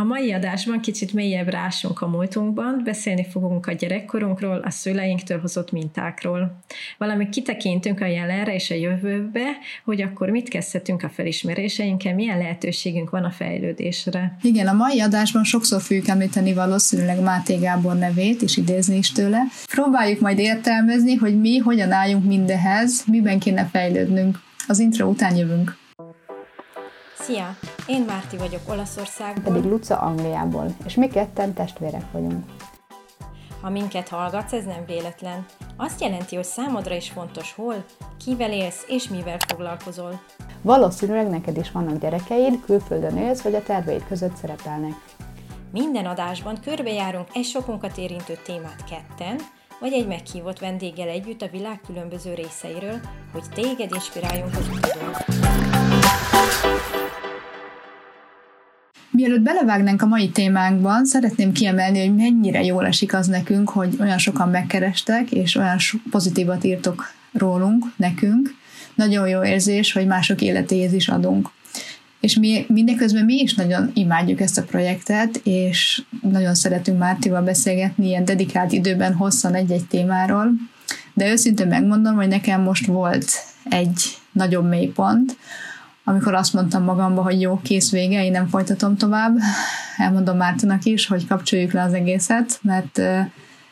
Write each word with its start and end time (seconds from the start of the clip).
A 0.00 0.04
mai 0.04 0.32
adásban 0.32 0.80
kicsit 0.80 1.12
mélyebb 1.12 1.48
rásunk 1.48 2.00
a 2.00 2.06
múltunkban, 2.06 2.80
beszélni 2.84 3.26
fogunk 3.30 3.66
a 3.66 3.72
gyerekkorunkról, 3.72 4.58
a 4.64 4.70
szüleinktől 4.70 5.40
hozott 5.40 5.72
mintákról. 5.72 6.60
Valami 6.98 7.28
kitekintünk 7.28 8.00
a 8.00 8.06
jelenre 8.06 8.54
és 8.54 8.70
a 8.70 8.74
jövőbe, 8.74 9.46
hogy 9.84 10.02
akkor 10.02 10.28
mit 10.28 10.48
kezdhetünk 10.48 11.02
a 11.02 11.08
felismeréseinkkel, 11.08 12.14
milyen 12.14 12.38
lehetőségünk 12.38 13.10
van 13.10 13.24
a 13.24 13.30
fejlődésre. 13.30 14.36
Igen, 14.42 14.66
a 14.66 14.72
mai 14.72 15.00
adásban 15.00 15.44
sokszor 15.44 15.80
fogjuk 15.80 16.08
említeni 16.08 16.52
valószínűleg 16.52 17.20
Máté 17.20 17.56
Gábor 17.56 17.98
nevét, 17.98 18.42
és 18.42 18.56
idézni 18.56 18.96
is 18.96 19.12
tőle. 19.12 19.42
Próbáljuk 19.70 20.20
majd 20.20 20.38
értelmezni, 20.38 21.14
hogy 21.14 21.40
mi 21.40 21.58
hogyan 21.58 21.92
álljunk 21.92 22.24
mindehez, 22.24 23.04
miben 23.06 23.38
kéne 23.38 23.68
fejlődnünk. 23.72 24.38
Az 24.66 24.78
intro 24.78 25.06
után 25.06 25.36
jövünk. 25.36 25.79
Szia! 27.30 27.56
Én 27.86 28.02
Márti 28.02 28.36
vagyok 28.36 28.60
Olaszországból. 28.68 29.52
Pedig 29.52 29.70
Luca 29.70 29.96
Angliából, 29.96 30.74
és 30.84 30.94
mi 30.94 31.08
ketten 31.08 31.52
testvérek 31.52 32.04
vagyunk. 32.12 32.44
Ha 33.60 33.70
minket 33.70 34.08
hallgatsz, 34.08 34.52
ez 34.52 34.64
nem 34.64 34.84
véletlen. 34.86 35.46
Azt 35.76 36.00
jelenti, 36.00 36.34
hogy 36.36 36.44
számodra 36.44 36.94
is 36.94 37.10
fontos 37.10 37.52
hol, 37.52 37.84
kivel 38.24 38.52
élsz 38.52 38.84
és 38.88 39.08
mivel 39.08 39.36
foglalkozol. 39.46 40.20
Valószínűleg 40.62 41.28
neked 41.28 41.56
is 41.56 41.70
vannak 41.70 42.00
gyerekeid, 42.00 42.60
külföldön 42.64 43.16
élsz, 43.16 43.40
vagy 43.40 43.54
a 43.54 43.62
terveid 43.62 44.06
között 44.08 44.36
szerepelnek. 44.36 44.92
Minden 45.72 46.06
adásban 46.06 46.58
körbejárunk 46.64 47.28
egy 47.34 47.44
sokunkat 47.44 47.96
érintő 47.96 48.38
témát 48.44 48.84
ketten, 48.84 49.36
vagy 49.80 49.92
egy 49.92 50.06
meghívott 50.06 50.58
vendéggel 50.58 51.08
együtt 51.08 51.42
a 51.42 51.48
világ 51.52 51.80
különböző 51.86 52.34
részeiről, 52.34 53.00
hogy 53.32 53.44
téged 53.54 53.94
inspiráljunk 53.94 54.54
az 54.56 54.68
utadon. 54.68 55.14
Mielőtt 59.10 59.40
belevágnánk 59.40 60.02
a 60.02 60.06
mai 60.06 60.28
témánkban, 60.28 61.06
szeretném 61.06 61.52
kiemelni, 61.52 62.00
hogy 62.00 62.16
mennyire 62.16 62.64
jól 62.64 62.86
esik 62.86 63.14
az 63.14 63.26
nekünk, 63.26 63.68
hogy 63.68 63.96
olyan 64.00 64.18
sokan 64.18 64.48
megkerestek, 64.48 65.32
és 65.32 65.56
olyan 65.56 65.76
pozitívat 66.10 66.64
írtok 66.64 67.12
rólunk, 67.32 67.84
nekünk. 67.96 68.54
Nagyon 68.94 69.28
jó 69.28 69.44
érzés, 69.44 69.92
hogy 69.92 70.06
mások 70.06 70.40
életéhez 70.40 70.92
is 70.92 71.08
adunk. 71.08 71.50
És 72.20 72.36
mi 72.36 72.64
mindeközben 72.68 73.24
mi 73.24 73.34
is 73.34 73.54
nagyon 73.54 73.90
imádjuk 73.94 74.40
ezt 74.40 74.58
a 74.58 74.62
projektet, 74.62 75.40
és 75.44 76.02
nagyon 76.22 76.54
szeretünk 76.54 76.98
Mártival 76.98 77.42
beszélgetni 77.42 78.06
ilyen 78.06 78.24
dedikált 78.24 78.72
időben 78.72 79.14
hosszan 79.14 79.54
egy-egy 79.54 79.86
témáról, 79.86 80.52
de 81.14 81.30
őszintén 81.30 81.66
megmondom, 81.66 82.14
hogy 82.14 82.28
nekem 82.28 82.62
most 82.62 82.86
volt 82.86 83.30
egy 83.64 84.02
nagyobb 84.32 84.68
mélypont, 84.68 85.36
amikor 86.10 86.34
azt 86.34 86.52
mondtam 86.52 86.84
magamba, 86.84 87.22
hogy 87.22 87.40
jó, 87.40 87.60
kész 87.62 87.90
vége, 87.90 88.24
én 88.24 88.30
nem 88.30 88.48
folytatom 88.48 88.96
tovább. 88.96 89.36
Elmondom 89.96 90.36
Mártonak 90.36 90.84
is, 90.84 91.06
hogy 91.06 91.26
kapcsoljuk 91.26 91.72
le 91.72 91.82
az 91.82 91.92
egészet, 91.92 92.58
mert 92.62 93.00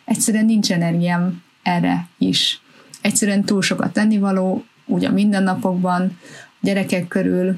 egyszerűen 0.04 0.44
nincs 0.44 0.72
energiám 0.72 1.42
erre 1.62 2.08
is. 2.18 2.60
Egyszerűen 3.00 3.44
túl 3.44 3.62
sokat 3.62 3.92
tennivaló, 3.92 4.64
úgy 4.86 5.04
a 5.04 5.10
mindennapokban, 5.10 6.18
gyerekek 6.60 7.08
körül, 7.08 7.56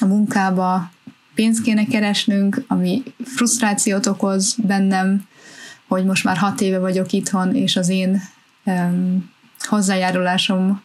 a 0.00 0.04
munkába, 0.04 0.90
pénzt 1.34 1.62
kéne 1.62 1.84
keresnünk, 1.84 2.64
ami 2.66 3.02
frusztrációt 3.24 4.06
okoz 4.06 4.56
bennem, 4.62 5.26
hogy 5.88 6.04
most 6.04 6.24
már 6.24 6.36
hat 6.36 6.60
éve 6.60 6.78
vagyok 6.78 7.12
itthon, 7.12 7.54
és 7.54 7.76
az 7.76 7.88
én 7.88 8.22
um, 8.64 9.30
hozzájárulásom 9.58 10.84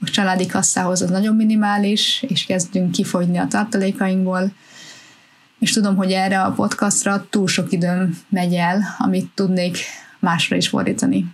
a 0.00 0.10
családi 0.10 0.46
kasszához 0.46 1.02
az 1.02 1.10
nagyon 1.10 1.36
minimális, 1.36 2.24
és 2.28 2.44
kezdünk 2.44 2.90
kifogyni 2.90 3.38
a 3.38 3.46
tartalékainkból, 3.46 4.52
és 5.58 5.72
tudom, 5.72 5.96
hogy 5.96 6.12
erre 6.12 6.40
a 6.42 6.52
podcastra 6.52 7.26
túl 7.30 7.46
sok 7.46 7.72
időm 7.72 8.18
megy 8.28 8.54
el, 8.54 8.82
amit 8.98 9.30
tudnék 9.34 9.78
másra 10.18 10.56
is 10.56 10.68
fordítani. 10.68 11.26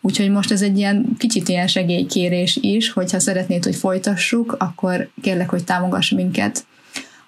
Úgyhogy 0.00 0.30
most 0.30 0.50
ez 0.50 0.62
egy 0.62 0.78
ilyen 0.78 1.06
kicsit 1.18 1.48
ilyen 1.48 1.66
segélykérés 1.66 2.56
is, 2.56 2.90
hogyha 2.90 3.20
szeretnéd, 3.20 3.64
hogy 3.64 3.76
folytassuk, 3.76 4.56
akkor 4.58 5.10
kérlek, 5.20 5.48
hogy 5.48 5.64
támogass 5.64 6.10
minket, 6.10 6.66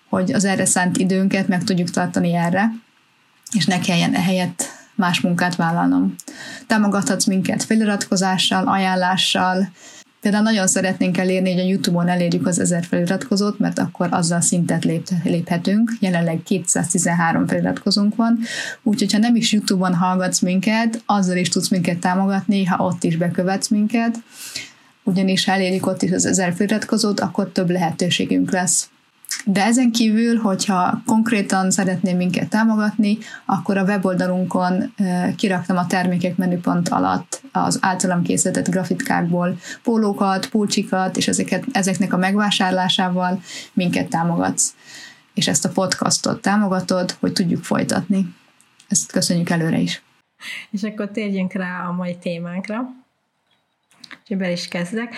hogy 0.09 0.32
az 0.32 0.44
erre 0.44 0.64
szánt 0.64 0.97
időnket 0.97 1.48
meg 1.48 1.64
tudjuk 1.64 1.91
tartani 1.91 2.34
erre, 2.34 2.72
és 3.53 3.66
ne 3.66 3.81
kelljen 3.81 4.14
ehelyett 4.14 4.64
más 4.94 5.20
munkát 5.20 5.56
vállalnom. 5.56 6.14
Támogathatsz 6.66 7.25
minket 7.25 7.64
feliratkozással, 7.64 8.66
ajánlással, 8.69 9.69
Például 10.21 10.43
nagyon 10.43 10.67
szeretnénk 10.67 11.19
elérni, 11.19 11.53
hogy 11.53 11.61
a 11.61 11.67
YouTube-on 11.67 12.09
elérjük 12.09 12.47
az 12.47 12.59
ezer 12.59 12.84
feliratkozót, 12.84 13.59
mert 13.59 13.79
akkor 13.79 14.09
azzal 14.11 14.41
szintet 14.41 14.84
lép, 14.84 15.09
léphetünk. 15.25 15.93
Jelenleg 16.01 16.43
213 16.43 17.47
feliratkozónk 17.47 18.17
van, 18.17 18.39
úgyhogy 18.83 19.12
ha 19.12 19.19
nem 19.19 19.37
is 19.37 19.53
YouTube-on 19.53 19.95
hallgatsz 19.95 20.41
minket, 20.41 21.03
azzal 21.06 21.37
is 21.37 21.49
tudsz 21.49 21.69
minket 21.69 21.99
támogatni, 21.99 22.65
ha 22.65 22.84
ott 22.84 23.05
is 23.05 23.17
bekövetsz 23.17 23.69
minket, 23.69 24.17
ugyanis 25.03 25.45
ha 25.45 25.53
elérjük 25.53 25.87
ott 25.87 26.03
is 26.03 26.12
az 26.12 26.27
ezer 26.27 26.55
feliratkozót, 26.55 27.21
akkor 27.21 27.53
több 27.53 27.71
lehetőségünk 27.71 28.50
lesz 28.50 28.89
de 29.44 29.65
ezen 29.65 29.93
kívül, 29.93 30.37
hogyha 30.37 31.03
konkrétan 31.06 31.71
szeretném 31.71 32.16
minket 32.16 32.49
támogatni, 32.49 33.19
akkor 33.44 33.77
a 33.77 33.84
weboldalunkon 33.84 34.94
kiraktam 35.37 35.77
a 35.77 35.87
termékek 35.87 36.37
menüpont 36.37 36.89
alatt 36.89 37.43
az 37.53 37.78
általam 37.81 38.22
készített 38.22 38.69
grafitkákból 38.69 39.56
pólókat, 39.83 40.49
pulcsikat, 40.49 41.17
és 41.17 41.28
ezeket, 41.28 41.65
ezeknek 41.72 42.12
a 42.12 42.17
megvásárlásával 42.17 43.41
minket 43.72 44.09
támogatsz. 44.09 44.75
És 45.34 45.49
ezt 45.49 45.65
a 45.65 45.69
podcastot 45.71 46.43
támogatod, 46.43 47.17
hogy 47.21 47.33
tudjuk 47.33 47.65
folytatni. 47.65 48.34
Ezt 48.88 49.12
köszönjük 49.12 49.50
előre 49.50 49.78
is. 49.78 50.03
És 50.71 50.83
akkor 50.83 51.11
térjünk 51.11 51.53
rá 51.53 51.87
a 51.88 51.93
mai 51.93 52.17
témánkra. 52.17 52.91
És 54.27 54.37
be 54.37 54.50
is 54.50 54.69
kezdek. 54.69 55.15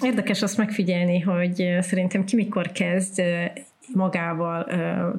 Érdekes 0.00 0.42
azt 0.42 0.56
megfigyelni, 0.56 1.20
hogy 1.20 1.76
szerintem 1.80 2.24
ki 2.24 2.36
mikor 2.36 2.72
kezd 2.72 3.22
magával 3.94 4.66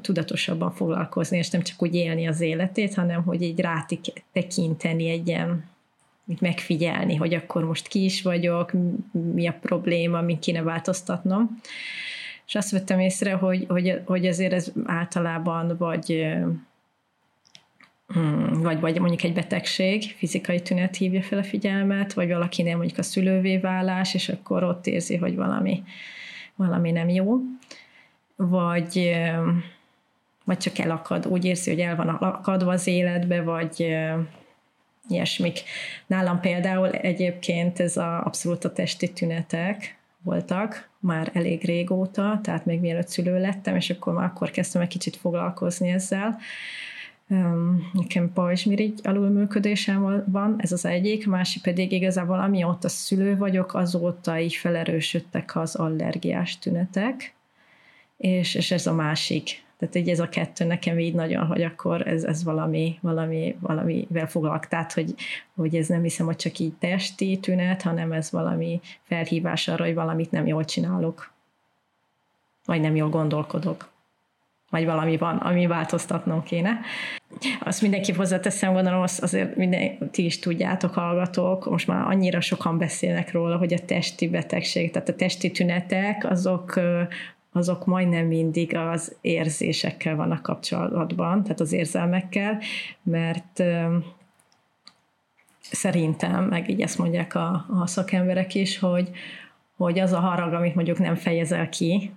tudatosabban 0.01 0.71
foglalkozni, 0.71 1.37
és 1.37 1.49
nem 1.49 1.61
csak 1.61 1.81
úgy 1.81 1.95
élni 1.95 2.27
az 2.27 2.41
életét, 2.41 2.93
hanem 2.93 3.23
hogy 3.23 3.41
így 3.41 3.67
tekinteni 4.31 5.09
egy 5.09 5.27
ilyen 5.27 5.69
mit 6.23 6.41
megfigyelni, 6.41 7.15
hogy 7.15 7.33
akkor 7.33 7.65
most 7.65 7.87
ki 7.87 8.03
is 8.03 8.21
vagyok, 8.21 8.71
mi 9.33 9.47
a 9.47 9.57
probléma, 9.61 10.21
mit 10.21 10.39
kéne 10.39 10.61
változtatnom. 10.61 11.59
És 12.47 12.55
azt 12.55 12.71
vettem 12.71 12.99
észre, 12.99 13.33
hogy, 13.33 13.65
hogy, 13.67 14.01
hogy 14.05 14.27
azért 14.27 14.53
ez 14.53 14.71
általában 14.85 15.75
vagy 15.77 16.27
vagy, 18.51 18.79
vagy 18.79 18.99
mondjuk 18.99 19.23
egy 19.23 19.33
betegség, 19.33 20.03
fizikai 20.17 20.61
tünet 20.61 20.95
hívja 20.95 21.21
fel 21.21 21.39
a 21.39 21.43
figyelmet, 21.43 22.13
vagy 22.13 22.29
valakinél 22.29 22.77
mondjuk 22.77 22.97
a 22.97 23.03
szülővé 23.03 23.57
válás, 23.57 24.13
és 24.13 24.29
akkor 24.29 24.63
ott 24.63 24.87
érzi, 24.87 25.15
hogy 25.15 25.35
valami, 25.35 25.83
valami 26.55 26.91
nem 26.91 27.09
jó, 27.09 27.37
vagy, 28.35 29.11
vagy 30.43 30.57
csak 30.57 30.77
elakad, 30.77 31.27
úgy 31.27 31.45
érzi, 31.45 31.69
hogy 31.69 31.79
el 31.79 31.95
van 31.95 32.07
akadva 32.09 32.71
az 32.71 32.87
életbe, 32.87 33.41
vagy 33.41 33.95
ilyesmik. 35.07 35.59
Nálam 36.07 36.39
például 36.39 36.89
egyébként 36.89 37.79
ez 37.79 37.97
a, 37.97 38.25
abszolút 38.25 38.63
a 38.63 38.73
testi 38.73 39.13
tünetek 39.13 39.97
voltak, 40.23 40.89
már 40.99 41.29
elég 41.33 41.65
régóta, 41.65 42.39
tehát 42.43 42.65
még 42.65 42.79
mielőtt 42.79 43.07
szülő 43.07 43.39
lettem, 43.39 43.75
és 43.75 43.89
akkor 43.89 44.13
már 44.13 44.25
akkor 44.25 44.51
kezdtem 44.51 44.81
egy 44.81 44.87
kicsit 44.87 45.15
foglalkozni 45.15 45.89
ezzel, 45.89 46.37
nekem 47.93 48.33
pajzsmirigy 48.33 48.99
alulműködésem 49.03 50.23
van, 50.27 50.55
ez 50.57 50.71
az 50.71 50.85
egyik, 50.85 51.27
másik 51.27 51.61
pedig 51.61 51.91
igazából 51.91 52.39
amióta 52.39 52.89
szülő 52.89 53.37
vagyok, 53.37 53.73
azóta 53.73 54.39
így 54.39 54.55
felerősödtek 54.55 55.55
az 55.55 55.75
allergiás 55.75 56.59
tünetek, 56.59 57.33
és, 58.17 58.55
és 58.55 58.71
ez 58.71 58.87
a 58.87 58.93
másik. 58.93 59.63
Tehát 59.77 59.95
így 59.95 60.09
ez 60.09 60.19
a 60.19 60.29
kettő 60.29 60.65
nekem 60.65 60.99
így 60.99 61.13
nagyon, 61.13 61.45
hogy 61.45 61.61
akkor 61.61 62.07
ez, 62.07 62.23
ez 62.23 62.43
valami, 62.43 62.97
valami, 63.01 63.55
valamivel 63.59 64.27
foglalk. 64.27 64.67
Tehát, 64.67 64.93
hogy, 64.93 65.13
hogy 65.55 65.75
ez 65.75 65.87
nem 65.87 66.01
hiszem, 66.01 66.25
hogy 66.25 66.35
csak 66.35 66.59
így 66.59 66.73
testi 66.73 67.39
tünet, 67.41 67.81
hanem 67.81 68.11
ez 68.11 68.31
valami 68.31 68.81
felhívás 69.03 69.67
arra, 69.67 69.85
hogy 69.85 69.93
valamit 69.93 70.31
nem 70.31 70.47
jól 70.47 70.65
csinálok. 70.65 71.31
Vagy 72.65 72.81
nem 72.81 72.95
jól 72.95 73.09
gondolkodok 73.09 73.90
vagy 74.71 74.85
valami 74.85 75.17
van, 75.17 75.37
ami 75.37 75.67
változtatnom 75.67 76.43
kéne. 76.43 76.79
Azt 77.59 77.81
mindenki 77.81 78.11
hozzáteszem, 78.11 78.73
gondolom, 78.73 79.01
azt 79.01 79.21
azért 79.21 79.55
minden, 79.55 80.09
ti 80.11 80.25
is 80.25 80.39
tudjátok, 80.39 80.93
hallgatók, 80.93 81.69
most 81.69 81.87
már 81.87 82.07
annyira 82.07 82.41
sokan 82.41 82.77
beszélnek 82.77 83.31
róla, 83.31 83.57
hogy 83.57 83.73
a 83.73 83.85
testi 83.85 84.29
betegség, 84.29 84.91
tehát 84.91 85.09
a 85.09 85.15
testi 85.15 85.51
tünetek, 85.51 86.29
azok 86.29 86.79
azok 87.53 87.85
majdnem 87.85 88.25
mindig 88.25 88.75
az 88.75 89.15
érzésekkel 89.21 90.15
vannak 90.15 90.41
kapcsolatban, 90.41 91.43
tehát 91.43 91.59
az 91.59 91.71
érzelmekkel, 91.71 92.59
mert 93.03 93.63
szerintem, 95.61 96.43
meg 96.43 96.69
így 96.69 96.81
ezt 96.81 96.97
mondják 96.97 97.35
a, 97.35 97.65
a 97.81 97.87
szakemberek 97.87 98.55
is, 98.55 98.79
hogy, 98.79 99.09
hogy 99.77 99.99
az 99.99 100.11
a 100.11 100.19
harag, 100.19 100.53
amit 100.53 100.75
mondjuk 100.75 100.99
nem 100.99 101.15
fejezel 101.15 101.69
ki, 101.69 102.11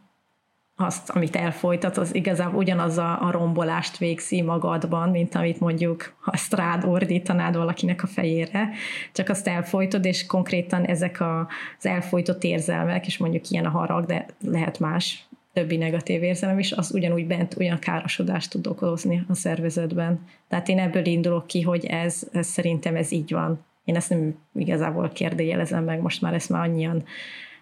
azt, 0.77 1.11
amit 1.11 1.37
elfolytat, 1.37 1.97
az 1.97 2.15
igazából 2.15 2.59
ugyanaz 2.59 2.99
a, 2.99 3.23
a 3.23 3.31
rombolást 3.31 3.99
végzi 3.99 4.43
magadban, 4.43 5.11
mint 5.11 5.35
amit 5.35 5.61
mondjuk, 5.61 6.15
ha 6.21 6.33
ezt 6.33 6.55
rád 6.55 6.85
ordítanád 6.85 7.57
valakinek 7.57 8.03
a 8.03 8.07
fejére, 8.07 8.69
csak 9.13 9.29
azt 9.29 9.49
elfolytod, 9.49 10.05
és 10.05 10.27
konkrétan 10.27 10.85
ezek 10.85 11.21
a, 11.21 11.49
az 11.79 11.87
elfolytott 11.87 12.45
érzelmek, 12.45 13.07
és 13.07 13.19
mondjuk 13.19 13.51
ilyen 13.51 13.65
a 13.65 13.71
harag, 13.71 14.07
de 14.07 14.27
lehet 14.41 14.79
más, 14.79 15.27
többi 15.53 15.77
negatív 15.77 16.23
érzelem 16.23 16.59
is, 16.59 16.73
az 16.73 16.95
ugyanúgy 16.95 17.27
bent 17.27 17.57
olyan 17.59 17.79
károsodást 17.79 18.51
tud 18.51 18.67
okozni 18.67 19.25
a 19.29 19.35
szervezetben. 19.35 20.27
Tehát 20.49 20.69
én 20.69 20.79
ebből 20.79 21.07
indulok 21.07 21.47
ki, 21.47 21.63
hogy 21.63 21.85
ez, 21.85 22.29
ez 22.33 22.47
szerintem 22.47 22.97
ez 22.97 23.13
így 23.13 23.33
van. 23.33 23.65
Én 23.85 23.97
ezt 23.97 24.11
nem 24.11 24.39
igazából 24.55 25.09
kérdőjelezem 25.09 25.85
meg, 25.85 26.01
most 26.01 26.21
már 26.21 26.35
ezt 26.35 26.49
már 26.49 26.63
annyian 26.63 27.05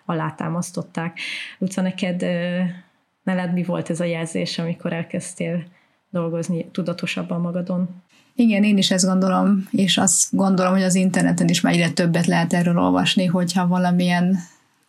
alátámasztották. 0.05 1.19
Luca, 1.59 1.83
neked 1.83 2.25
Nálad 3.23 3.53
mi 3.53 3.63
volt 3.63 3.91
ez 3.91 4.01
a 4.01 4.05
jelzés, 4.05 4.59
amikor 4.59 4.93
elkezdtél 4.93 5.65
dolgozni 6.11 6.67
tudatosabban 6.73 7.41
magadon? 7.41 8.03
Igen, 8.35 8.65
én 8.65 8.79
is 8.79 8.91
ezt 8.91 9.07
gondolom, 9.07 9.69
és 9.71 9.99
azt 9.99 10.27
gondolom, 10.31 10.73
hogy 10.73 10.83
az 10.83 10.95
interneten 10.95 11.49
is 11.49 11.61
már 11.61 11.73
egyre 11.73 11.91
többet 11.91 12.27
lehet 12.27 12.53
erről 12.53 12.79
olvasni, 12.79 13.27
hogyha 13.27 13.67
valamilyen 13.67 14.39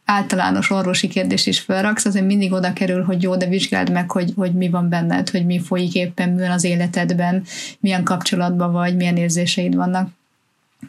általános 0.06 0.69
orvosi 0.69 1.07
kérdés 1.07 1.45
is 1.45 1.59
felraksz, 1.59 2.06
azért 2.06 2.25
mindig 2.25 2.51
oda 2.51 2.74
kerül, 2.74 3.03
hogy 3.03 3.21
jó, 3.21 3.35
de 3.35 3.47
vizsgáld 3.47 3.91
meg, 3.91 4.12
hogy, 4.12 4.33
hogy 4.36 4.53
mi 4.53 4.69
van 4.69 4.89
benned, 4.89 5.29
hogy 5.29 5.45
mi 5.45 5.59
folyik 5.59 5.95
éppen, 5.95 6.29
mi 6.29 6.41
van 6.41 6.51
az 6.51 6.63
életedben, 6.63 7.44
milyen 7.79 8.03
kapcsolatban 8.03 8.71
vagy, 8.71 8.95
milyen 8.95 9.18
érzéseid 9.18 9.75
vannak. 9.75 10.09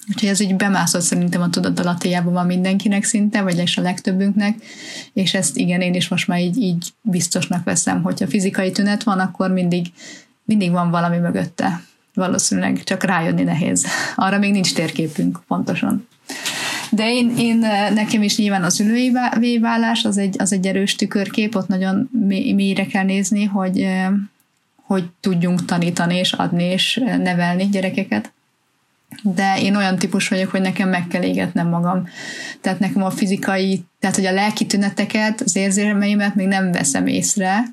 Úgyhogy 0.09 0.29
ez 0.29 0.41
így 0.41 0.57
bemászott 0.57 1.03
szerintem 1.03 1.43
a 1.43 1.51
tudatalattiában 1.51 2.33
van 2.33 2.47
mindenkinek 2.47 3.05
szinte, 3.05 3.43
vagy 3.43 3.63
a 3.77 3.81
legtöbbünknek, 3.81 4.57
és 5.13 5.35
ezt 5.35 5.57
igen, 5.57 5.81
én 5.81 5.95
is 5.95 6.09
most 6.09 6.29
már 6.29 6.41
így, 6.41 6.57
így 6.57 6.93
biztosnak 7.01 7.65
veszem, 7.65 8.03
hogyha 8.03 8.27
fizikai 8.27 8.71
tünet 8.71 9.03
van, 9.03 9.19
akkor 9.19 9.51
mindig, 9.51 9.87
mindig 10.45 10.71
van 10.71 10.91
valami 10.91 11.19
mögötte. 11.19 11.83
Valószínűleg 12.15 12.83
csak 12.85 13.03
rájönni 13.03 13.43
nehéz. 13.43 13.87
Arra 14.17 14.39
még 14.39 14.53
nincs 14.53 14.75
térképünk 14.75 15.41
pontosan. 15.47 16.09
De 16.91 17.11
én, 17.11 17.35
én 17.39 17.59
nekem 17.95 18.23
is 18.23 18.37
nyilván 18.37 18.63
az 18.63 18.81
ülői 18.81 19.59
válás 19.61 20.05
az 20.05 20.19
egy, 20.19 20.37
az 20.39 20.53
egy 20.53 20.67
erős 20.67 20.95
tükörkép, 20.95 21.55
ott 21.55 21.69
nagyon 21.69 22.11
mélyre 22.55 22.87
kell 22.87 23.05
nézni, 23.05 23.45
hogy, 23.45 23.87
hogy 24.83 25.05
tudjunk 25.21 25.65
tanítani 25.65 26.17
és 26.17 26.33
adni 26.33 26.65
és 26.65 27.01
nevelni 27.05 27.69
gyerekeket 27.69 28.33
de 29.23 29.61
én 29.61 29.77
olyan 29.77 29.97
típus 29.97 30.29
vagyok, 30.29 30.51
hogy 30.51 30.61
nekem 30.61 30.89
meg 30.89 31.07
kell 31.07 31.23
égetnem 31.23 31.69
magam. 31.69 32.09
Tehát 32.61 32.79
nekem 32.79 33.03
a 33.03 33.11
fizikai, 33.11 33.85
tehát 34.01 34.17
hogy 34.17 34.27
a 34.27 34.33
lelki 34.33 34.67
tüneteket, 34.67 35.41
az 35.41 35.57
érzémeimet 35.57 36.35
még 36.35 36.47
nem 36.47 36.73
veszem 36.73 37.07
észre, 37.07 37.65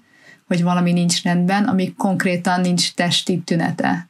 hogy 0.47 0.63
valami 0.63 0.91
nincs 0.91 1.23
rendben, 1.23 1.63
amíg 1.63 1.95
konkrétan 1.95 2.61
nincs 2.61 2.93
testi 2.93 3.39
tünete. 3.39 4.09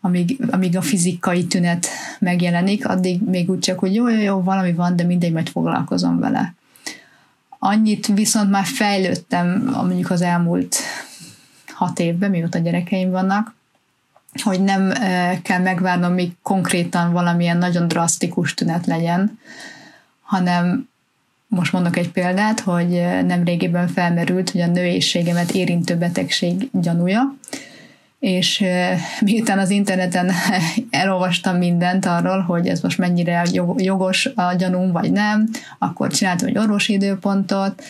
Amíg, 0.00 0.38
amíg 0.50 0.76
a 0.76 0.82
fizikai 0.82 1.46
tünet 1.46 1.86
megjelenik, 2.18 2.88
addig 2.88 3.22
még 3.22 3.50
úgy 3.50 3.58
csak, 3.58 3.78
hogy 3.78 3.94
jó, 3.94 4.08
jó, 4.08 4.20
jó, 4.20 4.42
valami 4.42 4.72
van, 4.72 4.96
de 4.96 5.04
mindegy, 5.04 5.32
majd 5.32 5.48
foglalkozom 5.48 6.18
vele. 6.18 6.54
Annyit 7.58 8.06
viszont 8.06 8.50
már 8.50 8.64
fejlődtem 8.64 9.70
mondjuk 9.72 10.10
az 10.10 10.22
elmúlt 10.22 10.76
hat 11.66 11.98
évben, 11.98 12.30
mióta 12.30 12.58
gyerekeim 12.58 13.10
vannak, 13.10 13.54
hogy 14.40 14.62
nem 14.64 14.92
kell 15.42 15.60
megvárnom, 15.60 16.12
míg 16.12 16.32
konkrétan 16.42 17.12
valamilyen 17.12 17.58
nagyon 17.58 17.88
drasztikus 17.88 18.54
tünet 18.54 18.86
legyen, 18.86 19.38
hanem 20.22 20.88
most 21.48 21.72
mondok 21.72 21.96
egy 21.96 22.10
példát, 22.10 22.60
hogy 22.60 22.88
nem 23.26 23.44
régében 23.44 23.88
felmerült, 23.88 24.50
hogy 24.50 24.60
a 24.60 24.66
nőiségemet 24.66 25.50
érintő 25.50 25.96
betegség 25.96 26.68
gyanúja, 26.72 27.34
és 28.18 28.64
miután 29.20 29.58
az 29.58 29.70
interneten 29.70 30.30
elolvastam 30.90 31.56
mindent 31.56 32.06
arról, 32.06 32.40
hogy 32.40 32.66
ez 32.66 32.80
most 32.80 32.98
mennyire 32.98 33.44
jogos 33.76 34.26
a 34.26 34.54
gyanúm, 34.54 34.92
vagy 34.92 35.12
nem, 35.12 35.48
akkor 35.78 36.12
csináltam 36.12 36.48
egy 36.48 36.58
orvosi 36.58 36.92
időpontot, 36.92 37.82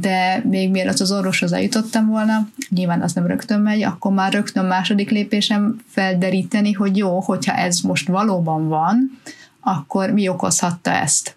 de 0.00 0.42
még 0.44 0.70
mielőtt 0.70 1.00
az 1.00 1.12
orvoshoz 1.12 1.52
eljutottam 1.52 2.06
volna, 2.06 2.48
nyilván 2.68 3.02
az 3.02 3.12
nem 3.12 3.26
rögtön 3.26 3.60
megy, 3.60 3.82
akkor 3.82 4.12
már 4.12 4.32
rögtön 4.32 4.64
második 4.64 5.10
lépésem 5.10 5.80
felderíteni, 5.88 6.72
hogy 6.72 6.96
jó, 6.96 7.20
hogyha 7.20 7.54
ez 7.54 7.80
most 7.80 8.08
valóban 8.08 8.68
van, 8.68 9.20
akkor 9.60 10.10
mi 10.10 10.28
okozhatta 10.28 10.90
ezt 10.90 11.36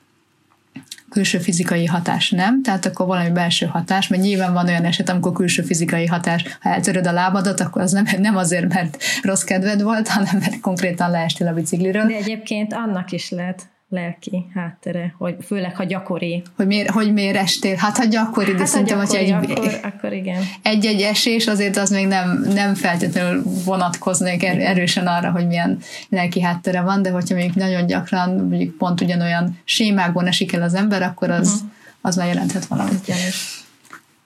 külső 1.10 1.38
fizikai 1.38 1.86
hatás 1.86 2.30
nem, 2.30 2.64
tehát 2.64 2.86
akkor 2.86 3.06
valami 3.06 3.30
belső 3.30 3.66
hatás, 3.66 4.08
mert 4.08 4.22
nyilván 4.22 4.54
van 4.54 4.68
olyan 4.68 4.86
eset, 4.86 5.10
amikor 5.10 5.34
külső 5.34 5.62
fizikai 5.62 6.06
hatás, 6.06 6.58
ha 6.62 6.70
eltöröd 6.70 7.08
a 7.08 7.12
lábadat, 7.12 7.60
akkor 7.60 7.82
az 7.82 7.92
nem, 7.92 8.06
nem 8.18 8.38
azért, 8.38 8.74
mert 8.74 8.98
rossz 9.22 9.44
kedved 9.44 9.82
volt, 9.82 10.08
hanem 10.08 10.38
mert 10.38 10.60
konkrétan 10.60 11.12
leestél 11.12 11.48
a 11.48 11.54
bicikliről. 11.54 12.06
De 12.06 12.16
egyébként 12.16 12.74
annak 12.74 13.12
is 13.12 13.30
lehet 13.30 13.68
lelki 13.90 14.46
háttere, 14.54 15.16
hogy 15.18 15.36
főleg, 15.46 15.76
ha 15.76 15.84
gyakori. 15.84 16.44
Hogy 16.56 16.68
miért, 16.68 16.90
hogy 16.90 17.14
miért 17.14 17.36
estél? 17.36 17.76
Hát, 17.76 17.98
ha 17.98 18.06
gyakori, 18.06 18.52
de 18.52 18.58
hát, 18.58 18.68
szerintem, 18.68 18.98
hogy 18.98 19.16
egy, 19.16 19.32
akkor, 19.32 19.80
akkor 19.84 20.14
igen. 20.14 20.44
egy-egy 20.62 21.02
esés, 21.02 21.48
azért 21.48 21.78
az 21.78 21.90
még 21.90 22.08
nem, 22.08 22.46
nem 22.54 22.76
feltétlenül 22.76 23.44
vonatkoznék 23.66 24.44
er, 24.44 24.60
erősen 24.60 25.08
arra, 25.08 25.32
hogy 25.32 25.48
milyen 25.48 25.78
lelki 26.10 26.42
háttere 26.42 26.82
van, 26.82 27.02
de 27.02 27.10
hogyha 27.10 27.36
még 27.36 27.52
nagyon 27.54 27.86
gyakran, 27.86 28.30
mondjuk 28.30 28.78
pont 28.78 29.02
ugyanolyan 29.02 29.60
sémákban 29.64 30.28
esik 30.28 30.54
el 30.54 30.62
az 30.62 30.74
ember, 30.74 31.02
akkor 31.02 31.30
az, 31.30 31.52
uh-huh. 31.54 31.70
az 32.02 32.16
már 32.16 32.28
jelenthet 32.28 32.66
valamit. 32.66 33.14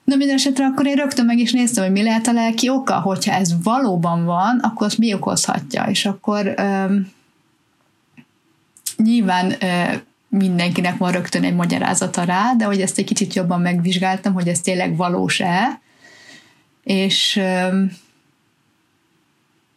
Na 0.04 0.16
minden 0.16 0.36
esetre 0.36 0.64
akkor 0.64 0.86
én 0.86 0.96
rögtön 0.96 1.24
meg 1.24 1.38
is 1.38 1.52
néztem, 1.52 1.84
hogy 1.84 1.92
mi 1.92 2.02
lehet 2.02 2.26
a 2.26 2.32
lelki 2.32 2.68
oka, 2.68 3.00
hogyha 3.00 3.32
ez 3.32 3.62
valóban 3.62 4.24
van, 4.24 4.58
akkor 4.62 4.86
az 4.86 4.94
mi 4.94 5.14
okozhatja, 5.14 5.84
és 5.84 6.06
akkor 6.06 6.54
um, 6.58 7.18
nyilván 9.02 9.56
mindenkinek 10.28 10.96
van 10.96 11.12
rögtön 11.12 11.44
egy 11.44 11.54
magyarázata 11.54 12.24
rá, 12.24 12.52
de 12.52 12.64
hogy 12.64 12.80
ezt 12.80 12.98
egy 12.98 13.04
kicsit 13.04 13.34
jobban 13.34 13.60
megvizsgáltam, 13.60 14.32
hogy 14.32 14.48
ez 14.48 14.60
tényleg 14.60 14.96
valós-e, 14.96 15.80
és 16.84 17.40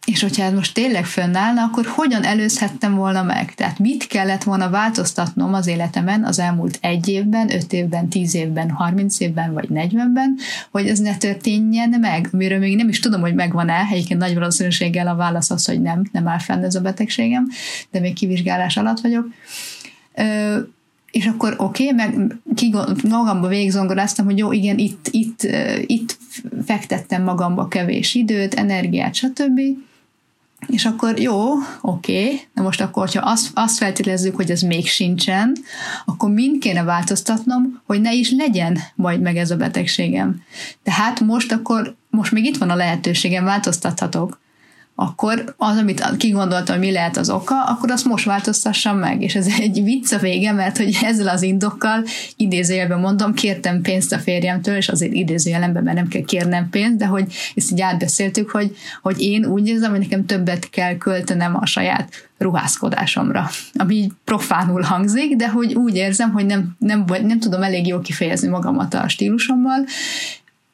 és 0.06 0.22
hogyha 0.22 0.44
ez 0.44 0.54
most 0.54 0.74
tényleg 0.74 1.06
fönnállna, 1.06 1.62
akkor 1.62 1.86
hogyan 1.86 2.24
előzhettem 2.24 2.96
volna 2.96 3.24
meg? 3.24 3.54
Tehát 3.56 3.80
mit 3.80 4.08
kellett 4.08 4.44
volna 4.44 4.70
változtatnom 4.70 5.54
az 5.54 5.68
életemen 5.68 6.24
az 6.24 6.40
elmúlt 6.40 6.78
egy 6.82 7.08
évben, 7.08 7.54
öt 7.54 7.74
évben, 7.74 8.10
tíz 8.10 8.36
évben, 8.36 8.70
harminc 8.70 9.20
évben 9.20 9.54
vagy 9.54 9.70
negyvenben, 9.70 10.38
hogy 10.72 10.88
ez 10.88 11.00
ne 11.00 11.18
történjen 11.18 11.90
meg, 12.00 12.30
amiről 12.32 12.60
még 12.60 12.76
nem 12.76 12.90
is 12.90 13.00
tudom, 13.00 13.22
hogy 13.22 13.34
megvan-e, 13.34 13.88
egyébként 13.92 14.20
nagy 14.20 14.34
valószínűséggel 14.34 15.08
a 15.08 15.16
válasz 15.16 15.50
az, 15.50 15.66
hogy 15.66 15.82
nem, 15.82 16.10
nem 16.12 16.28
áll 16.28 16.40
fenn 16.40 16.64
ez 16.64 16.76
a 16.76 16.82
betegségem, 16.82 17.48
de 17.92 18.00
még 18.00 18.14
kivizsgálás 18.14 18.78
alatt 18.78 19.00
vagyok. 19.00 19.28
Ö, 20.16 20.60
és 21.12 21.26
akkor 21.26 21.56
oké, 21.58 21.90
okay, 21.90 21.96
meg 21.96 22.38
magamba 23.10 23.48
végigzongoráztam, 23.48 24.26
hogy 24.26 24.38
jó, 24.38 24.52
igen, 24.52 24.78
itt, 24.78 25.08
itt, 25.12 25.48
itt 25.86 26.18
fektettem 26.66 27.24
magamba 27.24 27.68
kevés 27.68 28.16
időt, 28.16 28.54
energiát, 28.54 29.14
stb. 29.14 29.60
És 30.68 30.86
akkor 30.86 31.20
jó, 31.20 31.42
oké, 31.82 32.42
de 32.54 32.62
most 32.62 32.82
akkor, 32.82 33.10
ha 33.14 33.20
azt, 33.24 33.52
azt 33.54 33.78
feltételezzük, 33.78 34.36
hogy 34.36 34.52
ez 34.52 34.62
még 34.62 34.88
sincsen, 34.88 35.56
akkor 36.06 36.30
mind 36.30 36.62
kéne 36.62 36.84
változtatnom, 36.84 37.82
hogy 37.86 38.02
ne 38.02 38.14
is 38.14 38.32
legyen 38.32 38.80
majd 38.96 39.22
meg 39.22 39.38
ez 39.38 39.52
a 39.52 39.56
betegségem. 39.56 40.42
Tehát 40.84 41.20
most 41.20 41.52
akkor, 41.52 41.96
most 42.10 42.32
még 42.32 42.46
itt 42.46 42.58
van 42.58 42.70
a 42.70 42.76
lehetőségem, 42.76 43.44
változtathatok 43.44 44.42
akkor 44.96 45.56
az, 45.58 45.78
amit 45.78 46.18
kigondoltam, 46.18 46.76
hogy 46.76 46.86
mi 46.86 46.92
lehet 46.92 47.18
az 47.18 47.30
oka, 47.30 47.64
akkor 47.64 47.92
azt 47.92 48.06
most 48.06 48.26
változtassam 48.26 48.98
meg. 48.98 49.22
És 49.22 49.36
ez 49.36 49.48
egy 49.60 49.84
vicc 49.84 50.12
a 50.12 50.18
vége, 50.18 50.52
mert 50.52 50.78
hogy 50.78 50.98
ezzel 51.02 51.28
az 51.28 51.42
indokkal 51.42 52.04
idézőjelben 52.36 53.00
mondom, 53.00 53.34
kértem 53.34 53.82
pénzt 53.82 54.14
a 54.14 54.20
férjemtől, 54.20 54.76
és 54.76 54.90
azért 54.90 55.14
idézőjelemben, 55.14 55.84
mert 55.84 55.98
nem 55.98 56.08
kell 56.08 56.22
kérnem 56.22 56.70
pénzt, 56.70 56.98
de 56.98 57.06
hogy 57.06 57.34
ezt 57.56 57.72
így 57.72 57.82
átbeszéltük, 57.82 58.50
hogy, 58.50 58.76
hogy 59.02 59.22
én 59.22 59.46
úgy 59.46 59.68
érzem, 59.68 59.92
hogy 59.92 60.00
nekem 60.00 60.26
többet 60.26 60.70
kell 60.70 60.98
költenem 60.98 61.56
a 61.56 61.66
saját 61.66 62.30
ruházkodásomra, 62.38 63.50
ami 63.74 63.96
így 63.96 64.12
profánul 64.24 64.82
hangzik, 64.82 65.36
de 65.36 65.50
hogy 65.50 65.74
úgy 65.74 65.96
érzem, 65.96 66.32
hogy 66.32 66.46
nem, 66.46 66.76
nem, 66.80 67.06
nem 67.24 67.40
tudom 67.40 67.64
elég 67.64 67.88
jól 67.88 68.02
kifejezni 68.02 68.48
magamat 68.48 68.94
a 68.94 69.08
stílusommal, 69.08 69.86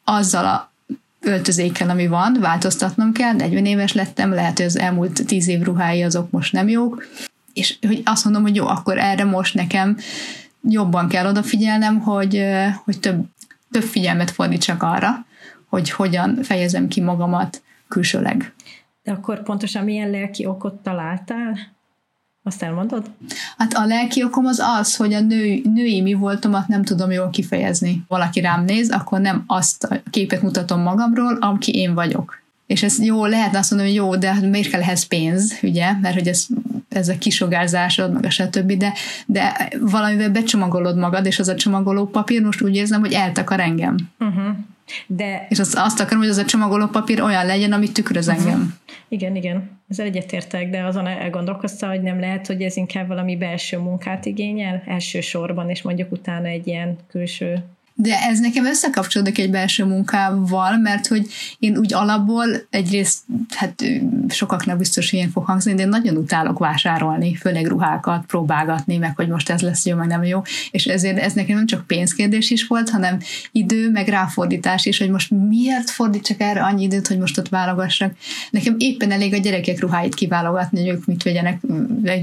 azzal 0.04 0.46
a 0.46 0.72
öltözéken, 1.22 1.90
ami 1.90 2.08
van, 2.08 2.38
változtatnom 2.40 3.12
kell, 3.12 3.34
40 3.34 3.66
éves 3.66 3.94
lettem, 3.94 4.34
lehet, 4.34 4.58
hogy 4.58 4.66
az 4.66 4.78
elmúlt 4.78 5.26
10 5.26 5.48
év 5.48 5.62
ruhái 5.62 6.04
azok 6.04 6.32
most 6.32 6.54
nem 6.54 6.68
jók, 6.68 7.08
és 7.54 7.78
hogy 7.88 8.02
azt 8.06 8.24
mondom, 8.24 8.42
hogy 8.42 8.56
jó, 8.56 8.68
akkor 8.68 8.98
erre 8.98 9.24
most 9.24 9.54
nekem 9.54 9.98
jobban 10.62 11.08
kell 11.08 11.26
odafigyelnem, 11.26 12.00
hogy, 12.00 12.46
hogy 12.84 13.00
több, 13.00 13.26
több 13.72 13.84
figyelmet 13.84 14.32
fordítsak 14.32 14.84
arra, 14.84 15.26
hogy 15.70 15.90
hogyan 15.90 16.40
fejezem 16.44 16.88
ki 16.88 17.02
magamat 17.02 17.62
külsőleg. 17.88 18.54
De 19.04 19.12
akkor 19.12 19.44
pontosan 19.44 19.84
milyen 19.84 20.10
lelki 20.10 20.46
okot 20.46 20.82
találtál? 20.82 21.58
Azt 22.50 22.64
elmondod? 22.64 23.10
Hát 23.58 23.74
a 23.74 23.86
lelki 23.86 24.24
okom 24.24 24.46
az 24.46 24.62
az, 24.80 24.96
hogy 24.96 25.14
a 25.14 25.20
nő, 25.20 25.62
női 25.74 26.02
mi 26.02 26.14
voltomat 26.14 26.68
nem 26.68 26.84
tudom 26.84 27.12
jól 27.12 27.30
kifejezni. 27.30 28.04
Valaki 28.08 28.40
rám 28.40 28.64
néz, 28.64 28.90
akkor 28.90 29.20
nem 29.20 29.44
azt 29.48 29.84
a 29.84 30.02
képet 30.10 30.42
mutatom 30.42 30.82
magamról, 30.82 31.38
aki 31.40 31.72
én 31.72 31.94
vagyok. 31.94 32.42
És 32.66 32.84
ez 32.84 33.00
jó, 33.04 33.26
lehet 33.26 33.56
azt 33.56 33.72
mondani, 33.72 33.92
hogy 33.92 34.06
jó, 34.06 34.16
de 34.16 34.34
hát 34.34 34.50
miért 34.50 34.70
kell 34.70 34.82
ehhez 34.82 35.04
pénz, 35.04 35.60
ugye? 35.62 35.94
Mert 36.02 36.14
hogy 36.14 36.28
ez, 36.28 36.46
ez 36.90 37.08
a 37.08 37.18
kisogárzásod, 37.18 38.14
meg 38.14 38.26
a 38.26 38.30
stb. 38.30 38.72
De, 38.72 38.94
de 39.26 39.70
valamivel 39.80 40.30
becsomagolod 40.30 40.98
magad, 40.98 41.26
és 41.26 41.40
az 41.40 41.48
a 41.48 41.56
csomagoló 41.56 42.06
papír 42.06 42.42
most 42.42 42.62
úgy 42.62 42.76
érzem, 42.76 43.00
hogy 43.00 43.14
eltakar 43.14 43.60
engem. 43.60 43.96
Uh-huh. 44.20 44.56
De... 45.08 45.46
És 45.50 45.60
azt, 45.60 45.76
azt 45.76 46.00
akarom, 46.00 46.22
hogy 46.22 46.32
az 46.32 46.38
a 46.38 46.46
csomagoló 46.46 46.88
papír 46.88 47.22
olyan 47.22 47.46
legyen, 47.46 47.72
ami 47.72 47.92
tükröz 47.92 48.28
uh-huh. 48.28 48.44
engem. 48.44 48.76
Igen, 49.08 49.36
igen. 49.36 49.80
Ezzel 49.90 50.06
egyetértek, 50.06 50.70
de 50.70 50.84
azon 50.84 51.08
elgondolkozta, 51.08 51.88
hogy 51.88 52.02
nem 52.02 52.20
lehet, 52.20 52.48
hogy 52.48 52.62
ez 52.62 52.78
inkább 52.78 53.08
valami 53.08 53.38
belső 53.38 53.78
munkát 53.78 54.26
igényel 54.26 54.84
elsősorban, 54.86 55.70
és 55.70 55.82
mondjuk 55.82 56.12
utána 56.12 56.48
egy 56.48 56.68
ilyen 56.68 56.98
külső 57.08 57.64
de 58.02 58.20
ez 58.30 58.40
nekem 58.40 58.66
összekapcsolódik 58.66 59.40
egy 59.40 59.50
belső 59.50 59.86
munkával, 59.86 60.78
mert 60.78 61.08
hogy 61.08 61.28
én 61.60 61.78
úgy 61.78 61.94
alapból 61.94 62.46
egyrészt, 62.70 63.20
hát 63.56 63.84
sokaknak 64.30 64.78
biztos 64.78 65.12
ilyen 65.12 65.30
fog 65.30 65.46
hangzni, 65.46 65.74
de 65.74 65.82
én 65.82 65.90
nagyon 65.90 66.16
utálok 66.16 66.60
vásárolni, 66.60 67.36
főleg 67.36 67.66
ruhákat, 67.66 68.26
próbálgatni, 68.26 68.98
meg 68.98 69.16
hogy 69.16 69.28
most 69.28 69.50
ez 69.50 69.62
lesz 69.62 69.86
jó, 69.86 69.96
meg 69.96 70.08
nem 70.08 70.24
jó, 70.24 70.42
és 70.72 70.86
ezért 70.86 71.18
ez 71.18 71.34
nekem 71.34 71.56
nem 71.56 71.66
csak 71.66 71.88
pénzkérdés 71.88 72.50
is 72.50 72.68
volt, 72.68 72.90
hanem 72.90 73.18
idő, 73.52 73.92
meg 73.92 74.08
ráfordítás 74.08 74.86
is, 74.86 74.98
hogy 74.98 75.10
most 75.10 75.32
miért 75.32 75.90
fordítsak 75.90 76.42
erre 76.42 76.64
annyi 76.64 76.84
időt, 76.84 77.08
hogy 77.08 77.18
most 77.18 77.38
ott 77.38 77.50
válogassak. 77.50 78.14
Nekem 78.50 78.76
éppen 78.78 79.12
elég 79.12 79.34
a 79.34 79.38
gyerekek 79.38 79.80
ruháit 79.80 80.16
kiválogatni, 80.16 80.80
hogy 80.80 80.90
ők 80.90 81.06
mit 81.06 81.24
vegyenek, 81.24 81.62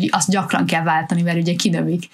azt 0.08 0.30
gyakran 0.30 0.66
kell 0.66 0.82
váltani, 0.82 1.22
mert 1.22 1.38
ugye 1.38 1.54
kinövik 1.54 2.08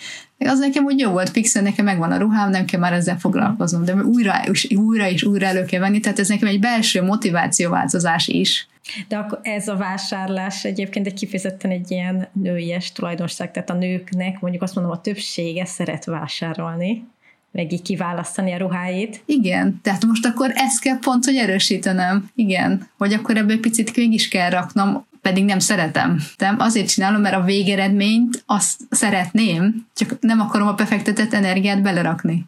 az 0.46 0.58
nekem 0.58 0.84
úgy 0.84 0.99
jó 0.99 1.11
volt, 1.11 1.32
pixel, 1.32 1.62
nekem 1.62 1.84
megvan 1.84 2.12
a 2.12 2.18
ruhám, 2.18 2.50
nem 2.50 2.64
kell 2.64 2.80
már 2.80 2.92
ezzel 2.92 3.18
foglalkoznom, 3.18 3.84
de 3.84 3.94
újra 3.94 4.42
és 4.50 4.70
újra 4.76 5.08
és 5.08 5.22
újra 5.22 5.46
elő 5.46 5.64
kell 5.64 5.80
venni, 5.80 6.00
tehát 6.00 6.18
ez 6.18 6.28
nekem 6.28 6.49
egy 6.49 6.61
belső 6.61 7.02
motivációváltozás 7.02 8.28
is. 8.28 8.66
De 9.08 9.16
akkor 9.16 9.38
ez 9.42 9.68
a 9.68 9.76
vásárlás 9.76 10.64
egyébként 10.64 11.06
egy 11.06 11.14
kifejezetten 11.14 11.70
egy 11.70 11.90
ilyen 11.90 12.28
nőies 12.32 12.92
tulajdonság, 12.92 13.50
tehát 13.50 13.70
a 13.70 13.75
nőknek 13.75 14.40
mondjuk 14.40 14.62
azt 14.62 14.75
mondom, 14.75 14.92
a 14.92 15.00
többsége 15.00 15.64
szeret 15.64 16.04
vásárolni, 16.04 17.06
meg 17.52 17.72
így 17.72 17.82
kiválasztani 17.82 18.52
a 18.52 18.56
ruháit. 18.56 19.22
Igen, 19.26 19.80
tehát 19.82 20.04
most 20.04 20.26
akkor 20.26 20.50
ezt 20.54 20.80
kell 20.80 20.99
pont, 20.99 21.25
hogy 21.25 21.37
erősítenem. 21.37 22.30
Igen, 22.34 22.88
hogy 22.99 23.12
akkor 23.12 23.37
ebből 23.37 23.61
picit 23.61 23.96
mégis 23.96 24.28
kell 24.28 24.50
raknom 24.50 25.06
pedig 25.22 25.44
nem 25.44 25.58
szeretem. 25.58 26.20
Nem? 26.36 26.56
Azért 26.58 26.88
csinálom, 26.88 27.20
mert 27.20 27.34
a 27.34 27.42
végeredményt 27.42 28.42
azt 28.46 28.80
szeretném, 28.90 29.86
csak 29.94 30.16
nem 30.20 30.40
akarom 30.40 30.68
a 30.68 30.72
befektetett 30.72 31.32
energiát 31.32 31.82
belerakni. 31.82 32.44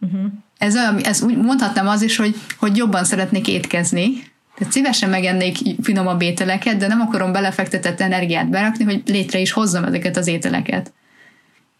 Uh-huh. 0.00 0.32
Ez, 0.58 0.76
olyan, 0.76 0.98
ez 0.98 1.22
úgy 1.22 1.36
mondhatnám 1.36 1.88
az 1.88 2.02
is, 2.02 2.16
hogy, 2.16 2.34
hogy 2.58 2.76
jobban 2.76 3.04
szeretnék 3.04 3.48
étkezni, 3.48 4.30
tehát 4.58 4.72
szívesen 4.72 5.10
megennék 5.10 5.56
finomabb 5.82 6.22
ételeket, 6.22 6.76
de 6.76 6.86
nem 6.86 7.00
akarom 7.00 7.32
belefektetett 7.32 8.00
energiát 8.00 8.48
berakni, 8.48 8.84
hogy 8.84 9.02
létre 9.06 9.38
is 9.38 9.52
hozzam 9.52 9.84
ezeket 9.84 10.16
az 10.16 10.26
ételeket. 10.26 10.92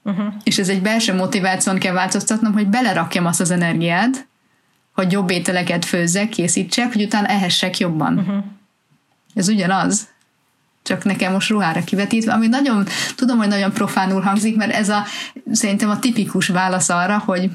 Uh-huh. 0.05 0.35
És 0.43 0.59
ez 0.59 0.69
egy 0.69 0.83
belső 0.83 1.15
motiváción 1.15 1.79
kell 1.79 1.93
változtatnom, 1.93 2.53
hogy 2.53 2.67
belerakjam 2.67 3.27
azt 3.27 3.41
az 3.41 3.51
energiát, 3.51 4.27
hogy 4.93 5.13
jobb 5.13 5.31
ételeket 5.31 5.85
főzzek, 5.85 6.29
készítsek, 6.29 6.93
hogy 6.93 7.03
utána 7.03 7.27
ehessek 7.27 7.79
jobban. 7.79 8.19
Uh-huh. 8.19 8.45
Ez 9.35 9.49
ugyanaz, 9.49 10.09
csak 10.83 11.05
nekem 11.05 11.33
most 11.33 11.49
ruhára 11.49 11.85
kivetítve, 11.85 12.33
ami 12.33 12.47
nagyon, 12.47 12.87
tudom, 13.17 13.39
hogy 13.39 13.49
nagyon 13.49 13.73
profánul 13.73 14.21
hangzik, 14.21 14.57
mert 14.57 14.73
ez 14.73 14.89
a 14.89 15.05
szerintem 15.53 15.91
a 15.91 15.99
tipikus 15.99 16.49
válasz 16.49 16.89
arra, 16.89 17.19
hogy 17.19 17.51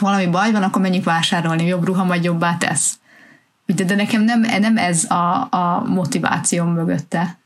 valami 0.00 0.26
baj 0.26 0.52
van, 0.52 0.62
akkor 0.62 0.82
menjünk 0.82 1.04
vásárolni, 1.04 1.66
jobb 1.66 1.84
ruha 1.84 2.04
majd 2.04 2.24
jobbá 2.24 2.56
tesz. 2.56 2.98
Ugye, 3.68 3.84
de 3.84 3.94
nekem 3.94 4.22
nem, 4.22 4.40
nem 4.40 4.76
ez 4.76 5.04
a, 5.04 5.48
a 5.50 5.84
motivációm 5.86 6.72
mögötte, 6.72 7.38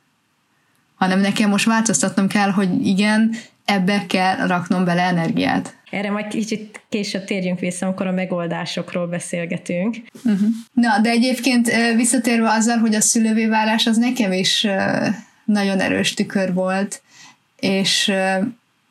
hanem 0.95 1.21
nekem 1.21 1.51
most 1.51 1.65
változtatnom 1.65 2.29
kell, 2.29 2.51
hogy 2.51 2.87
igen, 2.87 3.35
ebbe 3.65 4.07
kell 4.07 4.47
raknom 4.47 4.85
bele 4.85 5.03
energiát. 5.03 5.75
Erre 5.95 6.11
majd 6.11 6.27
kicsit 6.27 6.81
később 6.89 7.25
térjünk 7.25 7.59
vissza, 7.59 7.87
amikor 7.87 8.07
a 8.07 8.13
megoldásokról 8.13 9.07
beszélgetünk. 9.07 9.97
Uh-huh. 10.25 10.49
Na, 10.73 10.99
de 11.03 11.11
egyébként 11.11 11.71
visszatérve 11.97 12.51
azzal, 12.51 12.79
hogy 12.79 12.95
a 12.95 13.01
szülővé 13.01 13.47
válás 13.47 13.87
az 13.87 13.97
nekem 13.97 14.33
is 14.33 14.67
nagyon 15.45 15.81
erős 15.81 16.15
tükör 16.15 16.55
volt, 16.55 17.03
és 17.61 18.13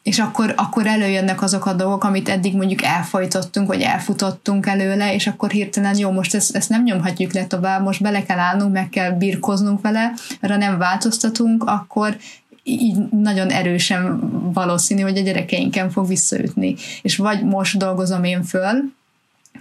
és 0.03 0.19
akkor, 0.19 0.53
akkor 0.57 0.87
előjönnek 0.87 1.41
azok 1.41 1.65
a 1.65 1.73
dolgok, 1.73 2.03
amit 2.03 2.29
eddig 2.29 2.55
mondjuk 2.55 2.83
elfojtottunk, 2.83 3.67
vagy 3.67 3.81
elfutottunk 3.81 4.65
előle, 4.65 5.13
és 5.13 5.27
akkor 5.27 5.51
hirtelen 5.51 5.97
jó, 5.97 6.11
most 6.11 6.35
ezt, 6.35 6.55
ezt 6.55 6.69
nem 6.69 6.83
nyomhatjuk 6.83 7.33
le 7.33 7.45
tovább, 7.45 7.83
most 7.83 8.01
bele 8.01 8.23
kell 8.23 8.39
állnunk, 8.39 8.73
meg 8.73 8.89
kell 8.89 9.11
birkoznunk 9.11 9.81
vele, 9.81 10.13
ha 10.41 10.57
nem 10.57 10.77
változtatunk, 10.77 11.63
akkor 11.63 12.17
így 12.63 12.97
nagyon 13.09 13.49
erősen 13.49 14.19
valószínű, 14.53 15.01
hogy 15.01 15.17
a 15.17 15.21
gyerekeinken 15.21 15.89
fog 15.89 16.07
visszaütni. 16.07 16.75
És 17.01 17.17
vagy 17.17 17.43
most 17.43 17.77
dolgozom 17.77 18.23
én 18.23 18.43
föl, 18.43 18.91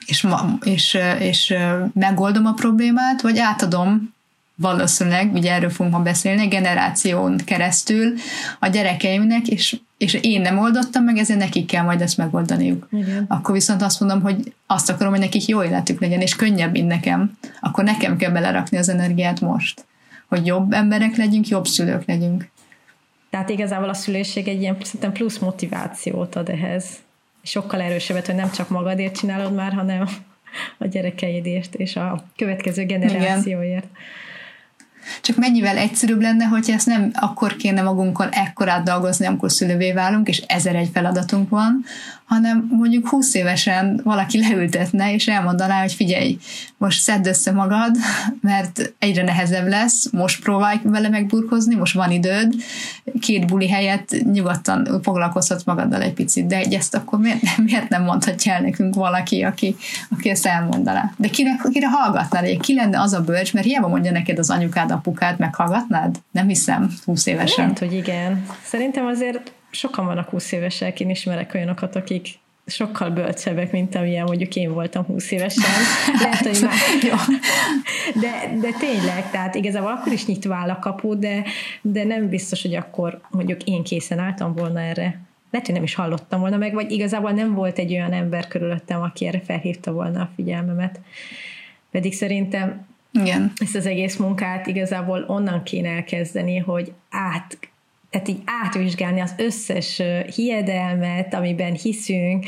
és, 0.06 0.22
ma, 0.22 0.58
és, 0.64 0.98
és 1.18 1.54
megoldom 1.94 2.46
a 2.46 2.52
problémát, 2.52 3.22
vagy 3.22 3.38
átadom 3.38 4.14
valószínűleg, 4.54 5.32
ugye 5.32 5.52
erről 5.52 5.70
fogunk 5.70 5.94
ma 5.94 6.02
beszélni, 6.02 6.46
generáción 6.46 7.36
keresztül 7.44 8.14
a 8.58 8.66
gyerekeimnek, 8.66 9.48
és, 9.48 9.80
és 9.98 10.14
én 10.14 10.40
nem 10.40 10.58
oldottam 10.58 11.04
meg, 11.04 11.16
ezért 11.16 11.38
nekik 11.38 11.66
kell 11.66 11.84
majd 11.84 12.00
ezt 12.00 12.16
megoldaniuk. 12.16 12.88
Igen. 12.90 13.24
Akkor 13.28 13.54
viszont 13.54 13.82
azt 13.82 14.00
mondom, 14.00 14.20
hogy 14.20 14.54
azt 14.66 14.90
akarom, 14.90 15.12
hogy 15.12 15.20
nekik 15.20 15.46
jó 15.46 15.62
életük 15.62 16.00
legyen, 16.00 16.20
és 16.20 16.36
könnyebb, 16.36 16.72
mint 16.72 16.88
nekem. 16.88 17.38
Akkor 17.60 17.84
nekem 17.84 18.16
kell 18.16 18.30
belerakni 18.30 18.78
az 18.78 18.88
energiát 18.88 19.40
most. 19.40 19.84
Hogy 20.28 20.46
jobb 20.46 20.72
emberek 20.72 21.16
legyünk, 21.16 21.48
jobb 21.48 21.66
szülők 21.66 22.06
legyünk. 22.06 22.50
Tehát 23.32 23.48
igazából 23.48 23.88
a 23.88 23.94
szülőség 23.94 24.48
egy 24.48 24.60
ilyen 24.60 24.76
szerintem 24.82 25.12
plusz 25.12 25.38
motivációt 25.38 26.34
ad 26.36 26.48
ehhez. 26.48 26.84
Sokkal 27.42 27.80
erősebbet, 27.80 28.26
hogy 28.26 28.34
nem 28.34 28.50
csak 28.50 28.68
magadért 28.68 29.16
csinálod 29.16 29.54
már, 29.54 29.72
hanem 29.72 30.08
a 30.78 30.86
gyerekeidért 30.86 31.74
és 31.74 31.96
a 31.96 32.24
következő 32.36 32.84
generációért. 32.84 33.84
Igen. 33.84 33.90
Csak 35.20 35.36
mennyivel 35.36 35.76
egyszerűbb 35.76 36.20
lenne, 36.20 36.44
hogy 36.44 36.70
ezt 36.70 36.86
nem 36.86 37.10
akkor 37.14 37.56
kéne 37.56 37.82
magunkon 37.82 38.28
ekkorát 38.28 38.84
dolgozni, 38.84 39.26
amikor 39.26 39.50
szülővé 39.50 39.92
válunk, 39.92 40.28
és 40.28 40.38
ezer 40.38 40.76
egy 40.76 40.90
feladatunk 40.92 41.48
van, 41.48 41.84
hanem 42.32 42.68
mondjuk 42.70 43.08
20 43.08 43.34
évesen 43.34 44.00
valaki 44.04 44.40
leültetne, 44.40 45.14
és 45.14 45.28
elmondaná, 45.28 45.80
hogy 45.80 45.92
figyelj, 45.92 46.38
most 46.76 47.00
szedd 47.00 47.26
össze 47.26 47.52
magad, 47.52 47.96
mert 48.40 48.94
egyre 48.98 49.22
nehezebb 49.22 49.68
lesz, 49.68 50.10
most 50.10 50.42
próbálj 50.42 50.80
vele 50.82 51.08
megburkozni, 51.08 51.74
most 51.74 51.94
van 51.94 52.10
időd, 52.10 52.54
két 53.20 53.46
buli 53.46 53.68
helyett 53.68 54.32
nyugodtan 54.32 55.00
foglalkozhatsz 55.02 55.64
magaddal 55.64 56.02
egy 56.02 56.12
picit, 56.12 56.46
de 56.46 56.56
egy 56.56 56.74
ezt 56.74 56.94
akkor 56.94 57.18
miért, 57.18 57.40
miért 57.56 57.88
nem 57.88 58.02
mondhatja 58.02 58.52
el 58.52 58.60
nekünk 58.60 58.94
valaki, 58.94 59.42
aki, 59.42 59.76
aki 60.10 60.28
ezt 60.28 60.46
elmondaná? 60.46 61.12
De 61.16 61.28
kinek, 61.28 61.68
kire 61.72 61.88
hallgatnád? 61.88 62.60
Ki 62.60 62.74
lenne 62.74 63.00
az 63.00 63.12
a 63.12 63.20
bölcs, 63.20 63.52
mert 63.52 63.66
hiába 63.66 63.88
mondja 63.88 64.12
neked 64.12 64.38
az 64.38 64.50
anyukád, 64.50 64.90
apukád, 64.90 65.38
meghallgatnád? 65.38 66.16
Nem 66.30 66.46
hiszem, 66.48 66.90
20 67.04 67.26
évesen. 67.26 67.64
Lehet, 67.64 67.78
hogy 67.78 67.92
igen. 67.92 68.46
Szerintem 68.64 69.06
azért 69.06 69.52
sokan 69.72 70.06
vannak 70.06 70.28
20 70.28 70.52
évesek, 70.52 71.00
én 71.00 71.10
ismerek 71.10 71.54
olyanokat, 71.54 71.96
akik 71.96 72.28
sokkal 72.66 73.10
bölcsebbek, 73.10 73.72
mint 73.72 73.94
amilyen 73.94 74.24
mondjuk 74.24 74.56
én 74.56 74.72
voltam 74.72 75.04
20 75.04 75.30
évesen. 75.30 75.70
Lehet, 76.22 76.46
hogy 76.46 76.58
már, 76.62 76.74
jó. 77.02 77.14
De, 78.20 78.58
de 78.60 78.68
tényleg, 78.78 79.30
tehát 79.30 79.54
igazából 79.54 79.90
akkor 79.90 80.12
is 80.12 80.26
nyitva 80.26 80.54
áll 80.54 80.70
a 80.70 80.78
kapu, 80.78 81.18
de, 81.18 81.44
de 81.80 82.04
nem 82.04 82.28
biztos, 82.28 82.62
hogy 82.62 82.74
akkor 82.74 83.20
mondjuk 83.30 83.62
én 83.62 83.82
készen 83.82 84.18
álltam 84.18 84.54
volna 84.54 84.80
erre. 84.80 85.20
Lehet, 85.50 85.66
hogy 85.66 85.76
nem 85.76 85.84
is 85.84 85.94
hallottam 85.94 86.40
volna 86.40 86.56
meg, 86.56 86.74
vagy 86.74 86.90
igazából 86.90 87.30
nem 87.30 87.54
volt 87.54 87.78
egy 87.78 87.92
olyan 87.92 88.12
ember 88.12 88.48
körülöttem, 88.48 89.02
aki 89.02 89.26
erre 89.26 89.40
felhívta 89.40 89.92
volna 89.92 90.20
a 90.20 90.30
figyelmemet. 90.34 91.00
Pedig 91.90 92.14
szerintem 92.14 92.86
igen. 93.12 93.52
ezt 93.56 93.74
az 93.76 93.86
egész 93.86 94.16
munkát 94.16 94.66
igazából 94.66 95.24
onnan 95.26 95.62
kéne 95.62 95.88
elkezdeni, 95.88 96.58
hogy 96.58 96.92
át 97.10 97.58
tehát 98.12 98.28
így 98.28 98.42
átvizsgálni 98.64 99.20
az 99.20 99.34
összes 99.36 100.02
hiedelmet, 100.34 101.34
amiben 101.34 101.72
hiszünk, 101.72 102.44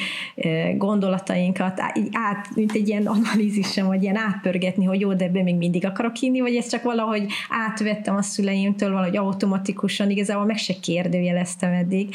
gondolatainkat, 0.76 1.80
így 1.94 2.08
át, 2.12 2.48
mint 2.54 2.72
egy 2.72 2.88
ilyen 2.88 3.06
analízisem, 3.06 3.86
vagy 3.86 4.02
ilyen 4.02 4.16
átpörgetni, 4.16 4.84
hogy 4.84 5.00
jó, 5.00 5.14
de 5.14 5.24
ebben 5.24 5.42
még 5.42 5.56
mindig 5.56 5.86
akarok 5.86 6.16
hinni, 6.16 6.40
vagy 6.40 6.56
ezt 6.56 6.70
csak 6.70 6.82
valahogy 6.82 7.26
átvettem 7.48 8.16
a 8.16 8.22
szüleimtől, 8.22 8.92
valahogy 8.92 9.16
automatikusan, 9.16 10.10
igazából 10.10 10.44
meg 10.44 10.56
se 10.56 10.74
kérdőjeleztem 10.80 11.72
eddig. 11.72 12.14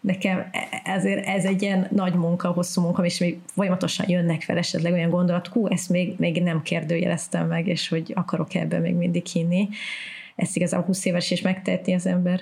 Nekem 0.00 0.38
e, 0.52 0.68
ezért 0.84 1.26
ez 1.26 1.44
egy 1.44 1.62
ilyen 1.62 1.88
nagy 1.90 2.14
munka, 2.14 2.48
hosszú 2.48 2.80
munka, 2.80 3.04
és 3.04 3.18
még 3.18 3.38
folyamatosan 3.46 4.08
jönnek 4.08 4.42
fel 4.42 4.56
esetleg 4.56 4.92
olyan 4.92 5.10
gondolat, 5.10 5.46
hú, 5.46 5.66
ezt 5.66 5.88
még, 5.88 6.14
még 6.18 6.42
nem 6.42 6.62
kérdőjeleztem 6.62 7.46
meg, 7.46 7.66
és 7.66 7.88
hogy 7.88 8.12
akarok 8.14 8.54
ebben 8.54 8.80
még 8.80 8.94
mindig 8.94 9.26
hinni. 9.26 9.68
Ezt 10.36 10.56
igazából 10.56 10.86
20 10.86 11.04
éves 11.04 11.30
is 11.30 11.40
megtehetni 11.40 11.94
az 11.94 12.06
ember. 12.06 12.40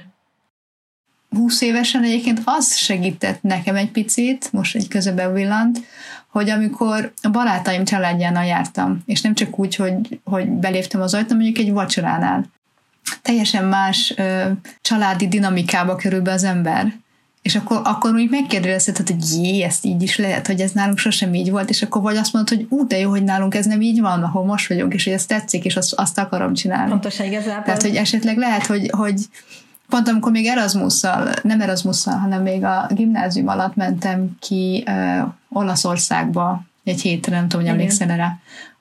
20 1.36 1.60
évesen 1.60 2.02
egyébként 2.02 2.40
az 2.44 2.76
segített 2.76 3.42
nekem 3.42 3.76
egy 3.76 3.90
picit, 3.90 4.52
most 4.52 4.74
egy 4.74 4.88
közebe 4.88 5.32
villant, 5.32 5.80
hogy 6.28 6.50
amikor 6.50 7.12
a 7.22 7.28
barátaim 7.28 7.84
családjánál 7.84 8.46
jártam, 8.46 9.02
és 9.06 9.20
nem 9.20 9.34
csak 9.34 9.58
úgy, 9.58 9.76
hogy, 9.76 10.20
hogy 10.24 10.48
beléptem 10.48 11.00
az 11.00 11.14
ajtón, 11.14 11.36
mondjuk 11.36 11.58
egy 11.58 11.72
vacsoránál, 11.72 12.44
teljesen 13.22 13.64
más 13.64 14.14
ö, 14.16 14.50
családi 14.80 15.28
dinamikába 15.28 15.96
kerül 15.96 16.20
be 16.20 16.32
az 16.32 16.44
ember, 16.44 16.94
és 17.46 17.56
akkor, 17.56 17.80
akkor 17.84 18.14
úgy 18.14 18.30
megkérdezheted, 18.30 19.08
hogy 19.08 19.44
jé, 19.44 19.62
ezt 19.62 19.84
így 19.84 20.02
is 20.02 20.16
lehet, 20.18 20.46
hogy 20.46 20.60
ez 20.60 20.70
nálunk 20.70 20.98
sosem 20.98 21.34
így 21.34 21.50
volt, 21.50 21.70
és 21.70 21.82
akkor 21.82 22.02
vagy 22.02 22.16
azt 22.16 22.32
mondod, 22.32 22.56
hogy 22.56 22.66
ú, 22.70 22.86
de 22.86 22.98
jó, 22.98 23.10
hogy 23.10 23.24
nálunk 23.24 23.54
ez 23.54 23.66
nem 23.66 23.80
így 23.80 24.00
van, 24.00 24.22
ahol 24.22 24.44
most 24.44 24.68
vagyunk, 24.68 24.94
és 24.94 25.04
hogy 25.04 25.12
ez 25.12 25.26
tetszik, 25.26 25.64
és 25.64 25.76
azt, 25.76 25.92
azt 25.92 26.18
akarom 26.18 26.54
csinálni. 26.54 26.90
Pontosan 26.90 27.26
igazából. 27.26 27.62
Tehát, 27.64 27.82
hogy 27.82 27.96
esetleg 27.96 28.36
lehet, 28.36 28.66
hogy, 28.66 28.90
hogy 28.90 29.20
pont 29.88 30.08
amikor 30.08 30.32
még 30.32 30.46
Erasmusszal, 30.46 31.34
nem 31.42 31.60
Erasmusszal, 31.60 32.14
hanem 32.14 32.42
még 32.42 32.64
a 32.64 32.86
gimnázium 32.90 33.48
alatt 33.48 33.74
mentem 33.74 34.36
ki 34.40 34.84
uh, 34.86 35.28
Olaszországba 35.48 36.62
egy 36.84 37.00
hétre, 37.00 37.36
nem 37.36 37.48
tudom, 37.48 37.64
hogy 37.64 37.74
emlékszel 37.74 38.10
erre, 38.10 38.38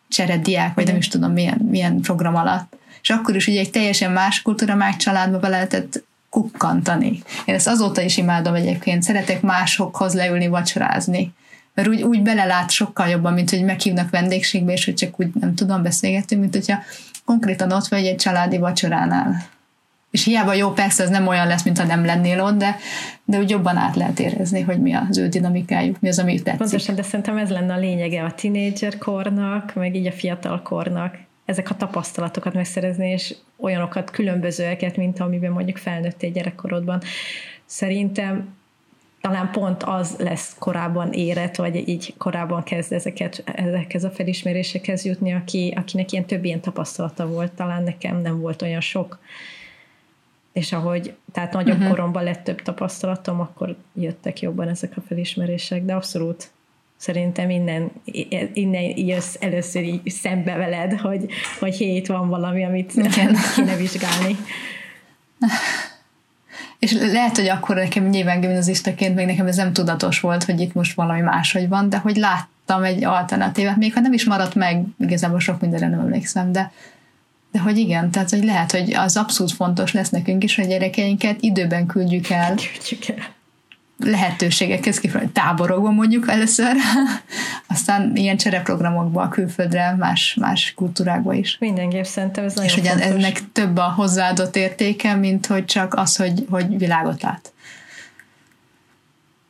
cserediák, 0.08 0.74
vagy 0.74 0.86
nem 0.86 0.96
is 0.96 1.08
tudom 1.08 1.32
milyen, 1.32 1.58
milyen 1.70 2.00
program 2.00 2.36
alatt. 2.36 2.78
És 3.02 3.10
akkor 3.10 3.36
is 3.36 3.48
ugye 3.48 3.60
egy 3.60 3.72
teljesen 3.72 4.12
más 4.12 4.42
kultúra, 4.42 4.76
más 4.76 4.96
családba 4.96 5.40
be 5.40 5.48
lehetett 5.48 6.04
kukkantani. 6.30 7.24
Én 7.46 7.56
ezt 7.56 7.68
azóta 7.68 8.02
is 8.02 8.18
imádom 8.18 8.54
egyébként, 8.54 9.04
szeretek 9.04 9.42
másokhoz 9.42 10.14
leülni 10.14 10.48
vacsorázni. 10.48 11.34
Mert 11.74 11.88
úgy, 11.88 12.02
úgy 12.02 12.22
belelát 12.22 12.72
sokkal 12.72 13.08
jobban, 13.08 13.34
mint 13.34 13.50
hogy 13.50 13.64
meghívnak 13.64 14.10
vendégségbe, 14.10 14.72
és 14.72 14.86
hogy 14.86 14.94
csak 14.94 15.20
úgy 15.20 15.28
nem 15.40 15.56
tudom, 15.56 15.84
beszélgetünk, 15.84 16.42
mint 16.42 16.54
hogyha 16.54 16.80
konkrétan 17.26 17.72
ott 17.72 17.88
vagy 17.88 18.06
egy 18.06 18.16
családi 18.16 18.58
vacsoránál. 18.58 19.54
És 20.16 20.24
hiába 20.24 20.54
jó, 20.54 20.72
persze 20.72 21.04
ez 21.04 21.10
nem 21.10 21.28
olyan 21.28 21.48
lesz, 21.48 21.64
mint 21.64 21.78
ha 21.78 21.86
nem 21.86 22.06
lennél 22.06 22.42
ott, 22.42 22.58
de, 22.58 22.76
de 23.26 23.38
úgy 23.38 23.50
jobban 23.50 23.78
át 23.78 23.96
lehet 23.96 24.20
érezni, 24.20 24.62
hogy 24.62 24.82
mi 24.82 24.94
az 24.94 25.18
ő 25.18 25.28
dinamikájuk, 25.28 26.00
mi 26.00 26.08
az, 26.08 26.20
ami 26.20 26.42
tetszik. 26.42 26.60
Pontosan, 26.60 26.96
de 26.96 27.02
szerintem 27.02 27.38
ez 27.38 27.50
lenne 27.50 27.74
a 27.74 27.78
lényege 27.78 28.24
a 28.24 28.32
tinédzser 28.32 28.98
kornak, 28.98 29.74
meg 29.74 29.96
így 29.96 30.08
a 30.08 30.12
fiatal 30.12 30.62
kornak, 30.62 31.18
ezek 31.46 31.70
a 31.70 31.76
tapasztalatokat 31.76 32.54
megszerezni, 32.54 33.10
és 33.10 33.36
olyanokat, 33.58 34.12
különbözőeket, 34.12 34.98
mint 34.98 35.20
amiben 35.20 35.52
mondjuk 35.52 35.78
felnőttél 35.78 36.32
gyerekkorodban. 36.32 37.02
Szerintem 37.66 38.56
talán 39.22 39.52
pont 39.52 39.84
az 39.84 40.16
lesz 40.20 40.56
korábban 40.60 41.12
érett, 41.12 41.56
vagy 41.56 41.88
így 41.88 42.14
korábban 42.18 42.64
kezd 42.64 42.94
ezeket, 42.94 43.44
ezekhez 43.56 44.04
a 44.04 44.10
felismerésekhez 44.10 45.06
jutni, 45.06 45.34
aki, 45.34 45.74
akinek 45.78 46.12
ilyen 46.12 46.26
több 46.26 46.46
ilyen 46.46 46.62
tapasztalata 46.62 47.28
volt, 47.28 47.52
talán 47.52 47.84
nekem 47.84 48.22
nem 48.22 48.40
volt 48.40 48.62
olyan 48.62 48.82
sok. 48.82 49.20
És 50.56 50.72
ahogy, 50.72 51.16
tehát 51.32 51.54
nagyobb 51.54 51.76
uh-huh. 51.76 51.90
koromban 51.90 52.24
lett 52.24 52.44
több 52.44 52.62
tapasztalatom, 52.62 53.40
akkor 53.40 53.76
jöttek 53.94 54.42
jobban 54.42 54.68
ezek 54.68 54.98
a 54.98 55.02
felismerések, 55.08 55.86
de 55.86 55.94
abszolút 55.94 56.50
Szerintem 56.98 57.50
innen, 57.50 57.92
innen 58.54 58.98
jössz 58.98 59.36
először 59.40 59.84
így 59.84 60.10
szembe 60.10 60.56
veled, 60.56 61.00
hogy, 61.00 61.26
hogy 61.60 61.76
hét 61.76 62.08
van 62.08 62.30
valami, 62.30 62.66
amit 62.66 62.94
Igen. 62.94 63.36
kéne 63.56 63.76
vizsgálni. 63.76 64.36
És 66.80 66.92
lehet, 66.92 67.36
hogy 67.36 67.48
akkor 67.48 67.76
nekem 67.76 68.10
nyilván 68.10 68.40
gimnazistaként 68.40 69.16
még 69.16 69.26
nekem 69.26 69.48
ez 69.48 69.56
nem 69.56 69.74
tudatos 69.74 70.20
volt, 70.20 70.44
hogy 70.44 70.60
itt 70.60 70.74
most 70.74 70.96
valami 70.96 71.22
máshogy 71.22 71.68
van, 71.68 71.90
de 71.90 71.98
hogy 71.98 72.16
láttam 72.16 72.84
egy 72.84 73.04
alternatívát, 73.04 73.78
még 73.78 73.94
ha 73.94 74.00
nem 74.00 74.14
is 74.14 74.26
maradt 74.26 74.56
meg, 74.56 74.84
igazából 75.00 75.40
sok 75.40 75.62
mindenre 75.62 75.88
nem 75.88 76.00
emlékszem, 76.00 76.52
de, 76.52 76.72
de 77.56 77.62
hogy 77.62 77.78
igen, 77.78 78.12
tehát 78.12 78.30
hogy 78.30 78.44
lehet, 78.44 78.72
hogy 78.72 78.94
az 78.94 79.18
abszolút 79.18 79.52
fontos 79.52 79.94
lesz 79.94 80.10
nekünk 80.10 80.44
is, 80.44 80.56
hogy 80.56 80.68
gyerekeinket 80.68 81.42
időben 81.42 81.86
küldjük 81.86 82.30
el. 82.30 82.56
Küldjük 82.56 83.08
el 83.08 83.34
lehetőségekhez 83.98 85.00
kifejező 85.00 85.32
táborokban 85.32 85.94
mondjuk 85.94 86.30
először, 86.30 86.76
aztán 87.68 88.16
ilyen 88.16 88.38
csereprogramokba, 88.38 89.28
külföldre, 89.28 89.96
más, 89.98 90.38
más 90.40 90.74
kultúrákba 90.76 91.34
is. 91.34 91.58
Mindenképp 91.60 92.04
szerintem 92.04 92.44
ez 92.44 92.54
nagyon 92.54 92.70
És 92.70 92.78
ugye 92.78 92.94
ennek 92.94 93.52
több 93.52 93.78
a 93.78 93.94
hozzáadott 93.96 94.56
értéke, 94.56 95.16
mint 95.16 95.46
hogy 95.46 95.66
csak 95.66 95.94
az, 95.94 96.16
hogy, 96.16 96.46
hogy 96.50 96.78
világot 96.78 97.22
lát. 97.22 97.54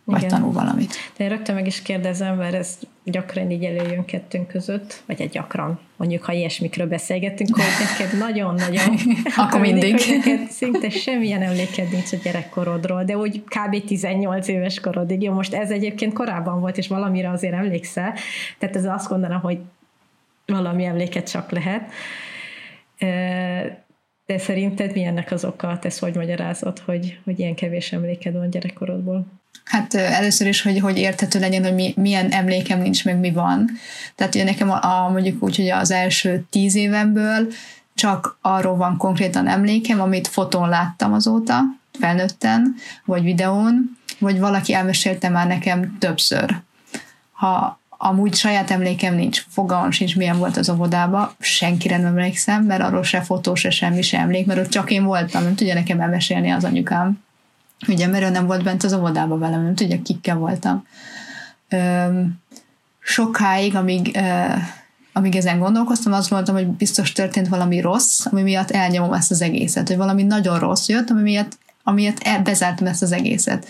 Vagy 0.05 0.17
Igen. 0.17 0.29
tanul 0.29 0.51
valamit. 0.51 0.93
De 1.17 1.23
én 1.23 1.29
rögtön 1.29 1.55
meg 1.55 1.67
is 1.67 1.81
kérdezem, 1.81 2.35
mert 2.35 2.53
ez 2.53 2.77
gyakran 3.03 3.51
így 3.51 3.63
előjön 3.63 4.05
kettőnk 4.05 4.47
között, 4.47 5.03
vagy 5.05 5.21
egy 5.21 5.29
gyakran, 5.29 5.79
mondjuk 5.95 6.23
ha 6.23 6.31
ilyesmikről 6.31 6.87
beszélgetünk, 6.87 7.55
hogy 7.55 7.63
neked 7.79 8.17
nagyon-nagyon 8.17 8.95
akkor 9.35 9.59
mindig, 9.59 9.91
hogy 9.91 10.17
neked 10.17 10.49
szinte 10.49 10.89
semmilyen 10.89 11.41
emléked 11.41 11.91
nincs 11.91 12.11
a 12.11 12.17
gyerekkorodról, 12.23 13.03
de 13.03 13.17
úgy 13.17 13.43
kb. 13.43 13.85
18 13.85 14.47
éves 14.47 14.79
korodig. 14.79 15.21
Jó, 15.21 15.33
most 15.33 15.53
ez 15.53 15.71
egyébként 15.71 16.13
korábban 16.13 16.59
volt, 16.59 16.77
és 16.77 16.87
valamire 16.87 17.29
azért 17.29 17.53
emlékszel, 17.53 18.13
tehát 18.57 18.75
ez 18.75 18.85
azt 18.85 19.09
mondanám, 19.09 19.39
hogy 19.39 19.57
valami 20.45 20.85
emléket 20.85 21.29
csak 21.29 21.51
lehet. 21.51 21.91
De 24.25 24.37
szerinted 24.37 24.93
mi 24.93 25.03
ennek 25.03 25.31
az 25.31 25.45
oka? 25.45 25.79
Te 25.79 25.91
hogy 25.99 26.15
magyarázod, 26.15 26.79
hogy, 26.79 27.19
hogy 27.23 27.39
ilyen 27.39 27.55
kevés 27.55 27.91
emléked 27.93 28.33
van 28.33 28.49
gyerekkorodból? 28.49 29.25
Hát 29.65 29.93
először 29.93 30.47
is, 30.47 30.61
hogy, 30.61 30.79
hogy 30.79 30.97
érthető 30.97 31.39
legyen, 31.39 31.63
hogy 31.63 31.73
mi, 31.73 31.93
milyen 31.97 32.31
emlékem 32.31 32.81
nincs, 32.81 33.05
meg 33.05 33.17
mi 33.19 33.31
van. 33.31 33.69
Tehát 34.15 34.35
ugye 34.35 34.43
nekem 34.43 34.71
a, 34.71 34.83
a, 34.83 35.09
mondjuk 35.09 35.43
úgy, 35.43 35.55
hogy 35.55 35.69
az 35.69 35.91
első 35.91 36.45
tíz 36.49 36.75
évemből 36.75 37.47
csak 37.95 38.37
arról 38.41 38.75
van 38.75 38.97
konkrétan 38.97 39.47
emlékem, 39.47 40.01
amit 40.01 40.27
fotón 40.27 40.69
láttam 40.69 41.13
azóta, 41.13 41.61
felnőtten, 41.99 42.75
vagy 43.05 43.23
videón, 43.23 43.97
vagy 44.19 44.39
valaki 44.39 44.73
elmesélte 44.73 45.29
már 45.29 45.47
nekem 45.47 45.97
többször. 45.99 46.55
Ha 47.31 47.79
amúgy 47.89 48.35
saját 48.35 48.71
emlékem 48.71 49.15
nincs, 49.15 49.43
fogalmam 49.49 49.91
sincs, 49.91 50.15
milyen 50.15 50.37
volt 50.37 50.57
az 50.57 50.69
óvodába, 50.69 51.35
senkire 51.39 51.97
nem 51.97 52.05
emlékszem, 52.05 52.63
mert 52.63 52.81
arról 52.81 53.03
se 53.03 53.21
fotó, 53.21 53.55
se 53.55 53.69
semmi, 53.69 54.01
se 54.01 54.19
emlék, 54.19 54.45
mert 54.45 54.59
ott 54.59 54.69
csak 54.69 54.91
én 54.91 55.03
voltam, 55.03 55.43
nem 55.43 55.55
tudja 55.55 55.73
nekem 55.73 55.99
elmesélni 55.99 56.49
az 56.49 56.63
anyukám. 56.63 57.23
Ugye, 57.87 58.07
mert 58.07 58.23
ő 58.23 58.29
nem 58.29 58.45
volt 58.45 58.63
bent 58.63 58.83
az 58.83 58.93
óvodába 58.93 59.37
velem, 59.37 59.63
nem 59.63 59.75
tudja, 59.75 60.01
kikkel 60.01 60.35
voltam. 60.35 60.85
Sokáig, 62.99 63.75
amíg, 63.75 64.15
ö, 64.15 64.53
amíg 65.13 65.35
ezen 65.35 65.59
gondolkoztam, 65.59 66.13
azt 66.13 66.29
mondtam, 66.29 66.55
hogy 66.55 66.67
biztos 66.67 67.11
történt 67.11 67.47
valami 67.47 67.79
rossz, 67.79 68.25
ami 68.25 68.41
miatt 68.41 68.71
elnyomom 68.71 69.13
ezt 69.13 69.31
az 69.31 69.41
egészet, 69.41 69.87
hogy 69.87 69.97
valami 69.97 70.23
nagyon 70.23 70.59
rossz 70.59 70.87
jött, 70.87 71.09
ami 71.09 71.21
miatt, 71.21 71.57
ami 71.83 72.01
miatt 72.01 72.43
bezártam 72.43 72.87
ezt 72.87 73.01
az 73.01 73.11
egészet. 73.11 73.67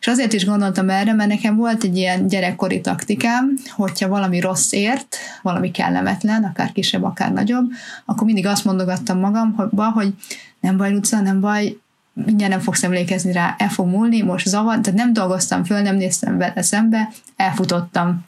És 0.00 0.06
azért 0.06 0.32
is 0.32 0.44
gondoltam 0.44 0.90
erre, 0.90 1.12
mert 1.12 1.28
nekem 1.28 1.56
volt 1.56 1.84
egy 1.84 1.96
ilyen 1.96 2.26
gyerekkori 2.26 2.80
taktikám, 2.80 3.54
hogyha 3.70 4.08
valami 4.08 4.40
rossz 4.40 4.72
ért, 4.72 5.16
valami 5.42 5.70
kellemetlen, 5.70 6.44
akár 6.44 6.72
kisebb, 6.72 7.02
akár 7.02 7.32
nagyobb, 7.32 7.70
akkor 8.04 8.24
mindig 8.24 8.46
azt 8.46 8.64
mondogattam 8.64 9.18
magamba, 9.18 9.90
hogy 9.90 10.14
nem 10.60 10.76
baj, 10.76 10.92
Luca, 10.92 11.20
nem 11.20 11.40
baj, 11.40 11.76
mindjárt 12.12 12.52
nem 12.52 12.60
fogsz 12.60 12.82
emlékezni 12.82 13.32
rá, 13.32 13.54
el 13.58 13.68
fog 13.68 13.86
múlni, 13.86 14.22
most 14.22 14.48
zavar, 14.48 14.80
tehát 14.80 14.98
nem 14.98 15.12
dolgoztam 15.12 15.64
föl, 15.64 15.80
nem 15.80 15.96
néztem 15.96 16.38
vele 16.38 16.62
szembe, 16.62 17.08
elfutottam. 17.36 18.24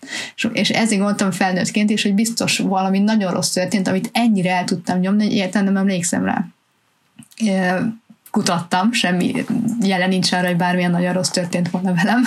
És 0.52 0.70
ezért 0.70 1.00
gondoltam 1.00 1.30
felnőttként 1.30 1.90
is, 1.90 2.02
hogy 2.02 2.14
biztos 2.14 2.58
valami 2.58 2.98
nagyon 2.98 3.32
rossz 3.32 3.50
történt, 3.50 3.88
amit 3.88 4.10
ennyire 4.12 4.54
el 4.54 4.64
tudtam 4.64 4.98
nyomni, 4.98 5.24
hogy 5.24 5.34
értem 5.34 5.64
nem 5.64 5.76
emlékszem 5.76 6.24
rá. 6.24 6.44
Kutattam, 8.30 8.92
semmi 8.92 9.44
jelen 9.80 10.08
nincs 10.08 10.32
arra, 10.32 10.46
hogy 10.46 10.56
bármilyen 10.56 10.90
nagyon 10.90 11.12
rossz 11.12 11.30
történt 11.30 11.70
volna 11.70 11.94
velem. 11.94 12.22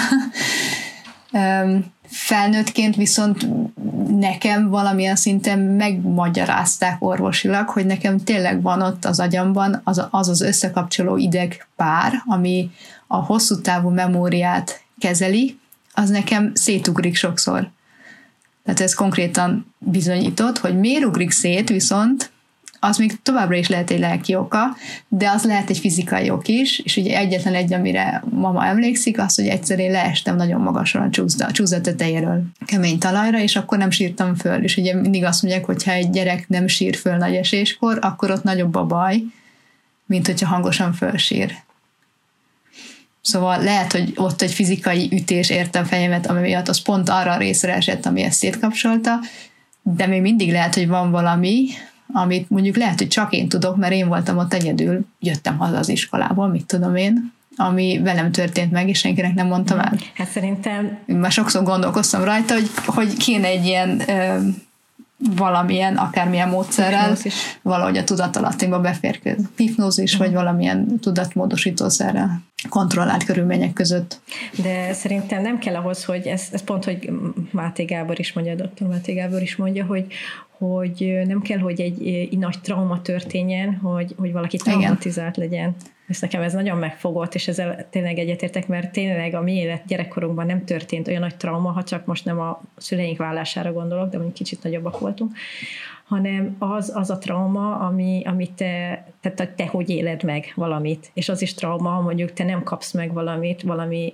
Felnőttként 2.17 2.95
viszont 2.95 3.47
nekem 4.19 4.69
valamilyen 4.69 5.15
szinten 5.15 5.59
megmagyarázták 5.59 7.03
orvosilag, 7.03 7.69
hogy 7.69 7.85
nekem 7.85 8.19
tényleg 8.19 8.61
van 8.61 8.81
ott 8.81 9.05
az 9.05 9.19
agyamban 9.19 9.81
az 9.83 10.07
az, 10.11 10.29
az 10.29 10.41
összekapcsoló 10.41 11.17
ideg 11.17 11.67
pár, 11.75 12.13
ami 12.25 12.71
a 13.07 13.15
hosszú 13.15 13.61
távú 13.61 13.89
memóriát 13.89 14.81
kezeli, 14.99 15.59
az 15.93 16.09
nekem 16.09 16.51
szétugrik 16.53 17.15
sokszor. 17.15 17.69
Tehát 18.63 18.79
ez 18.79 18.93
konkrétan 18.93 19.73
bizonyított, 19.77 20.57
hogy 20.57 20.79
miért 20.79 21.05
ugrik 21.05 21.31
szét, 21.31 21.69
viszont 21.69 22.31
az 22.87 22.97
még 22.97 23.21
továbbra 23.21 23.55
is 23.55 23.67
lehet 23.67 23.89
egy 23.89 23.99
lelki 23.99 24.35
oka, 24.35 24.75
de 25.07 25.29
az 25.29 25.43
lehet 25.43 25.69
egy 25.69 25.77
fizikai 25.77 26.29
ok 26.29 26.47
is, 26.47 26.79
és 26.79 26.97
ugye 26.97 27.17
egyetlen 27.17 27.53
egy, 27.53 27.73
amire 27.73 28.23
mama 28.29 28.65
emlékszik, 28.65 29.19
az, 29.19 29.35
hogy 29.35 29.47
egyszer 29.47 29.79
én 29.79 29.91
leestem 29.91 30.35
nagyon 30.35 30.61
magasan 30.61 31.01
a 31.01 31.09
csúszda, 31.09 31.51
csúszda 31.51 31.81
tetejéről, 31.81 32.43
kemény 32.65 32.99
talajra, 32.99 33.39
és 33.39 33.55
akkor 33.55 33.77
nem 33.77 33.89
sírtam 33.89 34.35
föl. 34.35 34.63
És 34.63 34.77
ugye 34.77 34.95
mindig 34.95 35.23
azt 35.23 35.41
mondják, 35.41 35.65
hogy 35.65 35.83
ha 35.83 35.91
egy 35.91 36.09
gyerek 36.09 36.47
nem 36.47 36.67
sír 36.67 36.95
föl 36.95 37.17
nagy 37.17 37.35
eséskor, 37.35 37.97
akkor 38.01 38.31
ott 38.31 38.43
nagyobb 38.43 38.75
a 38.75 38.85
baj, 38.85 39.23
mint 40.05 40.25
hogyha 40.25 40.47
hangosan 40.47 40.93
fölsír. 40.93 41.63
Szóval 43.21 43.63
lehet, 43.63 43.91
hogy 43.91 44.13
ott 44.15 44.41
egy 44.41 44.51
fizikai 44.51 45.09
ütés 45.11 45.49
érte 45.49 45.79
a 45.79 45.85
fejemet, 45.85 46.27
ami 46.27 46.39
miatt 46.39 46.67
az 46.67 46.81
pont 46.81 47.09
arra 47.09 47.31
a 47.31 47.37
részre 47.37 47.73
esett, 47.73 48.05
ami 48.05 48.21
ezt 48.21 48.37
szétkapcsolta, 48.37 49.19
de 49.81 50.05
még 50.05 50.21
mindig 50.21 50.51
lehet, 50.51 50.73
hogy 50.73 50.87
van 50.87 51.11
valami, 51.11 51.67
amit 52.11 52.49
mondjuk 52.49 52.75
lehet, 52.75 52.97
hogy 52.97 53.07
csak 53.07 53.33
én 53.33 53.49
tudok, 53.49 53.75
mert 53.75 53.93
én 53.93 54.07
voltam 54.07 54.37
ott 54.37 54.53
egyedül, 54.53 55.05
jöttem 55.19 55.57
haza 55.57 55.77
az 55.77 55.89
iskolából, 55.89 56.47
mit 56.47 56.65
tudom 56.65 56.95
én, 56.95 57.33
ami 57.57 57.99
velem 58.03 58.31
történt 58.31 58.71
meg, 58.71 58.89
és 58.89 58.99
senkinek 58.99 59.33
nem 59.33 59.47
mondtam 59.47 59.79
el. 59.79 59.93
Hát 60.13 60.27
szerintem... 60.29 60.97
Már 61.05 61.31
sokszor 61.31 61.63
gondolkoztam 61.63 62.23
rajta, 62.23 62.53
hogy, 62.53 62.69
hogy 62.85 63.17
kéne 63.17 63.47
egy 63.47 63.65
ilyen 63.65 64.01
ö, 64.07 64.37
valamilyen, 65.17 65.95
akármilyen 65.95 66.49
módszerrel 66.49 66.99
Hipnózis. 66.99 67.57
valahogy 67.61 67.97
a 67.97 68.03
tudatalattinkba 68.03 68.79
beférkőzni. 68.79 69.47
Hipnózis, 69.55 70.13
uh-huh. 70.13 70.27
vagy 70.27 70.35
valamilyen 70.35 70.99
tudatmódosítószerrel 70.99 72.41
kontrollált 72.69 73.23
körülmények 73.23 73.73
között. 73.73 74.19
De 74.63 74.93
szerintem 74.93 75.41
nem 75.41 75.59
kell 75.59 75.75
ahhoz, 75.75 76.05
hogy 76.05 76.25
ez, 76.25 76.47
ez 76.51 76.63
pont, 76.63 76.83
hogy 76.83 77.09
Máté 77.51 77.83
Gábor 77.83 78.19
is 78.19 78.33
mondja, 78.33 78.55
dr. 78.55 78.87
Máté 78.87 79.13
Gábor 79.13 79.41
is 79.41 79.55
mondja, 79.55 79.85
hogy, 79.85 80.05
hogy 80.57 81.21
nem 81.25 81.41
kell, 81.41 81.59
hogy 81.59 81.81
egy, 81.81 82.07
egy 82.07 82.37
nagy 82.37 82.59
trauma 82.61 83.01
történjen, 83.01 83.75
hogy, 83.75 84.15
hogy 84.17 84.31
valaki 84.31 84.57
traumatizált 84.57 85.37
Igen. 85.37 85.49
legyen. 85.49 85.75
És 86.07 86.19
nekem 86.19 86.41
ez 86.41 86.53
nagyon 86.53 86.77
megfogott, 86.77 87.35
és 87.35 87.47
ezzel 87.47 87.87
tényleg 87.89 88.17
egyetértek, 88.17 88.67
mert 88.67 88.91
tényleg 88.91 89.33
a 89.33 89.41
mi 89.41 89.53
élet 89.53 89.85
gyerekkorunkban 89.85 90.45
nem 90.45 90.65
történt 90.65 91.07
olyan 91.07 91.21
nagy 91.21 91.35
trauma, 91.35 91.71
ha 91.71 91.83
csak 91.83 92.05
most 92.05 92.25
nem 92.25 92.39
a 92.39 92.61
szüleink 92.77 93.17
vállására 93.17 93.73
gondolok, 93.73 94.09
de 94.09 94.15
mondjuk 94.15 94.33
kicsit 94.33 94.63
nagyobbak 94.63 94.99
voltunk, 94.99 95.31
hanem 96.05 96.55
az, 96.59 96.91
az 96.95 97.09
a 97.09 97.17
trauma, 97.17 97.79
ami, 97.79 98.21
amit 98.25 98.51
te, 98.51 99.05
te, 99.21 99.53
te 99.55 99.67
hogy 99.67 99.89
éled 99.89 100.23
meg 100.23 100.51
valamit. 100.55 101.11
És 101.13 101.29
az 101.29 101.41
is 101.41 101.53
trauma, 101.53 102.01
mondjuk 102.01 102.33
te 102.33 102.43
nem 102.43 102.63
kapsz 102.63 102.91
meg 102.91 103.13
valamit, 103.13 103.61
valami 103.61 104.13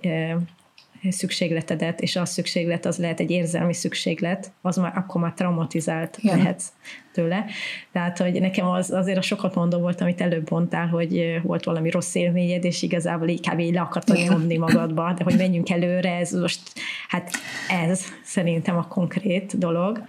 szükségletedet, 1.10 2.02
és 2.02 2.16
az 2.16 2.30
szükséglet 2.30 2.86
az 2.86 2.98
lehet 2.98 3.20
egy 3.20 3.32
érzelmi 3.32 3.74
szükséglet, 3.74 4.52
az 4.62 4.78
már 4.78 4.98
akkor 4.98 5.22
már 5.22 5.34
traumatizált 5.34 6.18
Igen. 6.22 6.38
lehetsz 6.38 6.68
tőle. 7.14 7.46
Tehát, 7.92 8.18
hogy 8.18 8.40
nekem 8.40 8.68
az 8.68 8.92
azért 8.92 9.18
a 9.18 9.22
sokat 9.22 9.56
mondó 9.56 9.78
volt, 9.78 10.02
amit 10.02 10.22
előbb 10.22 10.52
mondtál, 10.52 10.88
hogy 10.88 11.40
volt 11.44 11.64
valami 11.64 11.90
rossz 11.90 12.16
élményed, 12.16 12.64
és 12.64 12.82
igazából 12.82 13.28
így 13.28 13.50
kb. 13.50 13.60
le 13.60 13.82
akartad 13.82 14.18
nyomni 14.30 14.58
magadba, 14.58 15.14
de 15.14 15.24
hogy 15.24 15.38
menjünk 15.38 15.70
előre, 15.70 16.16
ez 16.16 16.32
most, 16.32 16.62
hát 17.08 17.32
ez 17.70 18.06
szerintem 18.24 18.78
a 18.78 18.88
konkrét 18.88 19.58
dolog, 19.58 20.04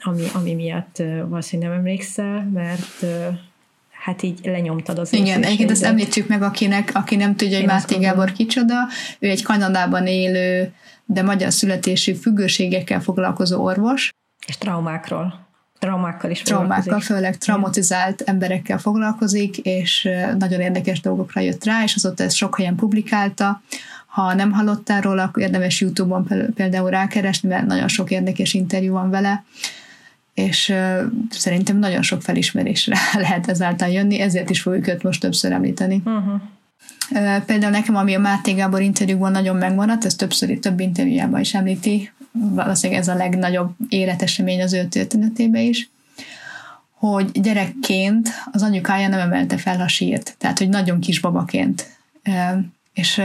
ami, 0.00 0.22
ami 0.34 0.54
miatt 0.54 1.02
valószínűleg 1.28 1.70
nem 1.70 1.78
emlékszel, 1.78 2.48
mert 2.52 3.04
hát 4.02 4.22
így 4.22 4.40
lenyomtad 4.42 4.98
az 4.98 5.12
Igen, 5.12 5.42
egyébként 5.42 5.70
ezt 5.70 5.84
említsük 5.84 6.28
meg, 6.28 6.42
akinek, 6.42 6.90
aki 6.94 7.16
nem 7.16 7.36
tudja, 7.36 7.56
hogy 7.56 7.66
Máté 7.66 7.98
Gábor 7.98 8.32
kicsoda. 8.32 8.74
Ő 9.18 9.28
egy 9.28 9.42
Kanadában 9.42 10.06
élő, 10.06 10.72
de 11.04 11.22
magyar 11.22 11.52
születésű 11.52 12.12
függőségekkel 12.12 13.00
foglalkozó 13.00 13.62
orvos. 13.62 14.10
És 14.46 14.58
traumákról. 14.58 15.46
Traumákkal 15.78 16.30
is 16.30 16.42
Traumákkal, 16.42 17.00
főleg 17.00 17.36
traumatizált 17.36 18.20
emberekkel 18.20 18.78
foglalkozik, 18.78 19.56
és 19.58 20.08
nagyon 20.38 20.60
érdekes 20.60 21.00
dolgokra 21.00 21.40
jött 21.40 21.64
rá, 21.64 21.82
és 21.82 21.94
azóta 21.94 22.24
ezt 22.24 22.36
sok 22.36 22.56
helyen 22.56 22.74
publikálta. 22.74 23.62
Ha 24.06 24.34
nem 24.34 24.52
hallottál 24.52 25.00
róla, 25.00 25.22
akkor 25.22 25.42
érdemes 25.42 25.80
YouTube-on 25.80 26.52
például 26.54 26.90
rákeresni, 26.90 27.48
mert 27.48 27.66
nagyon 27.66 27.88
sok 27.88 28.10
érdekes 28.10 28.54
interjú 28.54 28.92
van 28.92 29.10
vele 29.10 29.44
és 30.34 30.68
uh, 30.68 31.02
szerintem 31.30 31.78
nagyon 31.78 32.02
sok 32.02 32.22
felismerésre 32.22 32.96
lehet 33.26 33.48
ezáltal 33.48 33.88
jönni, 33.88 34.20
ezért 34.20 34.50
is 34.50 34.60
fogjuk 34.60 34.88
őt 34.88 35.02
most 35.02 35.20
többször 35.20 35.52
említeni. 35.52 36.02
Uh-huh. 36.04 36.40
Uh, 37.10 37.44
például 37.44 37.72
nekem, 37.72 37.96
ami 37.96 38.14
a 38.14 38.18
Máté 38.20 38.52
Gábor 38.52 38.80
interjúban 38.80 39.30
nagyon 39.30 39.56
megmaradt, 39.56 40.04
ez 40.04 40.14
többször, 40.14 40.58
több 40.58 40.80
interjújában 40.80 41.40
is 41.40 41.54
említi, 41.54 42.12
valószínűleg 42.32 43.02
ez 43.02 43.08
a 43.08 43.14
legnagyobb 43.14 43.70
életesemény 43.88 44.62
az 44.62 44.72
ő 44.72 44.84
történetébe 44.84 45.60
is, 45.60 45.90
hogy 46.90 47.30
gyerekként 47.40 48.28
az 48.52 48.62
anyukája 48.62 49.08
nem 49.08 49.18
emelte 49.18 49.56
fel 49.56 49.80
a 49.80 49.88
sírt, 49.88 50.34
tehát, 50.38 50.58
hogy 50.58 50.68
nagyon 50.68 51.00
kis 51.00 51.20
babaként. 51.20 51.86
Uh, 52.26 52.64
és 52.94 53.18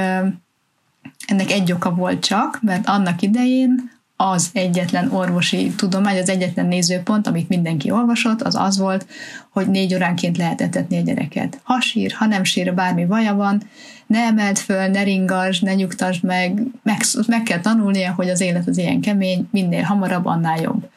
ennek 1.28 1.52
egy 1.52 1.72
oka 1.72 1.94
volt 1.94 2.26
csak, 2.26 2.60
mert 2.62 2.88
annak 2.88 3.22
idején 3.22 3.97
az 4.18 4.50
egyetlen 4.54 5.12
orvosi 5.12 5.74
tudomány, 5.76 6.18
az 6.18 6.30
egyetlen 6.30 6.66
nézőpont, 6.66 7.28
amit 7.28 7.50
mindenki 7.50 7.92
olvasott, 7.92 8.42
az 8.42 8.56
az 8.56 8.78
volt, 8.78 9.08
hogy 9.50 9.68
négy 9.68 9.94
óránként 9.94 10.38
lehet 10.38 10.62
etetni 10.62 10.98
a 10.98 11.02
gyereket. 11.02 11.60
Ha 11.64 11.82
sír, 11.82 12.12
ha 12.12 12.26
nem 12.26 12.44
sír, 12.44 12.74
bármi 12.74 13.06
vaja 13.06 13.36
van, 13.36 13.62
ne 14.08 14.20
emeld 14.20 14.58
föl, 14.58 14.88
ne 14.88 15.04
ringasd, 15.04 15.64
ne 15.64 15.74
nyugtasd 15.74 16.24
meg, 16.24 16.62
meg, 16.84 16.98
meg 17.28 17.44
kell 17.44 17.60
tanulnia, 17.60 18.14
hogy 18.14 18.30
az 18.30 18.42
élet 18.42 18.68
az 18.68 18.78
ilyen 18.78 19.02
kemény, 19.02 19.48
minél 19.52 19.84
hamarabb, 19.84 20.26
annál 20.26 20.62
jobb. 20.62 20.90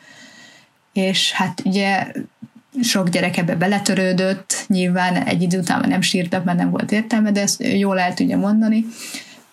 És 0.93 1.33
hát 1.33 1.63
ugye 1.65 2.13
sok 2.83 3.09
gyerek 3.09 3.37
ebbe 3.37 3.55
beletörődött, 3.55 4.65
nyilván 4.67 5.17
egy 5.17 5.43
idő 5.43 5.59
után 5.59 5.89
nem 5.89 6.01
sírtak, 6.01 6.45
mert 6.45 6.59
nem 6.59 6.71
volt 6.71 6.93
értelme, 6.93 7.33
de 7.33 7.41
ezt 7.41 7.63
jól 7.63 7.99
el 7.99 8.15
tudja 8.15 8.37
mondani, 8.37 8.87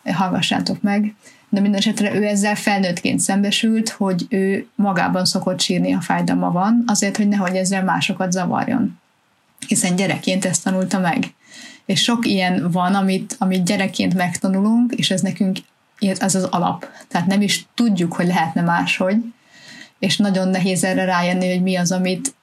hallgassátok 0.04 0.82
meg 0.82 1.14
de 1.58 1.64
minden 1.64 1.80
esetre 1.80 2.16
ő 2.16 2.26
ezzel 2.26 2.56
felnőttként 2.56 3.20
szembesült, 3.20 3.90
hogy 3.90 4.26
ő 4.30 4.68
magában 4.76 5.26
szokott 5.26 5.60
sírni, 5.60 5.92
ha 5.92 6.02
fájdalma 6.02 6.52
van, 6.52 6.84
azért, 6.88 7.18
hogy 7.18 7.28
nehogy 7.28 7.56
ezzel 7.56 7.84
másokat 7.84 8.32
zavarjon. 8.32 9.00
Hiszen 9.68 9.96
gyerekként 9.96 10.46
ezt 10.46 10.64
tanulta 10.64 11.00
meg. 11.00 11.34
És 11.86 12.04
sok 12.04 12.26
ilyen 12.26 12.72
van, 12.72 12.96
amit, 12.96 13.36
amit 13.40 13.66
gyerekként 13.66 14.14
megtanulunk, 14.14 14.94
és 14.94 15.12
ez 15.12 15.22
nekünk 15.22 15.58
ez 16.00 16.36
az 16.36 16.44
alap. 16.44 16.88
Tehát 17.08 17.28
nem 17.28 17.42
is 17.42 17.66
tudjuk, 17.74 18.14
hogy 18.14 18.28
lehetne 18.28 18.62
máshogy, 18.62 19.18
és 20.00 20.18
nagyon 20.18 20.48
nehéz 20.48 20.84
erre 20.84 21.06
rájönni, 21.06 21.50
hogy 21.50 21.62
mi 21.62 21.76
az, 21.76 21.92
amit, 21.92 22.36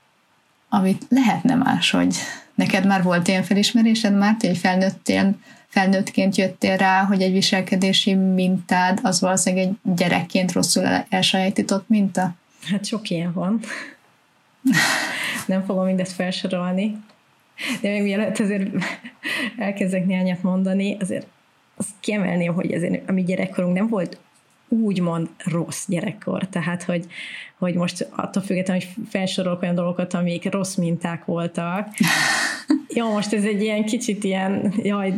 amit 0.69 1.07
lehetne 1.09 1.55
máshogy. 1.55 2.17
Neked 2.55 2.87
már 2.87 3.03
volt 3.03 3.29
ilyen 3.29 3.43
felismerésed, 3.43 4.17
már, 4.17 4.37
hogy 4.41 4.59
felnőttél 4.59 5.37
felnőttként 5.75 6.37
jöttél 6.37 6.77
rá, 6.77 7.05
hogy 7.05 7.23
egy 7.23 7.33
viselkedési 7.33 8.15
mintád 8.15 8.99
az 9.03 9.21
valószínűleg 9.21 9.67
egy 9.67 9.95
gyerekként 9.95 10.53
rosszul 10.53 10.85
elsajátított 11.09 11.89
minta? 11.89 12.35
Hát 12.71 12.85
sok 12.85 13.11
ilyen 13.11 13.33
van. 13.33 13.61
Nem 15.47 15.65
fogom 15.65 15.85
mindezt 15.85 16.13
felsorolni, 16.13 16.97
de 17.81 17.91
még 17.91 18.03
mielőtt 18.03 18.39
azért 18.39 18.71
elkezdek 19.59 20.07
néhányat 20.07 20.43
mondani, 20.43 20.97
azért 21.01 21.27
azt 21.77 21.89
kiemelném, 22.01 22.55
hogy 22.55 22.73
azért 22.73 23.09
a 23.09 23.13
mi 23.13 23.23
gyerekkorunk 23.23 23.77
nem 23.77 23.89
volt 23.89 24.19
úgymond 24.69 25.29
rossz 25.45 25.85
gyerekkor. 25.89 26.49
Tehát, 26.49 26.83
hogy, 26.83 27.07
hogy 27.59 27.75
most 27.75 28.09
attól 28.11 28.43
függetlenül, 28.43 28.83
hogy 28.83 29.07
felsorolok 29.09 29.63
olyan 29.63 29.75
dolgokat, 29.75 30.15
amik 30.15 30.53
rossz 30.53 30.75
minták 30.75 31.25
voltak. 31.25 31.89
Jó, 32.95 33.13
most 33.13 33.33
ez 33.33 33.45
egy 33.45 33.63
ilyen 33.63 33.85
kicsit 33.85 34.25
ilyen, 34.25 34.75
jaj, 34.83 35.15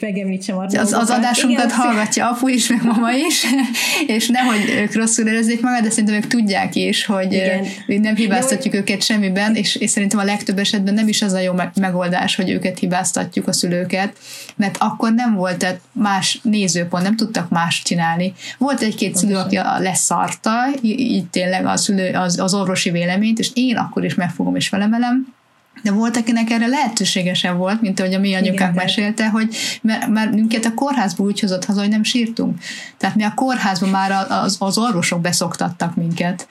megemlítsem 0.00 0.58
a 0.58 0.62
Az, 0.62 0.92
az 0.92 1.10
adásunkat 1.10 1.64
Igen, 1.64 1.76
hallgatja 1.76 2.30
apu 2.30 2.48
is, 2.48 2.68
meg 2.68 2.84
mama 2.84 3.12
is, 3.12 3.44
és 4.16 4.28
nehogy 4.28 4.70
ők 4.70 4.94
rosszul 4.94 5.26
érezzék 5.26 5.60
magát, 5.60 5.82
de 5.82 5.90
szerintem 5.90 6.14
ők 6.14 6.26
tudják 6.26 6.74
is, 6.74 7.04
hogy 7.04 7.32
Igen. 7.32 7.66
nem 7.86 8.14
hibáztatjuk 8.14 8.74
Jó. 8.74 8.80
őket 8.80 9.02
semmiben, 9.02 9.54
és, 9.54 9.76
és 9.76 9.90
szerintem 9.90 10.18
a 10.18 10.24
legtöbb 10.24 10.58
esetben 10.58 10.94
nem 10.94 11.08
is 11.08 11.22
az 11.22 11.32
a 11.32 11.38
jó 11.38 11.52
megoldás, 11.80 12.36
hogy 12.36 12.50
őket 12.50 12.78
hibáztatjuk 12.78 13.48
a 13.48 13.52
szülőket, 13.52 14.12
mert 14.56 14.76
akkor 14.78 15.12
nem 15.12 15.34
volt 15.34 15.80
más 15.92 16.40
nézőpont, 16.42 17.02
nem 17.02 17.16
tudtak 17.16 17.48
más 17.48 17.82
csinálni. 17.82 18.32
Volt 18.58 18.80
egy-két 18.80 19.16
szülő, 19.16 19.36
aki 19.36 19.58
leszarta, 19.78 20.54
így 20.82 21.26
tényleg 21.26 21.66
a 21.66 21.76
szülő, 21.76 22.12
az, 22.12 22.38
az 22.38 22.54
orvosi 22.54 22.90
véleményt, 22.90 23.38
és 23.38 23.50
én 23.54 23.76
akkor 23.76 24.04
is 24.04 24.14
megfogom 24.14 24.56
és 24.56 24.68
felemelem, 24.68 25.38
de 25.82 25.90
volt, 25.90 26.16
akinek 26.16 26.50
erre 26.50 26.66
lehetősége 26.66 27.34
sem 27.34 27.56
volt, 27.56 27.80
mint 27.80 28.00
ahogy 28.00 28.14
a 28.14 28.18
mi 28.18 28.34
anyukánk 28.34 28.74
Igen, 28.74 28.84
mesélte, 28.84 29.28
hogy 29.28 29.56
mert, 29.82 30.06
mert 30.06 30.34
minket 30.34 30.64
a 30.64 30.74
kórházba 30.74 31.24
úgy 31.24 31.40
hozott 31.40 31.64
haza, 31.64 31.80
hogy 31.80 31.88
nem 31.88 32.02
sírtunk. 32.02 32.58
Tehát 32.96 33.16
mi 33.16 33.22
a 33.22 33.32
kórházban 33.34 33.88
már 33.88 34.26
az, 34.28 34.56
az 34.60 34.78
orvosok 34.78 35.20
beszoktattak 35.20 35.96
minket. 35.96 36.48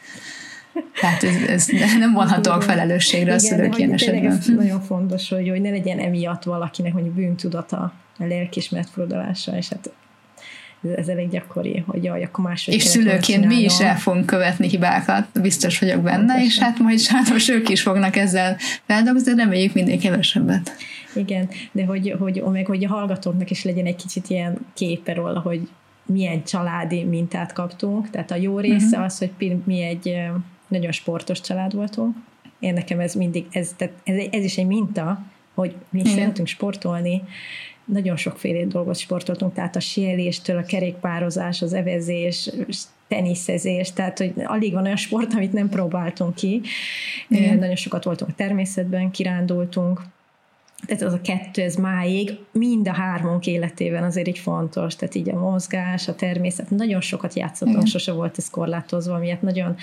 Tehát 1.01 1.23
ez, 1.23 1.69
ez 1.69 1.93
nem 1.99 2.13
vonhatóak 2.13 2.63
felelősségre 2.63 3.33
a 3.33 3.39
szülők 3.39 3.77
ilyen 3.77 3.93
esetben. 3.93 4.41
Nagyon 4.55 4.81
fontos, 4.81 5.29
hogy, 5.29 5.49
hogy 5.49 5.61
ne 5.61 5.69
legyen 5.69 5.99
emiatt 5.99 6.43
valakinek 6.43 6.93
mondjuk 6.93 7.15
bűntudata, 7.15 7.93
a 8.19 8.25
lelkismert 8.25 8.89
fordulása, 8.89 9.57
és 9.57 9.69
hát 9.69 9.91
ez 10.95 11.07
elég 11.07 11.29
gyakori, 11.29 11.83
hogy 11.87 12.03
jaj, 12.03 12.23
akkor 12.23 12.45
máshogy 12.45 12.73
És 12.73 12.83
szülőként 12.83 13.45
mi 13.45 13.55
is 13.55 13.79
el 13.79 13.97
fogunk 13.97 14.25
követni 14.25 14.67
hibákat, 14.67 15.41
biztos 15.41 15.79
vagyok 15.79 16.01
benne, 16.01 16.17
Pontosan. 16.17 16.45
és 16.45 16.59
hát 16.59 16.79
majd 16.79 16.99
sajnos 16.99 17.49
ők 17.49 17.69
is 17.69 17.81
fognak 17.81 18.15
ezzel 18.15 18.57
feldolgozni, 18.85 19.35
reméljük 19.35 19.73
mindig 19.73 20.01
kevesebbet. 20.01 20.71
Igen, 21.15 21.49
de 21.71 21.85
hogy, 21.85 22.15
hogy, 22.19 22.43
meg 22.51 22.65
hogy 22.65 22.85
a 22.85 22.87
hallgatóknak 22.87 23.49
is 23.49 23.63
legyen 23.63 23.85
egy 23.85 23.95
kicsit 23.95 24.29
ilyen 24.29 24.57
képe 24.73 25.13
róla, 25.13 25.39
hogy 25.39 25.69
milyen 26.05 26.43
családi 26.43 27.03
mintát 27.03 27.53
kaptunk, 27.53 28.09
tehát 28.09 28.31
a 28.31 28.35
jó 28.35 28.59
része 28.59 28.85
uh-huh. 28.85 29.03
az, 29.03 29.17
hogy 29.17 29.57
mi 29.65 29.81
egy 29.81 30.17
nagyon 30.67 30.91
sportos 30.91 31.41
család 31.41 31.73
voltunk. 31.73 32.15
Én 32.59 32.73
nekem 32.73 32.99
ez 32.99 33.13
mindig, 33.13 33.45
ez, 33.51 33.69
tehát 33.77 33.93
ez, 34.03 34.15
ez 34.31 34.43
is 34.43 34.57
egy 34.57 34.65
minta, 34.65 35.23
hogy 35.53 35.75
mi 35.89 35.99
Igen. 35.99 36.11
szeretünk 36.11 36.47
sportolni, 36.47 37.23
nagyon 37.91 38.15
sokféle 38.15 38.65
dolgot 38.65 38.97
sportoltunk, 38.97 39.53
tehát 39.53 39.75
a 39.75 39.79
sieléstől 39.79 40.57
a 40.57 40.63
kerékpározás, 40.63 41.61
az 41.61 41.73
evezés, 41.73 42.49
teniszezés, 43.07 43.93
tehát 43.93 44.17
hogy 44.17 44.33
alig 44.43 44.73
van 44.73 44.83
olyan 44.83 44.95
sport, 44.95 45.33
amit 45.33 45.53
nem 45.53 45.69
próbáltunk 45.69 46.35
ki. 46.35 46.61
Igen. 47.27 47.57
Nagyon 47.57 47.75
sokat 47.75 48.03
voltunk 48.03 48.31
a 48.31 48.35
természetben, 48.35 49.11
kirándultunk, 49.11 50.01
ez 50.87 51.01
az 51.01 51.13
a 51.13 51.21
kettő, 51.21 51.61
ez 51.61 51.75
máig 51.75 52.37
mind 52.51 52.87
a 52.87 52.93
hármunk 52.93 53.47
életében 53.47 54.03
azért 54.03 54.27
így 54.27 54.39
fontos, 54.39 54.95
tehát 54.95 55.15
így 55.15 55.29
a 55.29 55.39
mozgás, 55.39 56.07
a 56.07 56.15
természet, 56.15 56.69
nagyon 56.69 57.01
sokat 57.01 57.33
játszottunk, 57.33 57.77
Igen. 57.77 57.89
sose 57.89 58.11
volt 58.11 58.37
ez 58.37 58.49
korlátozva, 58.49 59.17
miatt 59.17 59.41
nagyon, 59.41 59.75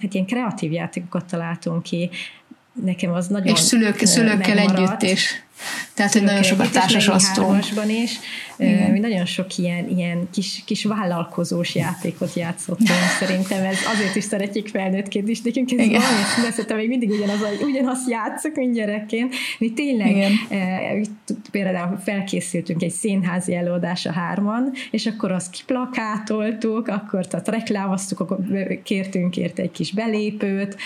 hát 0.00 0.14
ilyen 0.14 0.26
kreatív 0.26 0.72
játékokat 0.72 1.24
találtunk 1.26 1.82
ki, 1.82 2.10
nekem 2.84 3.12
az 3.12 3.26
nagyon 3.26 3.54
És 3.54 3.60
szülők, 3.60 4.06
szülőkkel 4.06 4.54
megmaradt. 4.54 5.02
együtt 5.02 5.12
is. 5.12 5.44
Tehát, 5.94 6.12
hogy 6.12 6.22
nagyon 6.22 6.42
sokat 6.42 6.72
társasoztunk. 6.72 7.64
is. 7.88 8.18
Igen. 8.58 8.90
Mi 8.90 8.98
nagyon 8.98 9.26
sok 9.26 9.58
ilyen, 9.58 9.88
ilyen 9.88 10.28
kis, 10.32 10.62
kis 10.66 10.84
vállalkozós 10.84 11.74
játékot 11.74 12.34
játszottunk. 12.34 12.88
Szerintem 13.20 13.64
ez 13.64 13.76
azért 13.94 14.16
is 14.16 14.24
szeretjük 14.24 14.68
felnőttként 14.68 15.28
is. 15.28 15.40
Nekünk 15.40 15.70
ez 15.70 15.86
Igen. 15.86 16.00
valami 16.00 16.50
szerintem 16.50 16.76
még 16.76 16.88
mindig 16.88 17.10
ugyanaz, 17.10 17.38
ugyanazt 17.60 18.10
játszok, 18.10 18.54
mint 18.54 18.74
gyerekként. 18.74 19.34
Mi 19.58 19.72
tényleg 19.72 20.10
Igen. 20.10 20.32
Például 21.62 21.98
felkészültünk 22.04 22.82
egy 22.82 22.90
színházi 22.90 23.54
előadásra 23.54 24.12
hárman, 24.12 24.72
és 24.90 25.06
akkor 25.06 25.32
azt 25.32 25.50
kiplakátoltuk, 25.50 26.88
akkor 26.88 27.26
tehát 27.26 27.48
reklámoztuk, 27.48 28.20
akkor 28.20 28.38
kértünk 28.82 29.36
érte 29.36 29.62
egy 29.62 29.70
kis 29.70 29.92
belépőt. 29.92 30.76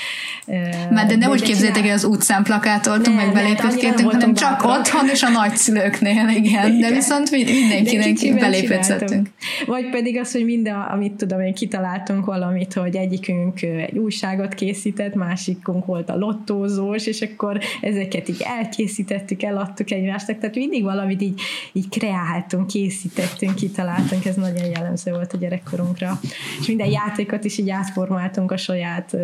Már 0.90 1.06
de 1.06 1.16
nem 1.16 1.30
úgy 1.30 1.42
képzeljétek, 1.42 1.82
hogy 1.82 1.90
az 1.90 2.04
utcán 2.04 2.42
plakátoltunk, 2.42 3.16
meg 3.16 3.32
belépőt 3.32 3.76
kértünk, 3.76 4.10
hanem 4.10 4.34
csak 4.34 4.50
csak 4.50 4.78
otthon 4.78 5.08
és 5.08 5.22
a 5.22 5.28
nagyszülőknél, 5.28 6.28
igen. 6.28 6.80
De 6.80 6.90
viszont 6.90 7.30
mindenkinek 7.30 8.38
belépőt 8.40 8.82
szedtünk. 8.82 9.28
Vagy 9.66 9.90
pedig 9.90 10.18
az, 10.18 10.32
hogy 10.32 10.44
minden, 10.44 10.74
amit 10.74 11.12
tudom 11.12 11.40
én, 11.40 11.54
kitaláltunk 11.54 12.24
valamit, 12.24 12.72
hogy 12.72 12.96
egyikünk 12.96 13.62
egy 13.62 13.98
újságot 13.98 14.54
készített, 14.54 15.14
másikunk 15.14 15.86
volt 15.86 16.10
a 16.10 16.16
lottózós, 16.16 17.06
és 17.06 17.20
akkor 17.20 17.58
ezeket 17.80 18.28
így 18.28 18.42
elkészítettük, 18.58 19.42
eladtuk 19.42 19.90
egymásnak, 19.90 20.38
tehát 20.38 20.56
mindig 20.60 20.82
valamit 20.82 21.22
így, 21.22 21.40
így 21.72 21.88
kreáltunk, 21.88 22.66
készítettünk, 22.66 23.54
kitaláltunk, 23.54 24.24
ez 24.24 24.34
nagyon 24.34 24.64
jellemző 24.64 25.10
volt 25.10 25.32
a 25.32 25.36
gyerekkorunkra. 25.36 26.20
És 26.60 26.66
minden 26.66 26.90
játékot 26.90 27.44
is 27.44 27.58
így 27.58 27.70
átformáltunk 27.70 28.52
a 28.52 28.56
saját 28.56 29.16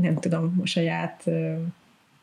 nem 0.00 0.14
tudom, 0.20 0.60
a 0.62 0.66
saját 0.66 1.24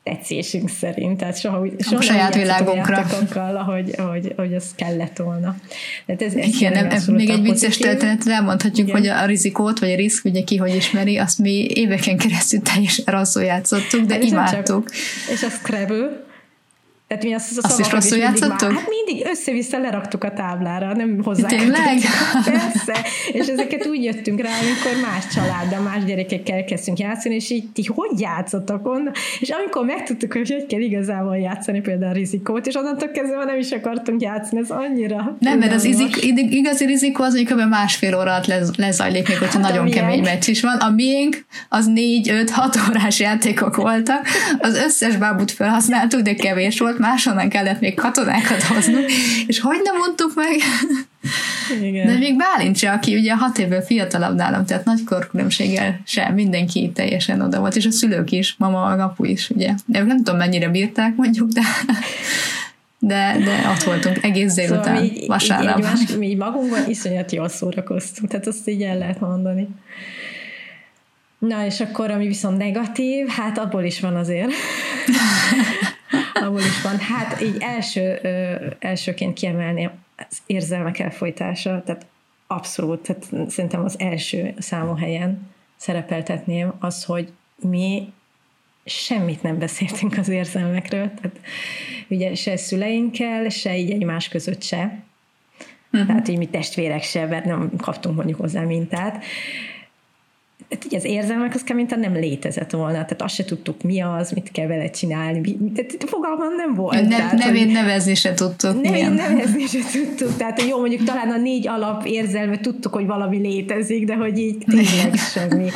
tetszésünk 0.03 0.69
szerint, 0.69 1.17
tehát 1.17 1.39
soha, 1.39 1.65
soha 1.79 1.97
a 1.97 2.01
saját 2.01 2.35
világunkra. 2.35 3.05
ahogy, 3.35 3.93
ahogy, 3.97 4.33
ahogy 4.35 4.53
az 4.53 4.71
kellett 4.75 5.17
volna. 5.17 5.55
Tehát 6.05 6.21
ez, 6.21 6.33
ez 6.33 6.47
Igen, 6.47 6.71
nem, 6.71 7.15
még 7.15 7.29
egy 7.29 7.41
vicces 7.41 7.77
történetre 7.77 8.33
elmondhatjuk, 8.33 8.87
Igen. 8.87 8.99
hogy 8.99 9.09
a 9.09 9.25
rizikót, 9.25 9.79
vagy 9.79 9.91
a 9.91 9.95
risk, 9.95 10.25
ugye 10.25 10.43
ki 10.43 10.57
hogy 10.57 10.75
ismeri, 10.75 11.17
azt 11.17 11.37
mi 11.37 11.67
éveken 11.73 12.17
keresztül 12.17 12.61
teljesen 12.61 13.05
rosszul 13.07 13.43
játszottuk, 13.43 14.01
de 14.01 14.13
hát 14.13 14.23
imádtuk. 14.23 14.89
Csak, 14.89 14.95
és 15.31 15.43
a 15.43 15.49
Scrabble, 15.49 16.27
tehát 17.09 17.23
mi 17.23 17.33
azt, 17.33 17.57
azt 17.61 17.79
is 17.79 17.91
rosszul 17.91 18.17
játszottuk? 18.17 18.71
Hát 18.71 18.89
mindig 18.89 19.25
össze-vissza 19.25 19.79
leraktuk 19.79 20.23
a 20.23 20.31
táblára, 20.31 20.95
nem 20.95 21.19
hozzá. 21.23 21.47
Tényleg? 21.47 21.99
Persze. 22.45 23.07
És 23.31 23.47
ezeket 23.47 23.87
úgy 23.87 24.03
jöttünk 24.03 24.41
rá, 24.41 24.49
amikor 24.49 25.09
más 25.09 25.27
családdal, 25.27 25.81
más 25.81 26.03
gyerekekkel 26.03 26.63
kezdtünk 26.63 26.99
játszani, 26.99 27.35
és 27.35 27.49
így 27.49 27.69
ti 27.73 27.85
hogy 27.85 28.19
játszotok 28.19 28.87
onnan? 28.87 29.11
És 29.39 29.49
amikor 29.49 29.85
megtudtuk, 29.85 30.33
hogy 30.33 30.51
hogy 30.51 30.65
kell 30.65 30.79
igazából 30.79 31.37
játszani 31.37 31.81
például 31.81 32.11
a 32.11 32.13
rizikót, 32.13 32.67
és 32.67 32.75
onnantól 32.75 33.09
kezdve 33.09 33.45
nem 33.45 33.57
is 33.57 33.71
akartunk 33.71 34.21
játszani, 34.21 34.61
ez 34.61 34.69
annyira. 34.69 35.37
Nem, 35.39 35.59
mert 35.59 35.73
az 35.73 35.83
izik, 35.83 36.25
igazi 36.49 36.85
rizikó 36.85 37.23
az, 37.23 37.35
hogy 37.35 37.45
kb. 37.45 37.69
másfél 37.69 38.15
óra 38.15 38.31
alatt 38.31 38.45
lez, 38.45 38.75
lezajlik, 38.75 39.27
még 39.27 39.37
hogyha 39.37 39.61
hát 39.61 39.71
nagyon 39.71 39.89
kemény 39.89 40.21
meccs 40.21 40.47
is 40.47 40.61
van. 40.61 40.77
A 40.77 40.89
miénk 40.89 41.45
az 41.69 41.85
négy, 41.85 42.29
öt, 42.29 42.49
hat 42.49 42.77
órás 42.89 43.19
játékok 43.19 43.75
voltak. 43.75 44.27
Az 44.59 44.75
összes 44.75 45.15
bábut 45.15 45.51
felhasználtuk, 45.51 46.21
de 46.21 46.33
kevés 46.33 46.79
volt 46.79 46.97
máshonnan 46.99 47.49
kellett 47.49 47.79
még 47.79 47.95
katonákat 47.95 48.63
hoznunk, 48.63 49.05
és 49.47 49.59
hogy 49.59 49.79
nem 49.83 49.97
mondtuk 49.97 50.31
meg? 50.35 50.55
Igen. 51.81 52.07
De 52.07 52.17
még 52.17 52.37
Bálint 52.37 52.77
se, 52.77 52.91
aki 52.91 53.15
ugye 53.15 53.35
hat 53.35 53.57
évvel 53.57 53.81
fiatalabb 53.81 54.35
nálam, 54.35 54.65
tehát 54.65 54.85
nagy 54.85 55.03
korkülönbséggel 55.03 56.01
sem, 56.05 56.33
mindenki 56.33 56.91
teljesen 56.95 57.41
oda 57.41 57.59
volt, 57.59 57.75
és 57.75 57.85
a 57.85 57.91
szülők 57.91 58.31
is, 58.31 58.55
mama, 58.57 58.83
a 58.83 59.03
apu 59.03 59.25
is, 59.25 59.49
ugye. 59.49 59.73
De 59.85 60.03
nem 60.03 60.17
tudom, 60.17 60.37
mennyire 60.37 60.69
bírták 60.69 61.15
mondjuk, 61.15 61.49
de 61.49 61.61
de, 62.99 63.37
de 63.43 63.69
ott 63.69 63.83
voltunk 63.83 64.23
egész 64.23 64.53
délután, 64.53 64.83
szóval 64.83 65.03
így, 65.03 65.27
vasárnap. 65.27 65.77
Így, 65.77 65.83
egymás, 65.83 66.15
mi 66.17 66.35
magunkban 66.35 66.89
iszonyat 66.89 67.31
jól 67.31 67.49
szórakoztunk, 67.49 68.31
tehát 68.31 68.47
azt 68.47 68.69
így 68.69 68.81
el 68.81 68.97
lehet 68.97 69.19
mondani. 69.19 69.67
Na, 71.39 71.65
és 71.65 71.79
akkor, 71.79 72.11
ami 72.11 72.27
viszont 72.27 72.57
negatív, 72.57 73.27
hát 73.27 73.57
abból 73.57 73.83
is 73.83 73.99
van 73.99 74.15
azért. 74.15 74.51
abból 76.33 76.59
is 76.59 76.81
van. 76.81 76.97
Hát 76.97 77.41
így 77.41 77.57
első, 77.59 78.19
ö, 78.21 78.55
elsőként 78.79 79.33
kiemelni 79.33 79.89
az 80.15 80.37
érzelmek 80.45 80.99
elfolytása, 80.99 81.83
tehát 81.85 82.05
abszolút, 82.47 83.01
tehát 83.01 83.49
szerintem 83.49 83.83
az 83.83 83.99
első 83.99 84.53
számú 84.57 84.95
helyen 84.95 85.47
szerepeltetném 85.75 86.73
az, 86.79 87.03
hogy 87.03 87.31
mi 87.55 88.13
semmit 88.85 89.41
nem 89.41 89.59
beszéltünk 89.59 90.17
az 90.17 90.27
érzelmekről, 90.27 91.11
tehát 91.21 91.39
ugye 92.07 92.35
se 92.35 92.57
szüleinkkel, 92.57 93.49
se 93.49 93.77
így 93.77 93.91
egymás 93.91 94.29
között 94.29 94.63
se. 94.63 95.03
Uh-huh. 95.91 96.07
Tehát 96.07 96.27
így 96.27 96.37
mi 96.37 96.47
testvérek 96.47 97.03
se, 97.03 97.25
mert 97.25 97.45
nem 97.45 97.71
kaptunk 97.77 98.15
mondjuk 98.15 98.39
hozzá 98.39 98.61
mintát 98.61 99.23
tehát 100.69 100.85
ugye 100.85 100.97
az 100.97 101.03
érzelmek 101.05 101.53
az 101.53 101.63
mint 101.73 101.95
nem 101.95 102.13
létezett 102.13 102.71
volna, 102.71 102.91
tehát 102.91 103.21
azt 103.21 103.35
se 103.35 103.45
tudtuk 103.45 103.81
mi 103.81 104.01
az, 104.01 104.31
mit 104.31 104.51
kell 104.51 104.67
vele 104.67 104.89
csinálni, 104.89 105.57
tehát 105.75 105.95
fogalmam 106.05 106.55
nem 106.55 106.73
volt. 106.73 107.01
Ne, 107.01 107.07
tehát, 107.07 107.33
nevén 107.33 107.65
hogy, 107.65 107.73
nevezni 107.73 108.15
se 108.15 108.33
tudtuk. 108.33 108.81
Nevén 108.81 109.11
nevezni 109.11 109.65
se 109.65 109.79
tudtuk, 109.91 110.37
tehát 110.37 110.61
jó, 110.61 110.79
mondjuk 110.79 111.03
talán 111.03 111.31
a 111.31 111.37
négy 111.37 111.67
alap 111.67 112.05
érzelme 112.05 112.59
tudtuk, 112.59 112.93
hogy 112.93 113.05
valami 113.05 113.37
létezik, 113.37 114.05
de 114.05 114.15
hogy 114.15 114.37
így 114.37 114.57
tényleg 114.67 115.15
semmi, 115.33 115.69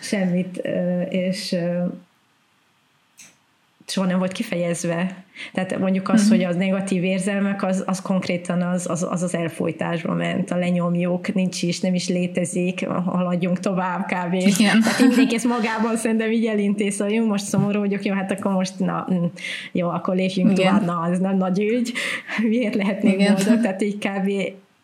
semmit, 0.00 0.60
és 1.08 1.56
soha 3.90 4.06
nem 4.06 4.18
volt 4.18 4.32
kifejezve. 4.32 5.24
Tehát 5.52 5.78
mondjuk 5.78 6.08
az, 6.08 6.22
uh-huh. 6.22 6.36
hogy 6.36 6.44
az 6.44 6.56
negatív 6.56 7.04
érzelmek, 7.04 7.62
az, 7.62 7.82
az 7.86 8.02
konkrétan 8.02 8.62
az, 8.62 8.90
az, 8.90 9.06
az 9.10 9.22
az 9.22 9.34
elfolytásba 9.34 10.14
ment, 10.14 10.50
a 10.50 10.56
lenyomjuk, 10.56 11.34
nincs 11.34 11.62
is, 11.62 11.80
nem 11.80 11.94
is 11.94 12.08
létezik, 12.08 12.86
haladjunk 12.86 13.60
tovább 13.60 14.04
kb. 14.06 14.32
Igen. 14.32 14.80
Tehát 14.80 15.00
mindenki 15.00 15.34
ezt 15.34 15.44
magában 15.44 15.96
szerintem 15.96 16.30
így 16.30 16.46
elintéz, 16.46 17.00
hogy 17.00 17.12
jó, 17.12 17.26
most 17.26 17.44
szomorú 17.44 17.78
vagyok, 17.78 18.04
jó, 18.04 18.14
hát 18.14 18.30
akkor 18.30 18.52
most 18.52 18.78
na, 18.78 19.06
mm, 19.12 19.24
jó, 19.72 19.88
akkor 19.88 20.14
lépjünk 20.14 20.58
Igen. 20.58 20.66
tovább, 20.66 20.84
na, 20.84 21.12
ez 21.12 21.18
nem 21.18 21.36
nagy 21.36 21.60
ügy, 21.60 21.92
miért 22.48 22.74
lehetnék 22.74 23.14
Igen. 23.14 23.34
boldog, 23.34 23.60
tehát 23.60 23.82
így 23.82 23.98
kb. 23.98 24.28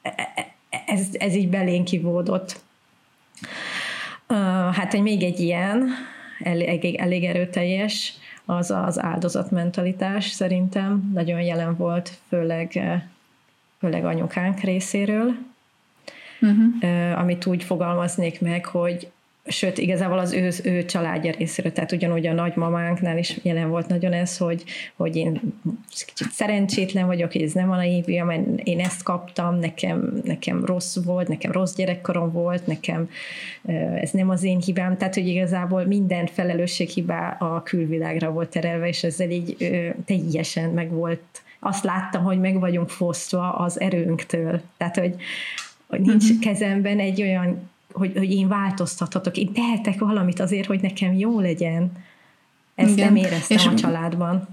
E, 0.03 0.15
e, 0.17 0.83
ez, 0.87 1.07
ez 1.13 1.35
így 1.35 1.49
belénk 1.49 1.85
kivódott. 1.85 2.63
Uh, 4.29 4.75
hát 4.75 4.95
egy 4.95 5.03
még 5.03 5.23
egy 5.23 5.41
ilyen, 5.41 5.89
elég, 6.43 6.95
elég 6.95 7.25
erőteljes, 7.25 8.13
az 8.47 8.71
az 8.71 9.03
áldozatmentalitás 9.03 10.31
szerintem 10.31 11.11
nagyon 11.15 11.41
jelen 11.41 11.77
volt, 11.77 12.19
főleg, 12.29 12.81
főleg 13.79 14.05
anyukánk 14.05 14.61
részéről, 14.61 15.35
uh-huh. 16.41 17.21
amit 17.21 17.47
úgy 17.47 17.63
fogalmaznék 17.63 18.41
meg, 18.41 18.65
hogy 18.67 19.11
sőt, 19.47 19.79
igazából 19.79 20.19
az 20.19 20.33
ő, 20.33 20.51
ő 20.65 20.85
családja 20.85 21.33
részéről, 21.39 21.73
tehát 21.73 21.93
ugyanúgy 21.93 22.27
a 22.27 22.33
nagymamánknál 22.33 23.19
is 23.19 23.39
jelen 23.43 23.69
volt 23.69 23.89
nagyon 23.89 24.13
ez, 24.13 24.37
hogy, 24.37 24.65
hogy 24.97 25.17
én 25.17 25.41
kicsit 26.07 26.31
szerencsétlen 26.31 27.07
vagyok, 27.07 27.33
hogy 27.33 27.43
ez 27.43 27.53
nem 27.53 27.71
a 27.71 27.77
naívja, 27.77 28.25
mert 28.25 28.47
én 28.63 28.81
ezt 28.81 29.03
kaptam, 29.03 29.59
nekem, 29.59 30.21
nekem 30.25 30.65
rossz 30.65 30.97
volt, 31.05 31.29
nekem 31.29 31.53
rossz 31.53 31.75
gyerekkorom 31.75 32.33
volt, 32.33 32.67
nekem 32.67 33.11
ez 34.01 34.11
nem 34.11 34.29
az 34.29 34.43
én 34.43 34.61
hibám, 34.61 34.97
tehát 34.97 35.15
hogy 35.15 35.29
igazából 35.29 35.85
minden 35.85 36.27
felelősség 36.27 36.89
hibá 36.89 37.37
a 37.39 37.63
külvilágra 37.63 38.31
volt 38.31 38.51
terelve, 38.51 38.89
és 38.89 39.05
ezzel 39.05 39.31
így 39.31 39.57
teljesen 40.05 40.71
meg 40.71 40.91
volt 40.91 41.43
azt 41.59 41.85
láttam, 41.85 42.25
hogy 42.25 42.41
meg 42.41 42.61
vagyunk 42.61 42.89
fosztva 42.89 43.53
az 43.53 43.81
erőnktől. 43.81 44.61
Tehát, 44.77 44.97
hogy, 44.97 45.15
hogy 45.87 46.01
nincs 46.01 46.25
uh-huh. 46.25 46.41
kezemben 46.41 46.99
egy 46.99 47.23
olyan 47.23 47.73
hogy, 47.95 48.13
hogy 48.17 48.31
én 48.31 48.49
változtathatok, 48.49 49.37
én 49.37 49.53
tehetek 49.53 49.99
valamit 49.99 50.41
azért, 50.41 50.67
hogy 50.67 50.81
nekem 50.81 51.13
jó 51.13 51.41
legyen. 51.41 51.93
Ezt 52.75 52.91
Igen. 52.91 53.05
nem 53.05 53.17
éreztem 53.17 53.57
és 53.57 53.67
a 53.67 53.75
családban. 53.75 54.49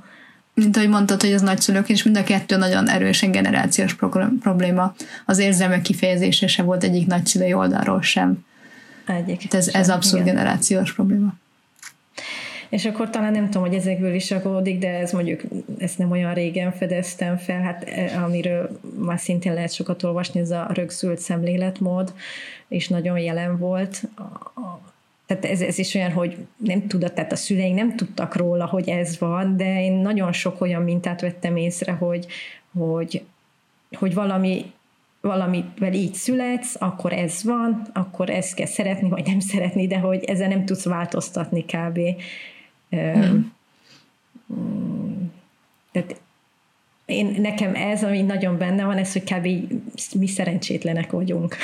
Mint 0.54 0.78
ahogy 0.78 0.90
mondtad, 0.90 1.22
hogy 1.22 1.34
az 1.34 1.42
nagyszülők, 1.42 1.90
és 1.90 2.04
mind 2.04 2.18
a 2.18 2.24
kettő 2.24 2.58
nagyon 2.58 2.90
erősen 2.90 3.32
generációs 3.32 3.96
probléma. 4.42 4.96
Az 5.26 5.40
érzelmek 5.40 5.82
kifejezése 5.82 6.48
se 6.48 6.64
volt 6.64 6.84
egyik 6.84 7.08
nagyszülői 7.08 7.54
oldalról 7.54 8.02
sem. 8.02 8.46
Egyik. 9.06 9.54
Ez, 9.54 9.68
ez 9.68 9.90
abszolút 9.90 10.26
Igen. 10.26 10.36
generációs 10.36 10.94
probléma 10.94 11.34
és 12.72 12.86
akkor 12.86 13.10
talán 13.10 13.32
nem 13.32 13.46
tudom, 13.46 13.68
hogy 13.68 13.78
ezekből 13.78 14.14
is 14.14 14.32
aggódik, 14.32 14.80
de 14.80 14.90
ez 14.90 15.12
mondjuk, 15.12 15.42
ezt 15.78 15.98
nem 15.98 16.12
olyan 16.12 16.34
régen 16.34 16.72
fedeztem 16.72 17.38
fel, 17.38 17.62
hát 17.62 17.84
e, 17.84 18.24
amiről 18.24 18.80
már 18.98 19.20
szintén 19.20 19.54
lehet 19.54 19.74
sokat 19.74 20.04
olvasni, 20.04 20.40
ez 20.40 20.52
a 20.52 20.68
rögzült 20.74 21.20
szemléletmód, 21.20 22.14
és 22.72 22.88
nagyon 22.88 23.20
jelen 23.20 23.58
volt. 23.58 24.04
tehát 25.26 25.46
ez, 25.46 25.62
ez 25.62 25.78
is 25.78 25.94
olyan, 25.96 26.12
hogy 26.12 26.38
nem 26.58 26.88
tudott, 26.88 27.14
tehát 27.14 27.32
a 27.32 27.36
szüleink 27.36 27.76
nem 27.76 27.96
tudtak 27.96 28.36
róla, 28.36 28.66
hogy 28.66 28.90
ez 28.90 29.20
van, 29.20 29.58
de 29.58 29.84
én 29.84 29.94
nagyon 29.94 30.32
sok 30.32 30.62
olyan 30.62 30.82
mintát 30.82 31.22
vettem 31.22 31.56
észre, 31.56 31.92
hogy, 31.92 32.28
hogy, 32.78 33.24
hogy 33.92 34.14
valami 34.14 34.72
valamivel 35.22 35.94
így 35.94 36.14
születsz, 36.14 36.76
akkor 36.80 37.14
ez 37.14 37.44
van, 37.44 37.88
akkor 37.94 38.30
ezt 38.30 38.54
kell 38.54 38.66
szeretni, 38.66 39.10
vagy 39.10 39.26
nem 39.26 39.40
szeretni, 39.40 39.88
de 39.88 39.98
hogy 39.98 40.24
ezzel 40.24 40.48
nem 40.48 40.66
tudsz 40.66 40.86
változtatni 40.86 41.66
kb. 41.66 42.00
Hmm. 42.90 43.54
Tehát 45.92 46.22
én, 47.06 47.36
nekem 47.42 47.76
ez, 47.76 48.04
ami 48.04 48.22
nagyon 48.22 48.58
benne 48.58 48.86
van, 48.86 48.98
ez, 48.98 49.14
hogy 49.14 49.24
kb. 49.24 49.74
mi 50.20 50.28
szerencsétlenek 50.28 51.12
vagyunk. 51.12 51.56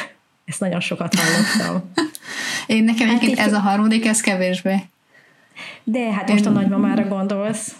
Ezt 0.48 0.60
nagyon 0.60 0.80
sokat 0.80 1.16
hallottam. 1.16 1.92
Én 2.78 2.84
nekem 2.84 3.08
hát 3.08 3.24
ez 3.24 3.54
a 3.54 3.60
harmadik, 3.60 4.06
ez 4.06 4.22
kevésbé. 4.22 4.76
De 5.84 6.12
hát 6.14 6.30
most 6.30 6.46
a 6.46 6.50
nagymamára 6.50 7.08
gondolsz. 7.08 7.76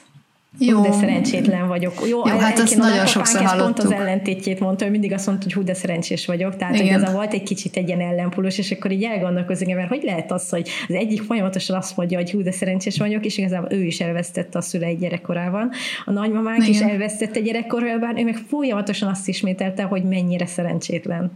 Jó. 0.60 0.78
Hú, 0.78 0.84
de 0.84 0.92
szerencsétlen 0.92 1.68
vagyok. 1.68 1.94
Jó, 2.10 2.28
Jó 2.28 2.38
hát 2.38 2.60
ezt 2.60 2.78
nagyon 2.78 3.06
sokszor 3.06 3.42
hallottuk. 3.42 3.76
pont 3.76 3.94
az 3.94 4.00
ellentétjét 4.00 4.60
mondta, 4.60 4.84
hogy 4.84 4.92
mindig 4.92 5.14
azt 5.14 5.26
mondta, 5.26 5.44
hogy 5.44 5.54
hú, 5.54 5.64
de 5.64 5.74
szerencsés 5.74 6.26
vagyok. 6.26 6.56
Tehát, 6.56 6.76
Igen. 6.76 6.94
hogy 6.94 7.04
ez 7.04 7.10
a 7.10 7.14
volt 7.14 7.34
egy 7.34 7.44
kicsit 7.44 7.76
egy 7.76 7.88
ilyen 7.88 8.02
ellenpulus, 8.02 8.58
és 8.58 8.72
akkor 8.72 8.92
így 8.92 9.04
elgondolkozik, 9.04 9.76
mert 9.76 9.88
hogy 9.90 10.04
lehet 10.04 10.32
az, 10.32 10.50
hogy 10.50 10.70
az 10.88 10.96
egyik 10.96 11.22
folyamatosan 11.22 11.78
azt 11.78 11.98
mondja, 11.98 12.18
hogy 12.18 12.32
hú, 12.32 12.42
de 12.42 12.52
szerencsés 12.52 12.98
vagyok, 12.98 13.26
és 13.26 13.38
igazából 13.38 13.72
ő 13.72 13.84
is 13.84 14.00
elvesztette 14.00 14.58
a 14.58 14.62
szülei 14.62 14.96
gyerekkorában. 14.96 15.72
A 16.06 16.12
nagymamák 16.12 16.58
Igen. 16.58 16.70
is 16.70 16.80
elvesztette 16.80 17.40
gyerekkorában, 17.40 18.18
ő 18.18 18.24
meg 18.24 18.36
folyamatosan 18.50 19.10
azt 19.10 19.28
ismételte, 19.28 19.84
hogy 19.84 20.04
mennyire 20.04 20.46
szerencsétlen. 20.46 21.32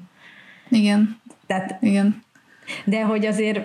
Igen. 0.69 1.20
Tehát, 1.51 1.77
Igen. 1.81 2.23
De 2.85 3.03
hogy 3.03 3.25
azért 3.25 3.59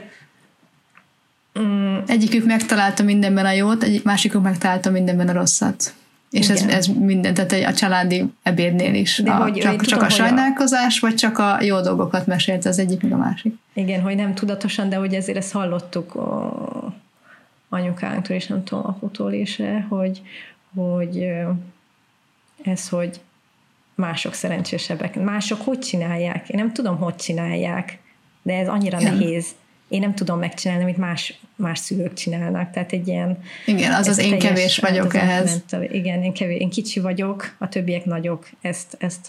Mm. 1.61 1.97
Egyikük 2.07 2.45
megtalálta 2.45 3.03
mindenben 3.03 3.45
a 3.45 3.51
jót, 3.51 3.83
egyik 3.83 4.03
másikuk 4.03 4.43
megtalálta 4.43 4.91
mindenben 4.91 5.29
a 5.29 5.33
rosszat. 5.33 5.95
És 6.31 6.49
ez, 6.49 6.63
ez 6.63 6.87
minden, 6.87 7.35
tehát 7.35 7.53
a 7.53 7.75
családi 7.75 8.25
ebédnél 8.43 8.95
is. 8.95 9.19
De 9.25 9.31
a, 9.31 9.43
hogy 9.43 9.53
csak, 9.53 9.73
csak 9.73 9.83
tudom, 9.83 10.05
a 10.05 10.09
sajnálkozás, 10.09 10.97
a... 10.97 11.07
vagy 11.07 11.15
csak 11.15 11.39
a 11.39 11.59
jó 11.63 11.81
dolgokat 11.81 12.27
mesélt 12.27 12.65
az 12.65 12.79
egyik, 12.79 13.03
meg 13.03 13.13
a 13.13 13.17
másik. 13.17 13.55
Igen, 13.73 14.01
hogy 14.01 14.17
nem 14.17 14.35
tudatosan, 14.35 14.89
de 14.89 14.97
hogy 14.97 15.15
ezért 15.15 15.39
ezt 15.39 15.53
hallottuk 15.53 16.15
a 16.15 16.95
anyukánktól, 17.69 18.37
és 18.37 18.47
nem 18.47 18.65
tudom, 18.65 18.87
aputól 18.87 19.33
is, 19.33 19.61
hogy, 19.89 20.23
hogy 20.75 21.27
ez, 22.63 22.89
hogy 22.89 23.21
mások 23.97 24.35
szerencsésebbek. 24.35 25.21
Mások 25.21 25.61
hogy 25.61 25.79
csinálják? 25.79 26.49
Én 26.49 26.57
nem 26.59 26.73
tudom, 26.73 26.97
hogy 26.97 27.17
csinálják, 27.17 27.99
de 28.43 28.55
ez 28.55 28.69
annyira 28.69 29.01
Igen. 29.01 29.17
nehéz 29.17 29.55
én 29.89 30.01
nem 30.01 30.15
tudom 30.15 30.39
megcsinálni, 30.39 30.83
amit 30.83 30.97
más, 30.97 31.41
más 31.57 31.79
szülők 31.79 32.13
csinálnak. 32.13 32.71
Tehát 32.71 32.93
egy 32.93 33.09
ilyen... 33.09 33.39
Igen, 33.67 33.93
az 33.93 34.07
az 34.07 34.19
én 34.19 34.39
kevés 34.39 34.79
vagyok 34.79 35.15
ehhez. 35.15 35.51
Mental, 35.51 35.83
igen, 35.83 36.23
én, 36.23 36.33
kevés, 36.33 36.61
én 36.61 36.71
kicsi 36.71 37.01
vagyok, 37.01 37.55
a 37.59 37.69
többiek 37.69 38.05
nagyok. 38.05 38.49
Ezt, 38.61 38.97
ezt 38.99 39.29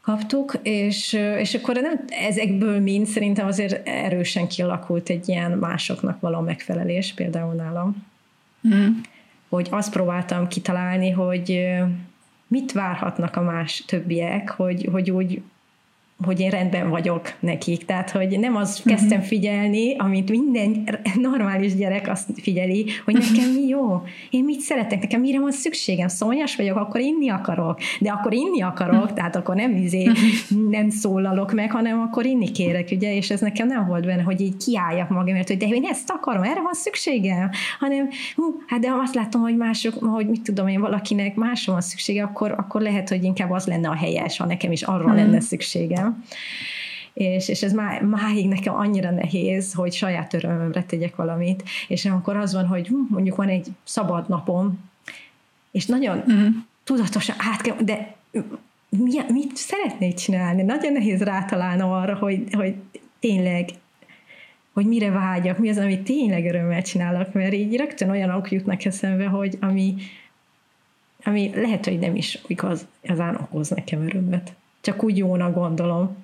kaptuk, 0.00 0.58
és, 0.62 1.12
és 1.38 1.54
akkor 1.54 1.74
nem, 1.74 2.04
ezekből 2.08 2.80
mind 2.80 3.06
szerintem 3.06 3.46
azért 3.46 3.88
erősen 3.88 4.48
kialakult 4.48 5.08
egy 5.08 5.28
ilyen 5.28 5.50
másoknak 5.50 6.20
való 6.20 6.40
megfelelés, 6.40 7.12
például 7.12 7.54
nálam. 7.54 8.06
Mm. 8.74 8.88
Hogy 9.48 9.66
azt 9.70 9.92
próbáltam 9.92 10.48
kitalálni, 10.48 11.10
hogy 11.10 11.66
mit 12.52 12.72
várhatnak 12.72 13.36
a 13.36 13.42
más 13.42 13.84
többiek, 13.86 14.50
hogy, 14.50 14.88
hogy 14.92 15.10
úgy 15.10 15.42
hogy 16.24 16.40
én 16.40 16.50
rendben 16.50 16.90
vagyok 16.90 17.32
nekik. 17.40 17.84
Tehát, 17.84 18.10
hogy 18.10 18.38
nem 18.38 18.56
az 18.56 18.78
uh-huh. 18.78 18.94
kezdtem 18.94 19.20
figyelni, 19.20 19.96
amit 19.96 20.30
minden 20.30 20.88
normális 21.14 21.74
gyerek 21.74 22.08
azt 22.08 22.28
figyeli, 22.42 22.86
hogy 23.04 23.14
nekem 23.14 23.50
mi 23.50 23.66
jó, 23.66 24.02
én 24.30 24.44
mit 24.44 24.60
szeretek, 24.60 25.00
nekem 25.00 25.20
mire 25.20 25.40
van 25.40 25.52
szükségem, 25.52 26.08
szonyas 26.08 26.56
vagyok, 26.56 26.76
akkor 26.76 27.00
inni 27.00 27.28
akarok, 27.28 27.78
de 28.00 28.10
akkor 28.10 28.34
inni 28.34 28.62
akarok, 28.62 29.02
uh-huh. 29.02 29.16
tehát 29.16 29.36
akkor 29.36 29.54
nem 29.54 29.76
izé, 29.76 30.10
nem 30.70 30.90
szólalok 30.90 31.52
meg, 31.52 31.70
hanem 31.70 32.00
akkor 32.00 32.26
inni 32.26 32.50
kérek, 32.50 32.88
ugye, 32.92 33.14
és 33.14 33.30
ez 33.30 33.40
nekem 33.40 33.66
nem 33.66 33.86
volt 33.86 34.06
benne, 34.06 34.22
hogy 34.22 34.40
így 34.40 34.56
kiálljak 34.56 35.08
magamért, 35.08 35.48
hogy 35.48 35.56
de 35.56 35.66
én 35.66 35.84
ezt 35.84 36.10
akarom, 36.10 36.42
erre 36.42 36.60
van 36.60 36.74
szükségem, 36.74 37.50
hanem 37.78 38.08
hú, 38.36 38.44
hát 38.66 38.80
de 38.80 38.88
azt 39.02 39.14
látom, 39.14 39.40
hogy 39.40 39.56
mások, 39.56 39.94
hogy 39.94 40.28
mit 40.28 40.42
tudom 40.42 40.68
én, 40.68 40.80
valakinek 40.80 41.34
másra 41.34 41.72
van 41.72 41.80
szüksége, 41.80 42.22
akkor, 42.22 42.50
akkor 42.50 42.80
lehet, 42.80 43.08
hogy 43.08 43.24
inkább 43.24 43.50
az 43.50 43.66
lenne 43.66 43.88
a 43.88 43.94
helyes, 43.94 44.36
ha 44.36 44.46
nekem 44.46 44.72
is 44.72 44.82
arra 44.82 45.04
uh-huh. 45.04 45.16
lenne 45.16 45.40
szükségem 45.40 46.11
és, 47.12 47.48
és 47.48 47.62
ez 47.62 47.72
má, 47.72 48.00
máig 48.00 48.48
nekem 48.48 48.74
annyira 48.74 49.10
nehéz, 49.10 49.72
hogy 49.72 49.92
saját 49.92 50.34
örömömre 50.34 50.84
tegyek 50.84 51.16
valamit, 51.16 51.62
és 51.88 52.04
amikor 52.04 52.36
az 52.36 52.52
van, 52.52 52.66
hogy 52.66 52.86
hm, 52.86 52.94
mondjuk 53.08 53.36
van 53.36 53.48
egy 53.48 53.66
szabad 53.84 54.28
napom, 54.28 54.90
és 55.70 55.86
nagyon 55.86 56.22
mm. 56.32 56.46
tudatosan 56.84 57.36
át 57.38 57.60
kell, 57.60 57.76
de 57.80 58.14
mi, 58.88 59.12
mit 59.28 59.56
szeretnék 59.56 60.14
csinálni? 60.14 60.62
Nagyon 60.62 60.92
nehéz 60.92 61.22
rátalálnom 61.22 61.90
arra, 61.90 62.14
hogy, 62.14 62.44
hogy 62.52 62.74
tényleg 63.20 63.68
hogy 64.72 64.86
mire 64.86 65.10
vágyak, 65.10 65.58
mi 65.58 65.68
az, 65.68 65.76
amit 65.76 66.04
tényleg 66.04 66.44
örömmel 66.44 66.82
csinálok, 66.82 67.32
mert 67.32 67.52
így 67.52 67.76
rögtön 67.76 68.10
olyanok 68.10 68.50
jutnak 68.50 68.84
eszembe, 68.84 69.26
hogy 69.26 69.58
ami, 69.60 69.94
ami 71.24 71.50
lehet, 71.54 71.84
hogy 71.84 71.98
nem 71.98 72.16
is 72.16 72.38
igaz, 72.46 72.86
azán 73.08 73.34
okoz 73.34 73.68
nekem 73.68 74.02
örömöt 74.02 74.54
csak 74.82 75.02
úgy 75.02 75.16
jónak 75.16 75.54
gondolom. 75.54 76.16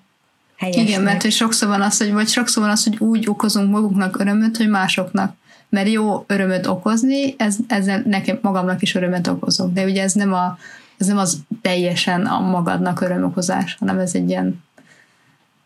Helyesnek. 0.57 0.89
Igen, 0.89 1.03
mert 1.03 1.23
hogy 1.23 1.33
sokszor 1.33 1.69
van 1.69 1.83
az, 1.83 1.99
hogy, 1.99 2.13
vagy 2.13 2.29
sokszor 2.29 2.63
van 2.63 2.73
az, 2.73 2.85
hogy 2.85 2.97
úgy 2.99 3.29
okozunk 3.29 3.71
magunknak 3.71 4.19
örömöt, 4.19 4.57
hogy 4.57 4.69
másoknak. 4.69 5.35
Mert 5.69 5.89
jó 5.89 6.25
örömöt 6.27 6.67
okozni, 6.67 7.35
ez, 7.39 7.57
ezzel 7.69 8.03
nekem 8.07 8.39
magamnak 8.43 8.83
is 8.83 8.95
örömet 8.95 9.27
okozok. 9.27 9.73
De 9.73 9.85
ugye 9.85 10.03
ez 10.03 10.13
nem, 10.13 10.33
a, 10.33 10.59
ez 10.97 11.07
nem 11.07 11.19
az 11.19 11.43
teljesen 11.63 12.27
a 12.27 12.41
magadnak 12.41 13.01
örömokozás, 13.01 13.77
hanem 13.79 13.99
ez 13.99 14.15
egy 14.15 14.29
ilyen... 14.29 14.63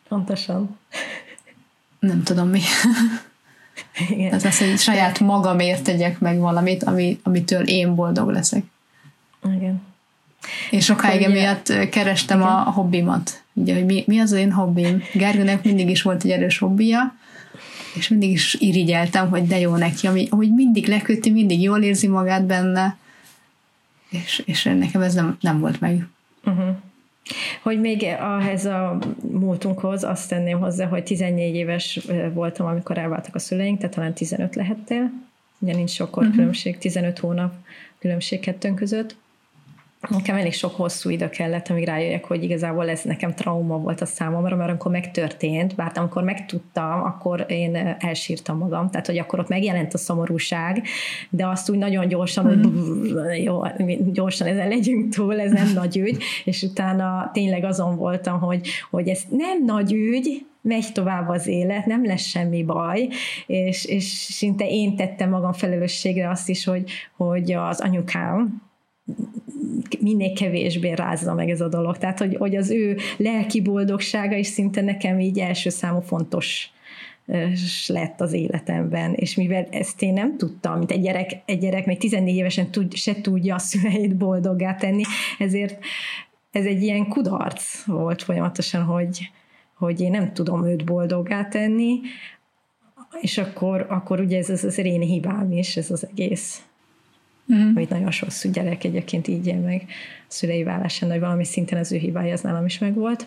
Pontosan. 0.09 0.79
Nem 1.99 2.23
tudom 2.23 2.49
mi. 2.49 2.61
Igen. 4.09 4.33
Ez 4.33 4.45
az, 4.45 4.59
hogy 4.59 4.79
saját 4.79 5.21
magamért 5.21 5.85
tegyek 5.85 6.19
meg 6.19 6.39
valamit, 6.39 6.83
ami, 6.85 7.21
amitől 7.23 7.63
én 7.63 7.95
boldog 7.95 8.31
leszek. 8.31 8.65
Igen. 9.57 9.83
És 10.71 10.85
sokáig 10.85 11.23
emiatt 11.23 11.89
kerestem 11.91 12.39
Igen. 12.39 12.51
a 12.51 12.71
hobbimat. 12.71 13.43
Ugye, 13.53 13.75
hogy 13.75 13.85
mi, 13.85 14.05
mi 14.07 14.19
az 14.19 14.33
én 14.33 14.53
hobbim. 14.53 15.03
Gergőnek 15.15 15.65
mindig 15.65 15.91
is 15.91 16.03
volt 16.03 16.25
egy 16.25 16.31
erős 16.31 16.59
hobbija, 16.59 17.15
és 17.95 18.09
mindig 18.09 18.31
is 18.31 18.55
irigyeltem, 18.55 19.29
hogy 19.29 19.47
de 19.47 19.59
jó 19.59 19.77
neki, 19.77 20.07
ami, 20.07 20.27
hogy 20.31 20.55
mindig 20.55 20.87
leköti, 20.87 21.31
mindig 21.31 21.63
jól 21.63 21.83
érzi 21.83 22.07
magát 22.07 22.45
benne, 22.45 22.97
és, 24.11 24.43
és 24.47 24.63
nekem 24.63 25.01
ez 25.01 25.15
nem, 25.15 25.37
nem 25.41 25.61
volt 25.61 25.81
meg. 25.81 26.07
Uh-huh. 26.45 26.77
Hogy 27.63 27.81
még 27.81 28.03
ehhez 28.03 28.65
a 28.65 28.99
múltunkhoz 29.31 30.05
azt 30.05 30.29
tenném 30.29 30.59
hozzá, 30.59 30.87
hogy 30.87 31.03
14 31.03 31.55
éves 31.55 32.01
voltam, 32.33 32.67
amikor 32.67 32.99
elváltak 32.99 33.35
a 33.35 33.39
szüleink, 33.39 33.79
tehát 33.79 33.95
talán 33.95 34.13
15 34.13 34.55
lehettél, 34.55 35.13
ugye 35.59 35.75
nincs 35.75 35.91
sokkor 35.91 36.23
uh-huh. 36.23 36.37
különbség, 36.37 36.79
15 36.79 37.19
hónap 37.19 37.55
különbség 37.99 38.41
kettőnk 38.41 38.77
között, 38.77 39.17
nekem 40.11 40.37
elég 40.37 40.53
sok 40.53 40.77
hosszú 40.77 41.11
idő 41.11 41.29
kellett, 41.29 41.69
amíg 41.69 41.85
rájöjjek, 41.85 42.25
hogy 42.25 42.43
igazából 42.43 42.89
ez 42.89 43.03
nekem 43.03 43.35
trauma 43.35 43.79
volt 43.79 44.01
a 44.01 44.07
számomra, 44.07 44.57
mert 44.57 44.69
amikor 44.71 44.91
megtörtént, 44.91 45.75
bár 45.75 45.93
amikor 45.95 46.23
megtudtam, 46.23 47.03
akkor 47.03 47.45
én 47.49 47.97
elsírtam 47.99 48.59
magam, 48.59 48.91
tehát 48.91 49.07
hogy 49.07 49.19
akkor 49.19 49.39
ott 49.39 49.49
megjelent 49.49 49.95
a 49.95 49.99
szomorúság, 49.99 50.83
de 51.31 51.47
azt 51.47 51.71
úgy 51.71 51.79
nagyon 51.79 52.09
gyorsan, 52.09 52.45
hogy 52.45 52.67
mm. 52.67 53.31
jó, 53.43 53.63
gyorsan 54.13 54.47
ezen 54.47 54.69
legyünk 54.69 55.15
túl, 55.15 55.41
ez 55.41 55.53
nem 55.53 55.73
nagy 55.75 55.97
ügy, 55.97 56.23
és 56.45 56.63
utána 56.63 57.31
tényleg 57.33 57.65
azon 57.65 57.97
voltam, 57.97 58.41
hogy, 58.41 58.69
hogy 58.91 59.09
ez 59.09 59.21
nem 59.31 59.65
nagy 59.65 59.93
ügy, 59.93 60.47
megy 60.61 60.87
tovább 60.93 61.29
az 61.29 61.47
élet, 61.47 61.87
nem 61.87 62.05
lesz 62.05 62.27
semmi 62.27 62.65
baj, 62.65 63.09
és, 63.47 63.85
és 63.85 64.05
szinte 64.05 64.69
én 64.69 64.97
tettem 64.97 65.31
magam 65.31 65.53
felelősségre 65.53 66.31
azt 66.31 66.49
is, 66.49 66.65
hogy, 66.65 66.91
hogy 67.17 67.53
az 67.53 67.81
anyukám, 67.81 68.63
minél 70.01 70.33
kevésbé 70.33 70.93
rázza 70.93 71.35
meg 71.35 71.51
ez 71.51 71.61
a 71.61 71.69
dolog. 71.69 71.99
Tehát, 71.99 72.19
hogy, 72.19 72.37
hogy 72.37 72.57
az 72.57 72.71
ő 72.71 72.97
lelki 73.17 73.61
boldogsága 73.61 74.37
is 74.37 74.47
szinte 74.47 74.81
nekem 74.81 75.21
így 75.21 75.39
első 75.39 75.71
számú 75.71 76.01
fontos 76.01 76.71
lett 77.87 78.21
az 78.21 78.33
életemben, 78.33 79.15
és 79.15 79.35
mivel 79.35 79.67
ezt 79.71 80.03
én 80.03 80.13
nem 80.13 80.37
tudtam, 80.37 80.79
mint 80.79 80.91
egy 80.91 81.01
gyerek, 81.01 81.31
egy 81.45 81.59
gyerek 81.59 81.87
még 81.87 81.99
14 81.99 82.35
évesen 82.35 82.71
tud, 82.71 82.95
se 82.95 83.21
tudja 83.21 83.55
a 83.55 83.59
szüleit 83.59 84.17
boldoggá 84.17 84.75
tenni, 84.75 85.03
ezért 85.39 85.79
ez 86.51 86.65
egy 86.65 86.83
ilyen 86.83 87.09
kudarc 87.09 87.85
volt 87.85 88.23
folyamatosan, 88.23 88.83
hogy, 88.83 89.31
hogy 89.75 90.01
én 90.01 90.11
nem 90.11 90.33
tudom 90.33 90.67
őt 90.67 90.85
boldoggá 90.85 91.45
tenni, 91.49 92.01
és 93.21 93.39
akkor, 93.39 93.87
akkor 93.89 94.21
ugye 94.21 94.39
ez 94.39 94.51
az, 94.51 94.65
az 94.65 94.79
én 94.79 95.01
hibám 95.01 95.53
is, 95.53 95.77
ez 95.77 95.91
az 95.91 96.07
egész 96.11 96.63
mm. 97.53 97.69
amit 97.75 97.91
nagyon 97.91 98.11
sokszor 98.11 98.51
gyerek 98.51 98.85
egyébként 98.85 99.29
így 99.29 99.47
él 99.47 99.59
meg 99.59 99.85
a 99.89 99.93
szülei 100.29 100.63
vállásán, 100.63 101.11
hogy 101.11 101.21
valami 101.21 101.45
szinten 101.45 101.79
az 101.79 101.93
ő 101.93 101.97
hibája 101.97 102.33
az 102.33 102.41
nálam 102.41 102.67
is 102.67 102.79
megvolt. 102.79 103.27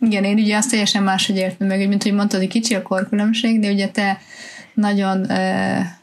Igen, 0.00 0.24
én 0.24 0.38
ugye 0.38 0.56
azt 0.56 0.70
teljesen 0.70 1.02
máshogy 1.02 1.36
értem 1.36 1.66
meg, 1.66 1.88
mint 1.88 2.02
hogy 2.02 2.12
mondtad, 2.12 2.40
hogy 2.40 2.48
kicsi 2.48 2.74
a 2.74 2.82
korkülönbség, 2.82 3.60
de 3.60 3.70
ugye 3.70 3.88
te 3.88 4.18
nagyon 4.74 5.30
e, 5.30 6.00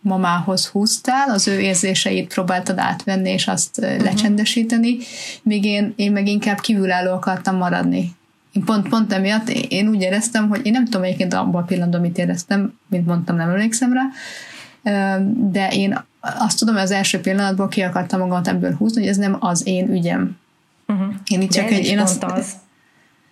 mamához 0.00 0.66
húztál, 0.66 1.30
az 1.30 1.48
ő 1.48 1.60
érzéseit 1.60 2.32
próbáltad 2.34 2.78
átvenni, 2.78 3.30
és 3.30 3.46
azt 3.46 3.78
uh-huh. 3.78 4.02
lecsendesíteni, 4.02 4.96
míg 5.42 5.64
én, 5.64 5.92
én 5.96 6.12
meg 6.12 6.26
inkább 6.28 6.60
kívülálló 6.60 7.12
akartam 7.12 7.56
maradni. 7.56 8.12
Én 8.52 8.64
pont, 8.64 8.88
pont 8.88 9.12
emiatt 9.12 9.48
én 9.48 9.88
úgy 9.88 10.00
éreztem, 10.00 10.48
hogy 10.48 10.66
én 10.66 10.72
nem 10.72 10.84
tudom 10.84 11.02
egyébként 11.02 11.34
abban 11.34 11.62
a 11.62 11.66
pillanatban, 11.66 12.00
mit 12.00 12.18
éreztem, 12.18 12.78
mint 12.88 13.06
mondtam, 13.06 13.36
nem 13.36 13.48
emlékszem 13.48 13.92
rá, 13.92 14.02
de 15.50 15.68
én 15.70 16.04
azt 16.20 16.58
tudom, 16.58 16.74
hogy 16.74 16.82
az 16.82 16.90
első 16.90 17.20
pillanatból 17.20 17.68
ki 17.68 17.80
akartam 17.80 18.20
magamat 18.20 18.48
ebből 18.48 18.74
húzni, 18.74 19.00
hogy 19.00 19.10
ez 19.10 19.16
nem 19.16 19.36
az 19.40 19.66
én 19.66 19.90
ügyem. 19.90 20.36
Uh-huh. 20.86 21.14
Én 21.26 21.40
itt 21.40 21.50
csak 21.50 21.70
egy, 21.70 21.86
én 21.86 21.98
azt, 21.98 22.24
az. 22.24 22.52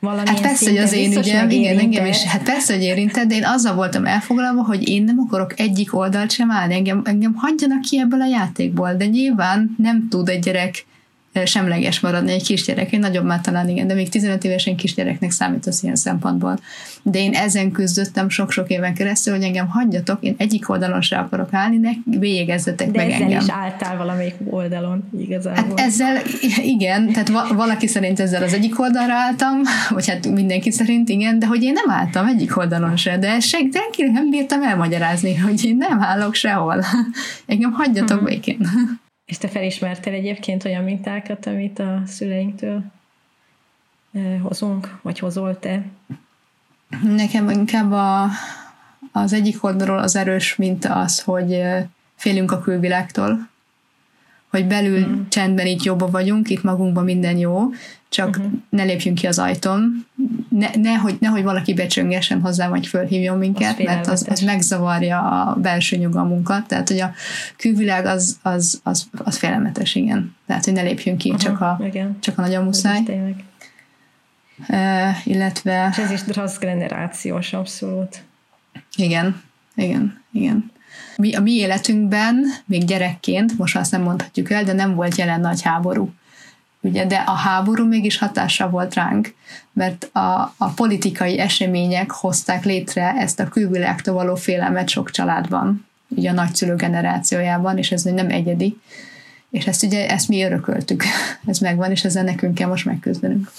Hát 0.03 0.41
persze, 0.41 0.71
hogy 0.71 0.79
az 0.79 0.93
én 0.93 1.17
ügyem, 1.19 1.51
igen, 1.51 1.79
engem 1.79 2.07
is, 2.07 2.23
hát 2.23 2.43
persze, 2.43 2.75
hogy 2.75 2.83
érintett, 2.83 3.27
de 3.27 3.35
én 3.35 3.45
azzal 3.45 3.75
voltam 3.75 4.07
elfoglalva, 4.07 4.63
hogy 4.63 4.89
én 4.89 5.05
nem 5.05 5.19
akarok 5.19 5.61
egyik 5.61 5.97
oldalt 5.97 6.31
sem 6.31 6.51
állni, 6.51 6.75
engem, 6.75 7.03
engem 7.05 7.35
hagyjanak 7.35 7.81
ki 7.81 7.99
ebből 7.99 8.21
a 8.21 8.27
játékból, 8.27 8.95
de 8.95 9.07
nyilván 9.07 9.75
nem 9.79 10.09
tud 10.09 10.29
egy 10.29 10.39
gyerek 10.39 10.87
semleges 11.45 12.01
maradni 12.01 12.33
egy 12.33 12.43
kisgyerek. 12.43 12.93
Én 12.93 13.01
nagyobb 13.01 13.25
már 13.25 13.41
talán 13.41 13.69
igen, 13.69 13.87
de 13.87 13.95
még 13.95 14.09
15 14.09 14.45
évesen 14.45 14.77
kisgyereknek 14.77 15.31
számít 15.31 15.67
az 15.67 15.83
ilyen 15.83 15.97
szempontból. 15.97 16.59
De 17.03 17.19
én 17.19 17.33
ezen 17.35 17.71
küzdöttem 17.71 18.29
sok-sok 18.29 18.69
éven 18.69 18.95
keresztül, 18.95 19.35
hogy 19.35 19.43
engem 19.43 19.69
hagyjatok, 19.69 20.19
én 20.23 20.35
egyik 20.39 20.69
oldalon 20.69 21.01
se 21.01 21.19
akarok 21.19 21.49
állni, 21.53 21.77
ne 21.77 21.91
végezzetek 22.05 22.91
de 22.91 22.99
meg 22.99 23.11
ezzel 23.11 23.23
engem. 23.23 23.41
is 23.41 23.51
álltál 23.51 23.97
valamelyik 23.97 24.35
oldalon 24.45 25.09
igazából. 25.19 25.63
Hát 25.63 25.81
ezzel, 25.81 26.17
igen, 26.63 27.13
tehát 27.13 27.29
va- 27.29 27.49
valaki 27.49 27.87
szerint 27.87 28.21
ezzel 28.21 28.43
az 28.43 28.53
egyik 28.53 28.81
oldalra 28.81 29.15
álltam, 29.15 29.61
vagy 29.89 30.09
hát 30.09 30.27
mindenki 30.27 30.71
szerint 30.71 31.09
igen, 31.09 31.39
de 31.39 31.47
hogy 31.47 31.63
én 31.63 31.73
nem 31.73 31.91
álltam 31.91 32.27
egyik 32.27 32.57
oldalon 32.57 32.97
se, 32.97 33.19
de 33.19 33.41
senki 33.41 34.03
nem 34.13 34.31
bírtam 34.31 34.63
elmagyarázni, 34.63 35.37
hogy 35.37 35.65
én 35.65 35.77
nem 35.77 36.03
állok 36.03 36.35
sehol. 36.35 36.85
Engem 37.47 37.73
hagyjatok 37.73 38.19
hmm. 38.19 38.25
békén. 38.25 38.69
És 39.31 39.39
te 39.39 39.49
felismertél 39.49 40.13
egyébként 40.13 40.65
olyan 40.65 40.85
mintákat, 40.85 41.47
amit 41.47 41.79
a 41.79 42.03
szüleinktől 42.07 42.83
hozunk, 44.43 44.99
vagy 45.03 45.19
hozol 45.19 45.59
te? 45.59 45.83
Nekem 47.03 47.51
inkább 47.51 47.93
a, 47.93 48.29
az 49.13 49.33
egyik 49.33 49.65
oldalról 49.65 49.99
az 49.99 50.17
erős 50.17 50.57
minta 50.57 50.95
az, 50.95 51.21
hogy 51.21 51.63
félünk 52.17 52.53
a 52.53 52.61
külvilágtól, 52.61 53.49
hogy 54.51 54.67
belül 54.67 55.07
mm. 55.07 55.21
csendben 55.29 55.67
itt 55.67 55.83
jobban 55.83 56.11
vagyunk, 56.11 56.51
itt 56.51 56.63
magunkban 56.63 57.05
minden 57.05 57.37
jó, 57.37 57.69
csak 58.09 58.29
uh-huh. 58.29 58.53
ne 58.69 58.83
lépjünk 58.83 59.19
ki 59.19 59.27
az 59.27 59.39
ajtón, 59.39 60.07
ne, 60.49 60.69
nehogy, 60.75 61.17
nehogy 61.21 61.43
valaki 61.43 61.75
becsöngessen 61.75 62.41
hozzá, 62.41 62.69
vagy 62.69 62.87
fölhívjon 62.87 63.39
minket, 63.39 63.79
az 63.79 63.85
mert 63.85 64.07
az, 64.07 64.27
az 64.31 64.41
megzavarja 64.41 65.21
a 65.21 65.55
belső 65.55 65.97
nyugalmunkat, 65.97 66.67
tehát 66.67 66.89
hogy 66.89 67.01
a 67.01 67.13
külvilág 67.57 68.07
az, 68.07 68.39
az, 68.43 68.81
az, 68.83 69.09
az 69.25 69.37
félelmetes, 69.37 69.95
igen. 69.95 70.37
Tehát, 70.47 70.65
hogy 70.65 70.75
ne 70.75 70.83
lépjünk 70.83 71.19
ki, 71.19 71.31
uh-huh. 71.31 71.45
csak, 71.45 71.61
a, 71.61 71.81
igen. 71.85 72.17
csak 72.21 72.39
a 72.39 72.41
nagyon 72.41 72.65
muszáj. 72.65 73.03
Uh, 74.69 75.27
illetve... 75.27 75.89
És 75.91 75.99
ez 75.99 76.11
is 76.11 76.23
transgenerációs, 76.23 77.53
abszolút. 77.53 78.23
Igen, 78.97 79.43
igen, 79.75 80.23
igen. 80.33 80.71
Mi, 81.17 81.35
a 81.35 81.41
mi 81.41 81.53
életünkben, 81.53 82.45
még 82.65 82.85
gyerekként, 82.85 83.59
most 83.59 83.77
azt 83.77 83.91
nem 83.91 84.03
mondhatjuk 84.03 84.51
el, 84.51 84.65
de 84.65 84.73
nem 84.73 84.95
volt 84.95 85.17
jelen 85.17 85.41
nagy 85.41 85.63
háború 85.63 86.13
ugye, 86.81 87.07
de 87.07 87.17
a 87.17 87.33
háború 87.33 87.87
mégis 87.87 88.19
hatással 88.19 88.71
volt 88.71 88.95
ránk, 88.95 89.35
mert 89.73 90.05
a, 90.13 90.55
a 90.57 90.69
politikai 90.75 91.39
események 91.39 92.11
hozták 92.11 92.65
létre 92.65 93.15
ezt 93.19 93.41
a 93.41 93.49
külvilágtól 93.49 94.15
való 94.15 94.35
félelmet 94.35 94.89
sok 94.89 95.11
családban, 95.11 95.87
ugye 96.09 96.31
a 96.31 96.35
nagyszülő 96.35 96.75
generációjában, 96.75 97.79
és 97.79 97.91
ez 97.91 98.03
nem 98.03 98.31
egyedi. 98.31 98.79
És 99.51 99.67
ezt 99.67 99.83
ugye, 99.83 100.11
ezt 100.11 100.29
mi 100.29 100.43
örököltük. 100.43 101.05
ez 101.47 101.59
megvan, 101.59 101.91
és 101.91 102.05
ezzel 102.05 102.25
nekünk 102.25 102.55
kell 102.55 102.69
most 102.69 102.85
megküzdenünk. 102.85 103.51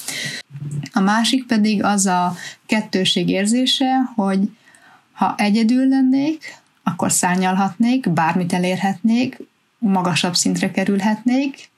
A 0.94 1.00
másik 1.00 1.46
pedig 1.46 1.84
az 1.84 2.06
a 2.06 2.36
kettőség 2.66 3.30
érzése, 3.30 3.90
hogy 4.16 4.40
ha 5.12 5.34
egyedül 5.38 5.88
lennék, 5.88 6.61
akkor 6.92 7.12
szárnyalhatnék, 7.12 8.10
bármit 8.10 8.54
elérhetnék, 8.54 9.40
magasabb 9.78 10.36
szintre 10.36 10.72
kerülhetnék, 10.72 11.70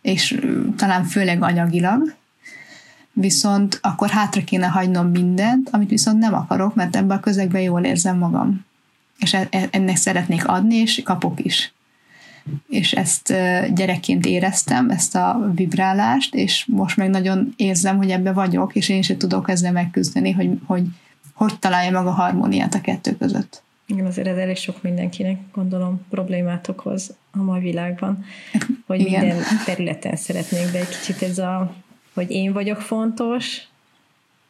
és 0.00 0.40
talán 0.76 1.04
főleg 1.04 1.42
anyagilag, 1.42 2.14
viszont 3.12 3.78
akkor 3.82 4.08
hátra 4.08 4.44
kéne 4.44 4.66
hagynom 4.66 5.10
mindent, 5.10 5.68
amit 5.72 5.88
viszont 5.88 6.18
nem 6.18 6.34
akarok, 6.34 6.74
mert 6.74 6.96
ebben 6.96 7.16
a 7.16 7.20
közegben 7.20 7.60
jól 7.60 7.84
érzem 7.84 8.18
magam. 8.18 8.64
És 9.18 9.34
e, 9.34 9.46
e, 9.50 9.68
ennek 9.70 9.96
szeretnék 9.96 10.48
adni, 10.48 10.74
és 10.74 11.00
kapok 11.04 11.44
is. 11.44 11.72
És 12.68 12.92
ezt 12.92 13.34
gyerekként 13.74 14.26
éreztem, 14.26 14.90
ezt 14.90 15.14
a 15.14 15.50
vibrálást, 15.54 16.34
és 16.34 16.66
most 16.66 16.96
meg 16.96 17.10
nagyon 17.10 17.52
érzem, 17.56 17.96
hogy 17.96 18.10
ebbe 18.10 18.32
vagyok, 18.32 18.74
és 18.74 18.88
én 18.88 19.02
sem 19.02 19.16
tudok 19.18 19.50
ezzel 19.50 19.72
megküzdeni, 19.72 20.32
hogy 20.32 20.50
hogy, 20.66 20.84
hogy 21.34 21.58
találja 21.58 21.90
meg 21.90 22.06
a 22.06 22.10
harmóniát 22.10 22.74
a 22.74 22.80
kettő 22.80 23.16
között. 23.16 23.62
Igen, 23.90 24.06
azért 24.06 24.26
ez 24.26 24.36
elég 24.36 24.56
sok 24.56 24.82
mindenkinek, 24.82 25.40
gondolom, 25.52 26.06
problémát 26.08 26.68
okoz 26.68 27.14
a 27.30 27.42
mai 27.42 27.60
világban, 27.60 28.24
hogy 28.86 29.00
Igen. 29.00 29.26
minden 29.26 29.44
területen 29.64 30.16
szeretnék, 30.16 30.70
de 30.70 30.78
egy 30.78 30.88
kicsit 30.88 31.22
ez 31.22 31.38
a, 31.38 31.74
hogy 32.14 32.30
én 32.30 32.52
vagyok 32.52 32.80
fontos, 32.80 33.60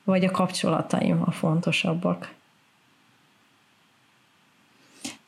vagy 0.05 0.24
a 0.24 0.30
kapcsolataim 0.30 1.22
a 1.24 1.30
fontosabbak. 1.30 2.34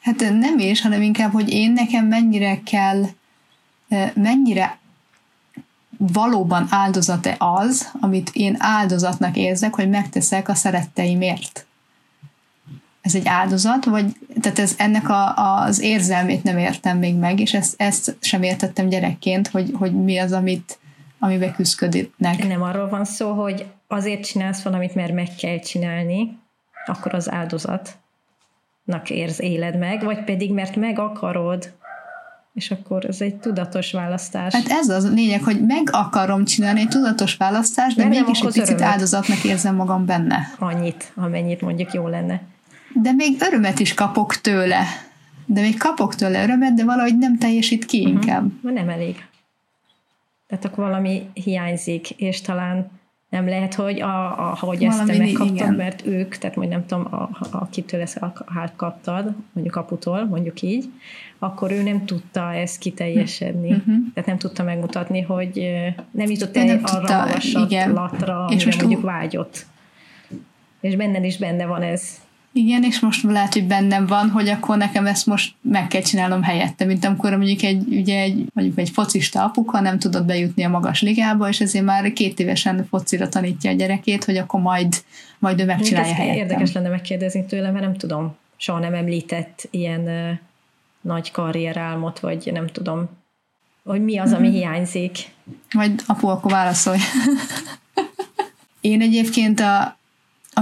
Hát 0.00 0.20
nem 0.20 0.58
is, 0.58 0.80
hanem 0.82 1.02
inkább, 1.02 1.32
hogy 1.32 1.50
én 1.50 1.72
nekem 1.72 2.06
mennyire 2.06 2.60
kell, 2.62 3.04
mennyire 4.14 4.78
valóban 5.96 6.66
áldozat-e 6.70 7.36
az, 7.38 7.90
amit 8.00 8.30
én 8.32 8.56
áldozatnak 8.58 9.36
érzek, 9.36 9.74
hogy 9.74 9.88
megteszek 9.88 10.48
a 10.48 10.54
szeretteimért 10.54 11.66
ez 13.02 13.14
egy 13.14 13.26
áldozat, 13.26 13.84
vagy 13.84 14.16
tehát 14.40 14.58
ez, 14.58 14.74
ennek 14.78 15.08
a, 15.08 15.34
az 15.36 15.80
érzelmét 15.80 16.42
nem 16.42 16.58
értem 16.58 16.98
még 16.98 17.14
meg, 17.14 17.40
és 17.40 17.54
ezt, 17.54 17.74
ezt 17.76 18.16
sem 18.20 18.42
értettem 18.42 18.88
gyerekként, 18.88 19.48
hogy, 19.48 19.70
hogy 19.78 20.02
mi 20.04 20.18
az, 20.18 20.32
amit, 20.32 20.78
amibe 21.18 21.52
küzdködnek. 21.52 22.48
Nem 22.48 22.62
arról 22.62 22.88
van 22.88 23.04
szó, 23.04 23.32
hogy 23.32 23.66
azért 23.86 24.24
csinálsz 24.24 24.62
valamit, 24.62 24.94
mert 24.94 25.12
meg 25.12 25.28
kell 25.38 25.58
csinálni, 25.58 26.38
akkor 26.86 27.14
az 27.14 27.30
áldozatnak 27.30 29.10
érz 29.10 29.40
éled 29.40 29.78
meg, 29.78 30.04
vagy 30.04 30.24
pedig 30.24 30.52
mert 30.52 30.76
meg 30.76 30.98
akarod, 30.98 31.72
és 32.54 32.70
akkor 32.70 33.04
ez 33.04 33.20
egy 33.20 33.34
tudatos 33.36 33.92
választás. 33.92 34.54
Hát 34.54 34.68
ez 34.68 34.88
az 34.88 35.04
a 35.04 35.10
lényeg, 35.10 35.42
hogy 35.42 35.66
meg 35.66 35.88
akarom 35.90 36.44
csinálni 36.44 36.80
egy 36.80 36.88
tudatos 36.88 37.36
választást, 37.36 37.96
de, 37.96 38.02
de 38.02 38.08
mégis 38.08 38.40
egy 38.40 38.46
picit 38.46 38.62
örömet. 38.62 38.82
áldozatnak 38.86 39.44
érzem 39.44 39.74
magam 39.74 40.06
benne. 40.06 40.38
Annyit, 40.58 41.12
amennyit 41.16 41.60
mondjuk 41.60 41.92
jó 41.92 42.08
lenne 42.08 42.40
de 42.94 43.12
még 43.12 43.36
örömet 43.40 43.78
is 43.78 43.94
kapok 43.94 44.36
tőle. 44.36 44.82
De 45.46 45.60
még 45.60 45.78
kapok 45.78 46.14
tőle 46.14 46.42
örömet, 46.42 46.74
de 46.74 46.84
valahogy 46.84 47.18
nem 47.18 47.38
teljesít 47.38 47.84
ki 47.84 47.98
uh-huh. 47.98 48.12
inkább. 48.12 48.50
Nem 48.62 48.88
elég. 48.88 49.24
Tehát 50.46 50.64
akkor 50.64 50.84
valami 50.84 51.30
hiányzik, 51.34 52.10
és 52.10 52.40
talán 52.40 52.90
nem 53.28 53.48
lehet, 53.48 53.74
hogy 53.74 54.00
a, 54.00 54.48
a, 54.48 54.56
ahogy 54.60 54.84
ezt 54.84 55.04
te 55.04 55.16
megkaptad, 55.16 55.56
igen. 55.56 55.74
mert 55.74 56.06
ők, 56.06 56.36
tehát 56.36 56.56
mondjuk 56.56 56.78
nem 56.78 56.86
tudom, 56.86 57.14
a, 57.14 57.22
a, 57.22 57.46
akitől 57.50 58.00
ezt 58.00 58.20
hát 58.46 58.72
kaptad, 58.76 59.34
mondjuk 59.52 59.76
aputól, 59.76 60.24
mondjuk 60.24 60.62
így, 60.62 60.84
akkor 61.38 61.70
ő 61.70 61.82
nem 61.82 62.04
tudta 62.04 62.52
ezt 62.54 62.78
kiteljesedni. 62.78 63.70
Uh-huh. 63.70 63.94
Tehát 64.14 64.28
nem 64.28 64.38
tudta 64.38 64.62
megmutatni, 64.62 65.20
hogy 65.20 65.70
nem 66.10 66.30
jutott 66.30 66.56
el 66.56 66.80
arra 66.82 67.28
tudta, 67.40 67.82
a 67.82 67.92
latra, 67.92 68.48
és 68.50 68.64
most 68.64 68.80
mondjuk 68.80 69.02
vágyott. 69.02 69.66
És 70.80 70.96
benned 70.96 71.24
is 71.24 71.38
benne 71.38 71.66
van 71.66 71.82
ez. 71.82 72.20
Igen, 72.54 72.82
és 72.82 73.00
most 73.00 73.22
lehet, 73.22 73.52
hogy 73.52 73.66
bennem 73.66 74.06
van, 74.06 74.30
hogy 74.30 74.48
akkor 74.48 74.76
nekem 74.76 75.06
ezt 75.06 75.26
most 75.26 75.54
meg 75.60 75.86
kell 75.86 76.00
csinálnom 76.02 76.42
helyette, 76.42 76.84
mint 76.84 77.04
amikor 77.04 77.36
mondjuk 77.36 77.62
egy, 77.62 77.84
ugye 77.88 78.20
egy, 78.20 78.44
mondjuk 78.52 78.78
egy 78.78 78.90
focista 78.90 79.44
apuka 79.44 79.80
nem 79.80 79.98
tudott 79.98 80.24
bejutni 80.24 80.62
a 80.62 80.68
magas 80.68 81.02
ligába, 81.02 81.48
és 81.48 81.60
ezért 81.60 81.84
már 81.84 82.12
két 82.12 82.38
évesen 82.38 82.86
focira 82.90 83.28
tanítja 83.28 83.70
a 83.70 83.74
gyerekét, 83.74 84.24
hogy 84.24 84.36
akkor 84.36 84.60
majd, 84.60 84.94
majd 85.38 85.60
ő 85.60 85.64
megcsinálja 85.64 86.14
helyette. 86.14 86.38
Érdekes 86.38 86.72
lenne 86.72 86.88
megkérdezni 86.88 87.46
tőle, 87.46 87.70
mert 87.70 87.84
nem 87.84 87.96
tudom, 87.96 88.36
soha 88.56 88.78
nem 88.78 88.94
említett 88.94 89.68
ilyen 89.70 90.00
uh, 90.00 90.38
nagy 91.00 91.30
karrierálmot, 91.30 92.20
vagy 92.20 92.50
nem 92.52 92.66
tudom, 92.66 93.08
hogy 93.84 94.04
mi 94.04 94.18
az, 94.18 94.32
ami 94.32 94.46
mm-hmm. 94.46 94.56
hiányzik. 94.56 95.18
Majd 95.74 96.02
apu, 96.06 96.28
akkor 96.28 96.50
válaszolj. 96.50 96.98
Én 98.80 99.00
egyébként 99.00 99.60
a 99.60 99.96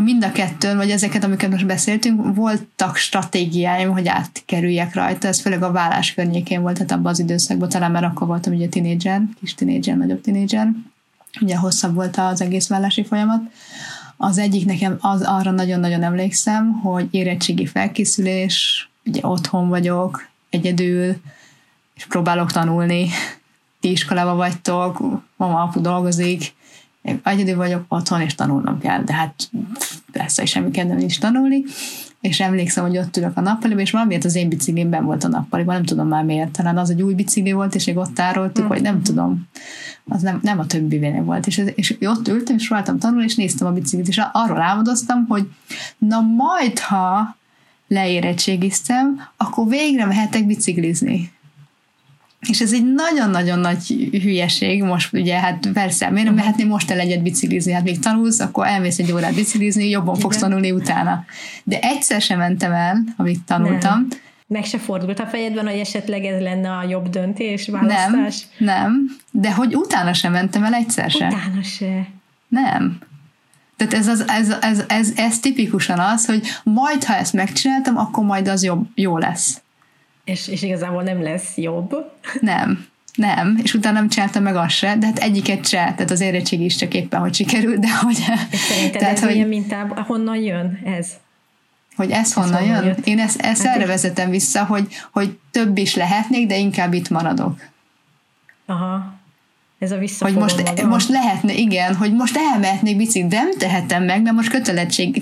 mind 0.00 0.24
a 0.24 0.32
kettőn, 0.32 0.76
vagy 0.76 0.90
ezeket, 0.90 1.24
amiket 1.24 1.50
most 1.50 1.66
beszéltünk, 1.66 2.34
voltak 2.34 2.96
stratégiáim, 2.96 3.90
hogy 3.90 4.08
átkerüljek 4.08 4.94
rajta, 4.94 5.28
ez 5.28 5.40
főleg 5.40 5.62
a 5.62 5.72
vállás 5.72 6.14
környékén 6.14 6.60
volt, 6.60 6.74
tehát 6.74 6.92
abban 6.92 7.12
az 7.12 7.18
időszakban, 7.18 7.68
talán 7.68 7.90
már 7.90 8.04
akkor 8.04 8.26
voltam 8.26 8.52
ugye 8.52 8.68
tinédzser, 8.68 9.22
kis 9.40 9.54
tinédzser, 9.54 9.96
nagyobb 9.96 10.20
tinédzser, 10.20 10.68
ugye 11.40 11.56
hosszabb 11.56 11.94
volt 11.94 12.16
az 12.16 12.40
egész 12.40 12.68
vállási 12.68 13.04
folyamat. 13.04 13.40
Az 14.16 14.38
egyik 14.38 14.66
nekem 14.66 14.96
az, 15.00 15.22
arra 15.22 15.50
nagyon-nagyon 15.50 16.02
emlékszem, 16.02 16.72
hogy 16.72 17.08
érettségi 17.10 17.66
felkészülés, 17.66 18.88
ugye 19.04 19.20
otthon 19.22 19.68
vagyok, 19.68 20.28
egyedül, 20.50 21.16
és 21.94 22.06
próbálok 22.06 22.52
tanulni, 22.52 23.08
ti 23.80 23.90
iskolában 23.90 24.36
vagytok, 24.36 25.00
mama, 25.36 25.62
apu 25.62 25.80
dolgozik, 25.80 26.54
én 27.02 27.20
egyedül 27.24 27.56
vagyok 27.56 27.84
otthon, 27.88 28.20
és 28.20 28.34
tanulnom 28.34 28.78
kell, 28.78 29.02
de 29.02 29.12
hát 29.12 29.50
persze, 30.12 30.44
semmi 30.44 30.70
kedvem 30.70 30.96
nincs 30.96 31.18
tanulni, 31.20 31.62
és 32.20 32.40
emlékszem, 32.40 32.84
hogy 32.84 32.98
ott 32.98 33.16
ülök 33.16 33.36
a 33.36 33.40
nappaliban, 33.40 33.82
és 33.82 33.90
valamiért 33.90 34.24
az 34.24 34.34
én 34.34 34.48
biciklimben 34.48 35.04
volt 35.04 35.24
a 35.24 35.28
nappaliban, 35.28 35.74
nem 35.74 35.84
tudom 35.84 36.08
már 36.08 36.24
miért, 36.24 36.50
talán 36.50 36.78
az 36.78 36.90
egy 36.90 37.02
új 37.02 37.14
bicikli 37.14 37.52
volt, 37.52 37.74
és 37.74 37.84
még 37.84 37.96
ott 37.96 38.14
tároltuk, 38.14 38.64
mm. 38.64 38.68
vagy 38.68 38.82
nem 38.82 39.02
tudom, 39.02 39.48
az 40.08 40.22
nem, 40.22 40.38
nem 40.42 40.58
a 40.58 40.66
többi 40.66 40.98
véne 40.98 41.20
volt, 41.20 41.46
és, 41.46 41.62
és 41.74 41.96
ott 42.00 42.28
ültem, 42.28 42.56
és 42.56 42.66
próbáltam 42.66 42.98
tanulni, 42.98 43.24
és 43.24 43.34
néztem 43.34 43.66
a 43.66 43.72
biciklit, 43.72 44.08
és 44.08 44.20
arról 44.32 44.60
álmodoztam, 44.60 45.26
hogy 45.28 45.48
na 45.98 46.20
majd, 46.20 46.78
ha 46.78 47.36
leérettségiztem, 47.88 49.20
akkor 49.36 49.68
végre 49.68 50.06
mehetek 50.06 50.46
biciklizni. 50.46 51.32
És 52.48 52.60
ez 52.60 52.72
egy 52.72 52.92
nagyon-nagyon 52.94 53.58
nagy 53.58 54.08
hülyeség, 54.10 54.82
most 54.82 55.12
ugye, 55.12 55.38
hát 55.38 55.68
persze, 55.72 56.10
miért 56.10 56.26
nem 56.26 56.34
mehetné 56.34 56.64
most 56.64 56.90
el 56.90 56.98
egyet 56.98 57.22
biciklizni, 57.22 57.72
hát 57.72 57.84
még 57.84 57.98
tanulsz, 57.98 58.40
akkor 58.40 58.66
elmész 58.66 58.98
egy 58.98 59.12
órát 59.12 59.34
biciklizni, 59.34 59.88
jobban 59.88 60.14
fogsz 60.14 60.36
Igen. 60.36 60.48
tanulni 60.48 60.72
utána. 60.72 61.24
De 61.64 61.78
egyszer 61.80 62.20
sem 62.20 62.38
mentem 62.38 62.72
el, 62.72 63.04
amíg 63.16 63.44
tanultam. 63.44 63.92
Nem. 63.92 64.08
Meg 64.46 64.64
se 64.64 64.78
fordult 64.78 65.20
a 65.20 65.26
fejedben, 65.26 65.66
hogy 65.66 65.78
esetleg 65.78 66.24
ez 66.24 66.40
lenne 66.40 66.70
a 66.70 66.84
jobb 66.88 67.08
döntés, 67.08 67.68
választás? 67.68 68.46
Nem, 68.58 68.82
nem, 68.82 69.16
de 69.30 69.54
hogy 69.54 69.76
utána 69.76 70.12
sem 70.12 70.32
mentem 70.32 70.64
el 70.64 70.74
egyszer 70.74 71.10
sem. 71.10 71.28
Utána 71.28 71.62
se. 71.62 72.06
Nem. 72.48 72.98
Tehát 73.76 73.94
ez, 73.94 74.08
az, 74.08 74.24
ez, 74.28 74.56
ez, 74.60 74.84
ez, 74.88 75.12
ez 75.16 75.38
tipikusan 75.38 75.98
az, 75.98 76.26
hogy 76.26 76.46
majd, 76.64 77.04
ha 77.04 77.14
ezt 77.14 77.32
megcsináltam, 77.32 77.96
akkor 77.96 78.24
majd 78.24 78.48
az 78.48 78.62
jobb, 78.62 78.86
jó 78.94 79.18
lesz. 79.18 79.60
És, 80.30 80.48
és 80.48 80.62
igazából 80.62 81.02
nem 81.02 81.22
lesz 81.22 81.56
jobb. 81.56 81.96
Nem. 82.40 82.88
Nem, 83.14 83.58
és 83.62 83.74
utána 83.74 83.98
nem 83.98 84.08
csináltam 84.08 84.42
meg 84.42 84.56
azt 84.56 84.74
se, 84.74 84.96
de 84.96 85.06
hát 85.06 85.18
egyiket 85.18 85.68
se, 85.68 85.76
tehát 85.76 86.10
az 86.10 86.20
érettség 86.20 86.60
is 86.60 86.76
csak 86.76 86.94
éppen, 86.94 87.20
hogy 87.20 87.34
sikerült, 87.34 87.78
de 87.78 87.96
hogy... 87.96 88.18
És 88.50 88.58
szerinted 88.58 89.00
tehát, 89.00 89.14
ez 89.14 89.22
hogy, 89.22 89.34
ilyen 89.34 89.48
mintább, 89.48 89.98
honnan 89.98 90.36
jön 90.36 90.80
ez? 90.84 91.08
Hogy 91.96 92.10
ez 92.10 92.32
honnan, 92.32 92.52
ez 92.52 92.58
honnan 92.58 92.74
jön? 92.74 92.84
Jött? 92.84 93.06
Én 93.06 93.18
ezt, 93.18 93.40
ezt 93.40 93.62
hát 93.62 93.76
erre 93.76 93.86
vezetem 93.86 94.30
vissza, 94.30 94.64
hogy, 94.64 94.86
hogy 95.12 95.38
több 95.50 95.78
is 95.78 95.94
lehetnék, 95.94 96.46
de 96.46 96.58
inkább 96.58 96.92
itt 96.92 97.08
maradok. 97.08 97.60
Aha. 98.66 99.14
Ez 99.78 99.92
a 99.92 99.96
hogy 100.18 100.34
most, 100.34 100.62
maga. 100.62 100.86
most 100.86 101.08
lehetne, 101.08 101.52
igen, 101.52 101.94
hogy 101.94 102.14
most 102.14 102.36
elmehetnék 102.36 102.96
biciklit, 102.96 103.30
de 103.30 103.36
nem 103.36 103.58
tehetem 103.58 104.04
meg, 104.04 104.22
mert 104.22 104.36
most 104.36 104.50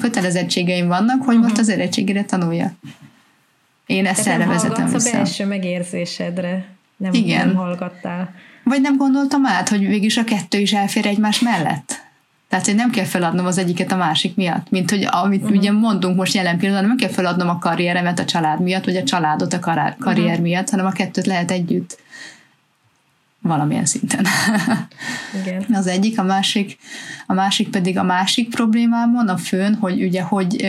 kötelezettségeim 0.00 0.86
vannak, 0.86 1.22
hogy 1.22 1.34
uh-huh. 1.34 1.42
most 1.42 1.59
az 1.59 1.68
érettségére 1.68 2.24
tanulja. 2.24 2.72
Én 3.89 4.07
ezt 4.07 4.26
erre 4.26 4.47
vezetem 4.47 4.91
vissza. 4.91 5.09
a 5.09 5.12
belső 5.12 5.47
megérzésedre. 5.47 6.66
Nem, 6.97 7.12
Igen. 7.12 7.47
nem 7.47 7.57
hallgattál. 7.57 8.34
Vagy 8.62 8.80
nem 8.80 8.97
gondoltam 8.97 9.47
át, 9.47 9.68
hogy 9.68 9.78
végülis 9.78 10.16
a 10.16 10.24
kettő 10.24 10.59
is 10.59 10.72
elfér 10.72 11.07
egymás 11.07 11.41
mellett? 11.41 12.07
Tehát, 12.49 12.64
hogy 12.64 12.74
nem 12.74 12.91
kell 12.91 13.05
feladnom 13.05 13.47
az 13.47 13.59
egyiket 13.59 13.93
a 13.93 13.97
másik 13.97 14.36
miatt, 14.36 14.70
mint 14.70 14.91
hogy 14.91 15.07
amit 15.11 15.43
uh-huh. 15.43 15.57
ugye 15.57 15.72
mondunk 15.72 16.16
most 16.16 16.34
jelen 16.34 16.59
pillanatban, 16.59 16.89
nem 16.89 16.99
kell 16.99 17.11
feladnom 17.11 17.49
a 17.49 17.59
karrieremet 17.59 18.18
a 18.18 18.24
család 18.24 18.61
miatt, 18.61 18.84
vagy 18.84 18.97
a 18.97 19.05
családot 19.05 19.53
a 19.53 19.59
karrier 19.99 20.26
uh-huh. 20.26 20.43
miatt, 20.43 20.70
hanem 20.70 20.86
a 20.86 20.91
kettőt 20.91 21.26
lehet 21.26 21.51
együtt 21.51 21.99
valamilyen 23.41 23.84
szinten. 23.84 24.26
Igen. 25.43 25.66
Az 25.80 25.86
egyik, 25.86 26.18
a 26.18 26.22
másik, 26.22 26.78
a 27.26 27.32
másik 27.32 27.68
pedig 27.68 27.99
a 27.99 28.03
másik 28.03 28.51
problémámon, 28.51 29.28
a 29.28 29.36
főn, 29.36 29.74
hogy 29.74 30.03
ugye 30.03 30.22
hogy 30.22 30.66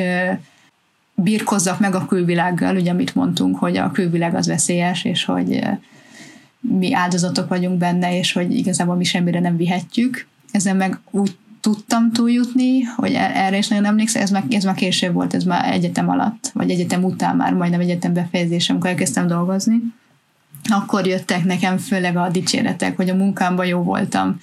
birkozzak 1.23 1.79
meg 1.79 1.95
a 1.95 2.05
külvilággal, 2.05 2.75
ugye 2.75 2.91
amit 2.91 3.15
mondtunk, 3.15 3.57
hogy 3.57 3.77
a 3.77 3.91
külvilág 3.91 4.35
az 4.35 4.47
veszélyes, 4.47 5.03
és 5.03 5.25
hogy 5.25 5.53
ö, 5.53 5.67
mi 6.59 6.93
áldozatok 6.93 7.49
vagyunk 7.49 7.77
benne, 7.77 8.17
és 8.17 8.33
hogy 8.33 8.55
igazából 8.55 8.95
mi 8.95 9.03
semmire 9.03 9.39
nem 9.39 9.57
vihetjük. 9.57 10.27
Ezen 10.51 10.75
meg 10.75 10.99
úgy 11.11 11.37
tudtam 11.61 12.11
túljutni, 12.11 12.81
hogy 12.81 13.13
e-, 13.13 13.31
erre 13.33 13.57
is 13.57 13.67
nagyon 13.67 13.85
emlékszem, 13.85 14.21
ez 14.21 14.29
már, 14.29 14.43
ez 14.49 14.63
már 14.63 14.75
később 14.75 15.13
volt, 15.13 15.33
ez 15.33 15.43
már 15.43 15.73
egyetem 15.73 16.09
alatt, 16.09 16.51
vagy 16.53 16.69
egyetem 16.69 17.03
után 17.03 17.35
már, 17.35 17.53
majdnem 17.53 17.79
egyetem 17.79 18.13
befejezésem, 18.13 18.75
amikor 18.75 18.91
elkezdtem 18.91 19.27
dolgozni 19.27 19.81
akkor 20.71 21.07
jöttek 21.07 21.43
nekem 21.43 21.77
főleg 21.77 22.17
a 22.17 22.29
dicséretek, 22.29 22.95
hogy 22.95 23.09
a 23.09 23.15
munkámban 23.15 23.65
jó 23.65 23.81
voltam, 23.81 24.39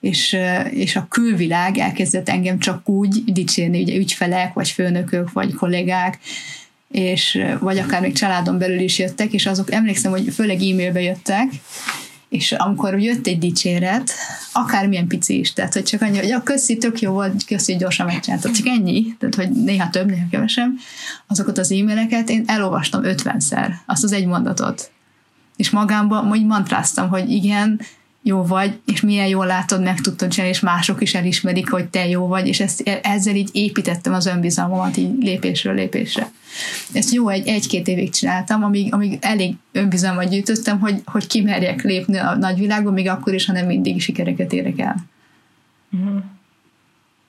és, 0.00 0.36
és 0.70 0.96
a 0.96 1.06
külvilág 1.08 1.78
elkezdett 1.78 2.28
engem 2.28 2.58
csak 2.58 2.88
úgy 2.88 3.24
dicsérni, 3.24 3.82
ugye 3.82 3.96
ügyfelek, 3.96 4.52
vagy 4.52 4.68
főnökök, 4.68 5.32
vagy 5.32 5.54
kollégák, 5.54 6.18
és 6.90 7.44
vagy 7.60 7.78
akár 7.78 8.00
még 8.00 8.14
családon 8.14 8.58
belül 8.58 8.80
is 8.80 8.98
jöttek, 8.98 9.32
és 9.32 9.46
azok 9.46 9.72
emlékszem, 9.72 10.10
hogy 10.10 10.32
főleg 10.34 10.56
e-mailbe 10.56 11.00
jöttek, 11.00 11.48
és 12.28 12.52
amikor 12.52 13.00
jött 13.00 13.26
egy 13.26 13.38
dicséret, 13.38 14.10
akármilyen 14.52 15.06
pici 15.06 15.38
is, 15.38 15.52
tehát 15.52 15.72
hogy 15.72 15.82
csak 15.82 16.02
annyi, 16.02 16.18
hogy 16.18 16.30
a 16.30 16.42
köszi, 16.42 16.76
tök 16.76 17.00
jó 17.00 17.12
volt, 17.12 17.44
köszi, 17.44 17.76
gyorsan 17.76 18.06
megcsináltad, 18.06 18.50
csak 18.50 18.66
ennyi, 18.66 19.16
tehát 19.18 19.34
hogy 19.34 19.50
néha 19.50 19.90
több, 19.90 20.10
néha 20.10 20.26
kevesebb, 20.30 20.70
azokat 21.26 21.58
az 21.58 21.72
e-maileket 21.72 22.30
én 22.30 22.44
elolvastam 22.46 23.04
ötvenszer, 23.04 23.80
azt 23.86 24.04
az 24.04 24.12
egy 24.12 24.26
mondatot 24.26 24.90
és 25.58 25.70
magámban 25.70 26.30
úgy 26.30 26.46
mantráztam, 26.46 27.08
hogy 27.08 27.30
igen, 27.30 27.80
jó 28.22 28.44
vagy, 28.44 28.78
és 28.86 29.00
milyen 29.00 29.26
jól 29.26 29.46
látod, 29.46 29.82
meg 29.82 30.00
tudtad 30.00 30.30
csinálni, 30.30 30.54
és 30.54 30.60
mások 30.60 31.02
is 31.02 31.14
elismerik, 31.14 31.70
hogy 31.70 31.88
te 31.88 32.08
jó 32.08 32.26
vagy, 32.26 32.46
és 32.46 32.60
ezt, 32.60 33.00
ezzel 33.02 33.34
így 33.34 33.50
építettem 33.52 34.12
az 34.12 34.26
önbizalmamat 34.26 34.96
így 34.96 35.10
lépésről 35.20 35.74
lépésre. 35.74 36.30
Ezt 36.92 37.14
jó 37.14 37.28
egy, 37.28 37.46
egy-két 37.46 37.88
évig 37.88 38.10
csináltam, 38.10 38.64
amíg, 38.64 38.94
amíg 38.94 39.18
elég 39.20 39.54
önbizalmat 39.72 40.28
gyűjtöttem, 40.28 40.80
hogy, 40.80 41.02
hogy 41.04 41.26
kimerjek 41.26 41.82
lépni 41.82 42.16
a 42.16 42.36
nagyvilágban, 42.36 42.92
még 42.92 43.08
akkor 43.08 43.34
is, 43.34 43.46
ha 43.46 43.52
nem 43.52 43.66
mindig 43.66 44.00
sikereket 44.00 44.52
érek 44.52 44.78
el. 44.78 44.96
Uh-huh. 45.92 46.22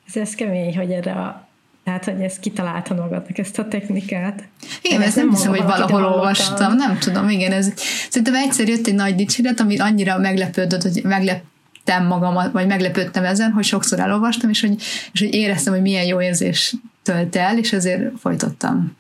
Ez, 0.08 0.16
ez 0.16 0.36
kemény, 0.36 0.78
hogy 0.78 0.92
erre 0.92 1.12
a 1.12 1.49
tehát, 1.90 2.06
hogy 2.06 2.22
ezt 2.22 2.40
kitalálta 2.40 2.94
magadnak, 2.94 3.38
ezt 3.38 3.60
a 3.60 3.68
technikát. 3.68 4.44
Igen, 4.82 5.02
ezt 5.02 5.16
nem 5.16 5.30
hiszem, 5.30 5.50
hogy 5.50 5.64
valahol 5.64 6.06
olvastam, 6.06 6.76
nem 6.76 6.98
tudom, 6.98 7.30
igen, 7.30 7.52
ez, 7.52 7.74
szerintem 8.10 8.36
egyszer 8.36 8.68
jött 8.68 8.88
egy 8.88 8.96
nagy 8.96 9.16
dicséret, 9.16 9.60
ami 9.60 9.80
annyira 9.80 10.18
meglepődött, 10.18 10.82
hogy 10.82 11.02
megleptem 11.04 12.06
magamat, 12.06 12.52
vagy 12.52 12.68
meglepődtem 12.68 13.24
ezen, 13.24 13.52
hogy 13.52 13.64
sokszor 13.64 14.00
elolvastam, 14.00 14.50
és 14.50 14.62
hogy, 14.62 14.76
és 15.12 15.20
hogy 15.20 15.34
éreztem, 15.34 15.74
hogy 15.74 15.82
milyen 15.82 16.06
jó 16.06 16.22
érzés 16.22 16.76
tölt 17.04 17.36
el, 17.36 17.58
és 17.58 17.74
ezért 17.74 18.20
folytottam. 18.20 18.98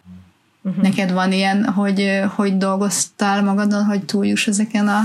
Uh-huh. 0.61 0.83
Neked 0.83 1.11
van 1.11 1.31
ilyen, 1.31 1.65
hogy 1.65 2.21
hogy 2.35 2.57
dolgoztál 2.57 3.43
magadon, 3.43 3.83
hogy 3.83 4.05
túljuss 4.05 4.47
ezeken 4.47 4.87
a, 4.87 4.99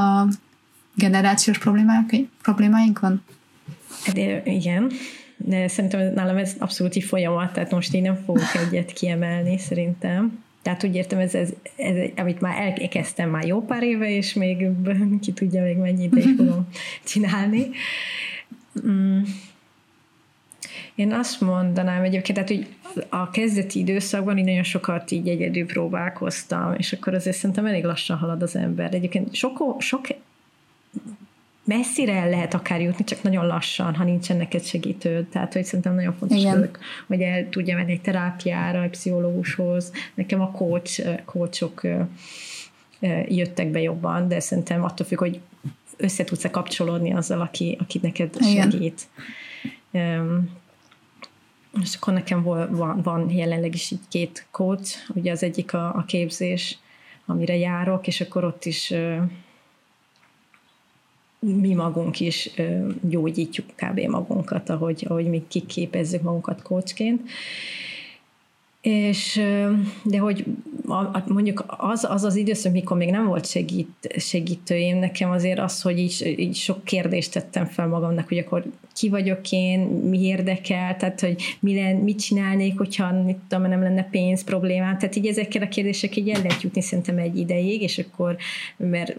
a 0.00 0.26
generációs 0.94 1.58
problémáinkon? 2.42 3.22
Hát 4.04 4.16
igen, 4.44 4.90
de 5.44 5.68
szerintem 5.68 6.12
nálam 6.14 6.36
ez 6.36 6.54
abszolút 6.58 6.96
egy 6.96 7.02
folyamat, 7.02 7.52
tehát 7.52 7.70
most 7.70 7.94
én 7.94 8.02
nem 8.02 8.22
fogok 8.24 8.54
egyet 8.66 8.92
kiemelni 8.92 9.58
szerintem. 9.58 10.42
Tehát 10.62 10.84
úgy 10.84 10.94
értem, 10.94 11.18
ez, 11.18 11.34
ez, 11.34 11.50
ez, 11.76 11.94
amit 12.16 12.40
már 12.40 12.74
elkezdtem 12.80 13.30
már 13.30 13.46
jó 13.46 13.64
pár 13.64 13.82
éve, 13.82 14.10
és 14.10 14.34
még 14.34 14.66
ki 15.22 15.32
tudja 15.32 15.62
még 15.62 15.76
mennyi 15.76 16.02
ideig 16.02 16.36
fogom 16.36 16.68
csinálni. 17.04 17.70
Mm. 18.86 19.20
Én 20.94 21.12
azt 21.12 21.40
mondanám 21.40 22.02
egyébként, 22.02 22.38
tehát, 22.38 22.48
hogy 22.48 22.66
a 23.08 23.30
kezdeti 23.30 23.78
időszakban 23.78 24.38
így 24.38 24.44
nagyon 24.44 24.62
sokat 24.62 25.10
így 25.10 25.28
egyedül 25.28 25.66
próbálkoztam, 25.66 26.74
és 26.76 26.92
akkor 26.92 27.14
azért 27.14 27.36
szerintem 27.36 27.66
elég 27.66 27.84
lassan 27.84 28.16
halad 28.16 28.42
az 28.42 28.56
ember. 28.56 28.94
Egyébként 28.94 29.34
sok, 29.34 29.76
sok 29.78 30.06
messzire 31.64 32.12
el 32.12 32.28
lehet 32.28 32.54
akár 32.54 32.80
jutni, 32.80 33.04
csak 33.04 33.22
nagyon 33.22 33.46
lassan, 33.46 33.94
ha 33.94 34.04
nincsen 34.04 34.36
neked 34.36 34.64
segítőd. 34.64 35.26
Tehát, 35.26 35.52
hogy 35.52 35.64
szerintem 35.64 35.94
nagyon 35.94 36.14
fontos, 36.14 36.38
Igen. 36.38 36.70
hogy 37.06 37.20
el 37.20 37.48
tudja 37.48 37.76
menni 37.76 37.92
egy 37.92 38.00
terápiára, 38.00 38.82
egy 38.82 38.90
pszichológushoz. 38.90 39.92
Nekem 40.14 40.40
a 40.40 40.50
coach, 40.50 41.24
coachok 41.24 41.80
jöttek 43.28 43.70
be 43.70 43.80
jobban, 43.80 44.28
de 44.28 44.40
szerintem 44.40 44.84
attól 44.84 45.06
függ, 45.06 45.18
hogy 45.18 45.40
össze 45.96 46.24
tudsz-e 46.24 46.50
kapcsolódni 46.50 47.12
azzal, 47.12 47.40
aki, 47.40 47.76
aki 47.80 47.98
neked 48.02 48.36
Igen. 48.40 48.70
segít. 48.70 49.02
Um, 49.90 50.60
és 51.82 51.94
akkor 51.94 52.12
nekem 52.12 52.42
van, 52.42 53.02
van 53.02 53.30
jelenleg 53.30 53.74
is 53.74 53.90
így 53.90 54.00
két 54.08 54.46
coach, 54.50 54.96
ugye 55.14 55.32
az 55.32 55.42
egyik 55.42 55.74
a, 55.74 55.94
a 55.94 56.04
képzés, 56.06 56.78
amire 57.26 57.56
járok, 57.56 58.06
és 58.06 58.20
akkor 58.20 58.44
ott 58.44 58.64
is 58.64 58.94
mi 61.44 61.74
magunk 61.74 62.20
is 62.20 62.50
gyógyítjuk 63.00 63.66
kb. 63.76 64.00
magunkat, 64.00 64.70
ahogy, 64.70 65.04
ahogy 65.08 65.28
mi 65.28 65.42
kiképezzük 65.48 66.22
magunkat 66.22 66.62
coachként. 66.62 67.20
És, 68.80 69.40
de 70.02 70.18
hogy 70.18 70.44
mondjuk 71.26 71.64
az, 71.66 72.06
az 72.10 72.24
az 72.24 72.36
időszak, 72.36 72.72
mikor 72.72 72.96
még 72.96 73.10
nem 73.10 73.26
volt 73.26 73.46
segít, 73.46 74.14
segítőim, 74.16 74.98
nekem 74.98 75.30
azért 75.30 75.58
az, 75.58 75.82
hogy 75.82 75.98
így, 75.98 76.34
így 76.38 76.54
sok 76.54 76.84
kérdést 76.84 77.32
tettem 77.32 77.66
fel 77.66 77.86
magamnak, 77.86 78.28
hogy 78.28 78.38
akkor 78.38 78.64
ki 78.94 79.08
vagyok 79.08 79.50
én, 79.50 79.80
mi 79.80 80.20
érdekel, 80.22 80.96
tehát 80.96 81.20
hogy 81.20 81.56
mi 81.60 81.74
len, 81.74 81.96
mit 81.96 82.20
csinálnék, 82.20 82.78
hogyha 82.78 83.22
mit 83.22 83.38
tudom, 83.48 83.68
nem 83.68 83.82
lenne 83.82 84.08
pénz 84.10 84.44
problémám. 84.44 84.98
Tehát 84.98 85.16
így 85.16 85.26
ezekkel 85.26 85.62
a 85.62 85.68
kérdések 85.68 86.16
így 86.16 86.28
el 86.28 86.42
lehet 86.42 86.62
jutni 86.62 86.80
szerintem 86.80 87.18
egy 87.18 87.38
ideig, 87.38 87.82
és 87.82 87.98
akkor, 87.98 88.36
mert 88.76 89.16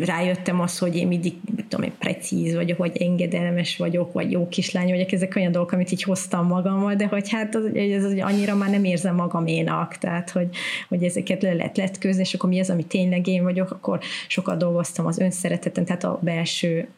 rájöttem 0.00 0.60
az, 0.60 0.78
hogy 0.78 0.96
én 0.96 1.06
mindig, 1.06 1.34
tudom 1.68 1.84
én, 1.84 1.92
precíz 1.98 2.54
vagyok, 2.54 2.78
vagy 2.78 2.96
engedelmes 2.96 3.76
vagyok, 3.76 4.12
vagy 4.12 4.30
jó 4.30 4.48
kislány 4.48 4.88
vagyok, 4.88 5.12
ezek 5.12 5.36
olyan 5.36 5.52
dolgok, 5.52 5.72
amit 5.72 5.92
így 5.92 6.02
hoztam 6.02 6.46
magammal, 6.46 6.94
de 6.94 7.06
hogy 7.06 7.30
hát 7.30 7.54
az, 7.54 7.64
ez, 7.74 8.04
az, 8.04 8.14
annyira 8.20 8.54
már 8.54 8.70
nem 8.70 8.84
érzem 8.84 9.14
magaménak, 9.14 9.96
tehát 9.96 10.30
hogy, 10.30 10.48
hogy 10.88 11.02
ezeket 11.02 11.42
le 11.42 11.54
lehet 11.54 11.76
letközni, 11.76 12.20
és 12.20 12.34
akkor 12.34 12.50
mi 12.50 12.60
az, 12.60 12.70
ami 12.70 12.84
tényleg 12.84 13.26
én 13.26 13.42
vagyok, 13.42 13.70
akkor 13.70 14.00
sokat 14.28 14.58
dolgoztam 14.58 15.06
az 15.06 15.18
önszereteten, 15.18 15.84
tehát 15.84 16.04
a 16.04 16.18
belső 16.22 16.88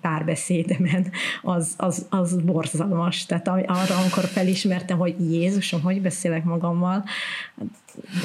párbeszédemen, 0.00 1.10
az, 1.42 1.74
az, 1.76 2.06
az 2.10 2.36
borzalmas. 2.42 3.26
Tehát 3.26 3.48
arra, 3.48 3.96
amikor 4.02 4.24
felismertem, 4.24 4.98
hogy 4.98 5.32
Jézusom, 5.32 5.80
hogy 5.80 6.00
beszélek 6.00 6.44
magammal, 6.44 7.04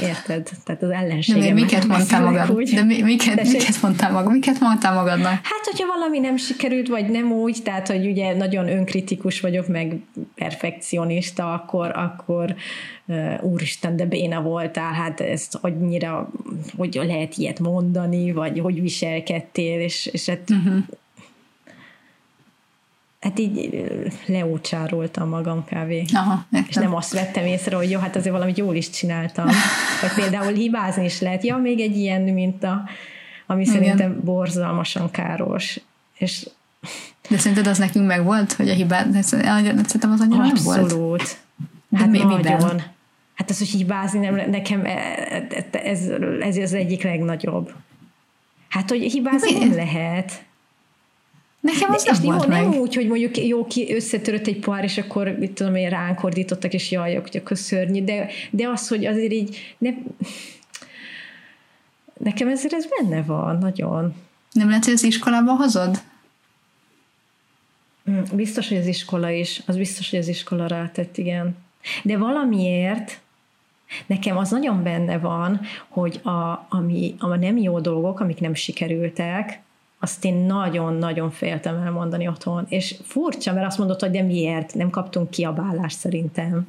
érted? 0.02 0.50
Tehát 0.64 0.84
az 0.84 0.90
ellenségem. 0.90 1.42
De 1.42 1.54
miket 1.54 1.86
mondtál 1.86 2.24
magad? 2.24 2.52
Úgy. 2.52 2.74
De 2.74 2.84
mi, 2.84 3.02
miket, 3.02 3.44
miket 3.52 3.82
mondtál 3.82 4.12
magad? 4.12 4.32
Miket 4.32 4.60
mondtál 4.60 4.94
magadnak? 4.94 5.32
Hát, 5.32 5.66
hogyha 5.72 5.88
valami 5.88 6.20
nem 6.20 6.38
sikerült, 6.38 6.88
vagy 6.88 7.10
nem 7.10 7.32
úgy, 7.32 7.58
tehát, 7.64 7.88
hogy 7.88 8.08
ugye 8.08 8.36
nagyon 8.36 8.68
önkritikus 8.68 9.40
vagyok, 9.40 9.68
meg 9.68 10.00
perfekcionista, 10.36 11.54
akkor, 11.54 11.92
akkor 11.96 12.56
úristen, 13.42 13.96
de 13.96 14.06
béna 14.06 14.42
voltál, 14.42 14.94
hát 14.94 15.22
ezt 15.22 15.58
annyira, 15.62 16.32
hogy 16.78 17.02
lehet 17.06 17.38
ilyet 17.38 17.60
mondani, 17.60 18.32
vagy 18.32 18.60
hogy 18.60 18.82
viselkedtél, 18.82 19.80
és, 19.80 20.06
és 20.06 20.26
hát 20.30 20.50
uh-huh 20.50 20.84
hát 23.26 23.40
így 23.40 23.86
leúcsároltam 24.26 25.30
magam 25.30 25.66
kávé. 25.66 26.06
Aha, 26.14 26.46
és 26.68 26.76
nem 26.76 26.96
azt 26.96 27.14
vettem 27.14 27.46
észre, 27.46 27.76
hogy 27.76 27.90
jó, 27.90 28.00
hát 28.00 28.16
azért 28.16 28.34
valamit 28.34 28.58
jól 28.58 28.76
is 28.76 28.90
csináltam. 28.90 29.46
Vagy 30.02 30.14
például 30.16 30.54
hibázni 30.54 31.04
is 31.04 31.22
lehet. 31.22 31.44
Ja, 31.44 31.58
még 31.58 31.80
egy 31.80 31.98
ilyen 31.98 32.22
minta, 32.22 32.84
ami 33.46 33.62
Igen. 33.62 33.74
szerintem 33.74 34.20
borzalmasan 34.24 35.12
káros. 35.12 35.80
És 36.18 36.50
de 37.30 37.38
szerinted 37.38 37.68
az 37.68 37.78
nekünk 37.78 38.08
meg 38.08 38.24
volt, 38.24 38.54
hogy 38.54 38.70
a 38.70 38.74
hibát, 38.74 39.24
szerintem 39.24 40.12
az 40.12 40.22
annyira 40.22 40.44
Abszolút. 40.44 40.90
nem 40.90 41.00
volt. 41.00 41.38
De 41.90 41.98
hát 41.98 42.10
mi, 42.10 42.18
nagyon. 42.18 42.38
Miben? 42.38 42.84
Hát 43.36 43.50
az, 43.50 43.58
hogy 43.58 43.68
hibázni 43.68 44.20
nem, 44.20 44.50
nekem 44.50 44.86
e, 44.86 44.90
e, 44.90 45.48
e, 45.72 45.80
ez, 45.84 46.00
ez 46.40 46.58
az 46.58 46.74
egyik 46.74 47.04
legnagyobb. 47.04 47.74
Hát, 48.70 48.90
hogy 48.90 49.00
hibázni 49.00 49.58
nem 49.58 49.76
lehet. 49.76 50.44
Nekem 51.66 51.92
az 51.92 52.04
nem 52.04 52.22
volt 52.22 52.44
jó, 52.44 52.50
meg. 52.50 52.62
Nem 52.62 52.80
úgy, 52.80 52.96
hogy 52.96 53.08
mondjuk 53.08 53.38
jó, 53.38 53.66
ki 53.66 53.96
összetörött 53.96 54.48
egy 54.48 54.60
pohár, 54.60 54.84
és 54.84 54.98
akkor 54.98 55.28
mit 55.40 55.52
tudom 55.52 55.76
én, 55.76 55.90
ránk 55.90 56.24
ordítottak, 56.24 56.74
és 56.74 56.92
jaj, 56.92 57.16
akkor 57.16 57.58
szörnyű, 57.58 58.04
de, 58.04 58.28
de 58.50 58.68
az, 58.68 58.88
hogy 58.88 59.06
azért 59.06 59.32
így 59.32 59.76
ne, 59.78 59.90
nekem 62.18 62.48
ezért 62.48 62.74
ez 62.74 62.86
benne 63.00 63.22
van, 63.22 63.58
nagyon. 63.58 64.14
Nem 64.52 64.68
lehet, 64.68 64.86
hogy 64.86 64.94
az 64.94 65.04
iskolába 65.04 65.56
hozod? 65.56 66.02
Mm, 68.10 68.22
biztos, 68.34 68.68
hogy 68.68 68.78
az 68.78 68.88
iskola 68.88 69.30
is, 69.30 69.62
az 69.66 69.78
biztos, 69.78 70.10
hogy 70.10 70.20
az 70.20 70.28
iskola 70.28 70.68
rátett, 70.68 71.18
igen. 71.18 71.58
De 72.04 72.18
valamiért 72.18 73.20
nekem 74.06 74.38
az 74.38 74.50
nagyon 74.50 74.84
benne 74.84 75.18
van, 75.18 75.62
hogy 75.88 76.20
a, 76.24 76.66
ami, 76.70 77.16
a 77.20 77.36
nem 77.36 77.58
jó 77.58 77.80
dolgok, 77.80 78.20
amik 78.20 78.40
nem 78.40 78.54
sikerültek, 78.54 79.64
azt 80.00 80.26
én 80.26 80.36
nagyon-nagyon 80.36 81.32
féltem 81.32 81.76
elmondani 81.76 82.28
otthon. 82.28 82.66
És 82.70 82.96
furcsa, 83.04 83.54
mert 83.54 83.66
azt 83.66 83.78
mondott, 83.78 84.00
hogy 84.00 84.12
de 84.12 84.22
miért? 84.22 84.74
Nem 84.74 84.90
kaptunk 84.90 85.30
kiabálást 85.30 85.98
szerintem. 85.98 86.68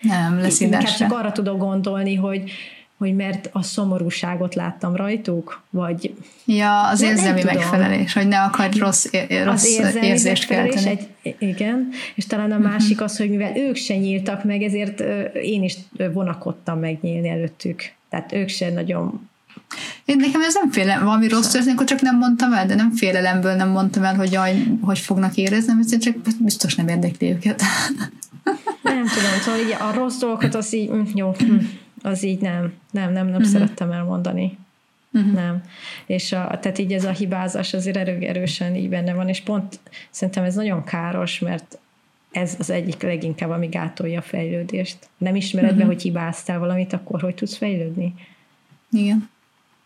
Nem, 0.00 0.38
lesz 0.38 0.60
Inkább 0.60 0.82
csak 0.82 1.12
arra 1.12 1.32
tudok 1.32 1.58
gondolni, 1.58 2.14
hogy, 2.14 2.50
hogy 2.96 3.14
mert 3.14 3.48
a 3.52 3.62
szomorúságot 3.62 4.54
láttam 4.54 4.96
rajtuk, 4.96 5.62
vagy... 5.70 6.14
Ja, 6.44 6.88
az 6.88 7.02
érzelmi 7.02 7.42
megfelelés, 7.42 8.12
hogy 8.12 8.28
ne 8.28 8.42
akarj 8.42 8.78
rossz, 8.78 9.06
rossz 9.44 9.78
az 9.78 9.94
érzést 9.94 10.46
kelteni. 10.46 10.88
Egy, 11.22 11.36
igen, 11.38 11.88
és 12.14 12.26
talán 12.26 12.52
a 12.52 12.58
másik 12.58 13.00
az, 13.00 13.16
hogy 13.16 13.30
mivel 13.30 13.56
ők 13.56 13.76
se 13.76 13.96
nyíltak 13.96 14.44
meg, 14.44 14.62
ezért 14.62 15.00
én 15.34 15.62
is 15.62 15.76
vonakodtam 16.12 16.78
megnyílni 16.78 17.28
előttük. 17.28 17.82
Tehát 18.08 18.32
ők 18.32 18.48
se 18.48 18.70
nagyon 18.70 19.28
én 20.04 20.16
nekem 20.16 20.42
ez 20.42 20.54
nem 20.54 20.70
félelem, 20.70 21.04
valami 21.04 21.28
rossz 21.28 21.50
történik, 21.50 21.74
akkor 21.74 21.86
csak 21.86 22.00
nem 22.00 22.18
mondtam 22.18 22.52
el, 22.52 22.66
de 22.66 22.74
nem 22.74 22.92
félelemből 22.92 23.54
nem 23.54 23.68
mondtam 23.68 24.04
el, 24.04 24.14
hogy 24.14 24.32
jaj, 24.32 24.66
hogy 24.80 24.98
fognak 24.98 25.36
érezni, 25.36 25.72
mert 25.72 26.02
csak 26.02 26.14
biztos 26.40 26.74
nem 26.74 26.88
érdekli 26.88 27.30
őket. 27.30 27.62
Nem 28.82 29.06
tudom, 29.06 29.40
szóval 29.40 29.60
így 29.60 29.76
a 29.78 29.92
rossz 29.94 30.18
dolgokat 30.18 30.54
az 30.54 30.74
így, 30.74 30.90
mm, 30.90 31.02
jó, 31.14 31.34
mm, 31.44 31.56
az 32.02 32.22
így 32.22 32.40
nem, 32.40 32.72
nem, 32.90 33.12
nem, 33.12 33.26
nem 33.26 33.34
uh-huh. 33.34 33.50
szerettem 33.50 33.90
elmondani. 33.90 34.58
Uh-huh. 35.12 35.32
Nem. 35.32 35.62
És 36.06 36.32
a, 36.32 36.58
tehát 36.60 36.78
így 36.78 36.92
ez 36.92 37.04
a 37.04 37.10
hibázás 37.10 37.74
azért 37.74 37.96
erő, 37.96 38.18
erősen 38.20 38.74
így 38.74 38.88
benne 38.88 39.14
van, 39.14 39.28
és 39.28 39.40
pont 39.40 39.80
szerintem 40.10 40.44
ez 40.44 40.54
nagyon 40.54 40.84
káros, 40.84 41.38
mert 41.38 41.78
ez 42.30 42.54
az 42.58 42.70
egyik 42.70 43.02
leginkább, 43.02 43.50
ami 43.50 43.66
gátolja 43.66 44.18
a 44.18 44.22
fejlődést. 44.22 44.96
Nem 45.18 45.36
ismered 45.36 45.70
uh-huh. 45.70 45.86
be, 45.86 45.92
hogy 45.92 46.02
hibáztál 46.02 46.58
valamit, 46.58 46.92
akkor 46.92 47.20
hogy 47.20 47.34
tudsz 47.34 47.56
fejlődni? 47.56 48.14
Igen 48.92 49.28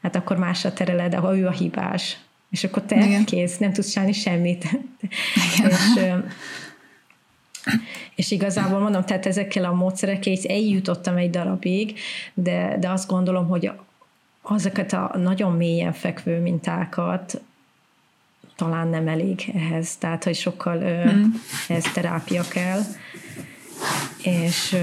hát 0.02 0.16
akkor 0.16 0.36
másra 0.36 0.72
tereled, 0.72 1.14
ahol 1.14 1.36
ő 1.36 1.46
a 1.46 1.50
hibás. 1.50 2.18
És 2.50 2.64
akkor 2.64 2.82
te 2.82 2.96
Igen. 2.96 3.24
kész, 3.24 3.58
nem 3.58 3.72
tudsz 3.72 3.90
csinálni 3.90 4.12
semmit. 4.12 4.64
Igen. 5.58 5.70
és, 5.70 6.00
és 8.14 8.30
igazából 8.30 8.78
mondom, 8.78 9.04
tehát 9.04 9.26
ezekkel 9.26 9.64
a 9.64 9.72
módszerekkel 9.72 10.32
így 10.32 10.46
eljutottam 10.46 11.16
egy 11.16 11.30
darabig, 11.30 11.98
de, 12.34 12.76
de 12.80 12.90
azt 12.90 13.08
gondolom, 13.08 13.48
hogy 13.48 13.70
azokat 14.42 14.92
a 14.92 15.14
nagyon 15.16 15.52
mélyen 15.52 15.92
fekvő 15.92 16.40
mintákat 16.40 17.40
talán 18.56 18.88
nem 18.88 19.08
elég 19.08 19.50
ehhez, 19.54 19.96
tehát 19.96 20.24
hogy 20.24 20.34
sokkal 20.34 20.78
mm. 20.78 21.24
ez 21.68 21.84
terápia 21.92 22.42
kell 22.48 22.80
és 24.22 24.76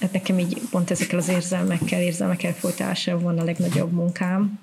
hát 0.00 0.12
nekem 0.12 0.38
így 0.38 0.60
pont 0.70 0.90
ezekkel 0.90 1.18
az 1.18 1.28
érzelmekkel, 1.28 2.00
érzelmek 2.00 2.42
elfolytása 2.42 3.18
van 3.18 3.38
a 3.38 3.44
legnagyobb 3.44 3.92
munkám, 3.92 4.58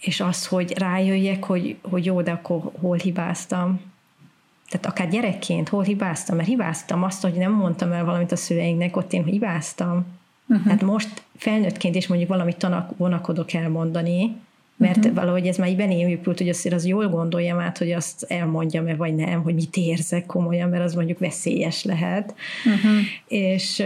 és 0.00 0.20
az, 0.20 0.46
hogy 0.46 0.78
rájöjjek, 0.78 1.44
hogy, 1.44 1.76
hogy 1.82 2.04
jó, 2.04 2.22
de 2.22 2.30
akkor 2.30 2.70
hol 2.80 2.96
hibáztam. 2.96 3.80
Tehát 4.68 4.86
akár 4.86 5.08
gyerekként 5.08 5.68
hol 5.68 5.82
hibáztam, 5.82 6.36
mert 6.36 6.48
hibáztam 6.48 7.02
azt, 7.02 7.22
hogy 7.22 7.32
nem 7.32 7.52
mondtam 7.52 7.92
el 7.92 8.04
valamit 8.04 8.32
a 8.32 8.36
szüleinknek, 8.36 8.96
ott 8.96 9.12
én 9.12 9.24
hibáztam. 9.24 10.06
Uh-huh. 10.46 10.64
Tehát 10.64 10.82
most 10.82 11.22
felnőttként 11.36 11.94
is 11.94 12.06
mondjuk 12.06 12.30
valamit 12.30 12.56
tanak, 12.56 12.96
vonakodok 12.96 13.52
elmondani, 13.52 14.36
mert 14.80 14.96
uh-huh. 14.96 15.14
valahogy 15.14 15.46
ez 15.46 15.56
már 15.56 15.68
így 15.68 15.76
beném 15.76 16.08
épült, 16.08 16.38
hogy 16.38 16.48
azért 16.48 16.74
az 16.74 16.86
jól 16.86 17.08
gondoljam 17.08 17.58
át, 17.58 17.78
hogy 17.78 17.92
azt 17.92 18.24
elmondjam-e, 18.28 18.94
vagy 18.94 19.14
nem, 19.14 19.42
hogy 19.42 19.54
mit 19.54 19.76
érzek 19.76 20.26
komolyan, 20.26 20.68
mert 20.68 20.84
az 20.84 20.94
mondjuk 20.94 21.18
veszélyes 21.18 21.84
lehet. 21.84 22.34
Uh-huh. 22.64 23.00
És 23.28 23.82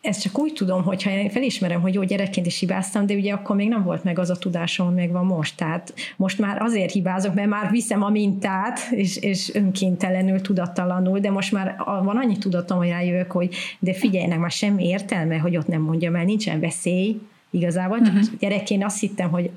ezt 0.00 0.22
csak 0.22 0.38
úgy 0.38 0.52
tudom, 0.52 0.82
hogyha 0.82 1.10
én 1.10 1.30
felismerem, 1.30 1.80
hogy 1.80 1.94
jó 1.94 2.02
gyerekként 2.02 2.46
is 2.46 2.58
hibáztam, 2.58 3.06
de 3.06 3.14
ugye 3.14 3.32
akkor 3.32 3.56
még 3.56 3.68
nem 3.68 3.82
volt 3.82 4.04
meg 4.04 4.18
az 4.18 4.30
a 4.30 4.36
tudásom, 4.36 4.94
meg 4.94 5.10
van 5.10 5.24
most. 5.24 5.56
Tehát 5.56 5.94
most 6.16 6.38
már 6.38 6.62
azért 6.62 6.92
hibázok, 6.92 7.34
mert 7.34 7.48
már 7.48 7.70
viszem 7.70 8.02
a 8.02 8.08
mintát, 8.08 8.78
és, 8.90 9.16
és 9.16 9.54
önkéntelenül, 9.54 10.40
tudattalanul, 10.40 11.18
de 11.18 11.30
most 11.30 11.52
már 11.52 11.76
van 12.02 12.16
annyi 12.16 12.38
tudatom, 12.38 12.78
hogy 12.78 12.88
rájövök, 12.88 13.30
hogy 13.32 13.54
de 13.78 13.94
figyeljenek, 13.94 14.38
már 14.38 14.50
semmi 14.50 14.86
értelme, 14.86 15.36
hogy 15.36 15.56
ott 15.56 15.66
nem 15.66 15.80
mondjam 15.80 16.14
el, 16.14 16.24
nincsen 16.24 16.60
veszély, 16.60 17.20
igazából. 17.50 17.98
Uh-huh. 17.98 18.20
Gyerekként 18.38 18.84
azt 18.84 19.00
hittem, 19.00 19.30
hogy 19.30 19.50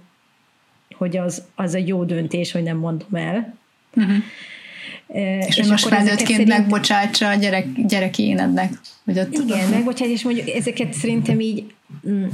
hogy 0.97 1.17
az, 1.17 1.43
az 1.55 1.75
egy 1.75 1.87
jó 1.87 2.03
döntés, 2.03 2.51
hogy 2.51 2.63
nem 2.63 2.77
mondom 2.77 3.15
el. 3.15 3.57
Uh-huh. 3.95 4.15
És, 5.47 5.57
és 5.57 5.67
most 5.67 5.87
felnőttként 5.87 6.29
szerint... 6.29 6.47
megbocsátsa 6.47 7.29
a 7.29 7.33
gyerek, 7.33 7.65
gyereki 7.75 8.23
énednek. 8.23 8.73
Hogy 9.05 9.19
ott 9.19 9.33
Igen, 9.33 9.69
megbocsát, 9.69 10.07
és 10.07 10.23
mondjuk 10.23 10.49
ezeket 10.49 10.93
szerintem 10.93 11.39
így 11.39 11.73
mm, 12.09 12.25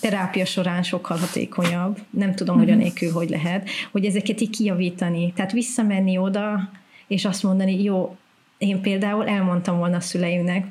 terápia 0.00 0.44
során 0.44 0.82
sokkal 0.82 1.16
hatékonyabb. 1.18 1.98
Nem 2.10 2.34
tudom, 2.34 2.54
uh-huh. 2.54 2.70
hogy 2.70 2.80
a 2.80 2.82
nélkül 2.84 3.12
hogy 3.12 3.28
lehet, 3.28 3.68
hogy 3.90 4.04
ezeket 4.04 4.40
így 4.40 4.50
kijavítani. 4.50 5.32
Tehát 5.32 5.52
visszamenni 5.52 6.18
oda, 6.18 6.70
és 7.06 7.24
azt 7.24 7.42
mondani, 7.42 7.82
jó, 7.82 8.16
én 8.58 8.80
például 8.80 9.28
elmondtam 9.28 9.78
volna 9.78 9.96
a 9.96 10.00
szüleimnek, 10.00 10.64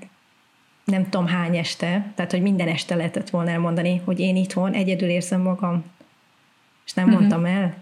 nem 0.86 1.10
tudom 1.10 1.28
hány 1.28 1.58
este, 1.58 2.12
tehát 2.16 2.32
hogy 2.32 2.42
minden 2.42 2.68
este 2.68 2.96
lehetett 2.96 3.30
volna 3.30 3.50
elmondani, 3.50 4.02
hogy 4.06 4.20
én 4.20 4.36
itthon 4.36 4.74
egyedül 4.74 5.10
érzem 5.10 5.42
magam 5.42 5.84
és 6.88 6.94
nem 6.94 7.06
uh-huh. 7.06 7.20
mondtam 7.20 7.46
el. 7.46 7.76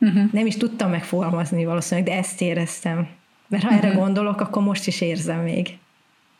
Uh-huh. 0.00 0.32
Nem 0.32 0.46
is 0.46 0.56
tudtam 0.56 0.90
megfogalmazni 0.90 1.64
valószínűleg, 1.64 2.10
de 2.10 2.16
ezt 2.16 2.40
éreztem. 2.40 3.08
Mert 3.48 3.62
ha 3.62 3.68
uh-huh. 3.68 3.84
erre 3.84 3.94
gondolok, 3.94 4.40
akkor 4.40 4.62
most 4.62 4.86
is 4.86 5.00
érzem 5.00 5.40
még. 5.40 5.78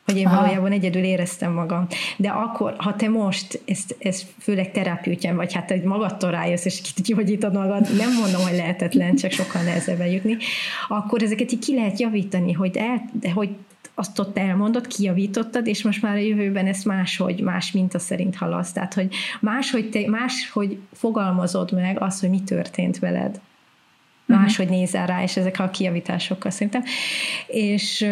hogy 0.05 0.17
én 0.17 0.27
Aha. 0.27 0.41
valójában 0.41 0.73
egyedül 0.73 1.03
éreztem 1.03 1.53
magam. 1.53 1.87
De 2.17 2.29
akkor, 2.29 2.75
ha 2.79 2.97
te 2.97 3.09
most, 3.09 3.63
ezt, 3.65 3.97
ezt 3.99 4.27
főleg 4.41 4.71
terápiútján 4.71 5.37
vagy, 5.37 5.53
hát 5.53 5.71
egy 5.71 5.83
magadtól 5.83 6.31
rájössz, 6.31 6.65
és 6.65 6.81
kigyógyítod 6.95 7.53
magad, 7.53 7.97
nem 7.97 8.13
mondom, 8.21 8.43
hogy 8.43 8.57
lehetetlen, 8.57 9.17
csak 9.17 9.31
sokkal 9.31 9.63
nehezebb 9.63 10.07
jutni, 10.13 10.37
akkor 10.89 11.23
ezeket 11.23 11.53
így 11.53 11.65
ki 11.65 11.75
lehet 11.75 12.01
javítani, 12.01 12.53
hogy, 12.53 12.77
el, 12.77 13.03
hogy 13.35 13.51
azt 13.99 14.19
ott 14.19 14.39
elmondod, 14.39 14.87
kijavítottad, 14.87 15.67
és 15.67 15.83
most 15.83 16.03
már 16.03 16.15
a 16.15 16.21
jövőben 16.21 16.67
ezt 16.67 16.85
máshogy, 16.85 17.41
más 17.41 17.73
minta 17.73 17.99
szerint 17.99 18.37
hallasz. 18.37 18.73
Tehát, 18.73 18.95
hogy 18.95 19.15
máshogy, 19.41 19.91
te, 19.91 20.09
máshogy 20.09 20.79
fogalmazod 20.93 21.73
meg 21.73 22.01
azt, 22.01 22.21
hogy 22.21 22.31
mi 22.31 22.43
történt 22.43 22.99
veled. 22.99 23.41
Mhm. 24.27 24.39
Máshogy 24.39 24.65
uh-huh. 24.65 24.81
nézel 24.81 25.07
rá, 25.07 25.23
és 25.23 25.37
ezek 25.37 25.59
a 25.59 25.69
kijavításokkal 25.69 26.51
szerintem. 26.51 26.83
És 27.47 28.03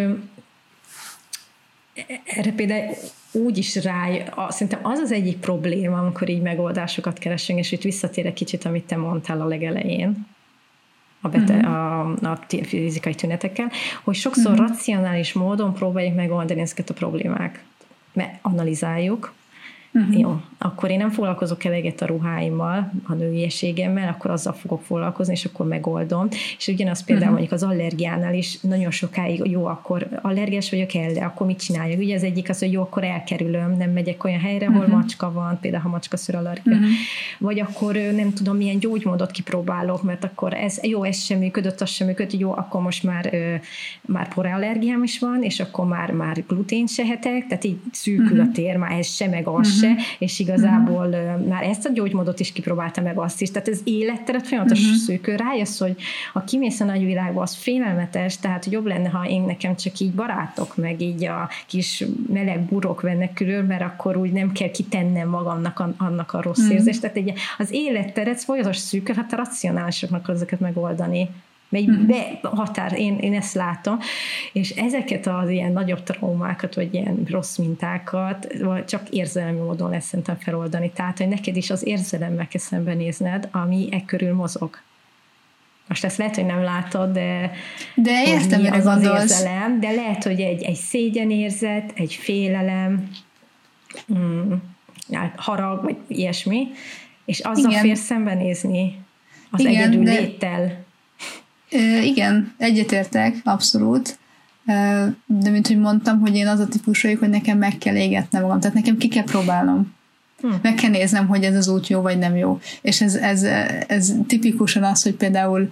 erre 2.25 2.53
például 2.53 2.95
úgy 3.33 3.59
is 3.59 3.75
rá, 3.75 4.09
szerintem 4.49 4.81
az 4.83 4.99
az 4.99 5.13
egyik 5.13 5.37
probléma, 5.37 5.99
amikor 5.99 6.29
így 6.29 6.43
megoldásokat 6.43 7.19
keresünk, 7.19 7.59
és 7.59 7.73
itt 7.73 7.83
visszatérek 7.83 8.33
kicsit, 8.33 8.65
amit 8.65 8.87
te 8.87 8.97
mondtál 8.97 9.41
a 9.41 9.47
legelején, 9.47 10.27
a, 11.27 11.29
bete, 11.29 11.55
uh-huh. 11.55 12.23
a, 12.23 12.31
a 12.31 12.39
fizikai 12.63 13.15
tünetekkel, 13.15 13.71
hogy 14.05 14.15
sokszor 14.15 14.53
uh-huh. 14.53 14.69
racionális 14.69 15.33
módon 15.33 15.75
próbáljuk 15.75 16.15
megoldani 16.15 16.61
ezeket 16.61 16.91
a 16.91 16.95
problémák. 16.95 17.65
Mert 18.13 18.39
analizáljuk, 18.43 19.35
Uh-huh. 19.93 20.19
Jó, 20.19 20.41
akkor 20.59 20.91
én 20.91 20.99
nem 20.99 21.11
foglalkozok 21.11 21.65
eleget 21.65 22.01
a 22.01 22.07
ruháimmal, 22.07 22.93
a 23.05 23.15
nőiességemmel, 23.15 24.09
akkor 24.09 24.31
azzal 24.31 24.53
fogok 24.53 24.83
foglalkozni, 24.83 25.33
és 25.33 25.45
akkor 25.45 25.67
megoldom. 25.67 26.29
És 26.59 26.67
ugyanaz 26.67 27.05
például 27.05 27.31
uh-huh. 27.31 27.39
mondjuk 27.39 27.63
az 27.63 27.77
allergiánál 27.77 28.35
is 28.35 28.61
nagyon 28.61 28.91
sokáig, 28.91 29.43
jó, 29.45 29.67
akkor 29.67 30.09
allergiás 30.23 30.71
vagyok 30.71 30.95
el, 30.95 31.13
de 31.13 31.25
akkor 31.25 31.47
mit 31.47 31.61
csináljak? 31.61 31.99
Ugye 31.99 32.15
az 32.15 32.23
egyik 32.23 32.49
az, 32.49 32.59
hogy 32.59 32.73
jó, 32.73 32.83
akkor 32.83 33.05
elkerülöm, 33.05 33.77
nem 33.77 33.91
megyek 33.91 34.25
olyan 34.25 34.41
helyre, 34.41 34.67
ahol 34.67 34.79
uh-huh. 34.79 34.95
macska 34.95 35.33
van, 35.33 35.59
például 35.61 35.83
ha 35.83 35.89
macska 35.89 36.17
allergia. 36.33 36.73
Uh-huh. 36.73 36.89
Vagy 37.39 37.61
akkor 37.61 37.95
nem 37.95 38.33
tudom, 38.33 38.57
milyen 38.57 38.79
gyógymódot 38.79 39.31
kipróbálok, 39.31 40.03
mert 40.03 40.25
akkor 40.25 40.55
ez, 40.55 40.79
jó, 40.83 41.03
ez 41.03 41.19
sem 41.19 41.39
működött, 41.39 41.81
az 41.81 41.91
sem 41.91 42.07
működött, 42.07 42.41
jó, 42.41 42.53
akkor 42.53 42.81
most 42.81 43.03
már, 43.03 43.33
már 44.01 44.29
porallergiám 44.29 45.03
is 45.03 45.19
van, 45.19 45.43
és 45.43 45.61
akkor 45.61 45.87
már, 45.87 46.11
már 46.11 46.45
glutén 46.49 46.87
se 46.87 47.05
hetek, 47.05 47.47
tehát 47.47 47.65
így 47.65 47.79
szűkül 47.93 48.25
uh-huh. 48.25 48.49
a 48.49 48.53
tér, 48.53 48.77
már 48.77 48.99
ez 48.99 49.07
se, 49.07 49.29
meg 49.29 49.47
az 49.47 49.55
uh-huh. 49.55 49.97
se, 49.97 50.03
és 50.19 50.39
igazából 50.47 51.07
uh-huh. 51.07 51.47
már 51.47 51.63
ezt 51.63 51.87
a 51.87 51.93
gyógymódot 51.93 52.41
is 52.41 52.53
kipróbáltam 52.53 53.05
meg 53.05 53.19
azt 53.19 53.41
is. 53.41 53.51
Tehát 53.51 53.69
ez 53.69 53.81
életteret 53.85 54.47
folyamatos 54.47 54.81
uh-huh. 54.81 54.97
szűkő. 54.97 55.37
Rájössz, 55.37 55.79
hogy 55.79 55.97
a 56.33 56.45
kimész 56.45 56.81
a 56.81 56.85
nagyvilágba, 56.85 57.43
az 57.43 57.55
félelmetes, 57.55 58.39
tehát 58.39 58.65
jobb 58.65 58.87
lenne, 58.87 59.09
ha 59.09 59.29
én 59.29 59.43
nekem 59.43 59.77
csak 59.77 59.99
így 59.99 60.13
barátok, 60.13 60.77
meg 60.77 61.01
így 61.01 61.25
a 61.25 61.49
kis 61.67 62.05
meleg 62.33 62.61
burok 62.61 63.01
vennek 63.01 63.33
körül, 63.33 63.63
mert 63.63 63.83
akkor 63.83 64.17
úgy 64.17 64.33
nem 64.33 64.53
kell 64.53 64.71
kitennem 64.71 65.29
magamnak 65.29 65.79
a, 65.79 65.95
annak 65.97 66.33
a 66.33 66.43
rossz 66.43 66.59
uh-huh. 66.59 66.75
érzést. 66.75 67.01
Tehát 67.01 67.17
egy, 67.17 67.33
az 67.59 67.73
életteret 67.73 68.41
folyamatos 68.41 68.77
szűkő, 68.77 69.13
hát 69.13 69.33
a 69.33 69.37
racionálisoknak 69.37 70.29
ezeket 70.29 70.61
megoldani 70.61 71.29
megy 71.69 71.89
uh-huh. 71.89 72.07
be 72.07 72.39
határ, 72.43 72.99
én, 72.99 73.19
én 73.19 73.35
ezt 73.35 73.55
látom, 73.55 73.99
és 74.53 74.71
ezeket 74.71 75.27
az 75.27 75.49
ilyen 75.49 75.73
nagyobb 75.73 76.03
traumákat, 76.03 76.75
vagy 76.75 76.95
ilyen 76.95 77.27
rossz 77.31 77.57
mintákat 77.57 78.55
csak 78.87 79.09
érzelmi 79.09 79.59
módon 79.59 79.91
lesz 79.91 80.07
szerintem 80.07 80.37
feloldani. 80.37 80.91
Tehát, 80.91 81.19
hogy 81.19 81.29
neked 81.29 81.57
is 81.57 81.71
az 81.71 81.87
érzelemmel 81.87 82.49
kell 82.49 82.61
szembenézned, 82.61 83.49
ami 83.53 83.89
e 83.91 84.03
körül 84.05 84.35
mozog. 84.35 84.79
Most 85.89 86.05
ezt 86.05 86.17
lehet, 86.17 86.35
hogy 86.35 86.47
nem 86.47 86.63
látod, 86.63 87.13
de, 87.13 87.51
de 87.95 88.25
értem, 88.27 88.61
mi 88.61 88.69
az, 88.69 88.87
az 88.87 89.03
érzelem, 89.03 89.81
de 89.81 89.91
lehet, 89.91 90.25
hogy 90.25 90.41
egy, 90.41 90.63
egy 90.63 90.75
szégyenérzet, 90.75 91.93
egy 91.95 92.15
félelem, 92.15 93.11
mm, 94.19 94.53
harag, 95.37 95.83
vagy 95.83 95.97
ilyesmi, 96.07 96.69
és 97.25 97.41
azzal 97.41 97.71
Igen. 97.71 97.83
fér 97.83 97.97
szembenézni 97.97 98.99
az 99.51 99.61
Igen, 99.61 99.75
egyedül 99.75 100.03
de... 100.03 100.13
léttel 100.13 100.86
igen, 102.03 102.55
egyetértek, 102.59 103.37
abszolút. 103.45 104.19
De 105.27 105.51
mint 105.51 105.67
hogy 105.67 105.79
mondtam, 105.79 106.21
hogy 106.21 106.37
én 106.37 106.47
az 106.47 106.61
a 106.61 106.67
típus 106.67 107.03
vagyok, 107.03 107.19
hogy 107.19 107.29
nekem 107.29 107.59
meg 107.59 107.79
kell 107.79 107.97
égetnem 107.97 108.43
magam, 108.43 108.61
tehát 108.61 108.77
nekem 108.77 108.97
ki 108.97 109.09
kell 109.09 109.25
próbálnom. 109.25 109.95
Hm. 110.41 110.49
Meg 110.63 110.75
kell 110.75 110.91
néznem, 110.91 111.27
hogy 111.27 111.45
ez 111.45 111.57
az 111.57 111.69
út 111.69 111.87
jó 111.87 112.01
vagy 112.01 112.19
nem 112.19 112.37
jó. 112.37 112.61
És 112.83 113.01
ez, 113.01 113.15
ez, 113.15 113.43
ez 113.87 114.13
tipikusan 114.27 114.83
az, 114.83 115.03
hogy 115.03 115.15
például 115.15 115.69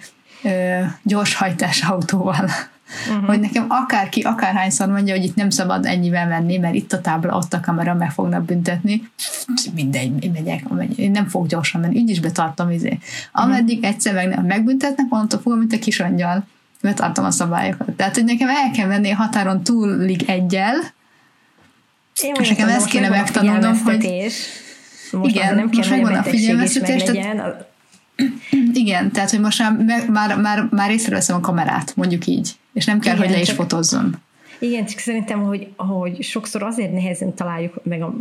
gyors 1.03 1.35
hajtás 1.35 1.83
autóval 1.83 2.51
uh-huh. 3.09 3.27
hogy 3.27 3.41
nekem 3.41 3.67
akárki, 3.69 4.21
akárhányszor 4.21 4.89
mondja, 4.89 5.15
hogy 5.15 5.25
itt 5.25 5.35
nem 5.35 5.51
szabad 5.51 5.87
ennyivel 5.87 6.27
menni, 6.29 6.59
mert 6.59 6.75
itt 6.75 6.93
a 6.93 7.01
tábla, 7.01 7.37
ott 7.37 7.55
a 7.55 7.61
kamera, 7.61 7.95
meg 7.95 8.11
fognak 8.11 8.45
büntetni. 8.45 9.09
Mindegy, 9.75 10.31
megyek, 10.33 10.63
ameddig. 10.69 10.99
én 10.99 11.11
nem 11.11 11.27
fog 11.27 11.47
gyorsan 11.47 11.81
menni, 11.81 11.97
így 11.97 12.11
is 12.11 12.21
betartom 12.21 12.71
izé. 12.71 12.99
Ameddig 13.33 13.77
uh-huh. 13.77 13.93
egyszer 13.93 14.15
meg 14.15 14.29
nem 14.29 14.45
megbüntetnek, 14.45 15.07
onnantól 15.09 15.41
fogom, 15.41 15.59
mint 15.59 15.73
a 15.73 15.79
kis 15.79 16.01
angyal, 16.01 16.47
betartom 16.83 17.25
a 17.25 17.31
szabályokat. 17.31 17.91
Tehát, 17.91 18.15
hogy 18.15 18.25
nekem 18.25 18.49
el 18.49 18.71
kell 18.71 18.87
menni 18.87 19.11
a 19.11 19.17
határon 19.17 19.63
túlig 19.63 20.23
egyel, 20.27 20.75
én 22.23 22.35
és 22.41 22.49
nekem 22.49 22.69
ezt 22.69 22.87
kéne 22.87 23.09
megtanulnom, 23.09 23.79
hogy 23.85 24.25
most 25.11 25.35
igen, 25.35 25.55
nem 25.55 25.71
kell, 25.71 26.01
hogy 26.01 26.15
a 26.15 26.23
figyelmeztetés, 26.23 27.03
tehát, 27.03 27.74
igen, 28.73 29.13
tehát, 29.13 29.31
hogy 29.31 29.41
most 29.41 29.59
már, 29.59 30.07
már, 30.09 30.37
már, 30.37 30.69
már 30.71 30.91
észreveszem 30.91 31.37
a 31.37 31.41
kamerát, 31.41 31.97
mondjuk 31.97 32.27
így, 32.27 32.51
és 32.73 32.85
nem 32.85 32.99
kell, 32.99 33.15
Igen, 33.15 33.27
hogy 33.27 33.35
le 33.35 33.41
is 33.41 33.51
fotozzon. 33.51 34.17
Igen, 34.59 34.85
csak 34.85 34.99
szerintem, 34.99 35.43
hogy, 35.43 35.69
hogy 35.77 36.23
sokszor 36.23 36.63
azért 36.63 36.93
nehezen 36.93 37.35
találjuk 37.35 37.85
meg 37.85 38.03
a, 38.03 38.15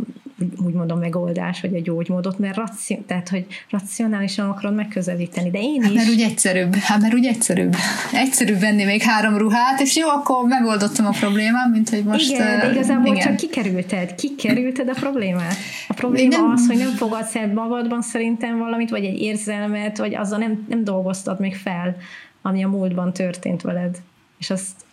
úgymond 0.64 0.90
a 0.90 0.94
megoldás, 0.94 1.60
vagy 1.60 1.74
a 1.74 1.80
gyógymódot, 1.80 2.38
mert 2.38 2.56
raci, 2.56 3.02
tehát, 3.06 3.28
hogy 3.28 3.46
racionálisan 3.70 4.48
akarod 4.48 4.74
megközelíteni, 4.74 5.50
de 5.50 5.58
én 5.60 5.82
hát, 5.82 5.90
is... 5.90 5.96
Mert 5.96 6.08
úgy 6.08 6.20
egyszerűbb, 6.20 6.74
hát 6.74 7.00
mert 7.00 7.14
úgy 7.14 7.26
egyszerűbb. 7.26 7.74
Egyszerűbb 8.12 8.60
venni 8.60 8.84
még 8.84 9.02
három 9.02 9.36
ruhát, 9.36 9.80
és 9.80 9.96
jó, 9.96 10.08
akkor 10.08 10.44
megoldottam 10.46 11.06
a 11.06 11.10
problémát, 11.10 11.70
mint 11.70 11.88
hogy 11.88 12.04
most... 12.04 12.30
Igen, 12.30 12.58
de 12.60 12.70
igazából 12.70 13.14
igen. 13.14 13.26
csak 13.26 13.36
kikerülted, 13.36 14.14
kikerülted 14.14 14.88
a 14.88 14.94
problémát. 14.94 15.56
A 15.88 15.94
probléma 15.94 16.36
nem... 16.36 16.50
az, 16.50 16.66
hogy 16.66 16.76
nem 16.76 16.94
fogadsz 16.94 17.36
el 17.36 17.52
magadban 17.52 18.02
szerintem 18.02 18.58
valamit, 18.58 18.90
vagy 18.90 19.04
egy 19.04 19.20
érzelmet, 19.20 19.98
vagy 19.98 20.14
azzal 20.14 20.38
nem, 20.38 20.64
nem 20.68 20.84
dolgoztad 20.84 21.40
még 21.40 21.56
fel, 21.56 21.96
ami 22.42 22.64
a 22.64 22.68
múltban 22.68 23.12
történt 23.12 23.62
veled. 23.62 23.96
És 24.38 24.50
azt 24.50 24.83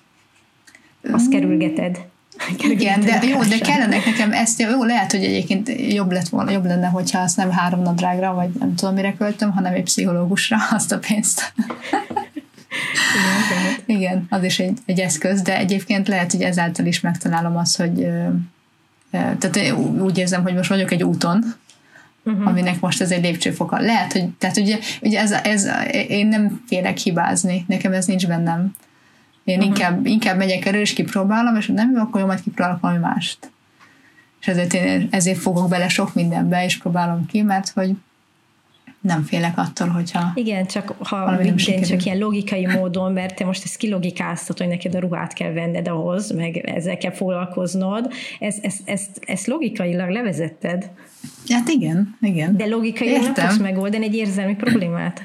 azt 1.12 1.30
kerülgeted. 1.34 2.00
Igen, 2.70 3.00
de 3.00 3.20
jó, 3.28 3.44
de 3.44 3.58
kellene 3.58 3.98
nekem 4.06 4.32
ezt, 4.32 4.60
jó, 4.60 4.84
lehet, 4.84 5.12
hogy 5.12 5.24
egyébként 5.24 5.70
jobb 5.94 6.12
lett 6.12 6.28
volna, 6.30 6.52
jobb 6.52 6.66
lenne, 6.66 6.88
hogyha 6.88 7.20
azt 7.20 7.38
nem 7.38 7.52
három 7.52 7.82
nadrágra, 7.82 8.34
vagy 8.34 8.50
nem 8.60 8.76
tudom 8.76 8.94
mire 8.94 9.14
költöm, 9.14 9.52
hanem 9.52 9.74
egy 9.74 9.84
pszichológusra 9.84 10.58
azt 10.78 10.92
a 10.92 11.00
pénzt. 11.00 11.54
Igen, 13.86 14.00
Igen 14.00 14.26
az 14.30 14.44
is 14.44 14.60
egy, 14.60 14.78
egy 14.86 15.00
eszköz, 15.00 15.42
de 15.42 15.58
egyébként 15.58 16.08
lehet, 16.08 16.32
hogy 16.32 16.42
ezáltal 16.42 16.86
is 16.86 17.00
megtalálom 17.00 17.58
azt, 17.58 17.78
hogy 17.78 18.08
tehát 19.12 19.74
úgy 20.00 20.18
érzem, 20.18 20.42
hogy 20.44 20.54
most 20.54 20.70
vagyok 20.70 20.92
egy 20.92 21.04
úton, 21.04 21.56
uh-huh. 22.24 22.48
aminek 22.48 22.80
most 22.80 23.02
ez 23.02 23.12
egy 23.12 23.24
lépcsőfoka. 23.24 23.80
Lehet, 23.80 24.12
hogy 24.12 24.30
tehát 24.38 24.58
ugye, 24.58 24.78
ugye 25.02 25.20
ez, 25.20 25.32
ez, 25.32 25.68
én 26.08 26.28
nem 26.28 26.64
félek 26.68 26.98
hibázni, 26.98 27.66
nekem 27.68 27.94
ez 27.94 28.06
nincs 28.06 28.28
bennem. 28.28 28.76
Én 29.44 29.58
uh-huh. 29.58 29.70
inkább, 29.70 30.06
inkább 30.06 30.38
megyek 30.38 30.66
elő, 30.66 30.80
és 30.80 30.94
kipróbálom, 30.94 31.56
és 31.56 31.68
nem 31.68 31.92
jó, 31.92 32.00
akkor 32.00 32.22
jó, 32.22 32.26
majd 32.26 32.42
kipróbálok 32.42 32.82
valami 32.82 33.00
mást. 33.00 33.52
És 34.42 34.48
ezért 34.48 34.74
én 34.74 35.08
ezért 35.12 35.40
fogok 35.40 35.70
bele 35.70 35.88
sok 35.88 36.14
mindenbe, 36.14 36.64
és 36.64 36.78
próbálom 36.78 37.26
ki, 37.26 37.42
mert 37.42 37.70
hogy 37.70 37.96
nem 39.02 39.24
félek 39.24 39.58
attól, 39.58 39.88
hogyha 39.88 40.32
Igen, 40.34 40.66
csak 40.66 40.96
ha 41.00 41.32
minden 41.32 41.82
csak 41.82 42.06
ilyen 42.06 42.18
logikai 42.18 42.66
módon, 42.66 43.12
mert 43.12 43.36
te 43.36 43.46
most 43.46 43.64
ezt 43.64 43.78
kilogikáztat, 43.78 44.58
hogy 44.58 44.68
neked 44.68 44.96
a 44.96 45.00
ruhát 45.00 45.34
kell 45.34 45.52
venned 45.52 45.88
ahhoz, 45.88 46.32
meg 46.32 46.58
ezzel 46.58 46.98
kell 46.98 47.12
foglalkoznod, 47.12 48.12
ez, 48.40 48.56
ez, 48.62 48.76
ezt, 48.86 49.20
ezt 49.26 49.48
logikailag 49.48 50.10
levezetted. 50.10 50.90
Hát 51.50 51.70
igen, 51.70 52.18
igen. 52.22 52.58
De 52.58 52.66
logikailag 52.66 53.22
nem 53.22 53.34
tudsz 53.34 53.58
megoldani 53.58 54.06
egy 54.06 54.16
érzelmi 54.16 54.56
problémát. 54.56 55.22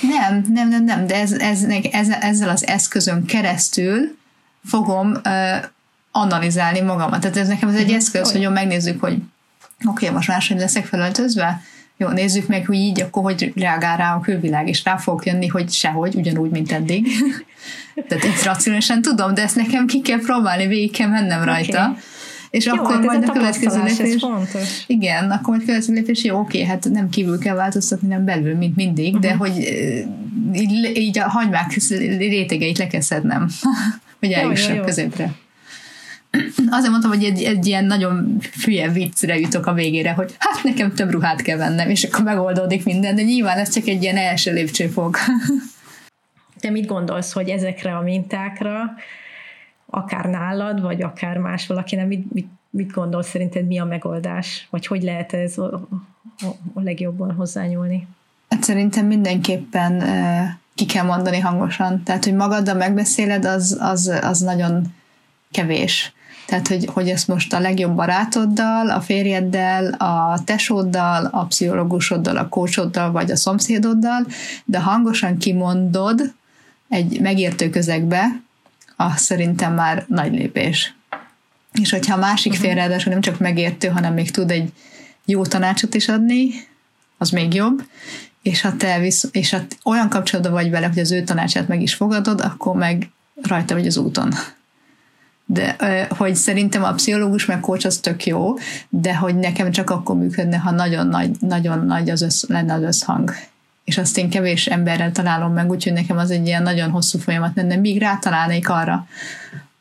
Nem, 0.00 0.44
nem, 0.48 0.68
nem, 0.68 0.84
nem, 0.84 1.06
de 1.06 1.14
ez, 1.14 1.32
ez, 1.32 1.62
ez, 1.90 2.08
ezzel 2.20 2.48
az 2.48 2.66
eszközön 2.66 3.24
keresztül 3.24 4.16
fogom 4.64 5.10
uh, 5.10 5.64
analizálni 6.10 6.80
magamat. 6.80 7.20
Tehát 7.20 7.36
ez 7.36 7.48
nekem 7.48 7.68
ez 7.68 7.74
egy 7.74 7.86
mhm. 7.86 7.94
eszköz, 7.94 8.32
hogy 8.32 8.50
megnézzük, 8.50 9.00
hogy 9.00 9.12
oké, 9.12 9.22
okay, 10.04 10.10
most 10.10 10.28
máshogy 10.28 10.58
leszek 10.58 10.86
felöltözve, 10.86 11.62
jó, 11.96 12.08
nézzük 12.08 12.46
meg, 12.46 12.66
hogy 12.66 12.76
így, 12.76 13.00
akkor 13.00 13.22
hogy 13.22 13.52
reagál 13.56 13.96
rá 13.96 14.14
a 14.14 14.20
külvilág, 14.20 14.68
és 14.68 14.84
rá 14.84 14.96
fog 14.96 15.24
jönni, 15.24 15.46
hogy 15.46 15.70
sehogy, 15.70 16.14
ugyanúgy, 16.14 16.50
mint 16.50 16.72
eddig. 16.72 17.06
Tehát 18.08 18.24
így 18.24 18.42
racionálisan 18.44 19.02
tudom, 19.02 19.34
de 19.34 19.42
ezt 19.42 19.56
nekem 19.56 19.86
ki 19.86 20.00
kell 20.00 20.18
próbálni, 20.18 20.66
végig 20.66 20.92
kell 20.92 21.08
mennem 21.08 21.44
rajta. 21.44 21.82
Okay 21.90 22.02
és 22.54 22.64
jó, 22.64 22.74
akkor 22.74 22.94
hát 22.94 23.04
majd 23.04 23.22
a, 23.22 23.26
a 23.26 23.32
következő 23.32 23.82
lépés. 23.82 24.20
fontos. 24.20 24.84
Igen, 24.86 25.30
akkor 25.30 25.54
majd 25.54 25.64
következő 25.64 25.94
lépés, 25.94 26.24
jó, 26.24 26.38
oké, 26.38 26.64
hát 26.64 26.88
nem 26.90 27.08
kívül 27.08 27.38
kell 27.38 27.54
változtatni, 27.54 28.08
nem 28.08 28.24
belül, 28.24 28.56
mint 28.56 28.76
mindig, 28.76 29.14
uh-huh. 29.14 29.20
de 29.20 29.34
mhm. 29.34 29.38
hogy 29.38 29.58
így, 30.54 30.96
így 30.96 31.18
a 31.18 31.28
hagymák 31.28 31.76
rétegeit 32.18 32.78
le 32.78 32.86
kell 32.86 33.00
szednem, 33.00 33.48
hogy 34.20 34.30
eljussak 34.32 34.84
középre. 34.84 35.32
azért 36.70 36.90
mondtam, 36.90 37.10
hogy 37.10 37.24
egy, 37.24 37.42
egy 37.42 37.66
ilyen 37.66 37.84
nagyon 37.84 38.38
fülye 38.50 38.88
viccre 38.88 39.38
jutok 39.38 39.66
a 39.66 39.72
végére, 39.72 40.12
hogy 40.12 40.34
hát 40.38 40.64
nekem 40.64 40.94
több 40.94 41.10
ruhát 41.10 41.42
kell 41.42 41.56
vennem, 41.56 41.90
és 41.90 42.04
akkor 42.04 42.24
megoldódik 42.24 42.84
minden, 42.84 43.14
de 43.14 43.22
nyilván 43.22 43.58
ez 43.58 43.74
csak 43.74 43.86
egy 43.86 44.02
ilyen 44.02 44.16
első 44.16 44.52
lépcsőfok. 44.52 45.18
Te 46.60 46.70
mit 46.70 46.86
gondolsz, 46.86 47.32
hogy 47.32 47.48
ezekre 47.48 47.96
a 47.96 48.02
mintákra, 48.02 48.94
akár 49.94 50.24
nálad, 50.24 50.80
vagy 50.80 51.02
akár 51.02 51.38
más 51.38 51.66
valakinek, 51.66 52.06
mit, 52.06 52.32
mit, 52.32 52.48
mit 52.70 52.92
gondolsz 52.92 53.28
szerinted, 53.28 53.66
mi 53.66 53.78
a 53.78 53.84
megoldás? 53.84 54.66
Vagy 54.70 54.86
hogy 54.86 55.02
lehet 55.02 55.32
ez 55.32 55.58
a, 55.58 55.88
a, 56.74 56.80
legjobban 56.80 57.34
hozzányúlni? 57.34 58.06
Hát 58.48 58.62
szerintem 58.62 59.06
mindenképpen 59.06 60.02
ki 60.74 60.86
kell 60.86 61.04
mondani 61.04 61.38
hangosan. 61.38 62.02
Tehát, 62.02 62.24
hogy 62.24 62.34
magaddal 62.34 62.74
megbeszéled, 62.74 63.44
az, 63.44 63.78
az, 63.80 64.18
az 64.22 64.40
nagyon 64.40 64.94
kevés. 65.50 66.12
Tehát, 66.46 66.68
hogy, 66.68 66.88
hogy 66.92 67.08
ezt 67.08 67.28
most 67.28 67.52
a 67.52 67.60
legjobb 67.60 67.94
barátoddal, 67.94 68.90
a 68.90 69.00
férjeddel, 69.00 69.92
a 69.92 70.38
tesóddal, 70.44 71.24
a 71.24 71.44
pszichológusoddal, 71.44 72.36
a 72.36 72.48
kócsoddal, 72.48 73.10
vagy 73.10 73.30
a 73.30 73.36
szomszédoddal, 73.36 74.26
de 74.64 74.80
hangosan 74.80 75.38
kimondod 75.38 76.34
egy 76.88 77.20
megértő 77.20 77.70
közegbe, 77.70 78.42
az 78.96 79.20
szerintem 79.20 79.74
már 79.74 80.04
nagy 80.08 80.32
lépés. 80.32 80.94
És 81.72 81.90
hogyha 81.90 82.14
a 82.14 82.18
másik 82.18 82.52
uh-huh. 82.52 82.66
fél 82.66 82.74
ráadásul 82.74 83.12
nem 83.12 83.20
csak 83.20 83.38
megértő, 83.38 83.88
hanem 83.88 84.14
még 84.14 84.30
tud 84.30 84.50
egy 84.50 84.72
jó 85.24 85.44
tanácsot 85.44 85.94
is 85.94 86.08
adni, 86.08 86.50
az 87.18 87.30
még 87.30 87.54
jobb, 87.54 87.82
és 88.42 88.60
ha 88.60 88.76
te 88.76 88.98
visz, 88.98 89.28
és 89.32 89.50
ha 89.50 89.58
olyan 89.84 90.08
kapcsolatban 90.08 90.52
vagy 90.52 90.70
vele, 90.70 90.86
hogy 90.86 90.98
az 90.98 91.12
ő 91.12 91.22
tanácsát 91.22 91.68
meg 91.68 91.82
is 91.82 91.94
fogadod, 91.94 92.40
akkor 92.40 92.76
meg 92.76 93.10
rajta 93.42 93.74
vagy 93.74 93.86
az 93.86 93.96
úton. 93.96 94.32
De 95.46 95.76
hogy 96.08 96.34
szerintem 96.34 96.84
a 96.84 96.92
pszichológus 96.92 97.46
meg 97.46 97.60
coach 97.60 97.86
az 97.86 97.96
tök 97.96 98.26
jó, 98.26 98.54
de 98.88 99.16
hogy 99.16 99.34
nekem 99.34 99.70
csak 99.70 99.90
akkor 99.90 100.16
működne, 100.16 100.56
ha 100.56 100.70
nagyon 100.70 101.06
nagy, 101.06 101.30
nagyon 101.40 101.86
nagy 101.86 102.10
az 102.10 102.22
össz, 102.22 102.44
lenne 102.48 102.74
az 102.74 102.82
összhang. 102.82 103.34
És 103.84 103.98
azt 103.98 104.18
én 104.18 104.30
kevés 104.30 104.66
emberrel 104.66 105.12
találom 105.12 105.52
meg, 105.52 105.70
úgyhogy 105.70 105.92
nekem 105.92 106.16
az 106.16 106.30
egy 106.30 106.46
ilyen 106.46 106.62
nagyon 106.62 106.90
hosszú 106.90 107.18
folyamat 107.18 107.54
lenne, 107.54 107.76
míg 107.76 107.98
rátalálnék 107.98 108.68
arra, 108.68 109.06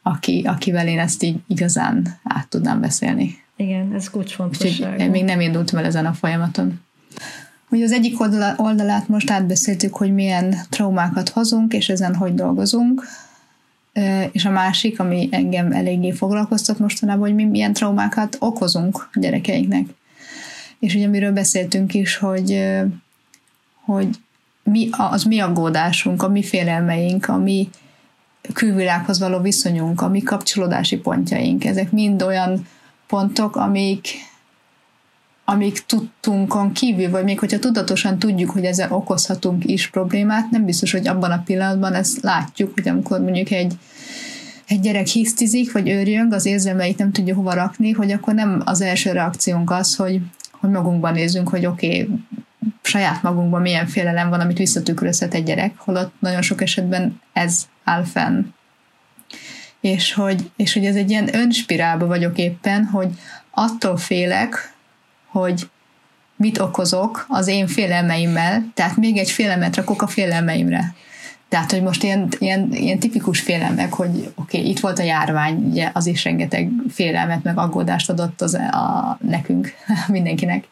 aki, 0.02 0.44
akivel 0.48 0.88
én 0.88 1.00
ezt 1.00 1.24
így 1.24 1.40
igazán 1.48 2.20
át 2.24 2.48
tudnám 2.48 2.82
beszélni. 2.82 3.36
Igen, 3.56 3.94
ez 3.96 4.10
kulcsfontosságú. 4.10 5.10
Még 5.10 5.24
nem 5.24 5.40
indultam 5.40 5.80
el 5.80 5.86
ezen 5.86 6.06
a 6.06 6.14
folyamaton. 6.14 6.82
Ugye 7.70 7.84
az 7.84 7.92
egyik 7.92 8.20
oldalát 8.58 9.08
most 9.08 9.32
átbeszéltük, 9.32 9.96
hogy 9.96 10.14
milyen 10.14 10.56
traumákat 10.70 11.30
hozunk, 11.30 11.74
és 11.74 11.90
ezen 11.90 12.16
hogy 12.16 12.34
dolgozunk, 12.34 13.04
és 14.32 14.46
a 14.46 14.50
másik, 14.50 15.00
ami 15.00 15.30
engem 15.32 15.72
eléggé 15.72 16.12
foglalkoztat 16.12 16.80
mostanában, 16.80 17.22
hogy 17.22 17.36
mi 17.36 17.46
milyen 17.46 17.74
traumákat 17.74 18.38
okozunk 18.40 19.10
a 19.14 19.20
gyerekeinknek. 19.20 19.86
És 20.80 20.96
ugye 20.96 21.06
amiről 21.06 21.32
beszéltünk 21.32 21.94
is, 21.94 22.18
hogy, 22.18 22.64
hogy 23.86 24.10
mi, 24.64 24.90
az 24.92 25.24
mi 25.24 25.40
aggódásunk, 25.40 26.24
a 26.24 26.30
mi 26.30 26.44
félelmeink, 26.44 27.28
a 27.28 27.38
mi 27.38 27.70
külvilághoz 28.54 29.20
való 29.20 29.40
viszonyunk, 29.40 30.02
a 30.02 30.10
mi 30.10 30.22
kapcsolódási 30.22 30.98
pontjaink, 30.98 31.66
ezek 31.66 31.92
mind 31.92 32.22
olyan 32.22 32.68
pontok, 33.08 33.56
amik, 33.56 34.08
amik 35.46 35.86
tudtunkon 35.86 36.72
kívül, 36.72 37.10
vagy 37.10 37.24
még 37.24 37.40
hogyha 37.40 37.60
tudatosan 37.60 38.20
tudjuk, 38.20 38.50
hogy 38.50 38.66
ezzel 38.66 38.92
okozhatunk 38.92 39.66
is 39.66 39.90
problémát, 39.90 40.50
nem 40.50 40.66
biztos, 40.66 40.92
hogy 40.92 41.08
abban 41.08 41.32
a 41.32 41.42
pillanatban 41.46 41.94
ezt 41.94 42.22
látjuk, 42.22 42.74
hogy 42.74 42.88
amikor 42.88 43.22
mondjuk 43.22 43.52
egy, 43.52 43.74
egy 44.68 44.80
gyerek 44.80 45.08
hisztizik, 45.08 45.72
vagy 45.72 45.90
őrjöng, 45.90 46.34
az 46.34 46.46
érzelmeit 46.46 46.98
nem 46.98 47.12
tudja 47.12 47.36
hova 47.36 47.54
rakni, 47.54 47.92
hogy 47.92 48.12
akkor 48.12 48.34
nem 48.34 48.62
az 48.66 48.82
első 48.82 49.12
reakciónk 49.12 49.72
az, 49.72 49.96
hogy, 49.96 50.22
hogy 50.52 50.70
magunkban 50.70 51.14
nézzünk, 51.14 51.50
hogy 51.50 51.66
oké, 51.66 52.02
okay, 52.02 52.20
saját 52.82 53.22
magunkban 53.22 53.62
milyen 53.62 53.88
félelem 53.88 54.30
van, 54.30 54.40
amit 54.40 54.58
visszatükrözhet 54.58 55.34
egy 55.34 55.44
gyerek, 55.44 55.74
holott 55.78 56.14
nagyon 56.20 56.42
sok 56.42 56.62
esetben 56.62 57.22
ez 57.34 57.68
áll 57.84 58.04
fenn. 58.04 58.46
És 59.82 60.14
hogy, 60.14 60.52
és 60.56 60.74
hogy 60.74 60.86
ez 60.86 60.96
egy 60.96 61.10
ilyen 61.10 61.36
önspirálba 61.36 62.06
vagyok 62.06 62.38
éppen, 62.38 62.86
hogy 62.86 63.10
attól 63.52 63.98
félek, 63.98 64.74
hogy 65.28 65.70
mit 66.36 66.60
okozok 66.60 67.26
az 67.30 67.48
én 67.48 67.68
félelmeimmel, 67.68 68.72
tehát 68.74 68.98
még 68.98 69.18
egy 69.18 69.32
félelmet 69.32 69.76
rakok 69.76 70.02
a 70.02 70.08
félelmeimre. 70.08 70.94
Tehát, 71.50 71.72
hogy 71.72 71.82
most 71.82 72.04
ilyen, 72.04 72.28
ilyen, 72.38 72.70
ilyen 72.72 73.00
tipikus 73.00 73.40
félelmek, 73.40 73.94
hogy 73.94 74.10
oké, 74.36 74.58
okay, 74.58 74.70
itt 74.70 74.80
volt 74.80 75.00
a 75.00 75.04
járvány, 75.04 75.56
ugye 75.56 75.90
az 75.94 76.06
is 76.06 76.24
rengeteg 76.24 76.70
félelmet, 76.90 77.44
meg 77.44 77.58
aggódást 77.58 78.10
adott 78.10 78.42
az, 78.42 78.54
a, 78.54 79.18
nekünk, 79.22 79.74
mindenkinek. 80.08 80.68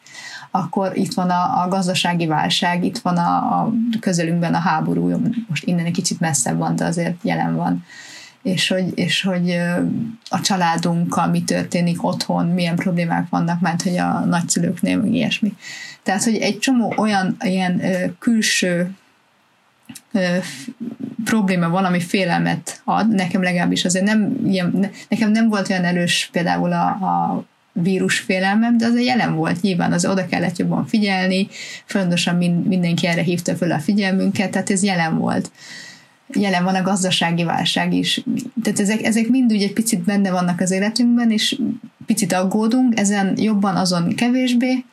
Akkor 0.54 0.96
itt 0.96 1.14
van 1.14 1.30
a, 1.30 1.62
a 1.62 1.68
gazdasági 1.68 2.26
válság, 2.26 2.84
itt 2.84 2.98
van 2.98 3.16
a, 3.16 3.60
a 3.60 3.72
közelünkben 4.00 4.54
a 4.54 4.58
háború, 4.58 5.20
most 5.48 5.64
innen 5.64 5.84
egy 5.84 5.92
kicsit 5.92 6.20
messzebb 6.20 6.58
van, 6.58 6.76
de 6.76 6.84
azért 6.84 7.16
jelen 7.22 7.56
van 7.56 7.84
és 8.42 8.68
hogy, 8.68 8.98
és 8.98 9.22
hogy 9.22 9.50
a 10.28 10.40
családunkkal 10.40 11.26
mi 11.26 11.42
történik 11.42 12.04
otthon, 12.04 12.46
milyen 12.46 12.76
problémák 12.76 13.28
vannak, 13.28 13.60
mert 13.60 13.82
hogy 13.82 13.96
a 13.96 14.18
nagyszülőknél, 14.20 14.96
meg 14.96 15.14
ilyesmi. 15.14 15.54
Tehát, 16.02 16.24
hogy 16.24 16.36
egy 16.36 16.58
csomó 16.58 16.94
olyan 16.96 17.36
ilyen 17.40 17.82
külső 18.18 18.90
probléma 21.24 21.68
valami 21.68 22.00
félelmet 22.00 22.80
ad, 22.84 23.08
nekem 23.08 23.42
legalábbis 23.42 23.84
azért 23.84 24.04
nem, 24.04 24.36
ilyen, 24.46 24.90
nekem 25.08 25.30
nem 25.30 25.48
volt 25.48 25.70
olyan 25.70 25.84
erős 25.84 26.28
például 26.32 26.72
a, 26.72 26.86
a 26.86 27.44
vírus 27.72 28.18
félelmem, 28.18 28.76
de 28.78 28.86
azért 28.86 29.06
jelen 29.06 29.34
volt 29.34 29.60
nyilván, 29.60 29.92
az 29.92 30.06
oda 30.06 30.26
kellett 30.26 30.58
jobban 30.58 30.86
figyelni, 30.86 31.48
fontosan 31.84 32.36
mindenki 32.66 33.06
erre 33.06 33.22
hívta 33.22 33.56
föl 33.56 33.72
a 33.72 33.78
figyelmünket, 33.78 34.50
tehát 34.50 34.70
ez 34.70 34.82
jelen 34.82 35.18
volt 35.18 35.50
jelen 36.34 36.64
van 36.64 36.74
a 36.74 36.82
gazdasági 36.82 37.44
válság 37.44 37.92
is. 37.92 38.24
Tehát 38.62 38.80
ezek, 38.80 39.02
ezek 39.02 39.28
mind 39.28 39.52
úgy 39.52 39.62
egy 39.62 39.72
picit 39.72 40.00
benne 40.00 40.30
vannak 40.30 40.60
az 40.60 40.70
életünkben, 40.70 41.30
és 41.30 41.58
picit 42.06 42.32
aggódunk, 42.32 42.98
ezen 42.98 43.38
jobban, 43.38 43.76
azon 43.76 44.14
kevésbé, 44.14 44.84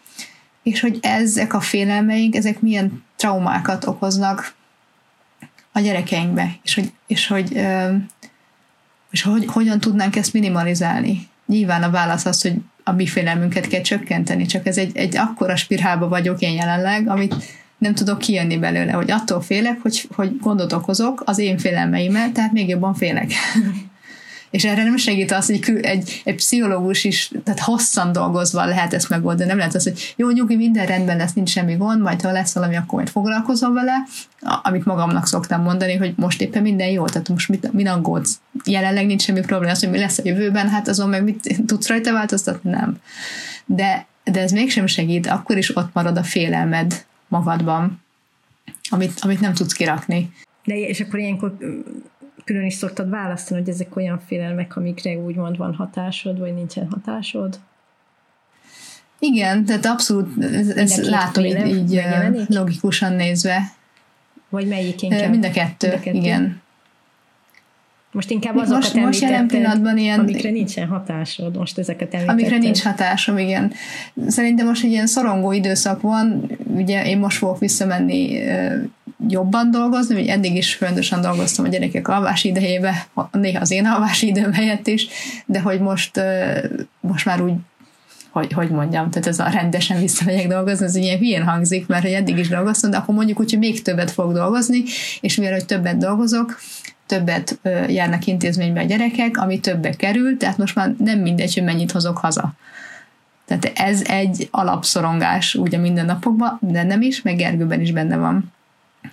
és 0.63 0.79
hogy 0.79 0.99
ezek 1.01 1.53
a 1.53 1.59
félelmeink, 1.59 2.35
ezek 2.35 2.61
milyen 2.61 3.03
traumákat 3.15 3.85
okoznak 3.85 4.53
a 5.71 5.79
gyerekeinkbe, 5.79 6.55
és 6.63 6.73
hogy, 6.73 6.91
és 7.07 7.27
hogy, 7.27 7.67
és 9.11 9.21
hogy 9.21 9.45
hogyan 9.45 9.79
tudnánk 9.79 10.15
ezt 10.15 10.33
minimalizálni. 10.33 11.27
Nyilván 11.45 11.83
a 11.83 11.89
válasz 11.89 12.25
az, 12.25 12.41
hogy 12.41 12.53
a 12.89 12.93
mi 12.93 13.05
félelmünket 13.05 13.67
kell 13.67 13.81
csökkenteni, 13.81 14.45
csak 14.45 14.65
ez 14.67 14.77
egy, 14.77 14.97
egy 14.97 15.17
akkora 15.17 15.55
spirálba 15.55 16.07
vagyok 16.07 16.39
én 16.39 16.53
jelenleg, 16.53 17.09
amit 17.09 17.35
nem 17.77 17.93
tudok 17.93 18.17
kijönni 18.17 18.57
belőle, 18.57 18.91
hogy 18.91 19.11
attól 19.11 19.41
félek, 19.41 19.81
hogy, 19.81 20.07
hogy 20.15 20.37
gondot 20.39 20.73
okozok 20.73 21.23
az 21.25 21.37
én 21.37 21.57
félelmeimmel, 21.57 22.31
tehát 22.31 22.51
még 22.51 22.67
jobban 22.69 22.93
félek. 22.93 23.31
És 24.49 24.65
erre 24.65 24.83
nem 24.83 24.97
segít 24.97 25.31
az, 25.31 25.45
hogy 25.45 25.79
egy, 25.81 26.21
egy 26.25 26.35
pszichológus 26.35 27.03
is, 27.03 27.31
tehát 27.43 27.59
hosszan 27.59 28.11
dolgozva 28.11 28.65
lehet 28.65 28.93
ezt 28.93 29.09
megoldani. 29.09 29.49
Nem 29.49 29.57
lehet 29.57 29.75
az, 29.75 29.83
hogy 29.83 30.13
jó, 30.15 30.29
nyugi, 30.29 30.55
minden 30.55 30.85
rendben 30.85 31.17
lesz, 31.17 31.33
nincs 31.33 31.49
semmi 31.49 31.75
gond, 31.75 32.01
majd 32.01 32.21
ha 32.21 32.31
lesz 32.31 32.53
valami, 32.53 32.75
akkor 32.75 32.93
majd 32.93 33.09
foglalkozom 33.09 33.73
vele, 33.73 33.93
amit 34.63 34.85
magamnak 34.85 35.27
szoktam 35.27 35.61
mondani, 35.61 35.95
hogy 35.95 36.13
most 36.15 36.41
éppen 36.41 36.61
minden 36.61 36.89
jó, 36.89 37.05
tehát 37.05 37.29
most 37.29 37.49
mit, 37.49 37.73
mit 37.73 37.87
aggódsz? 37.87 38.39
Jelenleg 38.63 39.05
nincs 39.05 39.21
semmi 39.21 39.39
probléma, 39.39 39.71
az, 39.71 39.79
hogy 39.79 39.89
mi 39.89 39.99
lesz 39.99 40.17
a 40.17 40.21
jövőben, 40.25 40.69
hát 40.69 40.87
azon 40.87 41.09
meg 41.09 41.23
mit 41.23 41.61
tudsz 41.65 41.87
rajta 41.87 42.11
változtatni? 42.11 42.69
Nem. 42.69 42.97
De, 43.65 44.07
de 44.23 44.41
ez 44.41 44.51
mégsem 44.51 44.87
segít, 44.87 45.27
akkor 45.27 45.57
is 45.57 45.77
ott 45.77 45.93
marad 45.93 46.17
a 46.17 46.23
félelmed, 46.23 47.05
magadban, 47.27 48.01
amit, 48.89 49.19
amit 49.19 49.39
nem 49.39 49.53
tudsz 49.53 49.73
kirakni. 49.73 50.31
De 50.63 50.75
és 50.75 50.99
akkor 50.99 51.19
ilyenkor 51.19 51.57
külön 52.49 52.65
is 52.65 52.73
szoktad 52.73 53.09
választani, 53.09 53.59
hogy 53.59 53.69
ezek 53.69 53.95
olyan 53.95 54.19
félelmek, 54.27 54.75
amikre 54.75 55.17
úgymond 55.17 55.57
van 55.57 55.73
hatásod, 55.75 56.39
vagy 56.39 56.53
nincsen 56.53 56.87
hatásod? 56.91 57.59
Igen, 59.19 59.65
tehát 59.65 59.85
abszolút 59.85 60.43
ezt 60.75 61.05
látom 61.05 61.45
így, 61.45 61.67
így 61.67 62.01
logikusan 62.47 63.13
nézve. 63.13 63.61
Vagy 64.49 64.67
melyik 64.67 65.01
inkább? 65.01 65.29
Mind 65.29 65.45
a 65.45 65.51
kettő, 65.51 65.87
Mind 65.87 65.99
a 65.99 66.03
kettő. 66.03 66.17
igen. 66.17 66.61
Most 68.11 68.29
inkább 68.29 68.55
azokat 68.55 68.81
most, 68.81 68.93
most 68.93 69.21
jelen 69.21 69.47
pillanatban 69.47 69.97
ilyen, 69.97 70.19
amikre 70.19 70.49
nincsen 70.49 70.87
hatásod, 70.87 71.57
most 71.57 71.77
ezeket 71.77 72.13
említetted. 72.13 72.39
Amikre 72.39 72.57
nincs 72.57 72.81
hatásom, 72.83 73.37
igen. 73.37 73.71
Szerintem 74.27 74.65
most 74.65 74.83
egy 74.83 74.91
ilyen 74.91 75.07
szorongó 75.07 75.51
időszak 75.51 76.01
van, 76.01 76.51
ugye 76.65 77.05
én 77.05 77.17
most 77.17 77.37
fogok 77.37 77.59
visszamenni 77.59 78.43
jobban 79.27 79.71
dolgozni, 79.71 80.15
hogy 80.15 80.27
eddig 80.27 80.55
is 80.55 80.75
fontosan 80.75 81.21
dolgoztam 81.21 81.65
a 81.65 81.67
gyerekek 81.67 82.07
alvási 82.07 82.47
idejébe, 82.47 83.07
néha 83.31 83.59
az 83.59 83.71
én 83.71 83.85
alvási 83.85 84.27
időm 84.27 84.53
helyett 84.53 84.87
is, 84.87 85.07
de 85.45 85.59
hogy 85.59 85.79
most, 85.79 86.21
most 86.99 87.25
már 87.25 87.41
úgy 87.41 87.53
hogy, 88.31 88.53
hogy 88.53 88.69
mondjam, 88.69 89.09
tehát 89.09 89.27
ez 89.27 89.39
a 89.39 89.49
rendesen 89.49 89.99
visszamegyek 89.99 90.47
dolgozni, 90.47 90.85
ez 90.85 90.95
ilyen 90.95 91.17
hülyén 91.17 91.43
hangzik, 91.43 91.87
mert 91.87 92.01
hogy 92.01 92.11
eddig 92.11 92.37
is 92.37 92.47
dolgoztam, 92.47 92.91
de 92.91 92.97
akkor 92.97 93.15
mondjuk 93.15 93.39
úgy, 93.39 93.49
hogy 93.49 93.59
még 93.59 93.81
többet 93.81 94.11
fog 94.11 94.33
dolgozni, 94.33 94.83
és 95.21 95.35
mivel, 95.35 95.53
hogy 95.53 95.65
többet 95.65 95.97
dolgozok, 95.97 96.59
többet 97.05 97.59
járnak 97.87 98.25
intézménybe 98.25 98.81
a 98.81 98.85
gyerekek, 98.85 99.37
ami 99.37 99.59
többe 99.59 99.89
kerül, 99.89 100.37
tehát 100.37 100.57
most 100.57 100.75
már 100.75 100.93
nem 100.97 101.19
mindegy, 101.19 101.53
hogy 101.53 101.63
mennyit 101.63 101.91
hozok 101.91 102.17
haza. 102.17 102.53
Tehát 103.45 103.71
ez 103.75 104.01
egy 104.01 104.47
alapszorongás 104.51 105.55
úgy 105.55 105.75
a 105.75 105.79
mindennapokban, 105.79 106.57
de 106.61 106.83
nem 106.83 107.01
is, 107.01 107.21
meg 107.21 107.35
Gergőben 107.35 107.81
is 107.81 107.91
benne 107.91 108.17
van 108.17 108.51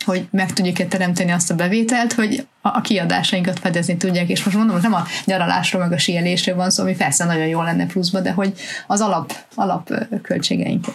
hogy 0.04 0.28
meg 0.30 0.52
tudjuk-e 0.52 0.86
teremteni 0.86 1.30
azt 1.30 1.50
a 1.50 1.54
bevételt, 1.54 2.12
hogy 2.12 2.46
a 2.60 2.80
kiadásainkat 2.80 3.58
fedezni 3.58 3.96
tudják, 3.96 4.28
és 4.28 4.44
most 4.44 4.56
mondom, 4.56 4.74
hogy 4.74 4.82
nem 4.82 4.94
a 4.94 5.04
nyaralásról, 5.24 5.82
meg 5.82 5.92
a 5.92 5.98
síelésről 5.98 6.56
van 6.56 6.70
szó, 6.70 6.82
ami 6.82 6.96
persze 6.96 7.24
nagyon 7.24 7.46
jó 7.46 7.62
lenne 7.62 7.86
pluszba, 7.86 8.20
de 8.20 8.32
hogy 8.32 8.52
az 8.86 9.00
alap, 9.00 9.32
alap 9.54 9.92
költségeinket. 10.22 10.94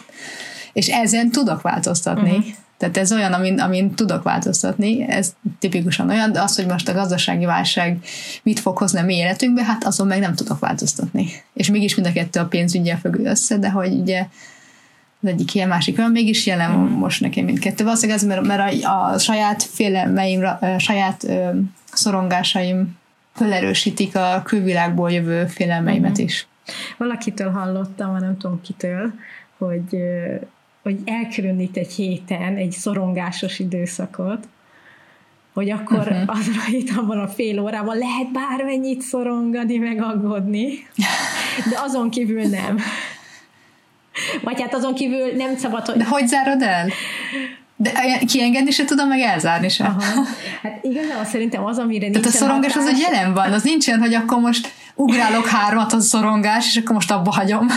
És 0.73 0.87
ezen 0.87 1.31
tudok 1.31 1.61
változtatni. 1.61 2.29
Uh-huh. 2.29 2.45
Tehát 2.77 2.97
ez 2.97 3.11
olyan, 3.11 3.33
amin, 3.33 3.59
amin 3.59 3.95
tudok 3.95 4.23
változtatni, 4.23 5.09
ez 5.09 5.33
tipikusan 5.59 6.09
olyan, 6.09 6.31
de 6.31 6.41
az, 6.41 6.55
hogy 6.55 6.65
most 6.65 6.89
a 6.89 6.93
gazdasági 6.93 7.45
válság 7.45 7.97
mit 8.43 8.59
fog 8.59 8.77
hozni 8.77 8.99
a 8.99 9.03
mi 9.03 9.15
életünkbe, 9.15 9.63
hát 9.63 9.83
azon 9.83 10.07
meg 10.07 10.19
nem 10.19 10.35
tudok 10.35 10.59
változtatni. 10.59 11.27
És 11.53 11.69
mégis 11.69 11.95
mind 11.95 12.07
a 12.07 12.11
kettő 12.11 12.39
a 12.39 12.45
pénzügyel 12.45 12.97
függ 12.97 13.19
össze, 13.19 13.57
de 13.57 13.69
hogy 13.69 13.93
ugye 13.93 14.25
az 15.22 15.28
egyik 15.28 15.53
ilyen, 15.53 15.67
másik 15.67 15.97
olyan, 15.97 16.11
mégis 16.11 16.45
jelen 16.45 16.72
mm. 16.72 16.84
most 16.84 17.22
nekem 17.22 17.45
mindkettő. 17.45 17.84
Valószínűleg 17.84 18.22
ez, 18.22 18.28
mert, 18.28 18.45
mert 18.45 18.84
a, 18.84 19.05
a 19.05 19.17
saját 19.17 19.63
félelmeim, 19.63 20.43
a 20.59 20.80
saját 20.80 21.24
ö, 21.24 21.49
szorongásaim 21.91 22.97
felerősítik 23.34 24.15
a 24.15 24.41
külvilágból 24.45 25.11
jövő 25.11 25.45
félelmeimet 25.45 26.22
mm. 26.22 26.24
is. 26.24 26.47
Valakitől 26.97 27.51
hallottam, 27.51 28.17
nem 28.17 28.38
tudom 28.38 28.61
kitől, 28.61 29.13
hogy, 29.57 29.97
hogy 30.84 30.99
elkülönít 31.05 31.78
egy 31.78 31.91
héten 31.91 32.55
egy 32.55 32.72
szorongásos 32.72 33.59
időszakot, 33.59 34.47
hogy 35.53 35.69
akkor 35.69 35.97
uh-huh. 35.97 36.38
azra 36.38 36.61
itt 36.72 36.89
abban 36.97 37.19
a 37.19 37.28
fél 37.28 37.59
órában 37.59 37.97
lehet 37.97 38.32
bármennyit 38.32 39.01
szorongani, 39.01 39.78
meg 39.78 40.01
aggódni, 40.01 40.69
de 41.69 41.80
azon 41.80 42.09
kívül 42.09 42.41
nem. 42.41 42.78
Vagy 44.41 44.62
hát 44.62 44.74
azon 44.74 44.93
kívül 44.93 45.32
nem 45.38 45.57
szabad, 45.57 45.86
hogy... 45.86 45.95
De 45.95 46.05
hogy 46.05 46.28
zárod 46.28 46.62
el? 46.62 46.89
De 47.76 47.91
kiengedni 48.26 48.72
se 48.72 48.86
tudom, 48.86 49.07
meg 49.07 49.20
elzárni 49.20 49.70
se. 49.70 49.84
Aha. 49.84 50.01
Hát 50.62 50.80
igazából 50.82 51.26
szerintem 51.26 51.66
az, 51.66 51.78
amire 51.78 52.09
Tehát 52.09 52.28
a 52.28 52.30
szorongás 52.30 52.74
hatás... 52.74 52.89
az, 52.89 52.93
hogy 52.93 53.12
jelen 53.12 53.34
van, 53.34 53.51
az 53.51 53.64
nincsen, 53.64 53.99
hogy 53.99 54.14
akkor 54.14 54.39
most 54.39 54.74
ugrálok 54.95 55.45
hármat 55.45 55.93
az 55.93 56.07
szorongás, 56.07 56.68
és 56.68 56.78
akkor 56.78 56.95
most 56.95 57.12
abba 57.12 57.32
hagyom. 57.32 57.68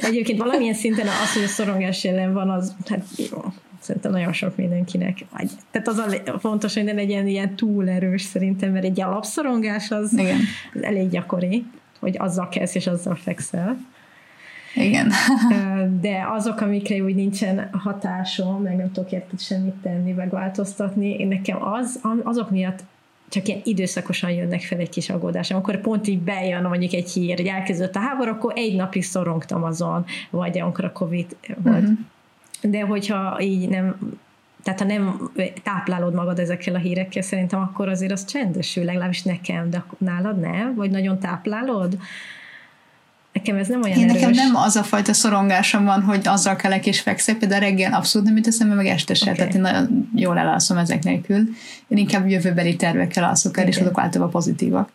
Egyébként 0.00 0.38
valamilyen 0.38 0.74
szinten 0.74 1.06
az, 1.06 1.32
hogy 1.32 1.42
a 1.42 1.48
szorongás 1.48 2.04
jelen 2.04 2.32
van, 2.32 2.50
az 2.50 2.72
hát 2.88 3.04
jó, 3.16 3.44
szerintem 3.80 4.10
nagyon 4.10 4.32
sok 4.32 4.56
mindenkinek. 4.56 5.18
Vagy, 5.36 5.50
tehát 5.70 5.88
az 5.88 5.98
a 6.26 6.38
fontos, 6.38 6.74
hogy 6.74 6.84
ne 6.84 6.92
legyen 6.92 7.26
ilyen 7.26 7.56
túl 7.56 7.88
erős 7.88 8.22
szerintem, 8.22 8.72
mert 8.72 8.84
egy 8.84 9.00
alapszorongás 9.00 9.90
az, 9.90 10.12
Igen. 10.12 10.40
az 10.74 10.82
elég 10.82 11.08
gyakori, 11.08 11.64
hogy 12.00 12.14
azzal 12.18 12.48
kezd 12.48 12.76
és 12.76 12.86
azzal 12.86 13.14
fekszel. 13.14 13.76
Igen. 14.76 15.12
De 16.00 16.26
azok, 16.30 16.60
amikre 16.60 17.02
úgy 17.02 17.14
nincsen 17.14 17.68
hatásom, 17.72 18.62
meg 18.62 18.76
nem 18.76 18.92
tudok 18.92 19.12
érted 19.12 19.40
semmit 19.40 19.74
tenni, 19.82 20.12
meg 20.12 20.30
változtatni, 20.30 21.24
nekem 21.24 21.62
az, 21.62 22.00
azok 22.24 22.50
miatt 22.50 22.84
csak 23.28 23.48
ilyen 23.48 23.60
időszakosan 23.64 24.30
jönnek 24.30 24.60
fel 24.60 24.78
egy 24.78 24.88
kis 24.88 25.10
aggódás. 25.10 25.50
Amikor 25.50 25.80
pont 25.80 26.08
így 26.08 26.20
bejön 26.20 26.62
mondjuk 26.62 26.92
egy 26.92 27.10
hír, 27.10 27.36
hogy 27.36 27.46
elkezdődött 27.46 27.96
a 27.96 28.00
háború, 28.00 28.30
akkor 28.30 28.52
egy 28.56 28.76
napig 28.76 29.04
szorongtam 29.04 29.62
azon, 29.62 30.04
vagy 30.30 30.58
amikor 30.58 30.84
a 30.84 30.92
Covid 30.92 31.36
volt. 31.62 31.82
Uh-huh. 31.82 31.98
De 32.62 32.80
hogyha 32.80 33.40
így 33.40 33.68
nem 33.68 33.96
tehát 34.62 34.80
ha 34.80 34.86
nem 34.86 35.30
táplálod 35.62 36.14
magad 36.14 36.38
ezekkel 36.38 36.74
a 36.74 36.78
hírekkel, 36.78 37.22
szerintem 37.22 37.60
akkor 37.60 37.88
azért 37.88 38.12
az 38.12 38.24
csendesül, 38.24 38.84
legalábbis 38.84 39.22
nekem, 39.22 39.70
de 39.70 39.84
nálad 39.98 40.40
nem? 40.40 40.74
Vagy 40.74 40.90
nagyon 40.90 41.18
táplálod? 41.18 41.98
Nekem 43.36 43.56
ez 43.56 43.68
nem 43.68 43.82
olyan 43.82 43.98
Én 43.98 44.08
erős. 44.08 44.20
nekem 44.20 44.34
nem 44.34 44.56
az 44.56 44.76
a 44.76 44.82
fajta 44.82 45.12
szorongásom 45.12 45.84
van, 45.84 46.02
hogy 46.02 46.28
azzal 46.28 46.56
kelek 46.56 46.86
és 46.86 47.00
fekszek, 47.00 47.36
de 47.36 47.58
reggel 47.58 47.92
abszolút 47.92 48.26
nem 48.26 48.36
jut 48.36 48.46
eszembe, 48.46 48.74
meg 48.74 48.86
este 48.86 49.14
se, 49.14 49.24
okay. 49.24 49.36
tehát 49.36 49.54
én 49.54 49.60
nagyon 49.60 50.10
jól 50.14 50.38
elalszom 50.38 50.76
ezek 50.76 51.02
nélkül. 51.02 51.36
Én 51.88 51.98
inkább 51.98 52.28
jövőbeli 52.28 52.76
tervekkel 52.76 53.24
alszok 53.24 53.56
el, 53.56 53.62
okay. 53.62 53.74
és 53.74 53.80
azok 53.80 54.00
általában 54.00 54.32
pozitívak. 54.32 54.92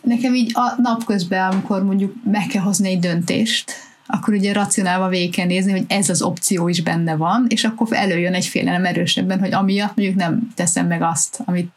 Nekem 0.00 0.34
így 0.34 0.50
a 0.54 0.80
napközben, 0.82 1.50
amikor 1.50 1.84
mondjuk 1.84 2.14
meg 2.30 2.46
kell 2.46 2.62
hozni 2.62 2.88
egy 2.88 2.98
döntést, 2.98 3.72
akkor 4.06 4.34
ugye 4.34 4.52
racionálva 4.52 5.08
végig 5.08 5.34
kell 5.34 5.46
nézni, 5.46 5.72
hogy 5.72 5.84
ez 5.88 6.08
az 6.08 6.22
opció 6.22 6.68
is 6.68 6.82
benne 6.82 7.16
van, 7.16 7.46
és 7.48 7.64
akkor 7.64 7.86
előjön 7.90 8.34
egy 8.34 8.46
félelem 8.46 8.84
erősebben, 8.84 9.40
hogy 9.40 9.52
amiatt 9.52 9.96
mondjuk 9.96 10.18
nem 10.18 10.52
teszem 10.54 10.86
meg 10.86 11.02
azt, 11.02 11.40
amit 11.44 11.70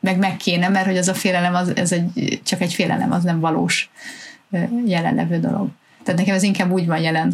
meg 0.00 0.18
meg 0.18 0.36
kéne, 0.36 0.68
mert 0.68 0.86
hogy 0.86 0.96
az 0.96 1.08
a 1.08 1.14
félelem, 1.14 1.54
az, 1.54 1.76
ez 1.76 1.92
egy, 1.92 2.40
csak 2.44 2.60
egy 2.60 2.74
félelem, 2.74 3.12
az 3.12 3.22
nem 3.22 3.40
valós 3.40 3.90
jelenlevő 4.86 5.38
dolog. 5.40 5.68
Tehát 6.02 6.20
nekem 6.20 6.34
ez 6.34 6.42
inkább 6.42 6.70
úgy 6.70 6.86
van 6.86 6.98
jelen. 6.98 7.32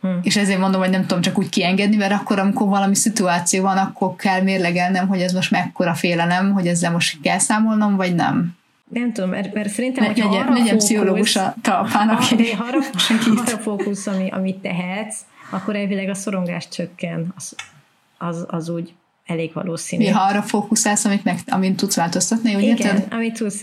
Hmm. 0.00 0.18
És 0.22 0.36
ezért 0.36 0.58
mondom, 0.58 0.80
hogy 0.80 0.90
nem 0.90 1.06
tudom 1.06 1.22
csak 1.22 1.38
úgy 1.38 1.48
kiengedni, 1.48 1.96
mert 1.96 2.12
akkor, 2.12 2.38
amikor 2.38 2.68
valami 2.68 2.94
szituáció 2.94 3.62
van, 3.62 3.76
akkor 3.76 4.16
kell 4.16 4.42
mérlegelnem, 4.42 5.08
hogy 5.08 5.20
ez 5.20 5.32
most 5.32 5.50
mekkora 5.50 5.94
félelem, 5.94 6.52
hogy 6.52 6.66
ezzel 6.66 6.92
most 6.92 7.20
kell 7.20 7.38
számolnom, 7.38 7.96
vagy 7.96 8.14
nem. 8.14 8.56
Nem 8.88 9.12
tudom, 9.12 9.30
mert, 9.30 9.54
mert 9.54 9.68
szerintem, 9.68 10.04
hogy 10.04 10.16
legyen, 10.16 10.42
arra 10.42 10.52
legyen 10.52 10.76
pszichológus 10.76 11.36
a 11.36 11.54
talpán, 11.62 12.08
aki 12.08 12.34
arra, 12.58 12.78
arra 13.36 13.58
fókusz, 13.58 14.06
ami, 14.06 14.28
amit 14.30 14.56
tehetsz, 14.56 15.20
akkor 15.50 15.76
elvileg 15.76 16.08
a 16.08 16.14
szorongás 16.14 16.68
csökken. 16.68 17.32
Az, 17.36 17.54
az, 18.18 18.44
az 18.48 18.68
úgy 18.68 18.94
elég 19.32 19.50
valószínű. 19.52 20.04
Ja, 20.04 20.16
ha 20.16 20.28
arra 20.28 20.42
fókuszálsz, 20.42 21.04
amit, 21.04 21.24
meg, 21.24 21.38
amit 21.46 21.76
tudsz 21.76 21.96
változtatni, 21.96 22.54
úgy 22.54 22.62
Igen, 22.62 22.76
érted? 22.76 23.06
amit 23.10 23.38
tudsz. 23.38 23.62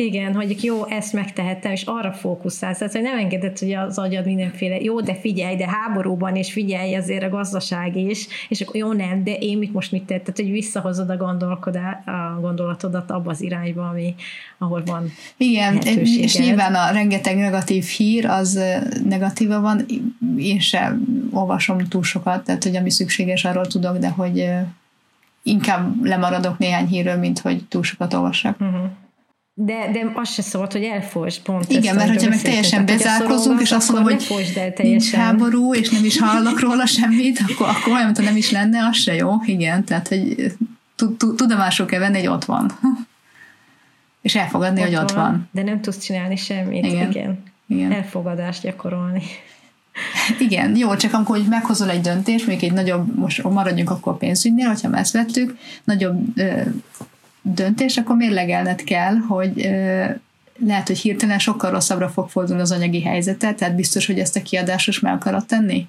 Igen, 0.00 0.34
hogy 0.34 0.64
jó, 0.64 0.86
ezt 0.86 1.12
megtehettem, 1.12 1.72
és 1.72 1.82
arra 1.82 2.12
fókuszálsz. 2.12 2.78
Tehát, 2.78 2.92
hogy 2.92 3.02
nem 3.02 3.18
engedett, 3.18 3.58
hogy 3.58 3.72
az 3.72 3.98
agyad 3.98 4.24
mindenféle, 4.24 4.80
jó, 4.80 5.00
de 5.00 5.14
figyelj, 5.14 5.56
de 5.56 5.68
háborúban 5.68 6.36
is 6.36 6.52
figyelj 6.52 6.94
azért 6.94 7.22
a 7.22 7.28
gazdaság 7.28 7.96
is, 7.96 8.26
és 8.48 8.60
akkor 8.60 8.76
jó, 8.76 8.92
nem, 8.92 9.24
de 9.24 9.34
én 9.34 9.58
mit 9.58 9.72
most 9.72 9.92
mit 9.92 10.02
tett? 10.02 10.24
Tehát, 10.24 10.40
hogy 10.40 10.50
visszahozod 10.50 11.10
a, 11.10 11.40
a 12.04 12.38
gondolatodat 12.40 13.10
abba 13.10 13.30
az 13.30 13.42
irányba, 13.42 13.88
ami, 13.88 14.14
ahol 14.58 14.82
van 14.86 15.12
Igen, 15.36 15.76
és 15.76 16.38
nyilván 16.38 16.74
a 16.74 16.90
rengeteg 16.90 17.36
negatív 17.36 17.84
hír, 17.84 18.26
az 18.26 18.60
negatíva 19.04 19.60
van, 19.60 19.86
én 20.36 20.60
sem 20.60 21.04
olvasom 21.32 21.88
túl 21.88 22.02
sokat, 22.02 22.44
tehát, 22.44 22.64
hogy 22.64 22.76
ami 22.76 22.90
szükséges, 22.90 23.44
arról 23.44 23.66
tudok, 23.66 23.98
de 23.98 24.08
hogy 24.08 24.50
inkább 25.42 26.04
lemaradok 26.04 26.58
néhány 26.58 26.86
hírről, 26.86 27.16
mint 27.16 27.38
hogy 27.38 27.64
túl 27.64 27.82
sokat 27.82 28.14
olvassak. 28.14 28.60
Uh-huh. 28.60 28.90
De, 29.54 29.90
de 29.92 30.10
az 30.14 30.32
se 30.32 30.42
szólt, 30.42 30.72
hogy 30.72 30.82
elfolysz 30.82 31.38
pont. 31.38 31.70
Igen, 31.70 31.94
mert 31.94 32.08
hogyha 32.08 32.28
meg 32.28 32.42
teljesen 32.42 32.86
bezárkozunk, 32.86 33.60
és 33.60 33.72
azt 33.72 33.92
mondom, 33.92 34.12
hogy 34.28 34.74
nincs 34.76 35.12
háború, 35.12 35.74
és 35.74 35.88
nem 35.88 36.04
is 36.04 36.20
hallok 36.20 36.60
róla 36.60 36.86
semmit, 36.86 37.40
akkor, 37.48 37.68
akkor 37.68 37.92
olyan, 37.92 38.04
mintha 38.04 38.24
nem 38.24 38.36
is 38.36 38.50
lenne, 38.50 38.86
az 38.86 38.96
se 38.96 39.14
jó. 39.14 39.34
Igen, 39.44 39.84
tehát, 39.84 40.08
hogy 40.08 40.52
tudomásul 41.36 41.86
kell 41.86 42.00
venni, 42.00 42.18
hogy 42.18 42.26
ott 42.26 42.44
van. 42.44 42.70
És 44.22 44.34
elfogadni, 44.34 44.80
ott 44.80 44.86
hogy 44.86 44.96
ott 44.96 45.10
van, 45.10 45.24
van. 45.24 45.48
De 45.52 45.62
nem 45.62 45.80
tudsz 45.80 45.98
csinálni 45.98 46.36
semmit. 46.36 46.86
Igen. 46.86 47.10
Igen. 47.10 47.42
Igen. 47.66 47.92
Elfogadást 47.92 48.62
gyakorolni. 48.62 49.22
Igen, 50.38 50.76
jó, 50.76 50.96
csak 50.96 51.14
amikor 51.14 51.36
hogy 51.36 51.46
meghozol 51.48 51.90
egy 51.90 52.00
döntést, 52.00 52.46
még 52.46 52.64
egy 52.64 52.72
nagyobb, 52.72 53.18
most 53.18 53.42
maradjunk 53.42 53.90
akkor 53.90 54.18
pénzügynél, 54.18 54.66
hogyha 54.66 54.96
ezt 54.96 55.12
vettük, 55.12 55.56
nagyobb 55.84 56.38
ö, 56.38 56.60
döntés, 57.42 57.96
akkor 57.96 58.16
mérlegelned 58.16 58.84
kell, 58.84 59.16
hogy 59.16 59.66
ö, 59.66 60.04
lehet, 60.66 60.86
hogy 60.86 60.98
hirtelen 60.98 61.38
sokkal 61.38 61.70
rosszabbra 61.70 62.08
fog 62.08 62.28
fordulni 62.28 62.62
az 62.62 62.72
anyagi 62.72 63.02
helyzete, 63.02 63.54
tehát 63.54 63.76
biztos, 63.76 64.06
hogy 64.06 64.18
ezt 64.18 64.36
a 64.36 64.42
kiadásos 64.42 65.00
meg 65.00 65.12
akarod 65.12 65.46
tenni? 65.46 65.88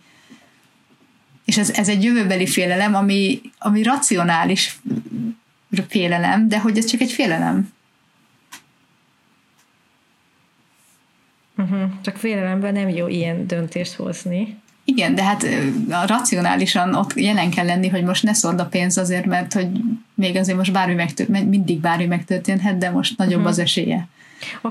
És 1.45 1.57
ez, 1.57 1.69
ez 1.69 1.89
egy 1.89 2.03
jövőbeli 2.03 2.47
félelem, 2.47 2.95
ami, 2.95 3.41
ami 3.57 3.83
racionális 3.83 4.79
félelem, 5.87 6.47
de 6.47 6.59
hogy 6.59 6.77
ez 6.77 6.85
csak 6.85 7.01
egy 7.01 7.11
félelem. 7.11 7.73
Uh-huh. 11.61 11.89
Csak 12.01 12.15
félelemben 12.15 12.73
nem 12.73 12.89
jó 12.89 13.07
ilyen 13.07 13.47
döntést 13.47 13.93
hozni. 13.93 14.59
Igen, 14.83 15.15
de 15.15 15.23
hát 15.23 15.45
racionálisan 16.07 16.95
ott 16.95 17.13
jelen 17.15 17.49
kell 17.49 17.65
lenni, 17.65 17.87
hogy 17.87 18.03
most 18.03 18.23
ne 18.23 18.33
szord 18.33 18.59
a 18.59 18.65
pénz 18.65 18.97
azért, 18.97 19.25
mert 19.25 19.53
hogy 19.53 19.67
még 20.13 20.35
azért 20.35 20.57
most 20.57 20.71
bármi 20.71 20.93
megtört, 20.93 21.29
mindig 21.29 21.79
bármi 21.79 22.05
megtörténhet, 22.05 22.77
de 22.77 22.89
most 22.89 23.17
nagyobb 23.17 23.33
uh-huh. 23.33 23.51
az 23.51 23.59
esélye. 23.59 24.07
A, 24.61 24.67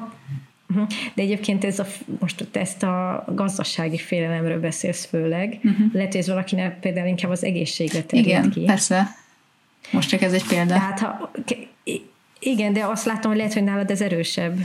uh-huh. 0.69 0.87
De 1.15 1.23
egyébként 1.23 1.65
ez 1.65 1.79
a, 1.79 1.87
most 2.19 2.49
ezt 2.53 2.83
a 2.83 3.25
gazdasági 3.35 3.99
félelemről 3.99 4.61
beszélsz 4.61 5.05
főleg. 5.05 5.59
Uh-huh. 5.65 5.93
Lehet, 5.93 6.13
hogy 6.13 6.21
ez 6.21 6.29
valakinek 6.29 6.81
például 6.81 7.07
inkább 7.07 7.31
az 7.31 7.45
egészségre 7.45 8.03
terjed 8.03 8.27
Igen, 8.27 8.51
ki. 8.51 8.61
persze. 8.61 9.07
Most 9.91 10.09
csak 10.09 10.23
ez 10.23 10.33
egy 10.33 10.47
példa. 10.47 10.75
Tehát 10.75 11.01
ha, 11.01 11.31
igen, 12.39 12.73
de 12.73 12.85
azt 12.85 13.05
látom, 13.05 13.31
hogy 13.31 13.41
lehet, 13.41 13.55
hogy 13.55 13.65
nálad 13.65 13.91
ez 13.91 14.01
erősebb 14.01 14.59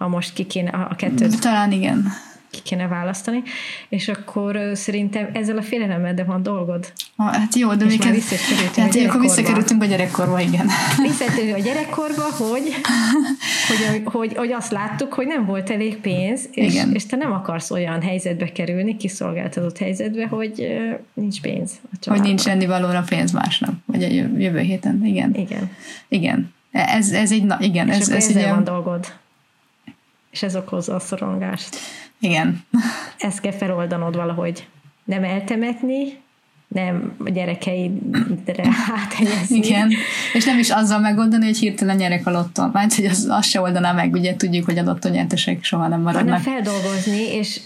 ha 0.00 0.08
most 0.08 0.32
ki 0.32 0.46
kéne 0.46 0.70
a 0.70 0.94
kettőt. 0.94 1.40
Talán 1.40 1.72
igen. 1.72 2.12
ki 2.50 2.60
kéne 2.62 2.86
választani, 2.86 3.42
és 3.88 4.08
akkor 4.08 4.60
szerintem 4.74 5.28
ezzel 5.32 5.56
a 5.56 5.62
félelemmel 5.62 6.14
de 6.14 6.24
van 6.24 6.42
dolgod. 6.42 6.92
Ah, 7.16 7.34
hát 7.34 7.54
jó, 7.54 7.74
de 7.74 7.84
még 7.84 8.02
hát, 8.02 8.96
akkor 9.06 9.20
visszakerültünk 9.20 9.82
a 9.82 9.86
gyerekkorba, 9.86 10.40
igen. 10.40 10.68
Visszatérünk 11.08 11.56
a 11.56 11.60
gyerekkorba, 11.60 12.22
hogy, 12.22 12.74
hogy, 13.68 14.02
hogy, 14.04 14.36
hogy, 14.36 14.52
azt 14.52 14.70
láttuk, 14.70 15.12
hogy 15.12 15.26
nem 15.26 15.46
volt 15.46 15.70
elég 15.70 15.96
pénz, 15.96 16.48
és, 16.52 16.72
igen. 16.72 16.94
és 16.94 17.06
te 17.06 17.16
nem 17.16 17.32
akarsz 17.32 17.70
olyan 17.70 18.02
helyzetbe 18.02 18.52
kerülni, 18.52 18.96
kiszolgáltatott 18.96 19.78
helyzetbe, 19.78 20.26
hogy 20.26 20.80
nincs 21.14 21.40
pénz 21.40 21.72
a 22.06 22.10
Hogy 22.10 22.22
nincs 22.22 22.46
ennivalóra 22.46 23.04
pénz 23.08 23.32
másnap, 23.32 23.74
vagy 23.84 24.02
a 24.02 24.08
jövő 24.38 24.60
héten, 24.60 25.04
igen. 25.04 25.34
Igen. 25.34 25.70
Igen. 26.08 26.52
Ez, 26.70 27.10
ez 27.10 27.32
egy, 27.32 27.44
na, 27.44 27.56
igen. 27.60 27.88
És 27.88 27.98
ez, 27.98 28.08
ez 28.08 28.36
egy 28.36 28.48
van 28.48 28.64
dolgod. 28.64 29.18
És 30.30 30.42
ez 30.42 30.56
okozza 30.56 30.94
a 30.94 30.98
szorongást. 30.98 31.76
Igen. 32.18 32.64
Ezt 33.18 33.40
kell 33.40 33.52
feloldanod 33.52 34.16
valahogy. 34.16 34.66
Nem 35.04 35.24
eltemetni, 35.24 36.18
nem 36.68 37.16
a 37.24 37.30
gyerekeidre 37.30 38.64
áthelyezni. 39.02 39.56
Igen, 39.56 39.92
és 40.32 40.44
nem 40.44 40.58
is 40.58 40.70
azzal 40.70 40.98
megoldani, 40.98 41.44
hogy 41.44 41.58
hirtelen 41.58 41.96
nyerek 41.96 42.26
a 42.26 42.30
lotton. 42.30 42.70
Mert 42.72 42.94
hogy 42.94 43.04
az, 43.04 43.26
az 43.30 43.46
se 43.46 43.60
oldaná 43.60 43.92
meg, 43.92 44.12
ugye 44.12 44.36
tudjuk, 44.36 44.64
hogy 44.64 44.78
a 44.78 44.82
lotton 44.82 45.12
nyertesek 45.12 45.64
soha 45.64 45.88
nem 45.88 46.00
maradnak. 46.00 46.42
Hanem 46.42 46.62
feldolgozni, 46.62 47.34
és 47.36 47.60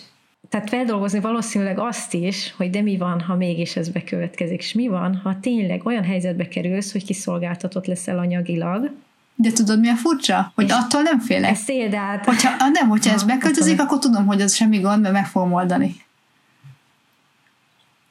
tehát 0.48 0.68
feldolgozni 0.68 1.20
valószínűleg 1.20 1.78
azt 1.78 2.14
is, 2.14 2.54
hogy 2.56 2.70
de 2.70 2.80
mi 2.80 2.96
van, 2.96 3.20
ha 3.20 3.34
mégis 3.36 3.76
ez 3.76 3.88
bekövetkezik, 3.88 4.58
és 4.58 4.72
mi 4.72 4.88
van, 4.88 5.20
ha 5.24 5.40
tényleg 5.40 5.86
olyan 5.86 6.04
helyzetbe 6.04 6.48
kerülsz, 6.48 6.92
hogy 6.92 7.04
kiszolgáltatott 7.04 7.86
leszel 7.86 8.18
anyagilag, 8.18 8.90
de 9.34 9.52
tudod, 9.52 9.80
mi 9.80 9.88
a 9.88 9.94
furcsa? 9.94 10.52
Hogy 10.54 10.64
és 10.64 10.70
attól 10.72 11.02
nem 11.02 11.20
félek. 11.20 11.50
Ez 11.50 11.58
széldát. 11.58 12.24
Hogyha, 12.24 12.50
nem, 12.72 12.88
hogyha 12.88 13.10
ha, 13.10 13.16
ez 13.16 13.22
beköltözik, 13.22 13.80
akkor 13.80 13.98
tudom, 13.98 14.26
hogy 14.26 14.40
az 14.40 14.54
semmi 14.54 14.78
gond, 14.78 15.02
mert 15.02 15.14
meg 15.14 15.26
fogom 15.26 15.52
oldani. 15.52 15.96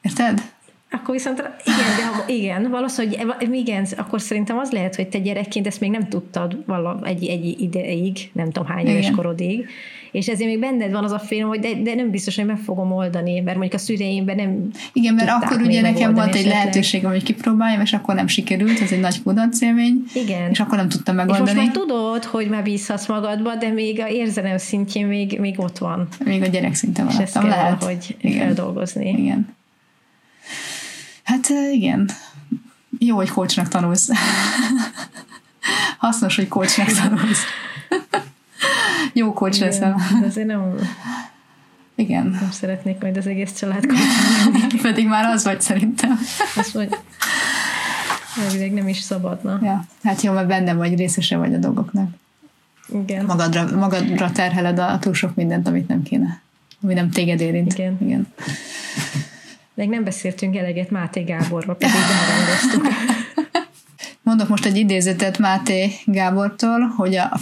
Érted? 0.02 0.52
Akkor 0.90 1.14
viszont 1.14 1.38
igen, 1.64 1.96
de 1.96 2.06
ha, 2.06 2.24
igen, 2.26 2.70
valószínűleg 2.70 3.36
igen, 3.52 3.86
akkor 3.96 4.20
szerintem 4.20 4.58
az 4.58 4.70
lehet, 4.70 4.96
hogy 4.96 5.08
te 5.08 5.18
gyerekként 5.18 5.66
ezt 5.66 5.80
még 5.80 5.90
nem 5.90 6.08
tudtad 6.08 6.56
vala, 6.66 7.00
egy, 7.04 7.26
egy 7.26 7.60
ideig, 7.60 8.30
nem 8.32 8.50
tudom 8.50 8.68
hány 8.68 8.86
éves 8.86 9.10
korodig, 9.10 9.68
és 10.14 10.28
ezért 10.28 10.48
még 10.48 10.58
benned 10.58 10.90
van 10.90 11.04
az 11.04 11.12
a 11.12 11.18
félelem, 11.18 11.48
hogy 11.48 11.60
de, 11.60 11.82
de 11.82 11.94
nem 11.94 12.10
biztos, 12.10 12.36
hogy 12.36 12.46
meg 12.46 12.58
fogom 12.64 12.92
oldani, 12.92 13.40
mert 13.40 13.56
mondjuk 13.56 13.80
a 13.80 13.84
szüleimben 13.84 14.36
nem 14.36 14.70
Igen, 14.92 15.14
mert 15.14 15.28
akkor 15.28 15.60
ugye 15.60 15.80
nekem 15.80 16.14
volt 16.14 16.34
egy 16.34 16.46
lehetőségem, 16.46 17.10
hogy 17.10 17.22
kipróbáljam, 17.22 17.80
és 17.80 17.92
akkor 17.92 18.14
nem 18.14 18.26
sikerült, 18.26 18.80
ez 18.80 18.92
egy 18.92 19.00
nagy 19.00 19.22
kudarc 19.22 19.60
élmény, 19.60 20.04
Igen. 20.12 20.50
és 20.50 20.60
akkor 20.60 20.78
nem 20.78 20.88
tudtam 20.88 21.14
megoldani. 21.14 21.50
És 21.50 21.54
most 21.54 21.66
már 21.66 21.76
tudod, 21.76 22.24
hogy 22.24 22.48
már 22.48 22.62
bízhatsz 22.62 23.06
magadba, 23.06 23.56
de 23.56 23.68
még 23.68 24.00
a 24.00 24.08
érzelem 24.08 24.58
szintjén 24.58 25.06
még, 25.06 25.38
még 25.40 25.60
ott 25.60 25.78
van. 25.78 26.08
Még 26.24 26.42
a 26.42 26.46
gyerek 26.46 26.74
szinten 26.74 27.04
van. 27.04 27.14
És 27.14 27.20
ezt 27.20 27.32
kell 27.32 27.48
lehet. 27.48 27.82
hogy 27.82 28.16
igen. 28.20 28.38
feldolgozni. 28.38 29.08
Igen. 29.08 29.54
Hát 31.22 31.48
igen. 31.72 32.08
Jó, 32.98 33.16
hogy 33.16 33.30
coachnak 33.30 33.68
tanulsz. 33.68 34.08
Hasznos, 35.98 36.36
hogy 36.36 36.48
coachnak 36.48 36.92
tanulsz. 36.92 37.42
Jó 39.14 39.32
coach 39.32 39.60
leszel. 39.60 39.96
De 40.20 40.26
azért 40.26 40.46
nem... 40.46 40.74
Igen. 41.94 42.26
Nem 42.26 42.50
szeretnék 42.50 43.00
majd 43.00 43.16
az 43.16 43.26
egész 43.26 43.52
család 43.52 43.86
Pedig 44.82 45.06
már 45.06 45.24
az 45.24 45.44
vagy 45.44 45.60
szerintem. 45.60 46.18
Azt 46.56 46.72
vagy 46.72 46.88
elvileg 48.42 48.72
nem 48.72 48.88
is 48.88 48.98
szabadna. 48.98 49.58
Ja. 49.62 49.84
Hát 50.02 50.22
jó, 50.22 50.32
mert 50.32 50.46
benne 50.46 50.74
vagy, 50.74 50.96
részese 50.96 51.36
vagy 51.36 51.54
a 51.54 51.58
dolgoknak. 51.58 52.10
Igen. 52.92 53.24
Magadra, 53.24 53.76
magadra 53.76 54.32
terheled 54.32 54.78
a 54.78 54.98
túl 54.98 55.14
sok 55.14 55.34
mindent, 55.34 55.68
amit 55.68 55.88
nem 55.88 56.02
kéne. 56.02 56.40
Ami 56.82 56.94
nem 56.94 57.10
téged 57.10 57.40
érint. 57.40 57.72
Igen. 57.72 57.98
Igen. 58.00 58.26
Még 59.74 59.88
nem 59.88 60.04
beszéltünk 60.04 60.56
eleget 60.56 60.90
Máté 60.90 61.22
Gáborról, 61.22 61.74
pedig 61.74 61.94
beharangoztuk. 61.94 62.86
Mondok 64.34 64.52
most 64.52 64.66
egy 64.66 64.76
idézetet 64.76 65.38
Máté 65.38 65.90
Gábortól, 66.04 66.80
hogy 66.80 67.16
a, 67.16 67.38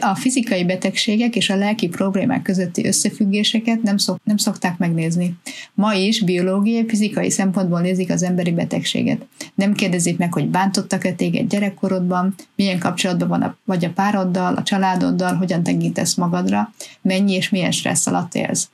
a 0.00 0.14
fizikai 0.14 0.64
betegségek 0.64 1.36
és 1.36 1.50
a 1.50 1.56
lelki 1.56 1.88
problémák 1.88 2.42
közötti 2.42 2.86
összefüggéseket 2.86 3.82
nem, 3.82 3.96
szok, 3.96 4.18
nem 4.24 4.36
szokták 4.36 4.78
megnézni. 4.78 5.36
Ma 5.74 5.94
is 5.94 6.24
biológiai, 6.24 6.84
fizikai 6.88 7.30
szempontból 7.30 7.80
nézik 7.80 8.10
az 8.10 8.22
emberi 8.22 8.52
betegséget. 8.52 9.26
Nem 9.54 9.72
kérdezik 9.72 10.18
meg, 10.18 10.32
hogy 10.32 10.48
bántottak-e 10.48 11.12
téged 11.12 11.48
gyerekkorodban, 11.48 12.34
milyen 12.56 12.78
kapcsolatban 12.78 13.28
van 13.28 13.42
a, 13.42 13.56
vagy 13.64 13.84
a 13.84 13.90
pároddal, 13.90 14.54
a 14.54 14.62
családoddal, 14.62 15.34
hogyan 15.34 15.62
tekintesz 15.62 16.14
magadra, 16.14 16.72
mennyi 17.02 17.32
és 17.32 17.48
milyen 17.48 17.70
stressz 17.70 18.06
alatt 18.06 18.34
élsz. 18.34 18.68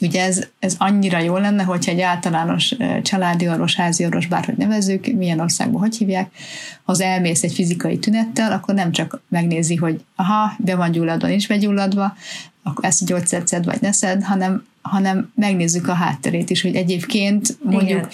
Ugye 0.00 0.22
ez, 0.22 0.46
ez 0.58 0.74
annyira 0.78 1.18
jó 1.18 1.36
lenne, 1.36 1.62
hogyha 1.62 1.90
egy 1.90 2.00
általános 2.00 2.74
családi 3.02 3.48
orvos, 3.48 3.74
házi 3.74 4.04
orvos, 4.04 4.26
bárhogy 4.26 4.56
nevezzük, 4.56 5.06
milyen 5.06 5.40
országban 5.40 5.80
hogy 5.80 5.96
hívják, 5.96 6.30
ha 6.82 6.92
az 6.92 7.00
elmész 7.00 7.42
egy 7.42 7.52
fizikai 7.52 7.98
tünettel, 7.98 8.52
akkor 8.52 8.74
nem 8.74 8.92
csak 8.92 9.22
megnézi, 9.28 9.74
hogy 9.74 10.04
aha, 10.16 10.52
be 10.58 10.74
van 10.76 10.90
gyulladva, 10.90 11.26
nincs 11.26 11.48
begyulladva, 11.48 12.16
akkor 12.62 12.84
ezt 12.84 13.02
a 13.02 13.04
gyógyszert 13.04 13.46
szed 13.46 13.64
vagy 13.64 13.80
ne 13.80 13.92
szed, 13.92 14.22
hanem, 14.22 14.66
hanem 14.82 15.32
megnézzük 15.34 15.88
a 15.88 15.92
hátterét 15.92 16.50
is, 16.50 16.62
hogy 16.62 16.74
egyébként 16.74 17.56
mondjuk 17.62 17.98
Igen 17.98 18.08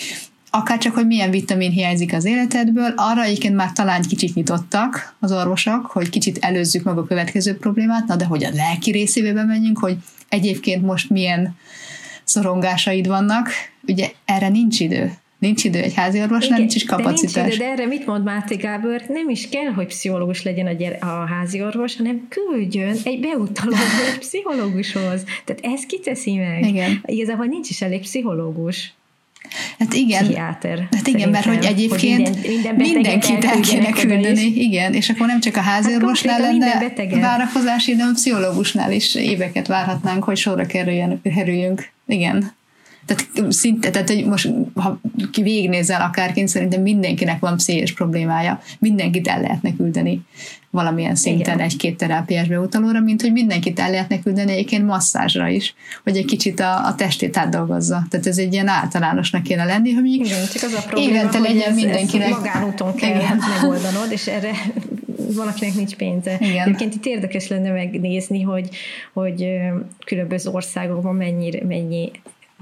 akár 0.50 0.78
csak, 0.78 0.94
hogy 0.94 1.06
milyen 1.06 1.30
vitamin 1.30 1.70
hiányzik 1.70 2.12
az 2.12 2.24
életedből, 2.24 2.92
arra 2.96 3.22
egyébként 3.22 3.54
már 3.54 3.72
talán 3.72 4.02
kicsit 4.02 4.34
nyitottak 4.34 5.14
az 5.20 5.32
orvosok, 5.32 5.86
hogy 5.86 6.10
kicsit 6.10 6.38
előzzük 6.38 6.84
meg 6.84 6.98
a 6.98 7.04
következő 7.04 7.56
problémát, 7.56 8.06
na 8.06 8.16
de 8.16 8.24
hogy 8.24 8.44
a 8.44 8.50
lelki 8.52 8.90
részébe 8.90 9.44
menjünk, 9.44 9.78
hogy 9.78 9.96
egyébként 10.28 10.82
most 10.82 11.10
milyen 11.10 11.56
szorongásaid 12.24 13.06
vannak, 13.06 13.48
ugye 13.86 14.10
erre 14.24 14.48
nincs 14.48 14.80
idő. 14.80 15.12
Nincs 15.38 15.64
idő 15.64 15.78
egy 15.78 15.94
házi 15.94 16.20
orvosnál, 16.20 16.58
nincs 16.58 16.74
is 16.74 16.84
kapacitás. 16.84 17.32
De, 17.32 17.42
nincs 17.42 17.54
idő, 17.54 17.64
de 17.64 17.70
erre 17.70 17.86
mit 17.86 18.06
mond 18.06 18.24
Máté 18.24 18.54
Gábor? 18.54 19.02
Nem 19.08 19.28
is 19.28 19.48
kell, 19.48 19.72
hogy 19.72 19.86
pszichológus 19.86 20.42
legyen 20.42 20.66
a, 20.66 20.72
gyere, 20.72 20.96
a 20.96 21.26
házi 21.26 21.62
orvos, 21.62 21.96
hanem 21.96 22.28
küldjön 22.28 22.96
egy 23.04 23.20
beutaló 23.20 23.72
egy 24.12 24.18
pszichológushoz. 24.26 25.24
Tehát 25.44 25.60
ez 25.62 25.86
kiteszi 25.86 26.36
meg. 26.36 26.66
Igen. 26.66 27.02
Igazából 27.04 27.46
nincs 27.46 27.68
is 27.68 27.82
elég 27.82 28.00
pszichológus. 28.00 28.92
Hát 29.78 29.94
igen. 29.94 30.22
Pszichiáter. 30.22 30.88
Hát 30.90 31.06
igen, 31.06 31.28
mert 31.28 31.44
hogy 31.44 31.64
egyébként 31.64 32.28
hogy 32.28 32.48
minden, 32.48 32.74
minden 32.74 32.92
mindenkit 32.92 33.44
el 33.44 33.60
kéne 33.60 33.90
küldeni. 33.90 34.52
Igen, 34.54 34.94
és 34.94 35.08
akkor 35.08 35.26
nem 35.26 35.40
csak 35.40 35.56
a 35.56 35.60
házorvosnál 35.60 36.42
hát 36.42 36.52
lenne 36.52 37.20
várakozási, 37.20 37.94
de 37.94 38.02
a 38.02 38.10
pszichológusnál 38.12 38.92
is 38.92 39.14
éveket 39.14 39.66
várhatnánk, 39.66 40.24
hogy 40.24 40.36
sorra 40.36 40.66
kerüljünk. 40.66 41.88
Igen. 42.06 42.52
Tehát 43.06 43.52
szinte, 43.52 43.90
tehát 43.90 44.08
hogy 44.08 44.24
most 44.24 44.50
ha 44.74 45.00
végignézel 45.42 46.00
akárként, 46.00 46.48
szerintem 46.48 46.82
mindenkinek 46.82 47.40
van 47.40 47.56
pszichés 47.56 47.92
problémája. 47.92 48.62
Mindenkit 48.78 49.28
el 49.28 49.40
lehetne 49.40 49.74
küldeni 49.76 50.20
valamilyen 50.70 51.14
szinten 51.14 51.60
egy-két 51.60 51.96
terápiás 51.96 52.48
beutalóra, 52.48 53.00
mint 53.00 53.20
hogy 53.20 53.32
mindenkit 53.32 53.80
el 53.80 53.90
lehetne 53.90 54.20
küldeni 54.20 54.52
egyébként 54.52 54.86
masszázsra 54.86 55.48
is, 55.48 55.74
hogy 56.02 56.16
egy 56.16 56.24
kicsit 56.24 56.60
a, 56.60 56.86
a 56.86 56.94
testét 56.94 57.36
átdolgozza. 57.36 58.02
Tehát 58.10 58.26
ez 58.26 58.38
egy 58.38 58.52
ilyen 58.52 58.68
általánosnak 58.68 59.42
kéne 59.42 59.64
lenni, 59.64 59.92
hogy 59.92 60.06
Igen, 60.06 60.46
csak 60.52 60.62
az 60.62 60.74
a 60.74 60.82
probléma, 60.86 61.10
évente 61.10 61.38
legyen 61.38 61.70
ez, 61.70 61.74
mindenkinek. 61.74 62.28
Ezt 62.28 62.38
magánúton 62.38 62.94
kell 62.94 63.14
Igen. 63.16 63.38
megoldanod, 63.60 64.12
és 64.12 64.26
erre 64.26 64.50
valakinek 65.36 65.74
nincs 65.74 65.94
pénze. 65.94 66.36
Igen. 66.40 66.66
Egyébként 66.66 66.94
itt 66.94 67.06
érdekes 67.06 67.48
lenne 67.48 67.70
megnézni, 67.70 68.42
hogy, 68.42 68.68
hogy 69.12 69.48
különböző 70.04 70.50
országokban 70.50 71.14
mennyi, 71.14 71.62
mennyi 71.68 72.10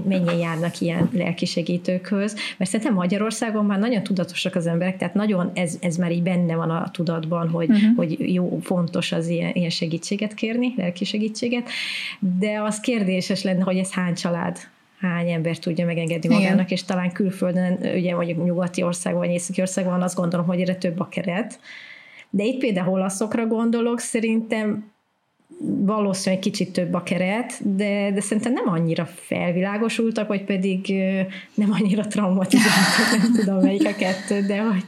mennyien 0.04 0.38
járnak 0.38 0.80
ilyen 0.80 1.08
lelkisegítőkhöz, 1.12 2.36
mert 2.56 2.70
szerintem 2.70 2.94
Magyarországon 2.94 3.64
már 3.64 3.78
nagyon 3.78 4.02
tudatosak 4.02 4.54
az 4.54 4.66
emberek, 4.66 4.96
tehát 4.96 5.14
nagyon 5.14 5.50
ez, 5.54 5.76
ez 5.80 5.96
már 5.96 6.12
így 6.12 6.22
benne 6.22 6.56
van 6.56 6.70
a 6.70 6.90
tudatban, 6.90 7.48
hogy, 7.48 7.70
uh-huh. 7.70 7.96
hogy 7.96 8.34
jó, 8.34 8.58
fontos 8.62 9.12
az 9.12 9.28
ilyen, 9.28 9.50
ilyen 9.54 9.70
segítséget 9.70 10.34
kérni, 10.34 10.74
lelki 10.76 11.04
segítséget, 11.04 11.68
de 12.38 12.60
az 12.60 12.80
kérdéses 12.80 13.42
lenne, 13.42 13.62
hogy 13.62 13.76
ez 13.76 13.92
hány 13.92 14.14
család 14.14 14.58
hány 15.00 15.30
ember 15.30 15.58
tudja 15.58 15.86
megengedni 15.86 16.28
magának, 16.28 16.52
Igen. 16.52 16.66
és 16.68 16.84
talán 16.84 17.12
külföldön, 17.12 17.78
ugye 17.94 18.14
mondjuk 18.14 18.44
nyugati 18.44 18.82
országban, 18.82 19.22
vagy 19.22 19.34
északi 19.34 19.60
országban 19.60 20.02
azt 20.02 20.16
gondolom, 20.16 20.46
hogy 20.46 20.60
erre 20.60 20.74
több 20.74 21.00
a 21.00 21.08
keret. 21.08 21.60
De 22.30 22.44
itt 22.44 22.58
például 22.58 22.92
olaszokra 22.92 23.46
gondolok, 23.46 24.00
szerintem 24.00 24.92
valószínűleg 25.60 26.42
kicsit 26.42 26.72
több 26.72 26.94
a 26.94 27.02
keret, 27.02 27.76
de, 27.76 28.10
de 28.12 28.20
szerintem 28.20 28.52
nem 28.52 28.68
annyira 28.68 29.08
felvilágosultak, 29.14 30.28
vagy 30.28 30.44
pedig 30.44 30.94
nem 31.54 31.72
annyira 31.72 32.06
traumatizáltak, 32.06 33.22
nem 33.22 33.32
tudom 33.32 33.60
melyik 33.60 33.86
a 33.86 33.94
kettő, 33.94 34.40
de 34.40 34.62
hogy, 34.62 34.84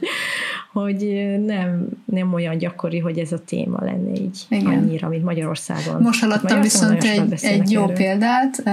hogy 0.71 1.27
nem, 1.45 1.87
nem 2.05 2.33
olyan 2.33 2.57
gyakori, 2.57 2.99
hogy 2.99 3.17
ez 3.17 3.31
a 3.31 3.43
téma 3.43 3.83
lenne 3.83 4.11
így 4.11 4.45
Igen. 4.49 4.65
annyira, 4.65 5.07
mint 5.07 5.23
Magyarországon. 5.23 6.01
Most 6.01 6.21
hallottam 6.21 6.61
viszont 6.61 7.03
egy, 7.03 7.33
egy 7.41 7.71
jó 7.71 7.83
erről. 7.83 7.95
példát, 7.95 8.63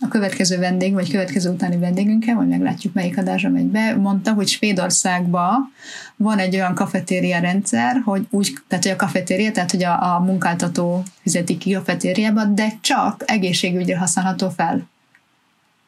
a 0.00 0.08
következő 0.08 0.58
vendég, 0.58 0.92
vagy 0.92 1.10
következő 1.10 1.50
utáni 1.50 1.76
vendégünkkel, 1.76 2.34
vagy 2.34 2.48
meglátjuk 2.48 2.92
melyik 2.94 3.18
adásra 3.18 3.48
megy 3.48 3.66
be, 3.66 3.96
mondta, 3.96 4.32
hogy 4.32 4.48
Svédországban 4.48 5.72
van 6.16 6.38
egy 6.38 6.54
olyan 6.54 6.74
kafetéria 6.74 7.38
rendszer, 7.38 8.02
hogy 8.04 8.26
úgy, 8.30 8.52
tehát 8.68 8.84
hogy 8.84 8.92
a 8.92 8.96
kafetéria, 8.96 9.52
tehát 9.52 9.70
hogy 9.70 9.84
a, 9.84 10.14
a 10.14 10.20
munkáltató 10.20 11.02
fizeti 11.20 11.58
ki 11.58 11.72
kafetériába, 11.72 12.44
de 12.44 12.72
csak 12.80 13.22
egészségügyre 13.26 13.98
használható 13.98 14.48
fel. 14.48 14.88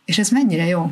És 0.05 0.19
ez 0.19 0.31
mennyire 0.31 0.67
jó? 0.67 0.91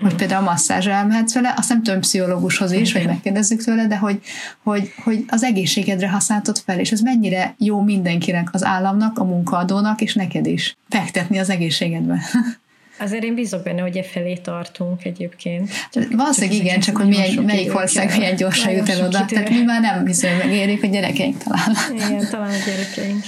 Hogy 0.00 0.14
például 0.14 0.46
a 0.46 0.50
masszázsra 0.50 0.92
elmehetsz 0.92 1.34
vele, 1.34 1.54
azt 1.56 1.68
nem 1.68 1.82
tudom 1.82 2.00
pszichológushoz 2.00 2.72
is, 2.72 2.92
vagy 2.92 3.06
megkérdezzük 3.06 3.64
tőle, 3.64 3.86
de 3.86 3.96
hogy, 3.96 4.20
hogy, 4.62 4.92
hogy 5.02 5.24
az 5.28 5.42
egészségedre 5.42 6.08
használtad 6.08 6.58
fel, 6.58 6.78
és 6.78 6.90
ez 6.90 7.00
mennyire 7.00 7.54
jó 7.58 7.80
mindenkinek, 7.80 8.48
az 8.52 8.64
államnak, 8.64 9.18
a 9.18 9.24
munkaadónak, 9.24 10.00
és 10.00 10.14
neked 10.14 10.46
is 10.46 10.76
fektetni 10.88 11.38
az 11.38 11.50
egészségedbe. 11.50 12.20
Azért 12.98 13.22
én 13.22 13.34
bízok 13.34 13.62
benne, 13.62 13.80
hogy 13.80 13.96
e 13.96 14.02
felé 14.02 14.34
tartunk 14.34 15.04
egyébként. 15.04 15.70
Valószínűleg 16.10 16.56
igen, 16.56 16.80
csak 16.80 16.96
hogy 16.96 17.06
milyen, 17.06 17.44
melyik 17.44 17.74
ország 17.74 18.16
milyen 18.16 18.36
gyorsan 18.36 18.72
jut 18.72 18.88
el 18.88 19.06
oda. 19.06 19.24
Tehát 19.24 19.50
mi 19.50 19.62
már 19.62 19.80
nem 19.80 20.06
hiszem 20.06 20.36
megérik, 20.36 20.82
a 20.82 20.86
gyerekeink 20.86 21.42
talán. 21.42 21.76
Igen, 21.94 22.28
talán 22.30 22.50
a 22.50 22.64
gyerekeink. 22.66 23.24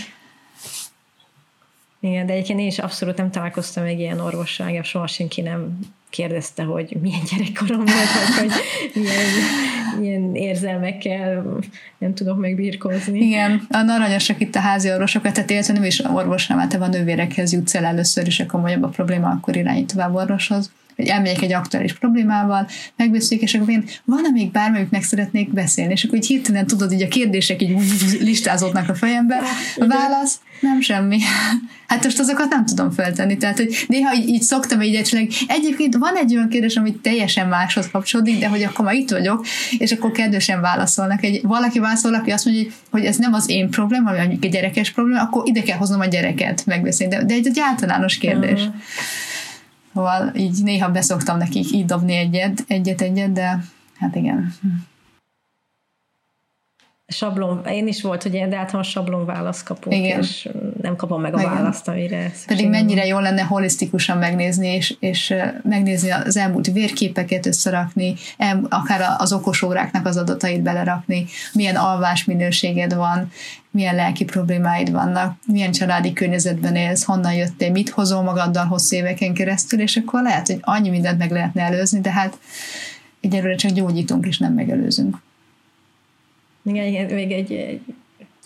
Igen, 2.00 2.26
de 2.26 2.32
egyébként 2.32 2.60
én 2.60 2.66
is 2.66 2.78
abszolút 2.78 3.16
nem 3.16 3.30
találkoztam 3.30 3.84
egy 3.84 3.98
ilyen 3.98 4.20
orvossal, 4.20 4.82
soha 4.82 5.06
senki 5.06 5.40
nem 5.40 5.78
kérdezte, 6.14 6.62
hogy 6.62 6.96
milyen 7.00 7.20
gyerekkorom 7.30 7.84
volt, 7.84 8.12
vagy 8.38 8.38
hogy 8.38 8.52
milyen, 8.94 9.28
milyen 10.00 10.34
érzelmekkel 10.34 11.58
nem 11.98 12.14
tudok 12.14 12.38
megbírkozni. 12.38 13.18
Igen, 13.18 13.66
a 13.70 13.76
aranyosak 13.88 14.40
itt 14.40 14.54
a 14.54 14.60
házi 14.60 14.90
orvosokat, 14.90 15.32
tehát 15.32 15.50
illetve 15.50 15.72
nem 15.72 15.84
is 15.84 16.04
orvosnál, 16.04 16.58
mert 16.58 16.70
te 16.70 16.78
van 16.78 16.90
nővérekhez 16.90 17.52
jutsz 17.52 17.74
el 17.74 17.84
először, 17.84 18.26
és 18.26 18.40
akkor 18.40 18.52
komolyabb 18.60 18.82
a 18.82 18.88
probléma, 18.88 19.28
akkor 19.28 19.56
irányít 19.56 19.92
tovább 19.92 20.14
orvoshoz 20.14 20.70
hogy 20.96 21.06
elmegyek 21.06 21.42
egy 21.42 21.52
aktuális 21.52 21.92
problémával, 21.92 22.68
megbeszéljük, 22.96 23.46
és 23.46 23.54
akkor 23.54 23.70
én 23.70 23.84
van-e 24.04 24.30
még 24.30 24.50
bármelyiknek 24.50 25.02
szeretnék 25.02 25.52
beszélni, 25.52 25.92
és 25.92 26.04
akkor 26.04 26.18
így 26.18 26.26
hirtelen 26.26 26.66
tudod, 26.66 26.92
így 26.92 27.02
a 27.02 27.08
kérdések 27.08 27.62
így 27.62 27.76
listázódnak 28.20 28.88
a 28.88 28.94
fejembe, 28.94 29.40
a 29.78 29.86
válasz, 29.86 30.38
nem 30.60 30.80
semmi. 30.80 31.18
Hát 31.86 32.04
most 32.04 32.18
azokat 32.18 32.48
nem 32.48 32.66
tudom 32.66 32.90
feltenni, 32.90 33.36
tehát 33.36 33.56
hogy 33.56 33.84
néha 33.88 34.14
így, 34.14 34.28
így 34.28 34.42
szoktam 34.42 34.82
így 34.82 34.94
egyszerűen, 34.94 35.28
egyébként 35.46 35.96
van 35.96 36.16
egy 36.16 36.34
olyan 36.34 36.48
kérdés, 36.48 36.76
ami 36.76 36.94
teljesen 36.94 37.48
máshoz 37.48 37.90
kapcsolódik, 37.90 38.38
de 38.38 38.48
hogy 38.48 38.62
akkor 38.62 38.84
már 38.84 38.94
itt 38.94 39.10
vagyok, 39.10 39.46
és 39.78 39.92
akkor 39.92 40.10
kedvesen 40.10 40.60
válaszolnak. 40.60 41.24
Egy, 41.24 41.42
valaki 41.42 41.78
válaszol, 41.78 42.14
aki 42.14 42.30
azt 42.30 42.44
mondja, 42.44 42.70
hogy 42.90 43.04
ez 43.04 43.16
nem 43.16 43.32
az 43.32 43.50
én 43.50 43.70
probléma, 43.70 44.10
vagy 44.10 44.18
mondjuk 44.18 44.44
egy 44.44 44.50
gyerekes 44.50 44.90
probléma, 44.90 45.20
akkor 45.20 45.42
ide 45.46 45.62
kell 45.62 45.78
hoznom 45.78 46.00
a 46.00 46.06
gyereket 46.06 46.66
megbeszélni. 46.66 47.16
De, 47.16 47.24
de 47.24 47.34
egy, 47.34 47.46
egy 47.46 47.58
általános 47.60 48.18
kérdés. 48.18 48.60
Uh-huh. 48.60 48.74
Szóval 49.94 50.34
így 50.34 50.62
néha 50.62 50.90
beszoktam 50.90 51.38
nekik 51.38 51.72
így 51.72 51.84
dobni 51.84 52.14
egyet, 52.14 52.64
egyet-egyet, 52.66 53.32
de 53.32 53.64
hát 53.98 54.14
igen. 54.16 54.54
Sablon, 57.06 57.64
én 57.66 57.86
is 57.86 58.02
volt, 58.02 58.22
hogy 58.22 58.34
én, 58.34 58.50
de 58.50 58.56
általában 58.56 58.82
sablon 58.82 59.24
választ 59.24 59.62
kapok, 59.62 59.94
Igen. 59.94 60.20
és 60.20 60.48
nem 60.82 60.96
kapom 60.96 61.20
meg 61.20 61.34
a 61.34 61.40
Igen. 61.40 61.54
választ, 61.54 61.88
amire 61.88 62.32
Pedig 62.46 62.68
mennyire 62.68 63.06
jó 63.06 63.18
lenne 63.18 63.42
holisztikusan 63.42 64.18
megnézni, 64.18 64.68
és, 64.68 64.96
és 65.00 65.34
megnézni 65.62 66.10
az 66.10 66.36
elmúlt 66.36 66.72
vérképeket 66.72 67.46
összerakni, 67.46 68.14
el, 68.36 68.66
akár 68.68 69.00
az 69.18 69.32
okos 69.32 69.62
óráknak 69.62 70.06
az 70.06 70.16
adatait 70.16 70.62
belerakni, 70.62 71.26
milyen 71.52 71.76
alvás 71.76 72.24
minőséged 72.24 72.94
van, 72.94 73.30
milyen 73.70 73.94
lelki 73.94 74.24
problémáid 74.24 74.90
vannak, 74.90 75.36
milyen 75.46 75.72
családi 75.72 76.12
környezetben 76.12 76.76
élsz, 76.76 77.04
honnan 77.04 77.34
jöttél, 77.34 77.70
mit 77.70 77.88
hozol 77.88 78.22
magaddal 78.22 78.64
hosszú 78.64 78.96
éveken 78.96 79.34
keresztül, 79.34 79.80
és 79.80 79.96
akkor 79.96 80.22
lehet, 80.22 80.46
hogy 80.46 80.58
annyi 80.60 80.88
mindent 80.88 81.18
meg 81.18 81.30
lehetne 81.30 81.62
előzni, 81.62 82.00
de 82.00 82.10
hát 82.10 82.38
egyelőre 83.20 83.54
csak 83.54 83.70
gyógyítunk, 83.70 84.26
és 84.26 84.38
nem 84.38 84.52
megelőzünk. 84.52 85.16
Igen, 86.64 87.14
még 87.14 87.32
egy, 87.32 87.52
egy 87.52 87.80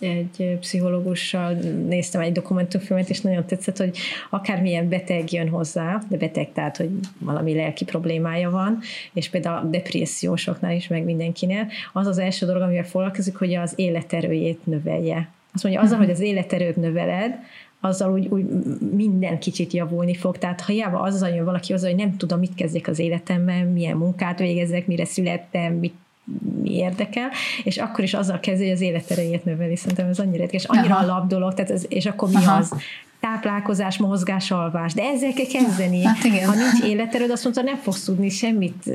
egy 0.00 0.56
pszichológussal 0.60 1.52
néztem 1.88 2.20
egy 2.20 2.32
dokumentumfilmet, 2.32 3.08
és 3.08 3.20
nagyon 3.20 3.46
tetszett, 3.46 3.76
hogy 3.76 3.98
akármilyen 4.30 4.88
beteg 4.88 5.32
jön 5.32 5.48
hozzá, 5.48 6.02
de 6.08 6.16
beteg, 6.16 6.52
tehát, 6.52 6.76
hogy 6.76 6.90
valami 7.18 7.54
lelki 7.54 7.84
problémája 7.84 8.50
van, 8.50 8.78
és 9.12 9.28
például 9.28 9.66
a 9.66 9.68
depressziósoknál 9.68 10.74
is, 10.74 10.88
meg 10.88 11.04
mindenkinél, 11.04 11.66
az 11.92 12.06
az 12.06 12.18
első 12.18 12.46
dolog, 12.46 12.62
amivel 12.62 12.84
foglalkozik, 12.84 13.36
hogy 13.36 13.54
az 13.54 13.72
életerőjét 13.76 14.66
növelje. 14.66 15.28
Azt 15.54 15.62
mondja, 15.62 15.82
azzal, 15.82 15.98
hogy 15.98 16.10
az 16.10 16.20
életerőt 16.20 16.76
növeled, 16.76 17.34
azzal 17.80 18.12
úgy, 18.12 18.26
úgy 18.26 18.44
minden 18.92 19.38
kicsit 19.38 19.72
javulni 19.72 20.14
fog. 20.14 20.38
Tehát 20.38 20.60
ha 20.60 20.72
hiába 20.72 21.00
azzal 21.00 21.28
jön 21.28 21.44
valaki 21.44 21.72
hozzá, 21.72 21.88
hogy 21.88 21.96
nem 21.96 22.16
tudom, 22.16 22.38
mit 22.38 22.54
kezdjek 22.54 22.88
az 22.88 22.98
életemmel, 22.98 23.64
milyen 23.64 23.96
munkát 23.96 24.38
végezek, 24.38 24.86
mire 24.86 25.04
születtem, 25.04 25.72
mit 25.72 25.92
mi 25.92 25.92
érdekel, 26.64 27.30
és 27.64 27.76
akkor 27.76 28.04
is 28.04 28.14
azzal 28.14 28.40
kezdő, 28.40 28.64
hogy 28.64 28.72
az 28.72 28.80
életerejét 28.80 29.44
növeli. 29.44 29.76
Szerintem 29.76 30.08
ez 30.08 30.18
annyira 30.18 30.42
érdekes, 30.42 30.64
annyira 30.64 30.94
Aha. 30.94 31.04
alap 31.04 31.28
dolog, 31.28 31.54
tehát 31.54 31.70
ez, 31.70 31.84
és 31.88 32.06
akkor 32.06 32.28
mi 32.28 32.34
Aha. 32.34 32.56
az? 32.56 32.72
táplálkozás, 33.20 33.98
mozgás, 33.98 34.50
alvás. 34.50 34.94
De 34.94 35.02
ezzel 35.02 35.32
kell 35.32 35.46
kezdeni. 35.46 36.04
Hát 36.04 36.24
igen. 36.24 36.48
Ha 36.48 36.54
nincs 36.54 36.82
életerőd, 36.84 37.30
azt 37.30 37.44
mondta, 37.44 37.62
nem 37.62 37.76
fogsz 37.76 38.04
tudni 38.04 38.28
semmit 38.28 38.90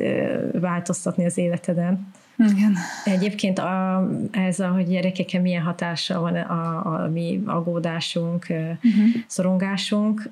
változtatni 0.52 1.26
az 1.26 1.38
életeden. 1.38 2.08
Igen. 2.38 2.76
Egyébként 3.04 3.60
a, 3.60 4.08
ez 4.32 4.60
a, 4.60 4.68
hogy 4.68 4.88
gyerekeken 4.88 5.42
milyen 5.42 5.64
hatása 5.64 6.20
van 6.20 6.36
a, 6.36 6.62
a, 6.62 7.04
a 7.04 7.10
mi 7.10 7.44
agódásunk, 7.46 8.46
uh-huh. 8.50 9.06
szorongásunk, 9.28 10.30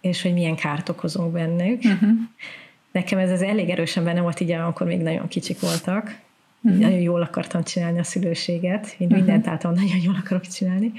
és 0.00 0.22
hogy 0.22 0.32
milyen 0.32 0.56
kárt 0.56 0.88
okozunk 0.88 1.32
bennük. 1.32 1.82
Uh-huh. 1.84 2.10
Nekem 2.92 3.18
ez, 3.18 3.30
ez 3.30 3.40
elég 3.40 3.68
erősen 3.68 4.04
benne 4.04 4.20
volt 4.20 4.40
így, 4.40 4.50
amikor 4.50 4.86
még 4.86 5.00
nagyon 5.00 5.28
kicsik 5.28 5.60
voltak. 5.60 6.18
Uh-huh. 6.64 6.80
Nagyon 6.80 6.98
jól 6.98 7.22
akartam 7.22 7.62
csinálni 7.62 7.98
a 7.98 8.04
szülőséget, 8.04 8.94
én 8.98 9.06
uh-huh. 9.06 9.16
mindent 9.16 9.46
általában 9.46 9.84
nagyon 9.84 10.02
jól 10.02 10.16
akarok 10.24 10.46
csinálni. 10.46 10.92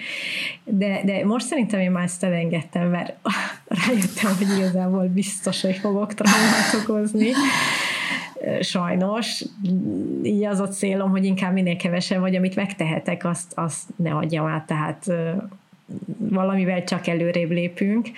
De, 0.63 1.01
de 1.05 1.25
most 1.25 1.45
szerintem 1.45 1.79
én 1.79 1.91
már 1.91 2.03
ezt 2.03 2.23
elengedtem, 2.23 2.89
mert 2.89 3.17
rájöttem, 3.87 4.35
hogy 4.37 4.57
igazából 4.57 5.07
biztos, 5.07 5.61
hogy 5.61 5.75
fogok 5.75 6.13
traumát 6.13 6.73
okozni. 6.81 7.31
Sajnos. 8.59 9.43
Így 10.23 10.43
az 10.43 10.59
a 10.59 10.67
célom, 10.67 11.09
hogy 11.09 11.25
inkább 11.25 11.53
minél 11.53 11.75
kevesebb, 11.75 12.19
vagy 12.19 12.35
amit 12.35 12.55
megtehetek, 12.55 13.25
azt, 13.25 13.51
azt 13.55 13.89
ne 13.95 14.11
adjam 14.11 14.45
át. 14.45 14.65
Tehát 14.65 15.11
valamivel 16.17 16.83
csak 16.83 17.07
előrébb 17.07 17.51
lépünk, 17.51 18.09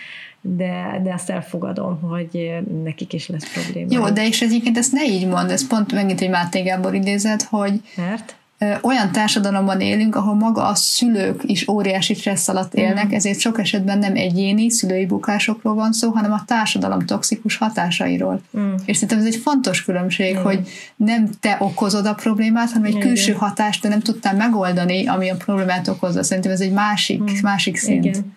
de, 0.48 1.00
de 1.04 1.14
azt 1.14 1.30
elfogadom, 1.30 2.00
hogy 2.02 2.60
nekik 2.84 3.14
is 3.14 3.28
lesz 3.28 3.52
probléma. 3.54 3.88
Jó, 3.90 4.10
de 4.10 4.28
és 4.28 4.42
egyébként 4.42 4.78
ezt 4.78 4.92
ne 4.92 5.06
így 5.06 5.28
mondd, 5.28 5.50
ez 5.50 5.68
pont 5.68 5.92
megint 5.92 6.22
egy 6.22 6.30
Máté 6.30 6.62
Gábor 6.62 6.94
idézet, 6.94 7.42
hogy 7.42 7.82
Mert? 7.96 8.36
olyan 8.82 9.12
társadalomban 9.12 9.82
élünk, 9.82 10.16
ahol 10.16 10.34
maga 10.34 10.68
a 10.68 10.76
szülők 10.76 11.42
is 11.46 11.68
óriási 11.68 12.14
stressz 12.14 12.48
alatt 12.48 12.74
élnek, 12.74 13.08
mm. 13.08 13.14
ezért 13.14 13.40
sok 13.40 13.60
esetben 13.60 13.98
nem 13.98 14.16
egyéni 14.16 14.70
szülői 14.70 15.06
bukásokról 15.06 15.74
van 15.74 15.94
szó, 15.94 16.10
hanem 16.10 16.32
a 16.32 16.44
társadalom 16.46 17.00
toxikus 17.06 17.58
hatásairól. 17.58 18.42
Mm. 18.58 18.74
És 18.86 18.98
szerintem 18.98 19.18
ez 19.18 19.34
egy 19.34 19.42
fontos 19.42 19.84
különbség, 19.84 20.38
mm. 20.38 20.42
hogy 20.42 20.60
nem 20.96 21.30
te 21.40 21.58
okozod 21.60 22.06
a 22.06 22.14
problémát, 22.14 22.72
hanem 22.72 22.84
egy 22.84 22.96
Igen. 22.96 23.08
külső 23.08 23.34
hatást 23.34 23.82
te 23.82 23.88
nem 23.88 24.00
tudtál 24.00 24.36
megoldani, 24.36 25.08
ami 25.08 25.30
a 25.30 25.36
problémát 25.36 25.88
okozza. 25.88 26.24
Szerintem 26.24 26.52
ez 26.52 26.62
egy 26.62 26.72
másik, 26.72 27.22
mm. 27.22 27.36
másik 27.42 27.78
szint. 27.78 28.06
Igen. 28.06 28.34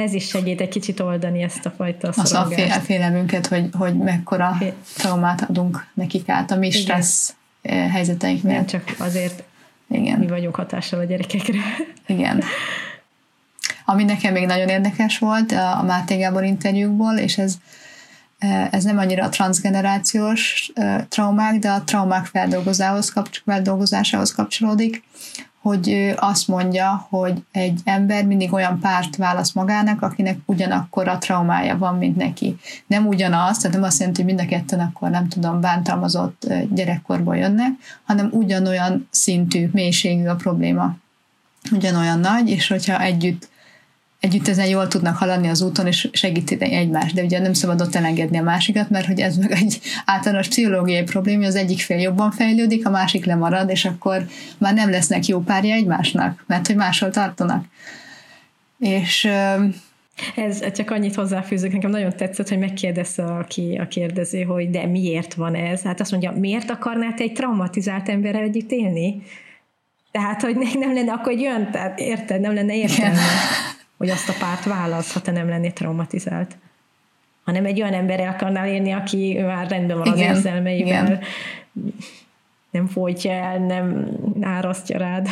Ez 0.00 0.12
is 0.12 0.26
segít 0.26 0.60
egy 0.60 0.68
kicsit 0.68 1.00
oldani 1.00 1.42
ezt 1.42 1.66
a 1.66 1.70
fajta 1.70 2.08
Az 2.08 2.32
a 2.32 2.44
fél, 2.44 2.68
félelmünket, 2.68 3.46
hogy, 3.46 3.68
hogy 3.72 3.96
mekkora 3.96 4.58
traumát 4.96 5.42
adunk 5.48 5.86
nekik 5.94 6.28
át, 6.28 6.50
a 6.50 6.56
mi 6.56 6.70
stressz 6.70 7.34
Eh, 7.62 7.90
helyzeteink 7.90 8.42
miatt. 8.42 8.66
csak 8.66 8.94
azért 8.98 9.42
Igen. 9.88 10.18
mi 10.18 10.26
vagyunk 10.26 10.54
hatással 10.54 11.00
a 11.00 11.04
gyerekekre. 11.04 11.58
Igen. 12.06 12.42
Ami 13.84 14.04
nekem 14.04 14.32
még 14.32 14.46
nagyon 14.46 14.68
érdekes 14.68 15.18
volt 15.18 15.52
a 15.52 15.82
Máté 15.86 16.16
Gábor 16.16 16.44
interjúkból, 16.44 17.16
és 17.16 17.38
ez, 17.38 17.54
eh, 18.38 18.68
ez 18.72 18.84
nem 18.84 18.98
annyira 18.98 19.24
a 19.24 19.28
transgenerációs 19.28 20.70
eh, 20.74 21.04
traumák, 21.08 21.58
de 21.58 21.70
a 21.70 21.84
traumák 21.84 22.26
feldolgozásához 23.44 24.32
kapcsolódik, 24.32 25.02
hogy 25.60 26.14
azt 26.16 26.48
mondja, 26.48 27.06
hogy 27.08 27.44
egy 27.52 27.80
ember 27.84 28.26
mindig 28.26 28.52
olyan 28.52 28.78
párt 28.78 29.16
választ 29.16 29.54
magának, 29.54 30.02
akinek 30.02 30.38
ugyanakkor 30.44 31.08
a 31.08 31.18
traumája 31.18 31.78
van, 31.78 31.98
mint 31.98 32.16
neki. 32.16 32.56
Nem 32.86 33.06
ugyanaz, 33.06 33.58
tehát 33.58 33.76
nem 33.76 33.86
azt 33.86 33.98
jelenti, 33.98 34.22
hogy 34.22 34.34
mind 34.34 34.46
a 34.46 34.50
ketten 34.50 34.80
akkor 34.80 35.10
nem 35.10 35.28
tudom, 35.28 35.60
bántalmazott 35.60 36.52
gyerekkorból 36.70 37.36
jönnek, 37.36 37.70
hanem 38.04 38.28
ugyanolyan 38.32 39.08
szintű, 39.10 39.68
mélységű 39.72 40.26
a 40.26 40.34
probléma. 40.34 40.96
Ugyanolyan 41.72 42.18
nagy, 42.18 42.50
és 42.50 42.68
hogyha 42.68 43.00
együtt 43.00 43.49
együtt 44.20 44.48
ezen 44.48 44.66
jól 44.66 44.88
tudnak 44.88 45.16
haladni 45.16 45.48
az 45.48 45.62
úton, 45.62 45.86
és 45.86 46.08
segíteni 46.12 46.74
egymást, 46.74 47.14
de 47.14 47.22
ugye 47.22 47.38
nem 47.38 47.52
szabad 47.52 47.80
ott 47.80 47.94
elengedni 47.94 48.38
a 48.38 48.42
másikat, 48.42 48.90
mert 48.90 49.06
hogy 49.06 49.20
ez 49.20 49.36
meg 49.36 49.50
egy 49.50 49.80
általános 50.04 50.48
pszichológiai 50.48 51.02
probléma, 51.02 51.46
az 51.46 51.54
egyik 51.54 51.80
fél 51.80 51.98
jobban 51.98 52.30
fejlődik, 52.30 52.86
a 52.86 52.90
másik 52.90 53.24
lemarad, 53.24 53.70
és 53.70 53.84
akkor 53.84 54.26
már 54.58 54.74
nem 54.74 54.90
lesznek 54.90 55.26
jó 55.26 55.40
párja 55.40 55.74
egymásnak, 55.74 56.44
mert 56.46 56.66
hogy 56.66 56.76
máshol 56.76 57.10
tartanak. 57.10 57.64
És 58.78 59.28
ez 60.36 60.72
csak 60.72 60.90
annyit 60.90 61.14
hozzáfűzök, 61.14 61.72
nekem 61.72 61.90
nagyon 61.90 62.16
tetszett, 62.16 62.48
hogy 62.48 62.58
megkérdezte 62.58 63.24
aki 63.24 63.76
a 63.76 63.88
kérdező, 63.88 64.42
hogy 64.42 64.70
de 64.70 64.86
miért 64.86 65.34
van 65.34 65.54
ez? 65.54 65.82
Hát 65.82 66.00
azt 66.00 66.10
mondja, 66.10 66.32
miért 66.32 66.70
akarnál 66.70 67.14
te 67.14 67.22
egy 67.22 67.32
traumatizált 67.32 68.08
emberrel 68.08 68.42
együtt 68.42 68.70
élni? 68.70 69.22
Tehát, 70.10 70.42
hogy 70.42 70.56
nem 70.78 70.94
lenne 70.94 71.12
akkor 71.12 71.32
egy 71.32 71.40
olyan, 71.40 71.70
tehát 71.70 71.98
érted, 71.98 72.40
nem 72.40 72.54
lenne 72.54 72.74
értelme, 72.76 73.20
hogy 74.00 74.10
azt 74.10 74.28
a 74.28 74.34
párt 74.38 74.64
válasz, 74.64 75.12
ha 75.12 75.20
te 75.20 75.30
nem 75.30 75.48
lennél 75.48 75.72
traumatizált. 75.72 76.56
Hanem 77.44 77.64
egy 77.64 77.80
olyan 77.80 77.94
emberrel 77.94 78.32
akarnál 78.32 78.68
élni, 78.68 78.92
aki 78.92 79.38
már 79.38 79.68
rendben 79.68 79.98
van 79.98 80.06
igen, 80.06 80.30
az 80.30 80.36
érzelmeivel, 80.36 81.04
igen. 81.04 81.20
nem 82.70 82.86
folytja 82.86 83.32
el, 83.32 83.58
nem 83.58 84.06
árasztja 84.40 84.98
rád. 84.98 85.28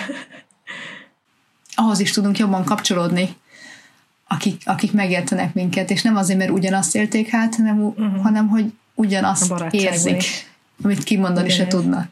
Ahhoz 1.74 2.00
is 2.00 2.10
tudunk 2.10 2.38
jobban 2.38 2.64
kapcsolódni 2.64 3.36
akik, 4.28 4.62
akik 4.64 4.92
megértenek 4.92 5.54
minket, 5.54 5.90
és 5.90 6.02
nem 6.02 6.16
azért, 6.16 6.38
mert 6.38 6.50
ugyanazt 6.50 6.96
élték 6.96 7.28
hát, 7.28 7.54
hanem, 7.54 7.82
uh-huh. 7.82 8.22
hanem 8.22 8.48
hogy 8.48 8.72
ugyanazt 8.94 9.52
érzik, 9.70 10.16
is. 10.16 10.46
amit 10.82 11.04
kimondani 11.04 11.48
se 11.48 11.66
tudnak. 11.66 12.08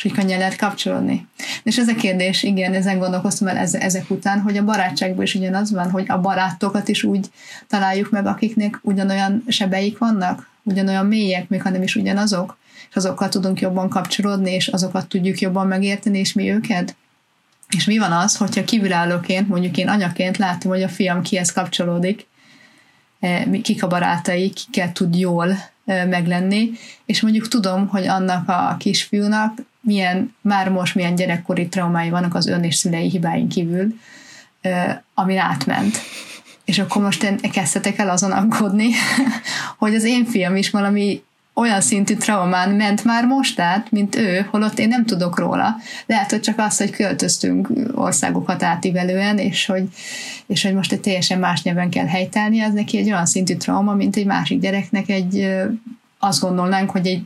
És 0.00 0.06
hogy 0.06 0.18
könnyen 0.18 0.38
lehet 0.38 0.56
kapcsolódni. 0.56 1.26
És 1.62 1.78
ez 1.78 1.88
a 1.88 1.94
kérdés, 1.94 2.42
igen, 2.42 2.74
ezen 2.74 2.98
gondolkoztam 2.98 3.48
el 3.48 3.56
ezek 3.56 4.10
után, 4.10 4.40
hogy 4.40 4.56
a 4.56 4.64
barátságban 4.64 5.22
is 5.22 5.34
ugyanaz 5.34 5.72
van, 5.72 5.90
hogy 5.90 6.04
a 6.08 6.20
barátokat 6.20 6.88
is 6.88 7.02
úgy 7.02 7.26
találjuk 7.68 8.10
meg, 8.10 8.26
akiknek 8.26 8.78
ugyanolyan 8.82 9.44
sebeik 9.48 9.98
vannak, 9.98 10.48
ugyanolyan 10.62 11.06
mélyek, 11.06 11.48
még 11.48 11.62
ha 11.62 11.70
nem 11.70 11.82
is 11.82 11.96
ugyanazok, 11.96 12.56
és 12.90 12.96
azokkal 12.96 13.28
tudunk 13.28 13.60
jobban 13.60 13.88
kapcsolódni, 13.88 14.50
és 14.50 14.68
azokat 14.68 15.08
tudjuk 15.08 15.40
jobban 15.40 15.66
megérteni, 15.66 16.18
és 16.18 16.32
mi 16.32 16.50
őket. 16.50 16.96
És 17.76 17.84
mi 17.84 17.98
van 17.98 18.12
az, 18.12 18.36
hogyha 18.36 18.64
kívülállóként, 18.64 19.48
mondjuk 19.48 19.76
én 19.76 19.88
anyaként 19.88 20.36
látom, 20.36 20.72
hogy 20.72 20.82
a 20.82 20.88
fiam 20.88 21.22
kihez 21.22 21.52
kapcsolódik, 21.52 22.26
e, 23.20 23.46
kik 23.62 23.82
a 23.82 23.86
barátai, 23.86 24.50
kikkel 24.50 24.92
tud 24.92 25.18
jól 25.18 25.58
e, 25.84 26.04
meglenni, 26.04 26.70
és 27.04 27.20
mondjuk 27.20 27.48
tudom, 27.48 27.88
hogy 27.88 28.06
annak 28.06 28.48
a 28.48 28.76
kisfiúnak 28.78 29.68
milyen, 29.80 30.34
már 30.40 30.68
most 30.68 30.94
milyen 30.94 31.14
gyerekkori 31.14 31.68
traumái 31.68 32.10
vannak 32.10 32.34
az 32.34 32.46
ön 32.46 32.64
és 32.64 32.74
szülei 32.74 33.08
hibáin 33.08 33.48
kívül, 33.48 33.94
e, 34.60 35.04
ami 35.14 35.36
átment. 35.36 35.98
És 36.64 36.78
akkor 36.78 37.02
most 37.02 37.50
kezdhetek 37.52 37.98
el 37.98 38.10
azon 38.10 38.32
aggódni, 38.32 38.88
hogy 39.78 39.94
az 39.94 40.04
én 40.04 40.24
fiam 40.24 40.56
is 40.56 40.70
valami 40.70 41.22
olyan 41.60 41.80
szintű 41.80 42.14
traumán 42.14 42.70
ment 42.70 43.04
már 43.04 43.26
most 43.26 43.60
át, 43.60 43.90
mint 43.90 44.16
ő, 44.16 44.46
holott 44.50 44.78
én 44.78 44.88
nem 44.88 45.04
tudok 45.04 45.38
róla. 45.38 45.76
Lehet, 46.06 46.30
hogy 46.30 46.40
csak 46.40 46.58
az, 46.58 46.76
hogy 46.76 46.90
költöztünk 46.90 47.68
országokat 47.94 48.62
átívelően, 48.62 49.38
és 49.38 49.66
hogy, 49.66 49.88
és 50.46 50.62
hogy 50.62 50.74
most 50.74 50.92
egy 50.92 51.00
teljesen 51.00 51.38
más 51.38 51.62
nyelven 51.62 51.90
kell 51.90 52.06
helytállni, 52.06 52.60
az 52.60 52.72
neki 52.72 52.98
egy 52.98 53.10
olyan 53.10 53.26
szintű 53.26 53.54
trauma, 53.54 53.94
mint 53.94 54.16
egy 54.16 54.26
másik 54.26 54.60
gyereknek 54.60 55.08
egy, 55.08 55.48
azt 56.18 56.40
gondolnánk, 56.40 56.90
hogy 56.90 57.06
egy, 57.06 57.22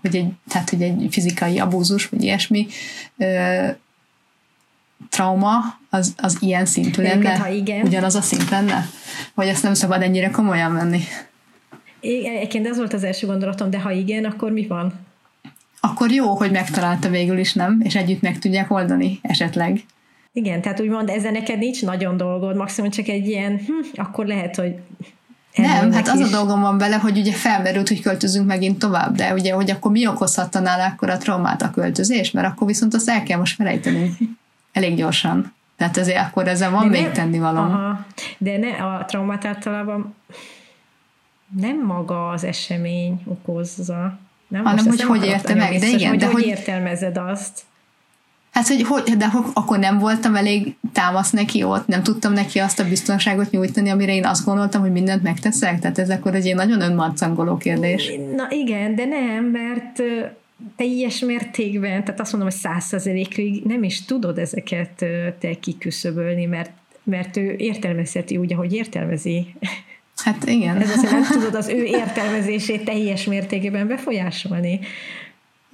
hogy 0.00 0.16
egy, 0.16 0.28
tehát, 0.48 0.70
hogy 0.70 0.82
egy 0.82 1.06
fizikai 1.10 1.58
abúzus, 1.58 2.08
vagy 2.08 2.22
ilyesmi, 2.22 2.66
trauma 5.10 5.78
az, 5.90 6.14
az 6.16 6.36
ilyen 6.40 6.66
szintű 6.66 7.02
lenne? 7.02 7.36
ha 7.36 7.48
igen. 7.48 7.86
Ugyanaz 7.86 8.14
a 8.14 8.20
szint 8.20 8.50
lenne? 8.50 8.88
Vagy 9.34 9.48
ezt 9.48 9.62
nem 9.62 9.74
szabad 9.74 10.02
ennyire 10.02 10.30
komolyan 10.30 10.72
venni? 10.72 11.00
Egyébként 12.00 12.66
ez 12.66 12.76
volt 12.76 12.92
az 12.92 13.04
első 13.04 13.26
gondolatom, 13.26 13.70
de 13.70 13.80
ha 13.80 13.90
igen, 13.90 14.24
akkor 14.24 14.52
mi 14.52 14.66
van? 14.66 14.92
Akkor 15.80 16.10
jó, 16.10 16.34
hogy 16.34 16.50
megtalálta 16.50 17.08
végül 17.08 17.38
is, 17.38 17.52
nem? 17.52 17.80
És 17.84 17.94
együtt 17.94 18.20
meg 18.20 18.38
tudják 18.38 18.70
oldani 18.70 19.18
esetleg. 19.22 19.84
Igen, 20.32 20.62
tehát 20.62 20.80
úgymond 20.80 21.08
ezzel 21.08 21.30
neked 21.30 21.58
nincs 21.58 21.82
nagyon 21.82 22.16
dolgod, 22.16 22.56
maximum 22.56 22.90
csak 22.90 23.08
egy 23.08 23.26
ilyen, 23.26 23.56
hm, 23.56 24.00
akkor 24.00 24.26
lehet, 24.26 24.56
hogy 24.56 24.74
nem, 25.56 25.92
hát 25.92 26.08
az 26.08 26.20
is. 26.20 26.26
a 26.26 26.30
dolgom 26.30 26.60
van 26.60 26.78
vele, 26.78 26.96
hogy 26.96 27.18
ugye 27.18 27.32
felmerült, 27.32 27.88
hogy 27.88 28.00
költözünk 28.00 28.46
megint 28.46 28.78
tovább, 28.78 29.14
de 29.14 29.32
ugye, 29.32 29.52
hogy 29.52 29.70
akkor 29.70 29.90
mi 29.90 30.06
okozhatta 30.06 30.60
nála 30.60 30.84
akkor 30.84 31.10
a 31.10 31.16
traumát 31.16 31.62
a 31.62 31.70
költözés, 31.70 32.30
mert 32.30 32.46
akkor 32.46 32.66
viszont 32.66 32.94
azt 32.94 33.08
el 33.08 33.22
kell 33.22 33.38
most 33.38 33.54
felejteni 33.54 34.16
elég 34.72 34.96
gyorsan. 34.96 35.54
Tehát 35.76 35.96
ezért 35.96 36.18
akkor 36.18 36.48
ezzel 36.48 36.70
van 36.70 36.90
de 36.90 37.00
még 37.00 37.10
tennivaló. 37.10 37.60
De 38.38 38.58
ne, 38.58 38.68
a 38.68 39.04
traumát 39.04 39.44
általában 39.44 40.14
nem 41.56 41.84
maga 41.86 42.28
az 42.28 42.44
esemény 42.44 43.22
okozza. 43.24 44.18
Nem? 44.48 44.64
Hanem, 44.64 44.86
hogy 44.86 45.02
hogy 45.02 45.24
érte 45.24 45.54
meg, 45.54 45.78
de 45.78 45.86
igen. 45.86 46.08
Hogy, 46.08 46.18
de 46.18 46.26
hogy, 46.26 46.34
hogy 46.34 46.46
értelmezed 46.46 47.16
azt? 47.16 47.62
Hát, 48.56 48.66
hogy, 48.66 48.82
hogy 48.82 49.16
de 49.16 49.30
akkor 49.52 49.78
nem 49.78 49.98
voltam 49.98 50.34
elég 50.34 50.74
támasz 50.92 51.30
neki 51.30 51.62
ott, 51.62 51.86
nem 51.86 52.02
tudtam 52.02 52.32
neki 52.32 52.58
azt 52.58 52.80
a 52.80 52.88
biztonságot 52.88 53.50
nyújtani, 53.50 53.90
amire 53.90 54.14
én 54.14 54.24
azt 54.24 54.44
gondoltam, 54.44 54.80
hogy 54.80 54.92
mindent 54.92 55.22
megteszek? 55.22 55.80
Tehát 55.80 55.98
ez 55.98 56.10
akkor 56.10 56.34
egy 56.34 56.54
nagyon 56.54 56.80
önmarcangoló 56.80 57.56
kérdés. 57.56 58.12
Na 58.36 58.46
igen, 58.50 58.94
de 58.94 59.04
nem, 59.04 59.44
mert 59.44 60.02
teljes 60.76 61.18
mértékben, 61.18 62.04
tehát 62.04 62.20
azt 62.20 62.32
mondom, 62.32 62.50
hogy 62.50 62.60
százszerzelékig 62.60 63.62
nem 63.64 63.82
is 63.82 64.04
tudod 64.04 64.38
ezeket 64.38 65.04
te 65.40 65.54
kiküszöbölni, 65.60 66.44
mert, 66.44 66.70
mert 67.04 67.36
ő 67.36 67.54
értelmezheti 67.56 68.36
úgy, 68.36 68.52
ahogy 68.52 68.72
értelmezi 68.72 69.54
Hát 70.16 70.48
igen. 70.48 70.76
Ez 70.76 70.90
azt, 70.90 71.06
hogy 71.06 71.26
tudod 71.38 71.54
az 71.54 71.68
ő 71.68 71.82
értelmezését 71.84 72.84
teljes 72.84 73.24
mértékében 73.24 73.86
befolyásolni. 73.86 74.80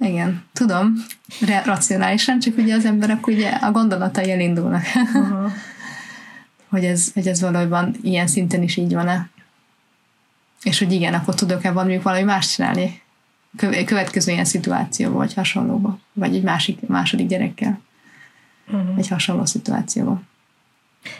Igen, 0.03 0.43
tudom, 0.53 0.93
Re- 1.45 1.63
racionálisan, 1.65 2.39
csak 2.39 2.57
ugye 2.57 2.75
az 2.75 2.85
emberek 2.85 3.27
ugye 3.27 3.49
a 3.49 3.71
gondolatai 3.71 4.31
elindulnak. 4.31 4.83
Uh-huh. 4.95 5.51
hogy, 6.69 6.85
ez, 6.85 7.13
hogy 7.13 7.27
ez 7.27 7.41
valójában 7.41 7.95
ilyen 8.01 8.27
szinten 8.27 8.61
is 8.61 8.77
így 8.77 8.93
van-e. 8.93 9.29
És 10.63 10.79
hogy 10.79 10.91
igen, 10.91 11.13
akkor 11.13 11.35
tudok-e 11.35 11.71
valami, 11.71 11.97
valami 11.97 12.23
más 12.23 12.55
csinálni 12.55 13.01
következő 13.85 14.31
ilyen 14.31 14.45
szituációban, 14.45 15.17
vagy 15.17 15.33
hasonlóba, 15.33 15.99
vagy 16.13 16.35
egy 16.35 16.43
másik, 16.43 16.87
második 16.87 17.27
gyerekkel. 17.27 17.79
Uh-huh. 18.67 18.97
Egy 18.97 19.07
hasonló 19.07 19.45
szituációban. 19.45 20.27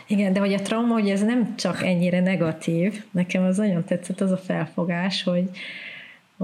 Igen, 0.07 0.33
de 0.33 0.39
hogy 0.39 0.53
a 0.53 0.61
trauma, 0.61 0.93
hogy 0.93 1.09
ez 1.09 1.21
nem 1.21 1.55
csak 1.55 1.83
ennyire 1.83 2.19
negatív, 2.19 3.03
nekem 3.11 3.43
az 3.43 3.57
nagyon 3.57 3.83
tetszett 3.83 4.21
az 4.21 4.31
a 4.31 4.37
felfogás, 4.37 5.23
hogy, 5.23 5.49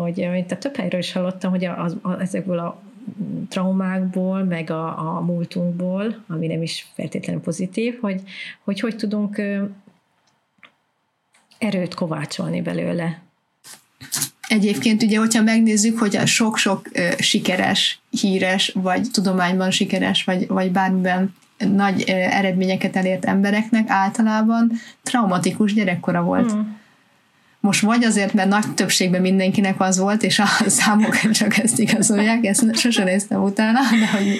hogy 0.01 0.29
mint 0.31 0.51
a 0.51 0.57
több 0.57 0.75
helyről 0.75 0.99
is 0.99 1.11
hallottam, 1.11 1.51
hogy 1.51 1.65
a, 1.65 1.83
a, 2.01 2.21
ezekből 2.21 2.59
a 2.59 2.81
traumákból, 3.49 4.43
meg 4.43 4.69
a, 4.69 5.15
a 5.15 5.21
múltunkból, 5.21 6.23
ami 6.27 6.47
nem 6.47 6.61
is 6.61 6.87
feltétlenül 6.93 7.41
pozitív, 7.41 7.99
hogy 8.01 8.21
hogy, 8.63 8.79
hogy 8.79 8.95
tudunk 8.95 9.41
erőt 11.57 11.93
kovácsolni 11.93 12.61
belőle. 12.61 13.21
Egyébként 14.47 15.03
ugye, 15.03 15.19
hogyha 15.19 15.41
megnézzük, 15.41 15.99
hogy 15.99 16.15
a 16.15 16.25
sok-sok 16.25 16.89
sikeres, 17.17 17.99
híres, 18.09 18.71
vagy 18.75 19.07
tudományban 19.11 19.71
sikeres, 19.71 20.23
vagy, 20.23 20.47
vagy 20.47 20.71
bármiben 20.71 21.35
nagy 21.57 22.03
eredményeket 22.09 22.95
elért 22.95 23.25
embereknek 23.25 23.89
általában 23.89 24.71
traumatikus 25.03 25.73
gyerekkora 25.73 26.21
volt. 26.21 26.51
Hmm. 26.51 26.78
Most 27.59 27.81
vagy 27.81 28.03
azért, 28.03 28.33
mert 28.33 28.49
nagy 28.49 28.73
többségben 28.73 29.21
mindenkinek 29.21 29.81
az 29.81 29.99
volt, 29.99 30.23
és 30.23 30.39
a 30.39 30.45
számok 30.79 31.31
csak 31.31 31.57
ezt 31.57 31.79
igazolják, 31.79 32.45
ezt 32.45 32.75
sosem 32.75 33.05
néztem 33.05 33.43
utána, 33.43 33.79
de 33.99 34.17
hogy, 34.17 34.39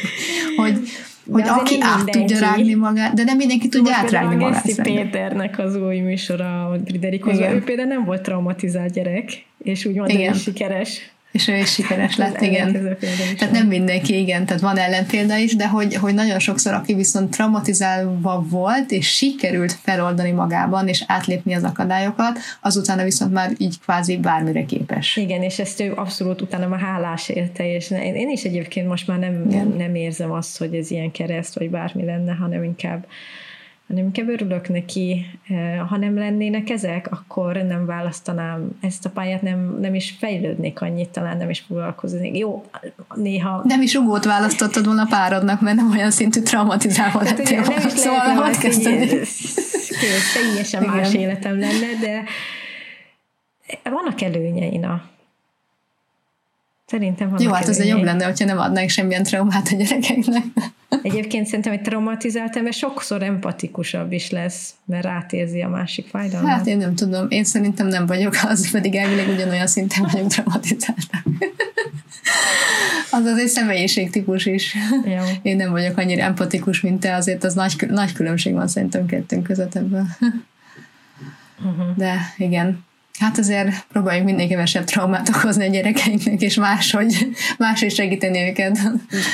hogy, 0.56 0.88
hogy 1.32 1.48
aki 1.48 1.78
át 1.80 2.06
tudja 2.06 2.40
rágni 2.40 2.74
magát, 2.74 3.14
de 3.14 3.24
nem 3.24 3.38
mindenki 3.38 3.68
tudja 3.68 3.91
Most 3.91 4.04
átrágni 4.04 4.36
magát. 4.36 4.66
Most 4.66 4.82
Péternek 4.82 5.60
az 5.60 5.76
új 5.76 6.00
műsora, 6.00 6.70
a 6.70 6.78
Friderikozó, 6.86 7.44
ő 7.44 7.64
például 7.64 7.88
nem 7.88 8.06
volt 8.06 8.22
traumatizált 8.22 8.94
gyerek, 8.94 9.46
és 9.64 9.86
úgy 9.86 9.96
mondta, 9.96 10.18
hogy 10.18 10.36
sikeres. 10.36 11.12
És 11.31 11.47
ő 11.47 11.56
is 11.56 11.72
sikeres 11.72 12.15
lett, 12.22 12.41
igen. 12.41 12.97
Tehát 13.38 13.51
nem 13.51 13.68
mindenki, 13.68 14.19
igen, 14.19 14.45
tehát 14.45 14.61
van 14.61 14.77
ellenpélda 14.77 15.35
is, 15.35 15.56
de 15.56 15.68
hogy, 15.68 15.95
hogy 15.95 16.14
nagyon 16.14 16.39
sokszor, 16.39 16.73
aki 16.73 16.93
viszont 16.93 17.31
traumatizálva 17.31 18.45
volt, 18.49 18.91
és 18.91 19.07
sikerült 19.07 19.72
feloldani 19.72 20.31
magában, 20.31 20.88
és 20.88 21.03
átlépni 21.07 21.53
az 21.53 21.64
akadályokat, 21.64 22.39
azután 22.61 23.03
viszont 23.03 23.34
már 23.34 23.51
így 23.57 23.80
kvázi 23.80 24.18
bármire 24.18 24.65
képes. 24.65 25.15
Igen, 25.18 25.41
és 25.41 25.60
ezt 25.60 25.80
ő 25.80 25.93
abszolút 25.93 26.41
utána 26.41 26.68
már 26.68 26.80
hálás 26.80 27.30
érte, 27.30 27.73
és 27.73 27.91
én, 27.91 28.15
én 28.15 28.30
is 28.30 28.43
egyébként 28.43 28.88
most 28.88 29.07
már 29.07 29.19
nem, 29.19 29.47
nem 29.77 29.95
érzem 29.95 30.31
azt, 30.31 30.57
hogy 30.57 30.76
ez 30.76 30.91
ilyen 30.91 31.11
kereszt, 31.11 31.53
vagy 31.53 31.69
bármi 31.69 32.06
lenne, 32.06 32.34
hanem 32.34 32.64
inkább 32.64 33.06
hanem 33.90 34.06
inkább 34.06 34.28
örülök 34.30 34.70
neki. 34.70 35.26
Ha 35.90 35.98
nem 35.98 36.18
lennének 36.18 36.70
ezek, 36.70 37.11
akkor 37.11 37.56
nem 37.56 37.86
választanám 37.86 38.70
ezt 38.82 39.06
a 39.06 39.10
pályát, 39.10 39.41
nem, 39.41 39.78
nem 39.80 39.95
is 39.95 40.16
fejlődnék 40.20 40.82
annyit, 40.82 41.10
talán 41.10 41.38
nem 41.38 41.49
is 41.49 41.60
foglalkoznék. 41.60 42.38
Jó, 42.38 42.66
néha... 43.16 43.61
Nem 43.64 43.82
is 43.82 43.95
ugót 43.95 44.26
választottad 44.26 44.86
volna 44.86 45.06
párodnak, 45.10 45.61
mert 45.61 45.76
nem 45.76 45.91
olyan 45.91 46.11
szintű 46.11 46.41
traumatizálva 46.41 47.26
hát, 47.26 47.38
lettél 47.38 47.61
Nem 47.61 47.88
is 47.88 47.91
szóval 47.91 48.36
lehet, 48.36 48.57
kész, 48.57 48.84
teljesen 50.34 50.84
más 50.84 51.14
életem 51.14 51.60
lenne, 51.60 51.99
de 52.02 52.24
vannak 53.84 54.22
előnyei, 54.22 54.78
na. 54.78 55.02
Szerintem 56.90 57.30
van. 57.30 57.41
Jó, 57.41 57.52
hát 57.52 57.68
az 57.68 57.86
jobb 57.86 58.03
lenne, 58.03 58.26
hogyha 58.26 58.45
nem 58.45 58.60
adnánk 58.60 58.90
semmilyen 58.90 59.24
traumát 59.24 59.68
a 59.72 59.76
gyerekeknek. 59.76 60.44
Egyébként 61.02 61.45
szerintem 61.45 61.74
egy 61.74 61.82
traumatizált 61.82 62.56
ember 62.56 62.74
sokszor 62.74 63.24
empatikusabb 63.24 64.11
is 64.11 64.30
lesz, 64.30 64.74
mert 64.86 65.06
átérzi 65.06 65.61
a 65.61 65.70
másik 65.70 66.07
fájdalmat. 66.07 66.52
Hát 66.52 66.68
én 66.68 66.78
nem 66.78 66.95
tudom, 66.95 67.26
én 67.30 67.44
szerintem 67.44 67.88
nem 67.88 68.06
vagyok 68.06 68.34
az, 68.48 68.72
pedig 68.72 68.95
elvileg 68.95 69.28
ugyanolyan 69.28 69.68
szinten 69.68 70.07
vagyok 70.11 70.28
traumatizáltak. 70.28 71.24
az 73.11 73.26
az 73.26 73.38
egy 73.38 73.48
személyiségtípus 73.48 74.45
is. 74.45 74.76
Jó. 75.06 75.24
Én 75.41 75.56
nem 75.56 75.72
vagyok 75.72 75.98
annyira 75.98 76.24
empatikus, 76.24 76.82
mint 76.82 76.99
te, 76.99 77.16
azért 77.16 77.44
az 77.44 77.53
nagy, 77.53 77.86
nagy 77.90 78.14
különbség 78.14 78.53
van 78.53 78.68
szerintem 78.68 79.06
kettőnk 79.06 79.44
között 79.44 79.76
ebben. 79.76 80.16
Uh-huh. 81.57 81.95
De 81.95 82.34
igen, 82.38 82.84
Hát 83.20 83.38
azért 83.38 83.86
próbáljuk 83.88 84.26
minél 84.26 84.48
kevesebb 84.48 84.84
traumát 84.84 85.30
okozni 85.30 85.68
a 85.68 85.70
gyerekeinknek, 85.70 86.41
és 86.41 86.56
máshogy, 86.56 87.28
máshogy 87.58 87.91
segíteni 87.91 88.40
őket 88.40 88.78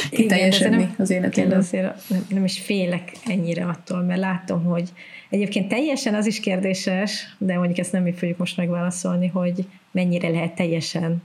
kiteljesedni 0.10 0.90
az 0.98 1.10
életében. 1.10 1.58
Azért 1.58 1.96
nem, 2.08 2.26
nem 2.30 2.44
is 2.44 2.60
félek 2.60 3.12
ennyire 3.26 3.66
attól, 3.66 4.02
mert 4.02 4.20
látom, 4.20 4.64
hogy 4.64 4.90
egyébként 5.30 5.68
teljesen 5.68 6.16
az 6.16 6.26
is 6.26 6.40
kérdéses, 6.40 7.36
de 7.38 7.58
mondjuk 7.58 7.78
ezt 7.78 7.92
nem 7.92 8.04
mi 8.04 8.14
fogjuk 8.14 8.38
most 8.38 8.58
megválaszolni, 8.58 9.28
hogy 9.28 9.66
mennyire 9.92 10.30
lehet 10.30 10.56
teljesen 10.56 11.24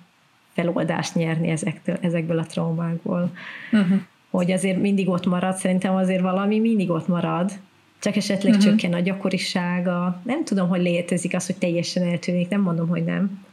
feloldást 0.55 1.15
nyerni 1.15 1.49
ezektől, 1.49 1.99
ezekből 2.01 2.39
a 2.39 2.47
traumákból. 2.47 3.33
Uh-huh. 3.73 3.99
Hogy 4.31 4.51
azért 4.53 4.81
mindig 4.81 5.09
ott 5.09 5.27
marad, 5.27 5.57
szerintem 5.57 5.95
azért 5.95 6.21
valami 6.21 6.59
mindig 6.59 6.91
ott 6.91 7.09
marad, 7.09 7.53
csak 8.01 8.17
esetleg 8.17 8.53
uh-huh. 8.53 8.69
csökken 8.69 8.93
a 8.93 9.01
gyakorisága. 9.01 10.21
Nem 10.25 10.45
tudom, 10.45 10.69
hogy 10.69 10.81
létezik 10.81 11.35
az, 11.35 11.47
hogy 11.47 11.57
teljesen 11.57 12.03
eltűnik, 12.03 12.49
nem 12.49 12.61
mondom, 12.61 12.89
hogy 12.89 13.05
nem. 13.05 13.45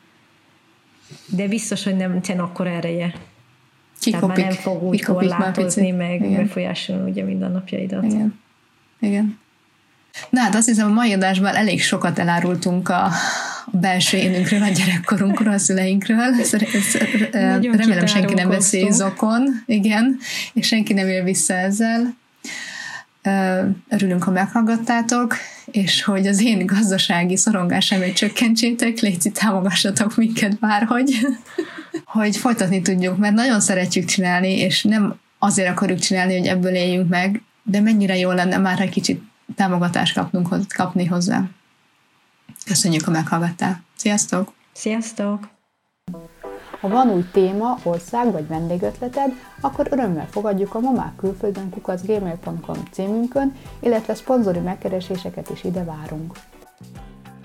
De 1.26 1.48
biztos, 1.48 1.84
hogy 1.84 1.96
nem 1.96 2.22
ten 2.22 2.40
akkor 2.40 2.68
ereje. 2.68 3.14
Kikopik. 4.00 4.36
Tehát 4.36 4.38
már 4.38 4.48
nem 4.48 4.62
fog 4.62 4.84
úgy 4.84 4.98
Kikopik 4.98 5.30
korlátozni, 5.30 5.92
meg 5.92 6.22
Igen. 6.22 6.44
befolyásolni 6.44 7.10
ugye 7.10 7.24
mindennapjaidat. 7.24 8.04
Igen. 8.04 8.40
Igen. 9.00 9.40
Na 10.30 10.40
hát 10.40 10.56
azt 10.56 10.68
hiszem, 10.68 10.90
a 10.90 10.94
mai 10.94 11.14
adásban 11.14 11.56
elég 11.56 11.82
sokat 11.82 12.20
elárultunk 12.20 12.90
a, 12.90 13.06
a 13.66 13.78
belső 13.78 14.18
énünkről, 14.18 14.62
a 14.62 14.70
gyerekkorunkról, 14.70 15.54
a 15.54 15.58
szüleinkről. 15.58 16.36
Remélem 17.32 18.06
senki 18.06 18.34
nem 18.34 18.50
veszi 18.50 18.92
zokon, 18.92 19.64
igen, 19.66 20.18
és 20.54 20.68
senki 20.68 20.94
nem 20.94 21.08
él 21.08 21.24
vissza 21.24 21.54
ezzel. 21.54 22.16
Örülünk, 23.90 24.24
ha 24.24 24.32
meghallgattátok, 24.32 25.36
és 25.66 26.04
hogy 26.04 26.28
az 26.28 26.42
én 26.42 26.66
gazdasági 26.66 27.38
szorongásámat 27.38 28.14
csökkentsétek, 28.14 29.00
légy 29.00 29.32
támogassatok 29.34 30.16
minket 30.16 30.60
bárhogy, 30.60 31.20
hogy 32.06 32.38
folytatni 32.38 32.82
tudjuk, 32.82 33.18
mert 33.18 33.36
nagyon 33.36 33.60
szeretjük 33.60 34.06
csinálni, 34.06 34.58
és 34.58 34.84
nem 34.84 35.20
azért 35.40 35.70
akarjuk 35.70 36.00
csinálni, 36.00 36.38
hogy 36.38 36.48
ebből 36.48 36.76
éljünk 36.76 37.10
meg, 37.10 37.42
de 37.64 37.82
mennyire 37.82 38.18
jó 38.18 38.32
lenne 38.32 38.58
már 38.58 38.80
egy 38.80 38.90
kicsit 38.90 39.22
támogatást 39.56 40.14
kapnunk, 40.14 40.68
kapni 40.76 41.06
hozzá. 41.06 41.44
Köszönjük, 42.66 43.04
ha 43.04 43.12
meghallgattál. 43.12 43.84
Sziasztok! 43.96 44.54
Sziasztok! 44.74 45.57
Ha 46.80 46.88
van 46.88 47.10
új 47.10 47.24
téma, 47.32 47.78
ország 47.84 48.32
vagy 48.32 48.48
vendégötleted, 48.48 49.32
akkor 49.62 49.88
örömmel 49.92 50.28
fogadjuk 50.28 50.76
a 50.76 50.80
mamák 50.80 51.16
külföldön 51.16 51.70
kukacgmail.com 51.70 52.84
címünkön, 52.92 53.56
illetve 53.80 54.14
szponzori 54.14 54.60
megkereséseket 54.60 55.50
is 55.50 55.64
ide 55.64 55.84
várunk. 55.84 56.38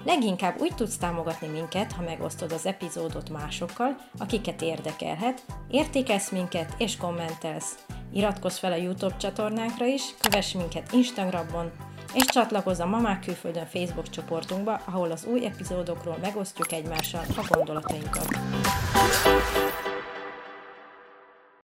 Leginkább 0.04 0.60
úgy 0.60 0.74
tudsz 0.74 0.96
támogatni 0.96 1.48
minket, 1.48 1.92
ha 1.92 2.02
megosztod 2.02 2.52
az 2.52 2.66
epizódot 2.66 3.30
másokkal, 3.30 3.96
akiket 4.18 4.62
érdekelhet, 4.62 5.42
értékelsz 5.70 6.30
minket 6.30 6.74
és 6.78 6.96
kommentelsz. 6.96 7.84
Iratkozz 8.12 8.58
fel 8.58 8.72
a 8.72 8.76
YouTube 8.76 9.16
csatornánkra 9.16 9.86
is, 9.86 10.02
kövess 10.20 10.52
minket 10.52 10.92
Instagramon, 10.92 11.70
és 12.14 12.24
csatlakozz 12.24 12.80
a 12.80 12.86
Mamák 12.86 13.20
Külföldön 13.20 13.66
Facebook 13.66 14.10
csoportunkba, 14.10 14.80
ahol 14.84 15.10
az 15.10 15.24
új 15.24 15.46
epizódokról 15.46 16.16
megosztjuk 16.20 16.72
egymással 16.72 17.22
a 17.36 17.46
gondolatainkat. 17.48 18.28